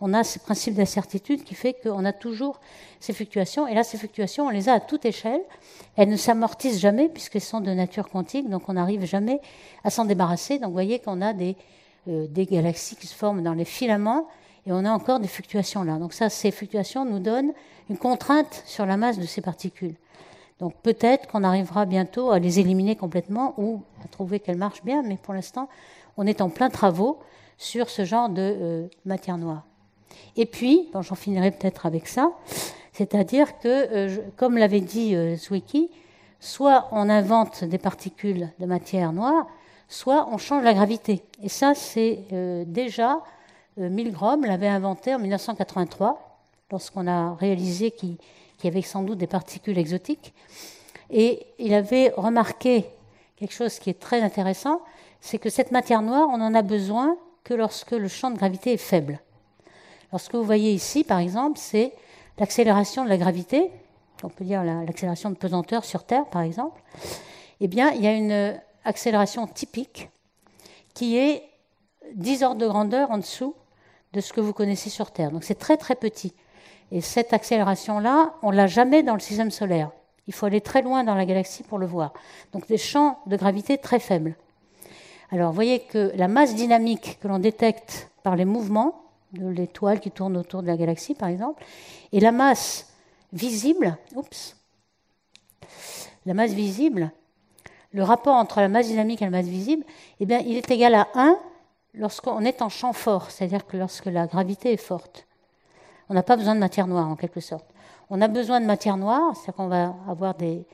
On 0.02 0.14
a 0.14 0.24
ce 0.24 0.38
principe 0.38 0.76
d'incertitude 0.76 1.44
qui 1.44 1.56
fait 1.56 1.74
qu'on 1.74 2.06
a 2.06 2.14
toujours 2.14 2.60
ces 3.00 3.14
fluctuations. 3.14 3.66
Et 3.66 3.74
là, 3.74 3.84
ces 3.84 3.98
fluctuations, 3.98 4.46
on 4.48 4.50
les 4.50 4.70
a 4.70 4.74
à 4.74 4.80
toute 4.80 5.06
échelle. 5.06 5.42
Elles 5.96 6.10
ne 6.10 6.18
s'amortissent 6.18 6.80
jamais 6.80 7.10
puisqu'elles 7.10 7.42
sont 7.42 7.62
de 7.62 7.72
nature 7.72 8.10
quantique, 8.10 8.50
donc 8.50 8.68
on 8.68 8.74
n'arrive 8.74 9.06
jamais 9.06 9.40
à 9.84 9.90
s'en 9.90 10.06
débarrasser. 10.06 10.60
Donc 10.60 10.68
vous 10.68 10.74
voyez 10.74 11.00
qu'on 11.00 11.22
a 11.22 11.34
des, 11.34 11.56
euh, 12.08 12.28
des 12.28 12.46
galaxies 12.46 12.98
qui 12.98 13.08
se 13.08 13.16
forment 13.16 13.42
dans 13.42 13.54
les 13.54 13.66
filaments 13.66 14.28
et 14.66 14.72
on 14.72 14.84
a 14.86 14.92
encore 14.92 15.20
des 15.20 15.28
fluctuations 15.28 15.84
là. 15.84 15.98
Donc 15.98 16.14
ça, 16.14 16.30
ces 16.30 16.52
fluctuations 16.52 17.06
nous 17.06 17.20
donnent 17.20 17.54
une 17.90 17.98
contrainte 17.98 18.64
sur 18.66 18.86
la 18.86 18.98
masse 18.98 19.20
de 19.20 19.26
ces 19.26 19.42
particules. 19.42 19.96
Donc 20.60 20.74
peut-être 20.82 21.28
qu'on 21.28 21.44
arrivera 21.44 21.86
bientôt 21.86 22.32
à 22.32 22.40
les 22.40 22.60
éliminer 22.60 22.96
complètement 22.96 23.54
ou 23.58 23.82
à 24.04 24.08
trouver 24.08 24.40
qu'elles 24.40 24.58
marchent 24.58 24.84
bien, 24.84 25.04
mais 25.04 25.18
pour 25.18 25.34
l'instant, 25.34 25.70
on 26.18 26.26
est 26.26 26.42
en 26.42 26.50
plein 26.50 26.70
travaux 26.70 27.20
sur 27.58 27.90
ce 27.90 28.06
genre 28.06 28.30
de 28.30 28.42
euh, 28.42 28.88
matière 29.06 29.38
noire. 29.38 29.64
Et 30.38 30.46
puis, 30.46 30.90
j'en 30.94 31.16
finirai 31.16 31.52
peut-être 31.52 31.86
avec 31.86 32.08
ça, 32.08 32.32
c'est-à-dire 32.94 33.60
que, 33.60 33.68
euh, 33.68 34.18
comme 34.38 34.58
l'avait 34.58 34.82
dit 34.82 35.16
euh, 35.16 35.36
Zwicky, 35.36 35.90
soit 36.40 36.88
on 36.92 37.10
invente 37.10 37.64
des 37.64 37.78
particules 37.78 38.50
de 38.60 38.66
matière 38.66 39.12
noire, 39.12 39.48
soit 39.88 40.28
on 40.32 40.38
change 40.38 40.64
la 40.64 40.74
gravité. 40.74 41.22
Et 41.44 41.50
ça, 41.50 41.74
c'est 41.76 42.20
déjà 42.68 43.22
euh, 43.80 43.90
Milgrom 43.90 44.46
l'avait 44.46 44.68
inventé 44.68 45.14
en 45.14 45.20
1983, 45.20 46.40
lorsqu'on 46.72 47.08
a 47.08 47.36
réalisé 47.36 47.92
qu'il 47.92 48.18
y 48.64 48.68
avait 48.68 48.82
sans 48.82 49.04
doute 49.04 49.18
des 49.18 49.28
particules 49.28 49.78
exotiques. 49.78 50.34
Et 51.10 51.46
il 51.60 51.74
avait 51.74 52.14
remarqué 52.16 52.86
quelque 53.36 53.54
chose 53.54 53.80
qui 53.80 53.90
est 53.90 54.00
très 54.00 54.22
intéressant, 54.22 54.82
c'est 55.22 55.38
que 55.38 55.50
cette 55.50 55.72
matière 55.72 56.02
noire, 56.02 56.28
on 56.32 56.38
n'en 56.38 56.54
a 56.54 56.62
besoin 56.62 57.18
que 57.44 57.54
lorsque 57.54 57.92
le 57.92 58.08
champ 58.08 58.32
de 58.32 58.38
gravité 58.38 58.74
est 58.74 58.78
faible. 58.78 59.20
Alors 60.12 60.22
ce 60.22 60.30
que 60.30 60.38
vous 60.38 60.44
voyez 60.44 60.72
ici, 60.72 61.04
par 61.04 61.20
exemple, 61.20 61.60
c'est 61.60 61.94
l'accélération 62.38 63.04
de 63.04 63.10
la 63.10 63.18
gravité, 63.18 63.72
on 64.24 64.30
peut 64.30 64.46
dire 64.46 64.64
l'accélération 64.64 65.30
de 65.30 65.36
pesanteur 65.36 65.84
sur 65.86 66.04
Terre, 66.04 66.26
par 66.26 66.42
exemple. 66.42 66.82
Eh 67.60 67.68
bien, 67.68 67.92
il 67.92 68.02
y 68.02 68.08
a 68.08 68.14
une 68.14 68.60
accélération 68.84 69.48
typique 69.48 70.10
qui 70.94 71.18
est 71.18 71.44
10 72.14 72.44
ordres 72.44 72.62
de 72.62 72.68
grandeur 72.68 73.12
en 73.12 73.18
dessous 73.18 73.56
de 74.16 74.22
ce 74.22 74.32
que 74.32 74.40
vous 74.40 74.54
connaissez 74.54 74.90
sur 74.90 75.12
Terre. 75.12 75.30
Donc 75.30 75.44
c'est 75.44 75.60
très 75.60 75.76
très 75.76 75.96
petit. 75.96 76.34
Et 76.92 77.02
cette 77.02 77.34
accélération-là, 77.34 78.34
on 78.42 78.50
l'a 78.50 78.66
jamais 78.66 79.04
dans 79.04 79.14
le 79.14 79.20
système 79.20 79.52
solaire. 79.52 79.92
Il 80.28 80.34
faut 80.34 80.46
aller 80.46 80.62
très 80.62 80.82
loin 80.82 81.04
dans 81.04 81.16
la 81.16 81.26
galaxie 81.26 81.64
pour 81.64 81.78
le 81.78 81.86
voir. 81.86 82.14
Donc 82.54 82.66
des 82.68 82.78
champs 82.78 83.20
de 83.28 83.36
gravité 83.36 83.78
très 83.78 84.00
faibles. 84.00 84.36
Alors 85.32 85.50
vous 85.50 85.56
voyez 85.56 85.82
que 85.82 86.14
la 86.16 86.30
masse 86.30 86.56
dynamique 86.56 87.20
que 87.22 87.28
l'on 87.28 87.40
détecte 87.40 88.10
par 88.24 88.38
les 88.38 88.46
mouvements 88.46 89.04
de 89.34 89.48
l'étoile 89.48 90.00
qui 90.00 90.12
tourne 90.12 90.38
autour 90.38 90.62
de 90.62 90.68
la 90.68 90.78
galaxie, 90.78 91.14
par 91.14 91.28
exemple, 91.28 91.64
et 92.14 92.22
la 92.22 92.32
masse 92.32 92.94
visible, 93.34 93.98
oups, 94.16 94.56
la 96.26 96.34
masse 96.34 96.54
visible, 96.54 97.12
le 97.92 98.04
rapport 98.04 98.36
entre 98.36 98.62
la 98.62 98.70
masse 98.70 98.88
dynamique 98.88 99.22
et 99.22 99.26
la 99.26 99.32
masse 99.32 99.48
visible, 99.48 99.84
eh 100.22 100.26
bien, 100.26 100.40
il 100.40 100.56
est 100.56 100.72
égal 100.72 100.96
à 100.96 101.08
1 101.16 101.38
lorsqu'on 101.98 102.42
est 102.42 102.62
en 102.62 102.70
champ 102.70 102.94
fort, 102.94 103.32
c'est-à-dire 103.32 103.66
que 103.66 103.78
lorsque 103.78 104.06
la 104.06 104.28
gravité 104.28 104.74
est 104.74 104.78
forte. 104.78 105.26
On 106.10 106.14
n'a 106.14 106.24
pas 106.24 106.38
besoin 106.38 106.56
de 106.56 106.60
matière 106.60 106.88
noire, 106.88 107.08
en 107.08 107.16
quelque 107.16 107.40
sorte. 107.40 107.66
On 108.10 108.22
a 108.22 108.28
besoin 108.28 108.62
de 108.62 108.66
matière 108.66 108.98
noire, 108.98 109.36
c'est-à-dire 109.36 109.56
qu'on 109.56 109.68
va 109.68 109.96
avoir 110.08 110.36
des, 110.36 110.66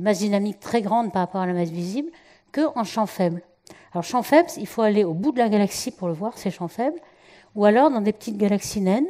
masses 0.00 0.18
dynamiques 0.18 0.60
très 0.60 0.82
grandes 0.82 1.12
par 1.12 1.22
rapport 1.22 1.40
à 1.40 1.46
la 1.46 1.52
masse 1.52 1.70
visible, 1.70 2.10
qu'en 2.52 2.84
champ 2.84 3.06
faible. 3.06 3.42
Alors, 3.92 4.04
champ 4.04 4.22
faible, 4.22 4.48
il 4.56 4.66
faut 4.66 4.82
aller 4.82 5.04
au 5.04 5.14
bout 5.14 5.32
de 5.32 5.38
la 5.38 5.48
galaxie 5.48 5.90
pour 5.90 6.08
le 6.08 6.14
voir, 6.14 6.36
ces 6.36 6.50
champs 6.50 6.68
faibles, 6.68 6.98
ou 7.54 7.64
alors 7.64 7.90
dans 7.90 8.00
des 8.00 8.12
petites 8.12 8.36
galaxies 8.36 8.80
naines, 8.80 9.06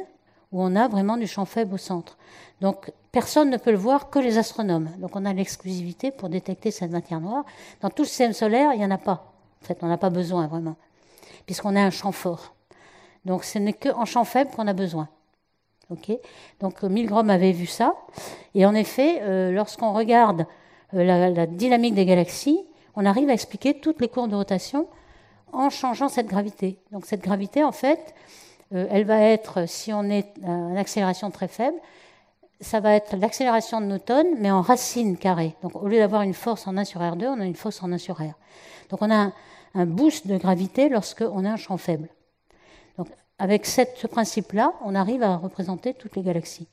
où 0.51 0.61
on 0.61 0.75
a 0.75 0.87
vraiment 0.87 1.17
du 1.17 1.27
champ 1.27 1.45
faible 1.45 1.73
au 1.73 1.77
centre. 1.77 2.17
Donc, 2.61 2.91
personne 3.11 3.49
ne 3.49 3.57
peut 3.57 3.71
le 3.71 3.77
voir 3.77 4.09
que 4.09 4.19
les 4.19 4.37
astronomes. 4.37 4.89
Donc, 4.99 5.15
on 5.15 5.25
a 5.25 5.33
l'exclusivité 5.33 6.11
pour 6.11 6.29
détecter 6.29 6.71
cette 6.71 6.91
matière 6.91 7.19
noire. 7.19 7.43
Dans 7.81 7.89
tout 7.89 8.03
le 8.03 8.07
système 8.07 8.33
solaire, 8.33 8.71
il 8.73 8.79
n'y 8.79 8.85
en 8.85 8.91
a 8.91 8.97
pas. 8.97 9.33
En 9.61 9.65
fait, 9.65 9.79
on 9.81 9.87
n'a 9.87 9.97
pas 9.97 10.09
besoin 10.09 10.47
vraiment 10.47 10.77
puisqu'on 11.47 11.75
a 11.75 11.81
un 11.81 11.89
champ 11.89 12.11
fort. 12.11 12.53
Donc 13.25 13.43
ce 13.43 13.57
n'est 13.57 13.73
qu'en 13.73 14.05
champ 14.05 14.23
faible 14.23 14.51
qu'on 14.51 14.67
a 14.67 14.73
besoin. 14.73 15.09
Donc 16.59 16.83
Milgrom 16.83 17.29
avait 17.29 17.51
vu 17.51 17.65
ça. 17.65 17.95
Et 18.53 18.65
en 18.65 18.75
effet, 18.75 19.21
euh, 19.21 19.51
lorsqu'on 19.51 19.93
regarde 19.93 20.45
euh, 20.93 21.03
la, 21.03 21.45
dynamique 21.45 21.95
des 21.95 22.05
galaxies, 22.05 22.59
on 22.95 23.05
arrive 23.05 23.29
à 23.29 23.33
expliquer 23.33 23.79
toutes 23.79 24.01
les 24.01 24.07
courbes 24.07 24.31
de 24.31 24.35
rotation 24.35 24.87
en 25.53 25.69
changeant 25.69 26.09
cette 26.09 26.27
gravité. 26.27 26.77
Donc 26.91 27.05
cette 27.05 27.21
gravité, 27.21 27.63
en 27.63 27.71
fait, 27.71 28.13
euh, 28.73 28.87
elle 28.91 29.05
va 29.05 29.21
être, 29.21 29.67
si 29.67 29.93
on 29.93 30.03
est 30.03 30.33
à 30.45 30.51
une 30.51 30.77
accélération 30.77 31.31
très 31.31 31.47
faible, 31.47 31.77
ça 32.59 32.79
va 32.79 32.95
être 32.95 33.15
l'accélération 33.15 33.79
de 33.81 33.85
Newton, 33.85 34.25
mais 34.39 34.51
en 34.51 34.61
racine 34.61 35.15
carrée. 35.15 35.55
Donc 35.61 35.75
au 35.75 35.87
lieu 35.87 35.99
d'avoir 35.99 36.23
une 36.23 36.33
force 36.33 36.67
en 36.67 36.75
1 36.75 36.85
sur 36.85 36.99
R2, 37.01 37.27
on 37.27 37.39
a 37.39 37.45
une 37.45 37.55
force 37.55 37.81
en 37.83 37.91
1 37.91 37.97
sur 37.97 38.15
R. 38.15 38.33
Donc 38.89 39.01
on 39.01 39.11
a 39.11 39.31
un, 39.77 39.85
boost 39.85 40.27
de 40.27 40.37
gravité 40.37 40.89
lorsqu'on 40.89 41.45
a 41.45 41.51
un 41.51 41.57
champ 41.57 41.77
faible. 41.77 42.09
Donc, 42.97 43.07
avec 43.39 43.65
ce 43.65 44.07
principe-là, 44.07 44.73
on 44.83 44.95
arrive 44.95 45.23
à 45.23 45.37
représenter 45.37 45.93
toutes 45.93 46.15
les 46.15 46.23
galaxies. 46.23 46.67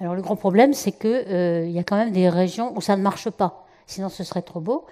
Alors 0.00 0.14
le 0.14 0.22
grand 0.22 0.36
problème, 0.36 0.72
c'est 0.72 0.92
qu'il 0.92 1.10
euh, 1.10 1.66
y 1.66 1.78
a 1.78 1.84
quand 1.84 1.96
même 1.96 2.12
des 2.12 2.28
régions 2.30 2.72
où 2.74 2.80
ça 2.80 2.96
ne 2.96 3.02
marche 3.02 3.28
pas, 3.28 3.66
sinon 3.86 4.08
ce 4.08 4.24
serait 4.24 4.40
trop 4.40 4.60
beau. 4.60 4.86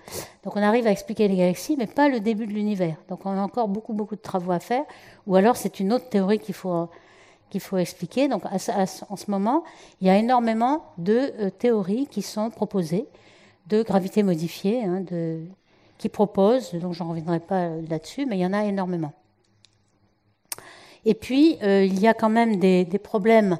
Donc 0.44 0.54
on 0.54 0.62
arrive 0.62 0.86
à 0.86 0.90
expliquer 0.90 1.28
les 1.28 1.36
galaxies, 1.36 1.76
mais 1.78 1.86
pas 1.86 2.10
le 2.10 2.20
début 2.20 2.46
de 2.46 2.52
l'univers. 2.52 2.96
Donc 3.08 3.24
on 3.24 3.30
a 3.30 3.40
encore 3.40 3.68
beaucoup, 3.68 3.94
beaucoup 3.94 4.16
de 4.16 4.20
travaux 4.20 4.52
à 4.52 4.60
faire, 4.60 4.84
ou 5.26 5.34
alors 5.34 5.56
c'est 5.56 5.80
une 5.80 5.94
autre 5.94 6.10
théorie 6.10 6.38
qu'il 6.38 6.54
faut, 6.54 6.90
qu'il 7.48 7.62
faut 7.62 7.78
expliquer. 7.78 8.28
Donc 8.28 8.42
en 8.44 8.58
ce 9.16 9.30
moment, 9.30 9.64
il 10.02 10.08
y 10.08 10.10
a 10.10 10.16
énormément 10.18 10.84
de 10.98 11.32
euh, 11.40 11.50
théories 11.50 12.06
qui 12.06 12.20
sont 12.20 12.50
proposées 12.50 13.08
de 13.66 13.82
gravité 13.82 14.22
modifiée, 14.22 14.84
hein, 14.84 15.00
de, 15.00 15.40
qui 15.98 16.08
proposent, 16.08 16.72
donc 16.74 16.94
je 16.94 17.02
n'en 17.02 17.10
reviendrai 17.10 17.40
pas 17.40 17.68
là-dessus, 17.88 18.24
mais 18.24 18.38
il 18.38 18.40
y 18.40 18.46
en 18.46 18.52
a 18.52 18.64
énormément. 18.64 19.12
Et 21.04 21.14
puis, 21.14 21.58
euh, 21.62 21.84
il 21.84 22.00
y 22.00 22.06
a 22.06 22.14
quand 22.14 22.28
même 22.28 22.56
des, 22.56 22.84
problèmes 23.02 23.58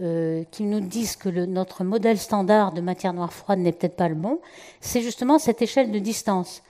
euh, 0.00 0.44
qui 0.50 0.64
nous 0.64 0.80
disent 0.80 1.16
que 1.16 1.28
notre 1.28 1.84
modèle 1.84 2.18
standard 2.18 2.72
de 2.72 2.80
matière 2.80 3.12
noire 3.12 3.32
froide 3.32 3.58
n'est 3.58 3.72
peut-être 3.72 3.96
pas 3.96 4.08
le 4.08 4.14
bon. 4.14 4.40
C'est 4.80 5.02
justement 5.02 5.38
cette 5.38 5.62
échelle 5.62 5.90
de 5.90 5.98
distance. 5.98 6.62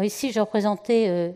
Ici, 0.00 0.30
j'ai 0.30 0.40
représenté, 0.40 1.08
euh, 1.08 1.30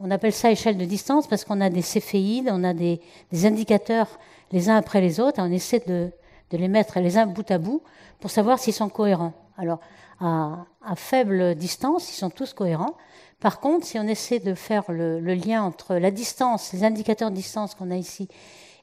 on 0.00 0.10
appelle 0.10 0.32
ça 0.32 0.50
échelle 0.50 0.76
de 0.76 0.84
distance 0.84 1.26
parce 1.26 1.44
qu'on 1.44 1.60
a 1.60 1.70
des 1.70 1.82
céphéides, 1.82 2.48
on 2.50 2.62
a 2.64 2.74
des, 2.74 3.00
indicateurs 3.44 4.08
les 4.52 4.68
uns 4.68 4.76
après 4.76 5.00
les 5.00 5.18
autres, 5.18 5.38
et 5.38 5.42
on 5.42 5.50
essaie 5.50 5.82
de, 5.86 6.10
de 6.50 6.56
les 6.58 6.68
mettre 6.68 7.00
les 7.00 7.16
uns 7.16 7.26
bout 7.26 7.50
à 7.50 7.58
bout 7.58 7.82
pour 8.20 8.30
savoir 8.30 8.58
s'ils 8.58 8.74
sont 8.74 8.90
cohérents. 8.90 9.32
Alors, 9.56 9.80
à, 10.22 10.96
faible 10.96 11.54
distance, 11.54 12.10
ils 12.10 12.18
sont 12.18 12.30
tous 12.30 12.52
cohérents. 12.54 12.94
Par 13.40 13.60
contre, 13.60 13.86
si 13.86 13.98
on 13.98 14.06
essaie 14.06 14.38
de 14.38 14.54
faire 14.54 14.90
le, 14.90 15.18
lien 15.34 15.62
entre 15.62 15.96
la 15.96 16.10
distance, 16.10 16.72
les 16.72 16.84
indicateurs 16.84 17.30
de 17.30 17.36
distance 17.36 17.74
qu'on 17.74 17.90
a 17.90 17.96
ici, 17.96 18.28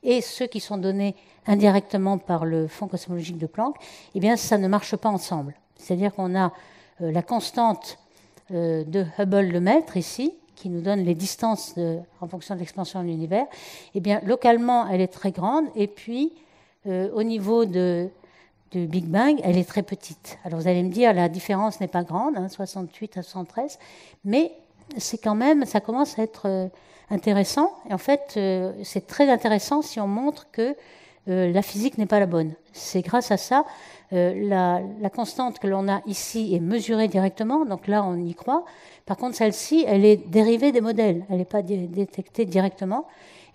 et 0.04 0.22
ceux 0.22 0.48
qui 0.48 0.60
sont 0.60 0.78
donnés 0.78 1.16
indirectement 1.48 2.18
par 2.18 2.46
le 2.46 2.68
fond 2.68 2.88
cosmologique 2.88 3.38
de 3.38 3.48
Planck, 3.48 3.76
eh 4.16 4.20
bien, 4.20 4.36
ça 4.36 4.58
ne 4.58 4.68
marche 4.68 4.96
pas 4.96 5.10
ensemble. 5.10 5.54
C'est-à-dire 5.76 6.14
qu'on 6.14 6.36
a 6.36 6.52
euh, 7.02 7.12
la 7.12 7.22
constante 7.22 7.98
euh, 8.52 8.84
de 8.84 9.06
Hubble 9.18 9.48
le 9.48 9.60
mètre 9.60 9.98
ici, 9.98 10.34
qui 10.56 10.70
nous 10.70 10.82
donne 10.82 11.06
les 11.06 11.16
distances 11.16 11.76
en 12.20 12.28
fonction 12.28 12.54
de 12.54 12.60
l'expansion 12.60 13.02
de 13.02 13.08
l'univers. 13.08 13.46
Eh 13.96 14.02
bien, 14.02 14.20
localement, 14.26 14.88
elle 14.90 15.00
est 15.00 15.08
très 15.08 15.32
grande, 15.32 15.66
et 15.74 15.88
puis 15.88 16.34
euh, 16.88 17.10
au 17.14 17.24
niveau 17.24 17.66
de 17.66 18.10
du 18.72 18.86
Big 18.86 19.06
Bang, 19.06 19.40
elle 19.44 19.58
est 19.58 19.68
très 19.68 19.84
petite. 19.84 20.38
Alors 20.44 20.60
vous 20.60 20.68
allez 20.68 20.84
me 20.84 20.90
dire, 20.90 21.14
la 21.14 21.30
différence 21.30 21.80
n'est 21.80 21.88
pas 21.88 22.04
grande, 22.04 22.36
68 22.50 23.18
hein, 23.18 23.20
à 23.20 23.24
113, 23.24 23.80
mais 24.26 24.52
c'est 24.98 25.18
quand 25.18 25.36
même, 25.36 25.66
ça 25.66 25.80
commence 25.80 26.20
à 26.20 26.24
être 26.24 26.48
euh, 26.48 26.68
intéressant. 27.10 27.72
Et 27.90 27.94
en 27.94 27.98
fait, 27.98 28.36
euh, 28.38 28.74
c'est 28.84 29.08
très 29.08 29.30
intéressant 29.30 29.82
si 29.82 30.00
on 30.00 30.08
montre 30.08 30.48
que 30.52 30.76
euh, 31.28 31.52
la 31.52 31.62
physique 31.62 31.98
n'est 31.98 32.06
pas 32.06 32.20
la 32.20 32.26
bonne. 32.26 32.54
C'est 32.74 33.02
grâce 33.02 33.32
à 33.32 33.38
ça, 33.38 33.66
la, 34.12 34.82
la, 35.00 35.10
constante 35.12 35.60
que 35.60 35.68
l'on 35.68 35.88
a 35.88 36.02
ici 36.08 36.56
est 36.56 36.60
mesurée 36.60 37.08
directement, 37.08 37.64
donc 37.66 37.86
là 37.88 38.04
on 38.04 38.18
y 38.18 38.34
croit. 38.34 38.66
Par 39.06 39.18
contre, 39.18 39.36
celle-ci, 39.36 39.86
elle 39.88 40.04
est 40.04 40.18
dérivée 40.18 40.72
des 40.72 40.82
modèles, 40.82 41.26
elle 41.30 41.38
n'est 41.38 41.46
pas 41.46 41.62
détectée 41.62 42.46
directement. 42.46 43.06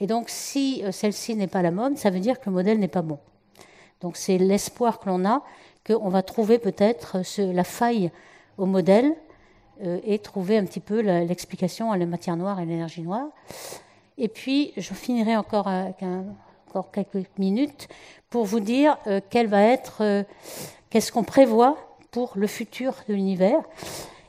Et 0.00 0.06
donc, 0.06 0.26
si 0.28 0.84
celle-ci 0.92 1.34
n'est 1.34 1.48
pas 1.48 1.62
la 1.62 1.72
bonne, 1.72 1.96
ça 1.96 2.10
veut 2.10 2.20
dire 2.20 2.38
que 2.38 2.50
le 2.50 2.52
modèle 2.52 2.78
n'est 2.78 2.86
pas 2.86 3.02
bon. 3.02 3.18
Donc 4.04 4.18
c'est 4.18 4.36
l'espoir 4.36 5.00
que 5.00 5.08
l'on 5.08 5.24
a 5.24 5.42
qu'on 5.86 6.10
va 6.10 6.22
trouver 6.22 6.58
peut-être 6.58 7.22
la 7.38 7.64
faille 7.64 8.10
au 8.58 8.66
modèle 8.66 9.14
euh, 9.82 9.98
et 10.04 10.18
trouver 10.18 10.58
un 10.58 10.66
petit 10.66 10.80
peu 10.80 11.00
l'explication 11.00 11.90
à 11.90 11.96
la 11.96 12.04
matière 12.04 12.36
noire 12.36 12.60
et 12.60 12.66
l'énergie 12.66 13.00
noire. 13.00 13.28
Et 14.18 14.28
puis, 14.28 14.74
je 14.76 14.92
finirai 14.92 15.38
encore 15.38 15.68
avec 15.68 15.96
encore 16.68 16.90
quelques 16.90 17.26
minutes 17.38 17.88
pour 18.28 18.44
vous 18.44 18.60
dire 18.60 18.98
quel 19.30 19.46
va 19.46 19.62
être, 19.62 20.24
qu'est-ce 20.90 21.10
qu'on 21.10 21.24
prévoit 21.24 21.76
pour 22.10 22.32
le 22.36 22.46
futur 22.46 22.94
de 23.08 23.14
l'univers 23.14 23.60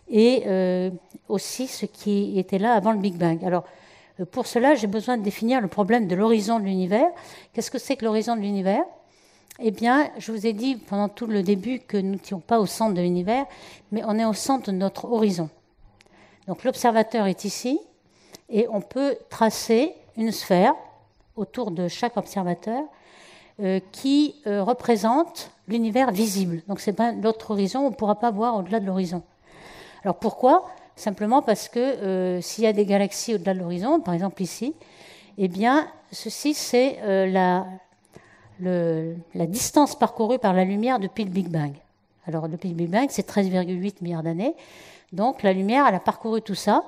et 0.10 0.92
aussi 1.28 1.68
ce 1.68 1.86
qui 1.86 2.40
était 2.40 2.58
là 2.58 2.74
avant 2.74 2.94
le 2.94 3.00
Big 3.00 3.16
Bang. 3.16 3.44
Alors, 3.44 3.66
pour 4.32 4.48
cela, 4.48 4.74
j'ai 4.74 4.88
besoin 4.88 5.18
de 5.18 5.24
définir 5.24 5.62
le 5.62 5.68
problème 5.68 6.08
de 6.08 6.16
l'horizon 6.16 6.60
de 6.60 6.66
l'univers. 6.66 7.10
Qu'est-ce 7.54 7.70
que 7.70 7.78
c'est 7.78 7.96
que 7.96 8.06
l'horizon 8.06 8.36
de 8.36 8.42
l'univers? 8.42 8.84
Eh 9.60 9.72
bien, 9.72 10.10
je 10.18 10.34
vous 10.34 10.46
ai 10.46 10.52
dit 10.52 10.76
pendant 10.76 11.08
tout 11.08 11.28
le 11.28 11.42
début 11.42 11.80
que 11.80 11.96
nous 11.96 12.14
n'étions 12.14 12.42
pas 12.42 12.60
au 12.60 12.66
centre 12.66 12.94
de 12.94 13.02
l'univers, 13.02 13.46
mais 13.92 14.02
on 14.06 14.20
est 14.20 14.26
au 14.26 14.34
centre 14.34 14.70
de 14.70 14.76
notre 14.76 15.06
horizon. 15.06 15.50
Donc 16.48 16.66
l'observateur 16.66 17.26
est 17.26 17.46
ici, 17.46 17.80
et 18.50 18.68
on 18.70 18.82
peut 18.82 19.16
tracer 19.30 19.94
une 20.18 20.34
sphère 20.34 20.74
autour 21.38 21.72
de 21.72 21.88
chaque 21.88 22.18
observateur 22.18 22.84
euh, 23.62 23.80
qui 23.94 24.36
euh, 24.46 24.62
représente 24.62 25.52
l'univers 25.70 26.12
visible. 26.12 26.62
Donc 26.68 26.82
c'est 26.82 26.94
pas 26.94 27.14
l'autre 27.14 27.52
horizon, 27.52 27.80
on 27.80 27.90
ne 27.92 27.96
pourra 27.96 28.20
pas 28.20 28.32
voir 28.32 28.58
au-delà 28.58 28.82
de 28.82 28.86
l'horizon. 28.86 29.24
Alors 30.04 30.18
pourquoi? 30.18 30.66
Simplement 30.98 31.42
parce 31.42 31.70
que 31.70 31.80
euh, 31.80 32.42
s'il 32.42 32.66
y 32.66 32.68
a 32.68 32.74
des 32.74 32.86
galaxies 32.86 33.36
au-delà 33.36 33.54
de 33.54 33.60
l'horizon, 33.60 34.02
par 34.02 34.14
exemple 34.14 34.42
ici, 34.42 34.76
eh 35.38 35.48
bien, 35.48 35.88
ceci, 36.12 36.54
c'est 36.54 37.00
euh, 37.04 37.26
la, 38.60 39.46
distance 39.46 39.98
parcourue 39.98 40.40
par 40.40 40.54
la 40.54 40.64
lumière 40.64 41.00
depuis 41.00 41.24
le 41.24 41.30
Big 41.30 41.48
Bang. 41.48 41.74
Alors, 42.28 42.50
depuis 42.50 42.70
le 42.70 42.76
Big 42.76 42.90
Bang, 42.90 43.08
c'est 43.10 43.28
13,8 43.28 43.96
milliards 44.02 44.24
d'années. 44.24 44.56
Donc, 45.14 45.44
la 45.44 45.54
lumière, 45.54 45.86
elle 45.88 45.96
a 45.96 46.00
parcouru 46.00 46.42
tout 46.42 46.56
ça. 46.56 46.84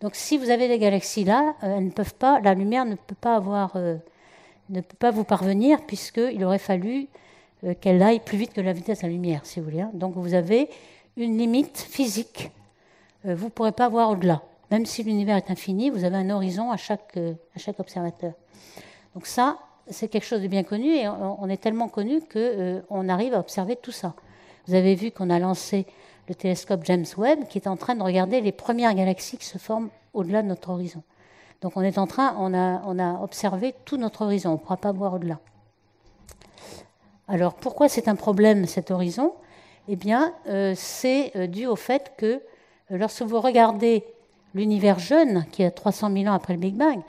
Donc, 0.00 0.14
si 0.14 0.38
vous 0.38 0.50
avez 0.50 0.68
des 0.68 0.78
galaxies 0.78 1.24
là, 1.24 1.54
euh, 1.62 1.76
elles 1.76 1.84
ne 1.84 1.90
peuvent 1.90 2.14
pas, 2.14 2.40
la 2.40 2.54
lumière 2.54 2.84
ne 2.84 2.94
peut 2.94 3.16
pas 3.20 3.36
avoir, 3.36 3.76
ne 3.76 4.80
peut 4.80 4.96
pas 4.98 5.10
vous 5.10 5.24
parvenir, 5.24 5.84
puisqu'il 5.86 6.42
aurait 6.44 6.58
fallu 6.58 7.08
qu'elle 7.80 8.02
aille 8.02 8.20
plus 8.20 8.38
vite 8.38 8.54
que 8.54 8.60
la 8.62 8.72
vitesse 8.72 9.00
de 9.00 9.06
la 9.06 9.12
lumière, 9.12 9.44
si 9.44 9.60
vous 9.60 9.66
voulez. 9.66 9.82
Hein. 9.82 9.90
Donc, 9.92 10.14
vous 10.16 10.32
avez 10.32 10.70
une 11.16 11.36
limite 11.36 11.76
physique 11.76 12.50
euh, 13.26 13.34
vous 13.34 13.46
ne 13.46 13.50
pourrez 13.50 13.72
pas 13.72 13.88
voir 13.88 14.10
au-delà. 14.10 14.42
Même 14.70 14.86
si 14.86 15.02
l'univers 15.02 15.36
est 15.36 15.50
infini, 15.50 15.90
vous 15.90 16.04
avez 16.04 16.16
un 16.16 16.30
horizon 16.30 16.70
euh, 16.70 16.74
à 16.74 17.58
chaque 17.58 17.80
observateur. 17.80 18.32
Donc 19.14 19.26
ça, 19.26 19.58
c'est 19.90 20.08
quelque 20.08 20.24
chose 20.24 20.42
de 20.42 20.48
bien 20.48 20.62
connu 20.62 20.94
et 20.94 21.08
on, 21.08 21.48
est 21.48 21.56
tellement 21.56 21.88
connu 21.88 22.20
qu'on 22.20 22.36
euh, 22.36 23.08
arrive 23.08 23.34
à 23.34 23.40
observer 23.40 23.76
tout 23.76 23.92
ça. 23.92 24.14
Vous 24.66 24.74
avez 24.74 24.94
vu 24.94 25.10
qu'on 25.10 25.30
a 25.30 25.38
lancé 25.38 25.86
le 26.28 26.34
télescope 26.34 26.80
James 26.84 27.06
Webb 27.16 27.46
qui 27.48 27.58
est 27.58 27.66
en 27.66 27.76
train 27.76 27.94
de 27.94 28.02
regarder 28.02 28.40
les 28.40 28.52
premières 28.52 28.94
galaxies 28.94 29.36
qui 29.36 29.46
se 29.46 29.58
forment 29.58 29.88
au-delà 30.14 30.42
de 30.42 30.48
notre 30.48 30.70
horizon. 30.70 31.02
Donc 31.60 31.76
on 31.76 31.82
est 31.82 31.98
en 31.98 32.06
train, 32.06 32.34
on 32.38 32.54
a, 32.54 32.82
on 32.86 32.98
a 32.98 33.22
observé 33.22 33.74
tout 33.84 33.96
notre 33.96 34.22
horizon, 34.22 34.50
on 34.50 34.52
ne 34.54 34.58
pourra 34.58 34.76
pas 34.76 34.92
voir 34.92 35.14
au-delà. 35.14 35.38
Alors 37.28 37.54
pourquoi 37.54 37.88
c'est 37.88 38.08
un 38.08 38.16
problème 38.16 38.66
cet 38.66 38.90
horizon? 38.90 39.34
Eh 39.88 39.96
bien, 39.96 40.34
c'est 40.74 41.48
dû 41.48 41.66
au 41.66 41.74
fait 41.74 42.12
que 42.16 42.40
lorsque 42.90 43.22
vous 43.22 43.40
regardez 43.40 44.04
l'univers 44.54 44.98
jeune, 44.98 45.46
qui 45.52 45.62
est 45.62 45.70
300 45.70 46.12
000 46.12 46.26
ans 46.26 46.34
après 46.34 46.54
le 46.54 46.58
Big 46.58 46.74
Bang, 46.74 47.00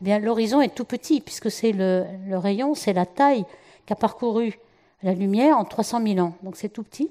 eh 0.00 0.04
bien 0.04 0.18
l'horizon 0.18 0.60
est 0.60 0.74
tout 0.74 0.84
petit, 0.84 1.20
puisque 1.20 1.50
c'est 1.50 1.72
le, 1.72 2.04
rayon, 2.32 2.74
c'est 2.74 2.92
la 2.92 3.06
taille 3.06 3.44
qu'a 3.86 3.96
parcouru 3.96 4.58
la 5.02 5.14
lumière 5.14 5.56
en 5.58 5.64
300 5.64 6.02
000 6.06 6.18
ans. 6.18 6.34
Donc 6.42 6.56
c'est 6.56 6.68
tout 6.68 6.82
petit. 6.82 7.10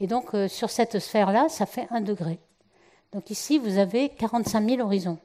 Et 0.00 0.06
donc 0.06 0.34
euh, 0.34 0.48
sur 0.48 0.70
cette 0.70 0.98
sphère-là, 0.98 1.48
ça 1.48 1.66
fait 1.66 1.86
1 1.90 2.02
degré. 2.02 2.38
Donc 3.12 3.30
ici, 3.30 3.58
vous 3.58 3.78
avez 3.78 4.10
45 4.10 4.68
000 4.68 4.82
horizons. 4.82 5.18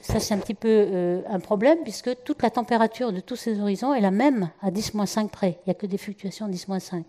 Ça, 0.00 0.20
c'est 0.20 0.34
un 0.34 0.38
petit 0.38 0.54
peu 0.54 0.68
euh, 0.68 1.22
un 1.30 1.40
problème, 1.40 1.78
puisque 1.82 2.22
toute 2.24 2.42
la 2.42 2.50
température 2.50 3.10
de 3.10 3.20
tous 3.20 3.36
ces 3.36 3.58
horizons 3.58 3.94
est 3.94 4.02
la 4.02 4.10
même 4.10 4.50
à 4.60 4.70
10-5 4.70 5.28
près. 5.28 5.58
Il 5.60 5.68
n'y 5.68 5.70
a 5.70 5.74
que 5.74 5.86
des 5.86 5.96
fluctuations 5.96 6.46
10-5. 6.46 7.04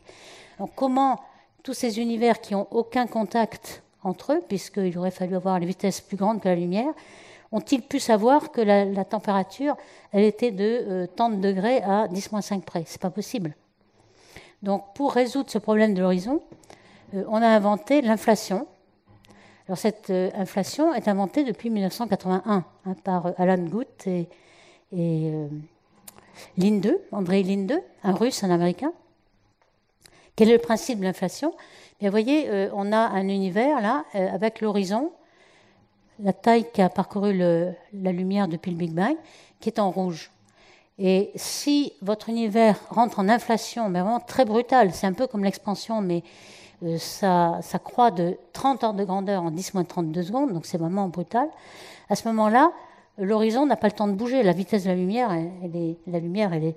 Donc 0.60 0.72
comment 0.76 1.20
tous 1.62 1.74
ces 1.74 2.00
univers 2.00 2.40
qui 2.40 2.54
n'ont 2.54 2.68
aucun 2.72 3.06
contact 3.08 3.84
entre 4.06 4.34
eux, 4.34 4.42
puisqu'il 4.48 4.98
aurait 4.98 5.12
fallu 5.12 5.36
avoir 5.36 5.60
les 5.60 5.66
vitesses 5.66 6.02
plus 6.02 6.18
grandes 6.18 6.42
que 6.42 6.48
la 6.48 6.56
lumière, 6.56 6.94
ont-ils 7.52 7.82
pu 7.82 8.00
savoir 8.00 8.52
que 8.52 8.62
la, 8.62 9.06
température, 9.06 9.76
elle 10.12 10.24
était 10.24 10.52
de 10.52 10.64
euh, 10.64 11.08
tant 11.08 11.30
de 11.30 11.36
degrés 11.36 11.82
à 11.82 12.08
10-5 12.08 12.62
près? 12.62 12.84
C'est 12.86 13.02
pas 13.02 13.10
possible. 13.10 13.56
Donc, 14.64 14.84
pour 14.94 15.14
résoudre 15.14 15.50
ce 15.50 15.58
problème 15.58 15.94
de 15.94 16.02
l'horizon, 16.02 16.42
euh, 17.14 17.24
on 17.28 17.42
a 17.42 17.48
inventé 17.48 18.02
l'inflation. 18.02 18.68
Alors, 19.68 19.78
cette 19.78 20.10
euh, 20.10 20.30
inflation 20.36 20.94
est 20.94 21.08
inventée 21.08 21.44
depuis 21.44 21.70
1981 21.70 22.64
hein, 22.86 22.96
par 23.04 23.34
Alan 23.38 23.64
Guth 23.64 24.08
et, 24.08 24.28
et 24.92 25.32
Linde, 26.58 27.00
André 27.12 27.44
Linde, 27.44 27.82
un 28.04 28.14
russe, 28.14 28.44
un 28.44 28.52
américain. 28.52 28.94
Quel 30.36 30.50
est 30.50 30.54
le 30.54 30.60
principe 30.60 31.00
de 31.00 31.06
l'inflation? 31.06 31.54
Vous 32.02 32.12
voyez, 32.12 32.50
euh, 32.50 32.70
on 32.74 32.92
a 32.92 32.98
un 32.98 33.30
univers 33.30 33.80
là, 33.80 34.04
euh, 34.16 34.28
avec 34.34 34.60
l'horizon, 34.60 35.12
la 36.20 36.34
taille 36.34 36.66
qui 36.74 36.82
a 36.82 36.90
parcouru 36.90 37.38
la 37.38 38.12
lumière 38.12 38.50
depuis 38.50 38.72
le 38.72 38.78
Big 38.78 38.92
Bang, 38.92 39.16
qui 39.62 39.70
est 39.70 39.80
en 39.80 39.92
rouge. 39.92 40.30
Et 41.00 41.32
si 41.36 41.94
votre 42.02 42.28
univers 42.28 42.78
rentre 42.90 43.20
en 43.20 43.30
inflation, 43.30 43.88
mais 43.90 44.02
vraiment 44.02 44.20
très 44.20 44.44
brutale, 44.44 44.94
c'est 44.94 45.08
un 45.08 45.14
peu 45.14 45.26
comme 45.26 45.46
l'expansion, 45.46 46.02
mais 46.02 46.24
euh, 46.84 46.98
ça, 46.98 47.60
ça 47.62 47.80
croît 47.80 48.12
de 48.12 48.38
30 48.52 48.84
ordres 48.84 49.00
de 49.00 49.06
grandeur 49.06 49.44
en 49.44 49.52
10 49.52 49.74
moins 49.74 49.86
32 49.86 50.24
secondes, 50.24 50.54
donc 50.54 50.66
c'est 50.66 50.78
vraiment 50.78 51.08
brutal. 51.08 51.48
À 52.10 52.16
ce 52.16 52.28
moment-là, 52.28 52.72
l'horizon 53.18 53.66
n'a 53.66 53.78
pas 53.78 53.88
le 53.88 53.94
temps 53.94 54.08
de 54.08 54.14
bouger. 54.14 54.44
La 54.44 54.52
vitesse 54.52 54.84
de 54.84 54.90
la 54.90 54.96
lumière, 54.96 55.32
elle 55.32 55.76
est, 55.76 55.96
la 56.08 56.20
lumière, 56.20 56.52
elle 56.52 56.66
est 56.66 56.76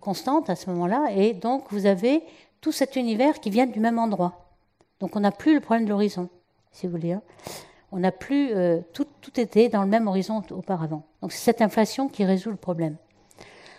constante 0.00 0.50
à 0.50 0.56
ce 0.56 0.68
moment-là, 0.70 1.10
et 1.14 1.32
donc 1.32 1.64
vous 1.70 1.86
avez 1.86 2.22
tout 2.60 2.72
cet 2.72 2.96
univers 2.96 3.40
qui 3.40 3.50
vient 3.50 3.66
du 3.66 3.80
même 3.80 3.98
endroit. 3.98 4.46
Donc 5.00 5.16
on 5.16 5.20
n'a 5.20 5.32
plus 5.32 5.54
le 5.54 5.60
problème 5.60 5.84
de 5.84 5.90
l'horizon, 5.90 6.28
si 6.72 6.86
vous 6.86 6.92
voulez. 6.92 7.12
Hein. 7.12 7.22
On 7.92 7.98
n'a 7.98 8.12
plus 8.12 8.50
euh, 8.54 8.80
tout, 8.92 9.06
tout 9.20 9.40
était 9.40 9.68
dans 9.68 9.82
le 9.82 9.88
même 9.88 10.06
horizon 10.06 10.42
auparavant. 10.50 11.02
Donc 11.22 11.32
c'est 11.32 11.44
cette 11.44 11.62
inflation 11.62 12.08
qui 12.08 12.24
résout 12.24 12.50
le 12.50 12.56
problème. 12.56 12.96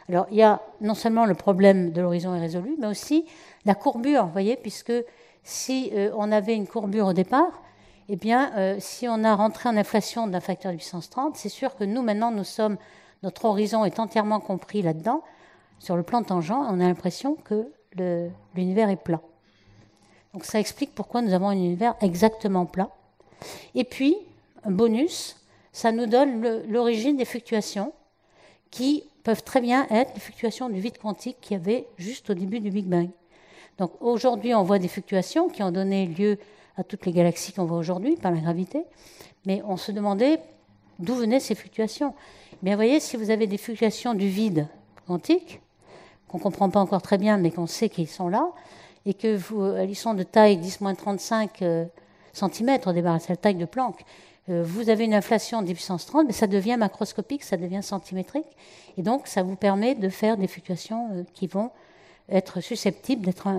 Alors 0.10 0.28
il 0.32 0.38
y 0.38 0.44
a 0.44 0.62
non 0.82 0.96
seulement 0.96 1.26
le 1.26 1.36
problème 1.36 1.92
de 1.92 2.02
l'horizon 2.02 2.36
est 2.36 2.40
résolu, 2.40 2.76
mais 2.80 2.88
aussi 2.88 3.26
la 3.66 3.76
courbure, 3.76 4.26
vous 4.26 4.32
voyez, 4.32 4.58
puisque 4.58 4.94
si 5.44 5.92
euh, 5.94 6.12
on 6.18 6.32
avait 6.32 6.56
une 6.56 6.68
courbure 6.68 7.08
au 7.08 7.14
départ, 7.14 7.62
eh 8.10 8.16
bien, 8.16 8.52
euh, 8.58 8.76
si 8.80 9.08
on 9.08 9.24
a 9.24 9.36
rentré 9.36 9.70
en 9.70 9.78
inflation 9.78 10.28
d'un 10.28 10.42
facteur 10.42 10.72
de 10.72 10.78
puissance 10.78 11.10
30, 11.10 11.38
c'est 11.38 11.50
sûr 11.50 11.76
que 11.76 11.84
nous, 11.84 12.02
maintenant, 12.02 12.32
nous 12.32 12.44
sommes, 12.44 12.78
notre 13.24 13.46
horizon 13.46 13.86
est 13.86 14.00
entièrement 14.00 14.40
compris 14.40 14.82
là-dedans. 14.82 15.22
Sur 15.80 15.96
le 15.96 16.04
plan 16.04 16.22
tangent, 16.22 16.52
on 16.52 16.80
a 16.80 16.84
l'impression 16.84 17.36
que 17.36 17.72
l'univers 18.56 18.90
est 18.90 18.96
plat. 18.96 19.22
Donc 20.34 20.46
ça 20.46 20.60
explique 20.60 20.96
pourquoi 20.96 21.22
nous 21.22 21.34
avons 21.34 21.50
un 21.50 21.56
univers 21.56 21.96
exactement 22.02 22.66
plat. 22.66 22.90
Et 23.76 23.84
puis, 23.84 24.16
un 24.64 24.72
bonus, 24.72 25.38
ça 25.72 25.92
nous 25.92 26.06
donne 26.06 26.42
l'origine 26.70 27.18
des 27.18 27.26
fluctuations 27.26 27.94
qui 28.70 29.04
peuvent 29.24 29.44
très 29.44 29.62
bien 29.62 29.88
être 29.90 30.14
les 30.14 30.20
fluctuations 30.20 30.70
du 30.70 30.80
vide 30.80 30.98
quantique 30.98 31.38
qu'il 31.42 31.58
y 31.58 31.60
avait 31.60 31.86
juste 31.98 32.30
au 32.30 32.34
début 32.34 32.60
du 32.60 32.72
Big 32.72 32.86
Bang. 32.86 33.10
Donc 33.78 33.92
aujourd'hui, 34.00 34.54
on 34.54 34.64
voit 34.64 34.80
des 34.80 34.88
fluctuations 34.88 35.50
qui 35.50 35.64
ont 35.64 35.72
donné 35.72 36.08
lieu 36.08 36.38
à 36.78 36.84
toutes 36.84 37.06
les 37.06 37.12
galaxies 37.12 37.54
qu'on 37.54 37.66
voit 37.66 37.78
aujourd'hui 37.78 38.16
par 38.16 38.32
la 38.32 38.40
gravité, 38.40 38.84
mais 39.46 39.62
on 39.66 39.78
se 39.78 39.92
demandait 39.92 40.40
d'où 41.00 41.16
venaient 41.16 41.40
ces 41.40 41.56
fluctuations. 41.56 42.14
Mais 42.64 42.72
vous 42.72 42.78
voyez, 42.78 43.00
si 43.00 43.18
vous 43.18 43.30
avez 43.30 43.48
des 43.48 43.58
fluctuations 43.58 44.14
du 44.14 44.28
vide 44.28 44.68
quantique, 45.08 45.60
qu'on 46.32 46.38
ne 46.38 46.44
comprend 46.44 46.70
pas 46.70 46.80
encore 46.80 47.02
très 47.02 47.18
bien, 47.18 47.38
mais 47.38 47.52
qu'on 47.52 47.68
sait 47.68 47.90
qu'ils 47.90 48.08
sont 48.08 48.30
là, 48.30 48.48
et 49.06 49.14
que 49.14 49.36
vous, 49.36 49.62
euh, 49.62 49.86
ils 49.86 49.96
sont 49.96 50.14
de 50.14 50.24
taille 50.24 50.58
10-35 50.58 51.50
euh, 51.62 51.86
cm 52.34 52.80
au 52.86 52.94
départ, 52.94 53.20
c'est 53.20 53.30
la 53.30 53.38
taille 53.38 53.56
de 53.56 53.66
Planck. 53.66 54.04
Euh, 54.50 54.64
vous 54.66 54.90
avez 54.90 55.04
une 55.04 55.14
inflation 55.14 55.62
de 55.62 55.74
puissance 55.74 56.06
30, 56.06 56.28
mais 56.28 56.34
ça 56.34 56.48
devient 56.48 56.78
macroscopique, 56.78 57.44
ça 57.44 57.58
devient 57.58 57.84
centimétrique, 57.84 58.48
et 58.98 59.02
donc 59.02 59.28
ça 59.28 59.44
vous 59.44 59.56
permet 59.56 59.96
de 59.96 60.10
faire 60.10 60.38
des 60.38 60.48
fluctuations 60.48 61.26
qui 61.34 61.48
vont 61.48 61.72
être 62.30 62.62
susceptibles 62.62 63.26
d'être 63.26 63.50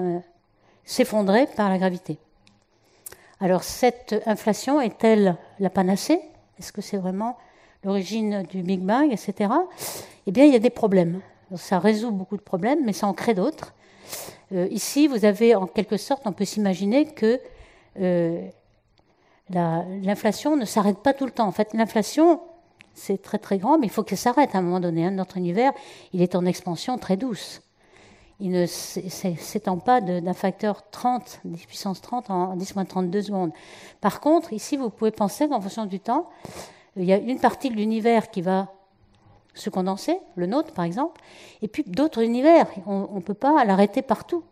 s'effondrer 0.84 1.46
par 1.46 1.68
la 1.68 1.78
gravité. 1.78 2.18
Alors 3.38 3.62
cette 3.62 4.20
inflation 4.26 4.80
est-elle 4.80 5.36
la 5.60 5.70
panacée? 5.70 6.20
Est-ce 6.58 6.72
que 6.72 6.80
c'est 6.80 6.96
vraiment 6.96 7.36
l'origine 7.84 8.44
du 8.44 8.62
Big 8.62 8.80
Bang, 8.80 9.12
etc. 9.12 9.50
Eh 10.26 10.32
bien, 10.32 10.44
il 10.44 10.52
y 10.52 10.56
a 10.56 10.60
des 10.60 10.70
problèmes 10.70 11.20
ça 11.56 11.78
résout 11.78 12.10
beaucoup 12.10 12.36
de 12.36 12.42
problèmes, 12.42 12.84
mais 12.84 12.92
ça 12.92 13.06
en 13.06 13.12
crée 13.12 13.34
d'autres. 13.34 13.74
Euh, 14.52 14.68
ici, 14.70 15.06
vous 15.06 15.24
avez 15.24 15.54
en 15.54 15.66
quelque 15.66 15.96
sorte, 15.96 16.22
on 16.26 16.32
peut 16.32 16.44
s'imaginer 16.44 17.06
que 17.06 17.40
euh, 18.00 18.46
l'inflation 19.50 20.56
ne 20.56 20.64
s'arrête 20.64 20.98
pas 20.98 21.14
tout 21.14 21.26
le 21.26 21.30
temps. 21.30 21.46
En 21.46 21.52
fait, 21.52 21.74
l'inflation, 21.74 22.40
c'est 22.94 23.20
très 23.20 23.38
très 23.38 23.58
grand, 23.58 23.78
mais 23.78 23.86
il 23.86 23.90
faut 23.90 24.02
qu'elle 24.02 24.18
s'arrête 24.18 24.54
à 24.54 24.58
un 24.58 24.62
moment 24.62 24.80
donné. 24.80 25.06
Hein. 25.06 25.10
Notre 25.12 25.36
univers, 25.36 25.72
il 26.12 26.22
est 26.22 26.34
en 26.34 26.44
expansion 26.44 26.98
très 26.98 27.16
douce. 27.16 27.62
Il 28.40 28.50
ne 28.50 28.66
s'étend 28.66 29.78
pas 29.78 30.00
d'un 30.00 30.32
facteur 30.32 30.90
30, 30.90 31.40
10 31.44 31.66
puissance 31.66 32.00
30 32.00 32.30
en 32.30 32.56
10-32 32.56 33.22
secondes. 33.22 33.52
Par 34.00 34.20
contre, 34.20 34.52
ici, 34.52 34.76
vous 34.76 34.90
pouvez 34.90 35.12
penser 35.12 35.48
qu'en 35.48 35.60
fonction 35.60 35.86
du 35.86 36.00
temps, 36.00 36.28
il 36.96 37.04
y 37.04 37.12
a 37.12 37.18
une 37.18 37.38
partie 37.38 37.70
de 37.70 37.76
l'univers 37.76 38.32
qui 38.32 38.42
va 38.42 38.72
se 39.54 39.70
condenser, 39.70 40.18
le 40.36 40.46
nôtre 40.46 40.72
par 40.72 40.84
exemple, 40.84 41.20
et 41.60 41.68
puis 41.68 41.84
d'autres 41.86 42.22
univers. 42.22 42.66
On 42.86 43.16
ne 43.16 43.20
peut 43.20 43.34
pas 43.34 43.64
l'arrêter 43.64 44.02
partout. 44.02 44.44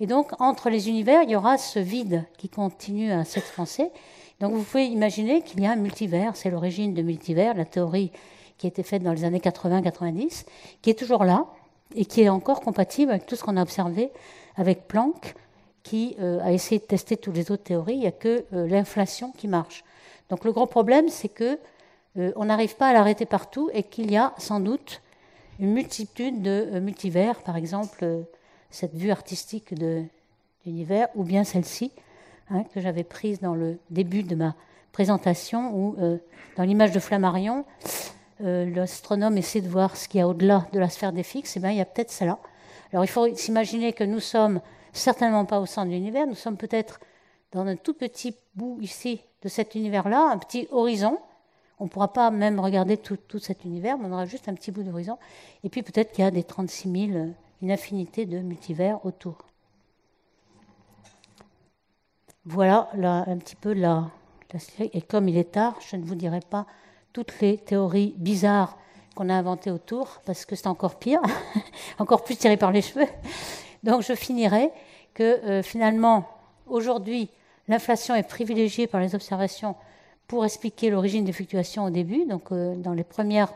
Et 0.00 0.06
donc, 0.06 0.32
entre 0.40 0.70
les 0.70 0.88
univers, 0.88 1.22
il 1.22 1.30
y 1.30 1.36
aura 1.36 1.58
ce 1.58 1.78
vide 1.78 2.24
qui 2.38 2.48
continue 2.48 3.12
à 3.12 3.24
s'expanser. 3.24 3.90
Donc, 4.40 4.54
vous 4.54 4.62
pouvez 4.62 4.86
imaginer 4.86 5.42
qu'il 5.42 5.60
y 5.60 5.66
a 5.66 5.72
un 5.72 5.76
multivers. 5.76 6.34
C'est 6.36 6.48
l'origine 6.48 6.94
de 6.94 7.02
multivers, 7.02 7.54
la 7.54 7.66
théorie 7.66 8.10
qui 8.56 8.66
a 8.66 8.68
été 8.68 8.82
faite 8.82 9.02
dans 9.02 9.12
les 9.12 9.24
années 9.24 9.38
80-90, 9.38 10.46
qui 10.80 10.90
est 10.90 10.98
toujours 10.98 11.24
là 11.24 11.46
et 11.94 12.06
qui 12.06 12.22
est 12.22 12.30
encore 12.30 12.60
compatible 12.60 13.10
avec 13.10 13.26
tout 13.26 13.36
ce 13.36 13.44
qu'on 13.44 13.58
a 13.58 13.62
observé 13.62 14.10
avec 14.56 14.88
Planck, 14.88 15.34
qui 15.82 16.16
euh, 16.20 16.40
a 16.42 16.52
essayé 16.52 16.78
de 16.78 16.84
tester 16.84 17.16
toutes 17.16 17.36
les 17.36 17.50
autres 17.50 17.62
théories. 17.62 17.94
Il 17.94 18.00
n'y 18.00 18.06
a 18.06 18.12
que 18.12 18.44
euh, 18.52 18.66
l'inflation 18.66 19.32
qui 19.32 19.48
marche. 19.48 19.84
Donc, 20.30 20.44
le 20.44 20.52
gros 20.52 20.66
problème, 20.66 21.08
c'est 21.08 21.28
que 21.28 21.58
euh, 22.18 22.32
on 22.36 22.46
n'arrive 22.46 22.76
pas 22.76 22.88
à 22.88 22.92
l'arrêter 22.92 23.26
partout 23.26 23.70
et 23.72 23.82
qu'il 23.82 24.10
y 24.10 24.16
a 24.16 24.34
sans 24.38 24.60
doute 24.60 25.00
une 25.58 25.72
multitude 25.72 26.42
de 26.42 26.78
multivers, 26.80 27.42
par 27.42 27.56
exemple 27.56 28.24
cette 28.70 28.94
vue 28.94 29.10
artistique 29.10 29.74
de 29.74 30.04
l'univers, 30.64 31.08
ou 31.14 31.24
bien 31.24 31.44
celle-ci, 31.44 31.92
hein, 32.50 32.64
que 32.72 32.80
j'avais 32.80 33.04
prise 33.04 33.40
dans 33.40 33.54
le 33.54 33.78
début 33.90 34.22
de 34.22 34.34
ma 34.34 34.54
présentation, 34.92 35.74
où 35.74 35.96
euh, 35.98 36.18
dans 36.56 36.64
l'image 36.64 36.92
de 36.92 37.00
Flammarion, 37.00 37.64
euh, 38.42 38.68
l'astronome 38.74 39.36
essaie 39.38 39.60
de 39.60 39.68
voir 39.68 39.96
ce 39.96 40.08
qu'il 40.08 40.18
y 40.18 40.22
a 40.22 40.28
au-delà 40.28 40.66
de 40.72 40.78
la 40.78 40.88
sphère 40.88 41.12
des 41.12 41.22
fixes, 41.22 41.56
et 41.56 41.60
bien 41.60 41.70
il 41.70 41.78
y 41.78 41.80
a 41.80 41.84
peut-être 41.84 42.10
cela. 42.10 42.38
Alors 42.92 43.04
il 43.04 43.08
faut 43.08 43.34
s'imaginer 43.34 43.92
que 43.92 44.04
nous 44.04 44.20
sommes 44.20 44.60
certainement 44.92 45.44
pas 45.44 45.60
au 45.60 45.66
centre 45.66 45.88
de 45.88 45.92
l'univers, 45.92 46.26
nous 46.26 46.34
sommes 46.34 46.56
peut-être 46.56 47.00
dans 47.52 47.66
un 47.66 47.76
tout 47.76 47.94
petit 47.94 48.34
bout 48.54 48.78
ici 48.80 49.20
de 49.42 49.48
cet 49.48 49.74
univers-là, 49.74 50.30
un 50.32 50.38
petit 50.38 50.68
horizon. 50.70 51.18
On 51.80 51.84
ne 51.84 51.88
pourra 51.88 52.12
pas 52.12 52.30
même 52.30 52.60
regarder 52.60 52.98
tout, 52.98 53.18
cet 53.38 53.64
univers, 53.64 53.96
mais 53.96 54.06
on 54.06 54.12
aura 54.12 54.26
juste 54.26 54.48
un 54.48 54.54
petit 54.54 54.70
bout 54.70 54.82
d'horizon. 54.82 55.18
Et 55.64 55.70
puis 55.70 55.82
peut-être 55.82 56.12
qu'il 56.12 56.22
y 56.22 56.26
a 56.26 56.30
des 56.30 56.44
36 56.44 57.08
000 57.12 57.28
une 57.62 57.72
infinité 57.72 58.26
de 58.26 58.38
multivers 58.38 59.04
autour. 59.04 59.38
Voilà 62.44 62.90
un 62.94 63.38
petit 63.38 63.56
peu 63.56 63.72
la, 63.72 64.10
Et 64.92 65.00
comme 65.00 65.28
il 65.28 65.38
est 65.38 65.52
tard, 65.52 65.76
je 65.80 65.96
ne 65.96 66.04
vous 66.04 66.14
dirai 66.14 66.40
pas 66.40 66.66
toutes 67.14 67.40
les 67.40 67.56
théories 67.56 68.14
bizarres 68.18 68.76
qu'on 69.14 69.30
a 69.30 69.34
inventées 69.34 69.70
autour, 69.70 70.20
parce 70.26 70.44
que 70.44 70.56
c'est 70.56 70.66
encore 70.66 70.98
pire, 70.98 71.20
encore 71.98 72.24
plus 72.24 72.36
tiré 72.36 72.56
par 72.56 72.72
les 72.72 72.82
cheveux. 72.82 73.08
Donc 73.82 74.02
je 74.02 74.14
finirai 74.14 74.70
que 75.14 75.22
euh, 75.22 75.62
finalement, 75.62 76.28
aujourd'hui, 76.66 77.30
l'inflation 77.68 78.14
est 78.14 78.28
privilégiée 78.28 78.86
par 78.86 79.00
les 79.00 79.14
observations 79.14 79.76
pour 80.30 80.44
expliquer 80.44 80.90
l'origine 80.90 81.24
des 81.24 81.32
fluctuations 81.32 81.86
au 81.86 81.90
début, 81.90 82.24
donc 82.24 82.52
euh, 82.52 82.76
dans 82.76 82.92
les 82.92 83.02
premières 83.02 83.52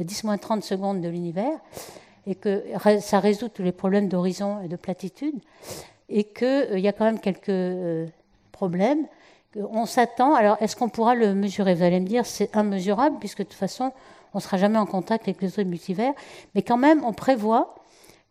10-30 0.00 0.62
secondes 0.62 1.02
de 1.02 1.08
l'univers 1.10 1.58
et 2.26 2.34
que 2.34 2.64
ça 3.00 3.20
résout 3.20 3.50
tous 3.50 3.62
les 3.62 3.70
problèmes 3.70 4.08
d'horizon 4.08 4.62
et 4.64 4.68
de 4.68 4.76
platitude, 4.76 5.34
et 6.08 6.24
qu'il 6.24 6.46
euh, 6.46 6.78
y 6.78 6.88
a 6.88 6.92
quand 6.94 7.04
même 7.04 7.20
quelques 7.20 7.50
euh, 7.50 8.06
problèmes. 8.50 9.06
On 9.56 9.84
s'attend, 9.84 10.34
alors 10.34 10.56
est-ce 10.62 10.74
qu'on 10.74 10.88
pourra 10.88 11.14
le 11.14 11.34
mesurer? 11.34 11.74
Vous 11.74 11.82
allez 11.82 12.00
me 12.00 12.06
dire, 12.06 12.24
c'est 12.24 12.48
immesurable, 12.56 13.16
puisque 13.20 13.40
de 13.40 13.44
toute 13.44 13.52
façon, 13.52 13.92
on 14.32 14.38
ne 14.38 14.42
sera 14.42 14.56
jamais 14.56 14.78
en 14.78 14.86
contact 14.86 15.28
avec 15.28 15.42
les 15.42 15.48
autres 15.48 15.68
multivers, 15.68 16.14
mais 16.54 16.62
quand 16.62 16.78
même, 16.78 17.04
on 17.04 17.12
prévoit 17.12 17.74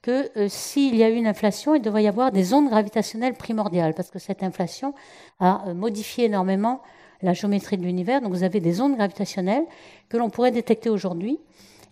que 0.02 0.32
s'il 0.48 0.96
y 0.96 1.04
a 1.04 1.10
eu 1.10 1.16
une 1.16 1.28
inflation, 1.28 1.76
il 1.76 1.84
devrait 1.84 2.04
y 2.04 2.08
avoir 2.08 2.32
des 2.32 2.56
ondes 2.56 2.68
gravitationnelles 2.68 3.36
primordiales, 3.36 3.94
parce 3.94 4.10
que 4.10 4.18
cette 4.18 4.42
inflation 4.42 4.96
a 5.40 5.72
modifié 5.76 6.26
énormément 6.26 6.82
la 7.26 7.34
géométrie 7.34 7.78
de 7.78 7.84
l'univers. 7.84 8.22
Donc 8.22 8.32
vous 8.32 8.44
avez 8.44 8.60
des 8.60 8.82
ondes 8.82 8.96
gravitationnelles 8.96 9.66
que 10.10 10.18
l'on 10.18 10.30
pourrait 10.30 10.52
détecter 10.52 10.90
aujourd'hui 10.90 11.40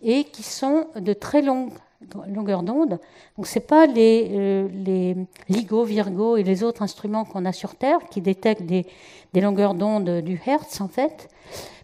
et 0.01 0.23
qui 0.25 0.43
sont 0.43 0.87
de 0.95 1.13
très 1.13 1.41
longues 1.41 1.71
longueur 2.27 2.63
d'onde. 2.63 2.99
Donc 3.37 3.47
ce 3.47 3.55
n'est 3.57 3.65
pas 3.65 3.85
les, 3.85 4.29
euh, 4.31 4.67
les, 4.73 5.15
LIGO, 5.49 5.83
Virgo 5.83 6.37
et 6.37 6.43
les 6.43 6.63
autres 6.63 6.81
instruments 6.81 7.25
qu'on 7.25 7.45
a 7.45 7.53
sur 7.53 7.75
Terre 7.75 7.99
qui 8.09 8.21
détectent 8.21 8.63
des, 8.63 8.85
des 9.33 9.41
longueurs 9.41 9.73
d'onde 9.73 10.21
du 10.21 10.39
Hertz 10.45 10.81
en 10.81 10.87
fait, 10.87 11.29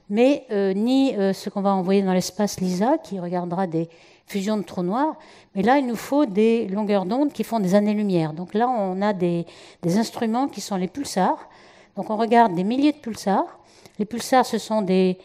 mais 0.10 0.46
euh, 0.52 0.74
ni 0.74 1.16
euh, 1.16 1.34
ce 1.34 1.50
qu'on 1.50 1.62
va 1.62 1.74
envoyer 1.74 2.02
dans 2.02 2.14
l'espace 2.14 2.60
LISA 2.60 2.98
qui 2.98 3.20
regardera 3.20 3.68
des 3.68 3.90
fusions 4.28 4.58
de 4.58 4.64
trous 4.64 4.84
noirs. 4.84 5.16
Mais 5.56 5.64
là, 5.64 5.80
il 5.80 5.88
nous 5.88 5.96
faut 5.96 6.26
des 6.26 6.68
longueurs 6.68 7.06
d'onde 7.06 7.32
qui 7.32 7.44
font 7.44 7.60
des 7.60 7.76
années-lumière. 7.76 8.34
Donc 8.34 8.54
là, 8.54 8.68
on 8.70 9.02
a 9.02 9.14
des, 9.14 9.46
des 9.82 9.98
instruments 9.98 10.48
qui 10.48 10.62
sont 10.62 10.76
les 10.76 10.88
pulsars. 10.88 11.50
Donc 12.00 12.10
on 12.10 12.16
regarde 12.16 12.56
des 12.56 12.64
milliers 12.64 12.94
de 12.94 12.98
pulsars. 12.98 13.60
Les 14.00 14.06
pulsars, 14.06 14.46
ce 14.46 14.58
sont 14.58 14.82
des, 14.82 15.18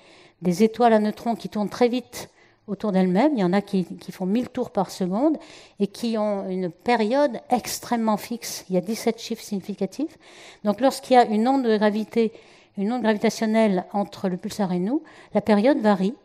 étoiles 0.44 0.92
à 0.92 0.98
neutrons 0.98 1.36
qui 1.36 1.48
tournent 1.48 1.68
très 1.68 1.86
vite 1.86 2.30
autour 2.66 2.90
d'elles-mêmes. 2.90 3.30
Il 3.34 3.38
y 3.38 3.44
en 3.44 3.52
a 3.52 3.60
qui, 3.60 3.86
font 4.10 4.26
1000 4.26 4.48
tours 4.48 4.70
par 4.70 4.90
seconde 4.90 5.38
et 5.78 5.86
qui 5.86 6.18
ont 6.18 6.50
une 6.50 6.72
période 6.72 7.40
extrêmement 7.48 8.16
fixe. 8.16 8.64
Il 8.68 8.74
y 8.74 8.78
a 8.78 8.80
17 8.80 9.20
chiffres 9.20 9.44
significatifs. 9.44 10.18
Donc 10.64 10.80
lorsqu'il 10.80 11.14
y 11.14 11.16
a 11.16 11.26
une 11.26 11.46
onde 11.46 11.62
de 11.62 11.76
gravité, 11.76 12.32
une 12.76 12.92
onde 12.92 13.02
gravitationnelle 13.02 13.84
entre 13.92 14.28
le 14.28 14.36
pulsar 14.36 14.72
et 14.72 14.80
nous, 14.80 15.00
la 15.32 15.42
période 15.42 15.78
varie 15.78 16.16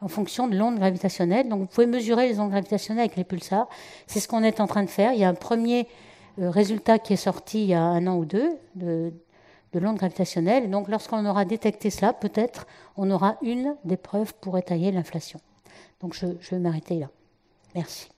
en 0.00 0.08
fonction 0.08 0.48
de 0.48 0.56
l'onde 0.56 0.78
gravitationnelle. 0.78 1.46
Donc 1.46 1.60
vous 1.60 1.66
pouvez 1.66 1.86
mesurer 1.86 2.26
les 2.26 2.40
ondes 2.40 2.52
gravitationnelles 2.52 3.04
avec 3.04 3.16
les 3.16 3.24
pulsars. 3.24 3.68
C'est 4.06 4.20
ce 4.20 4.28
qu'on 4.28 4.44
est 4.44 4.60
en 4.60 4.66
train 4.66 4.82
de 4.82 4.88
faire. 4.88 5.12
Il 5.12 5.18
y 5.18 5.24
a 5.24 5.28
un 5.28 5.34
premier 5.34 5.86
euh, 6.38 6.48
résultat 6.48 6.98
qui 6.98 7.12
est 7.12 7.16
sorti 7.16 7.64
il 7.64 7.68
y 7.68 7.74
a 7.74 7.82
un 7.82 8.06
an 8.06 8.16
ou 8.16 8.24
deux 8.24 8.56
de, 8.74 9.12
de 9.72 9.78
l'onde 9.78 9.96
gravitationnelle. 9.96 10.70
Donc 10.70 10.88
lorsqu'on 10.88 11.24
aura 11.26 11.44
détecté 11.44 11.90
cela, 11.90 12.12
peut-être 12.12 12.66
on 12.96 13.10
aura 13.10 13.36
une 13.42 13.76
des 13.84 13.96
preuves 13.96 14.34
pour 14.40 14.58
étayer 14.58 14.92
l'inflation. 14.92 15.40
Donc 16.00 16.14
je, 16.14 16.26
vais 16.50 16.58
m'arrêter 16.58 16.98
là. 16.98 17.08
Merci. 17.74 18.08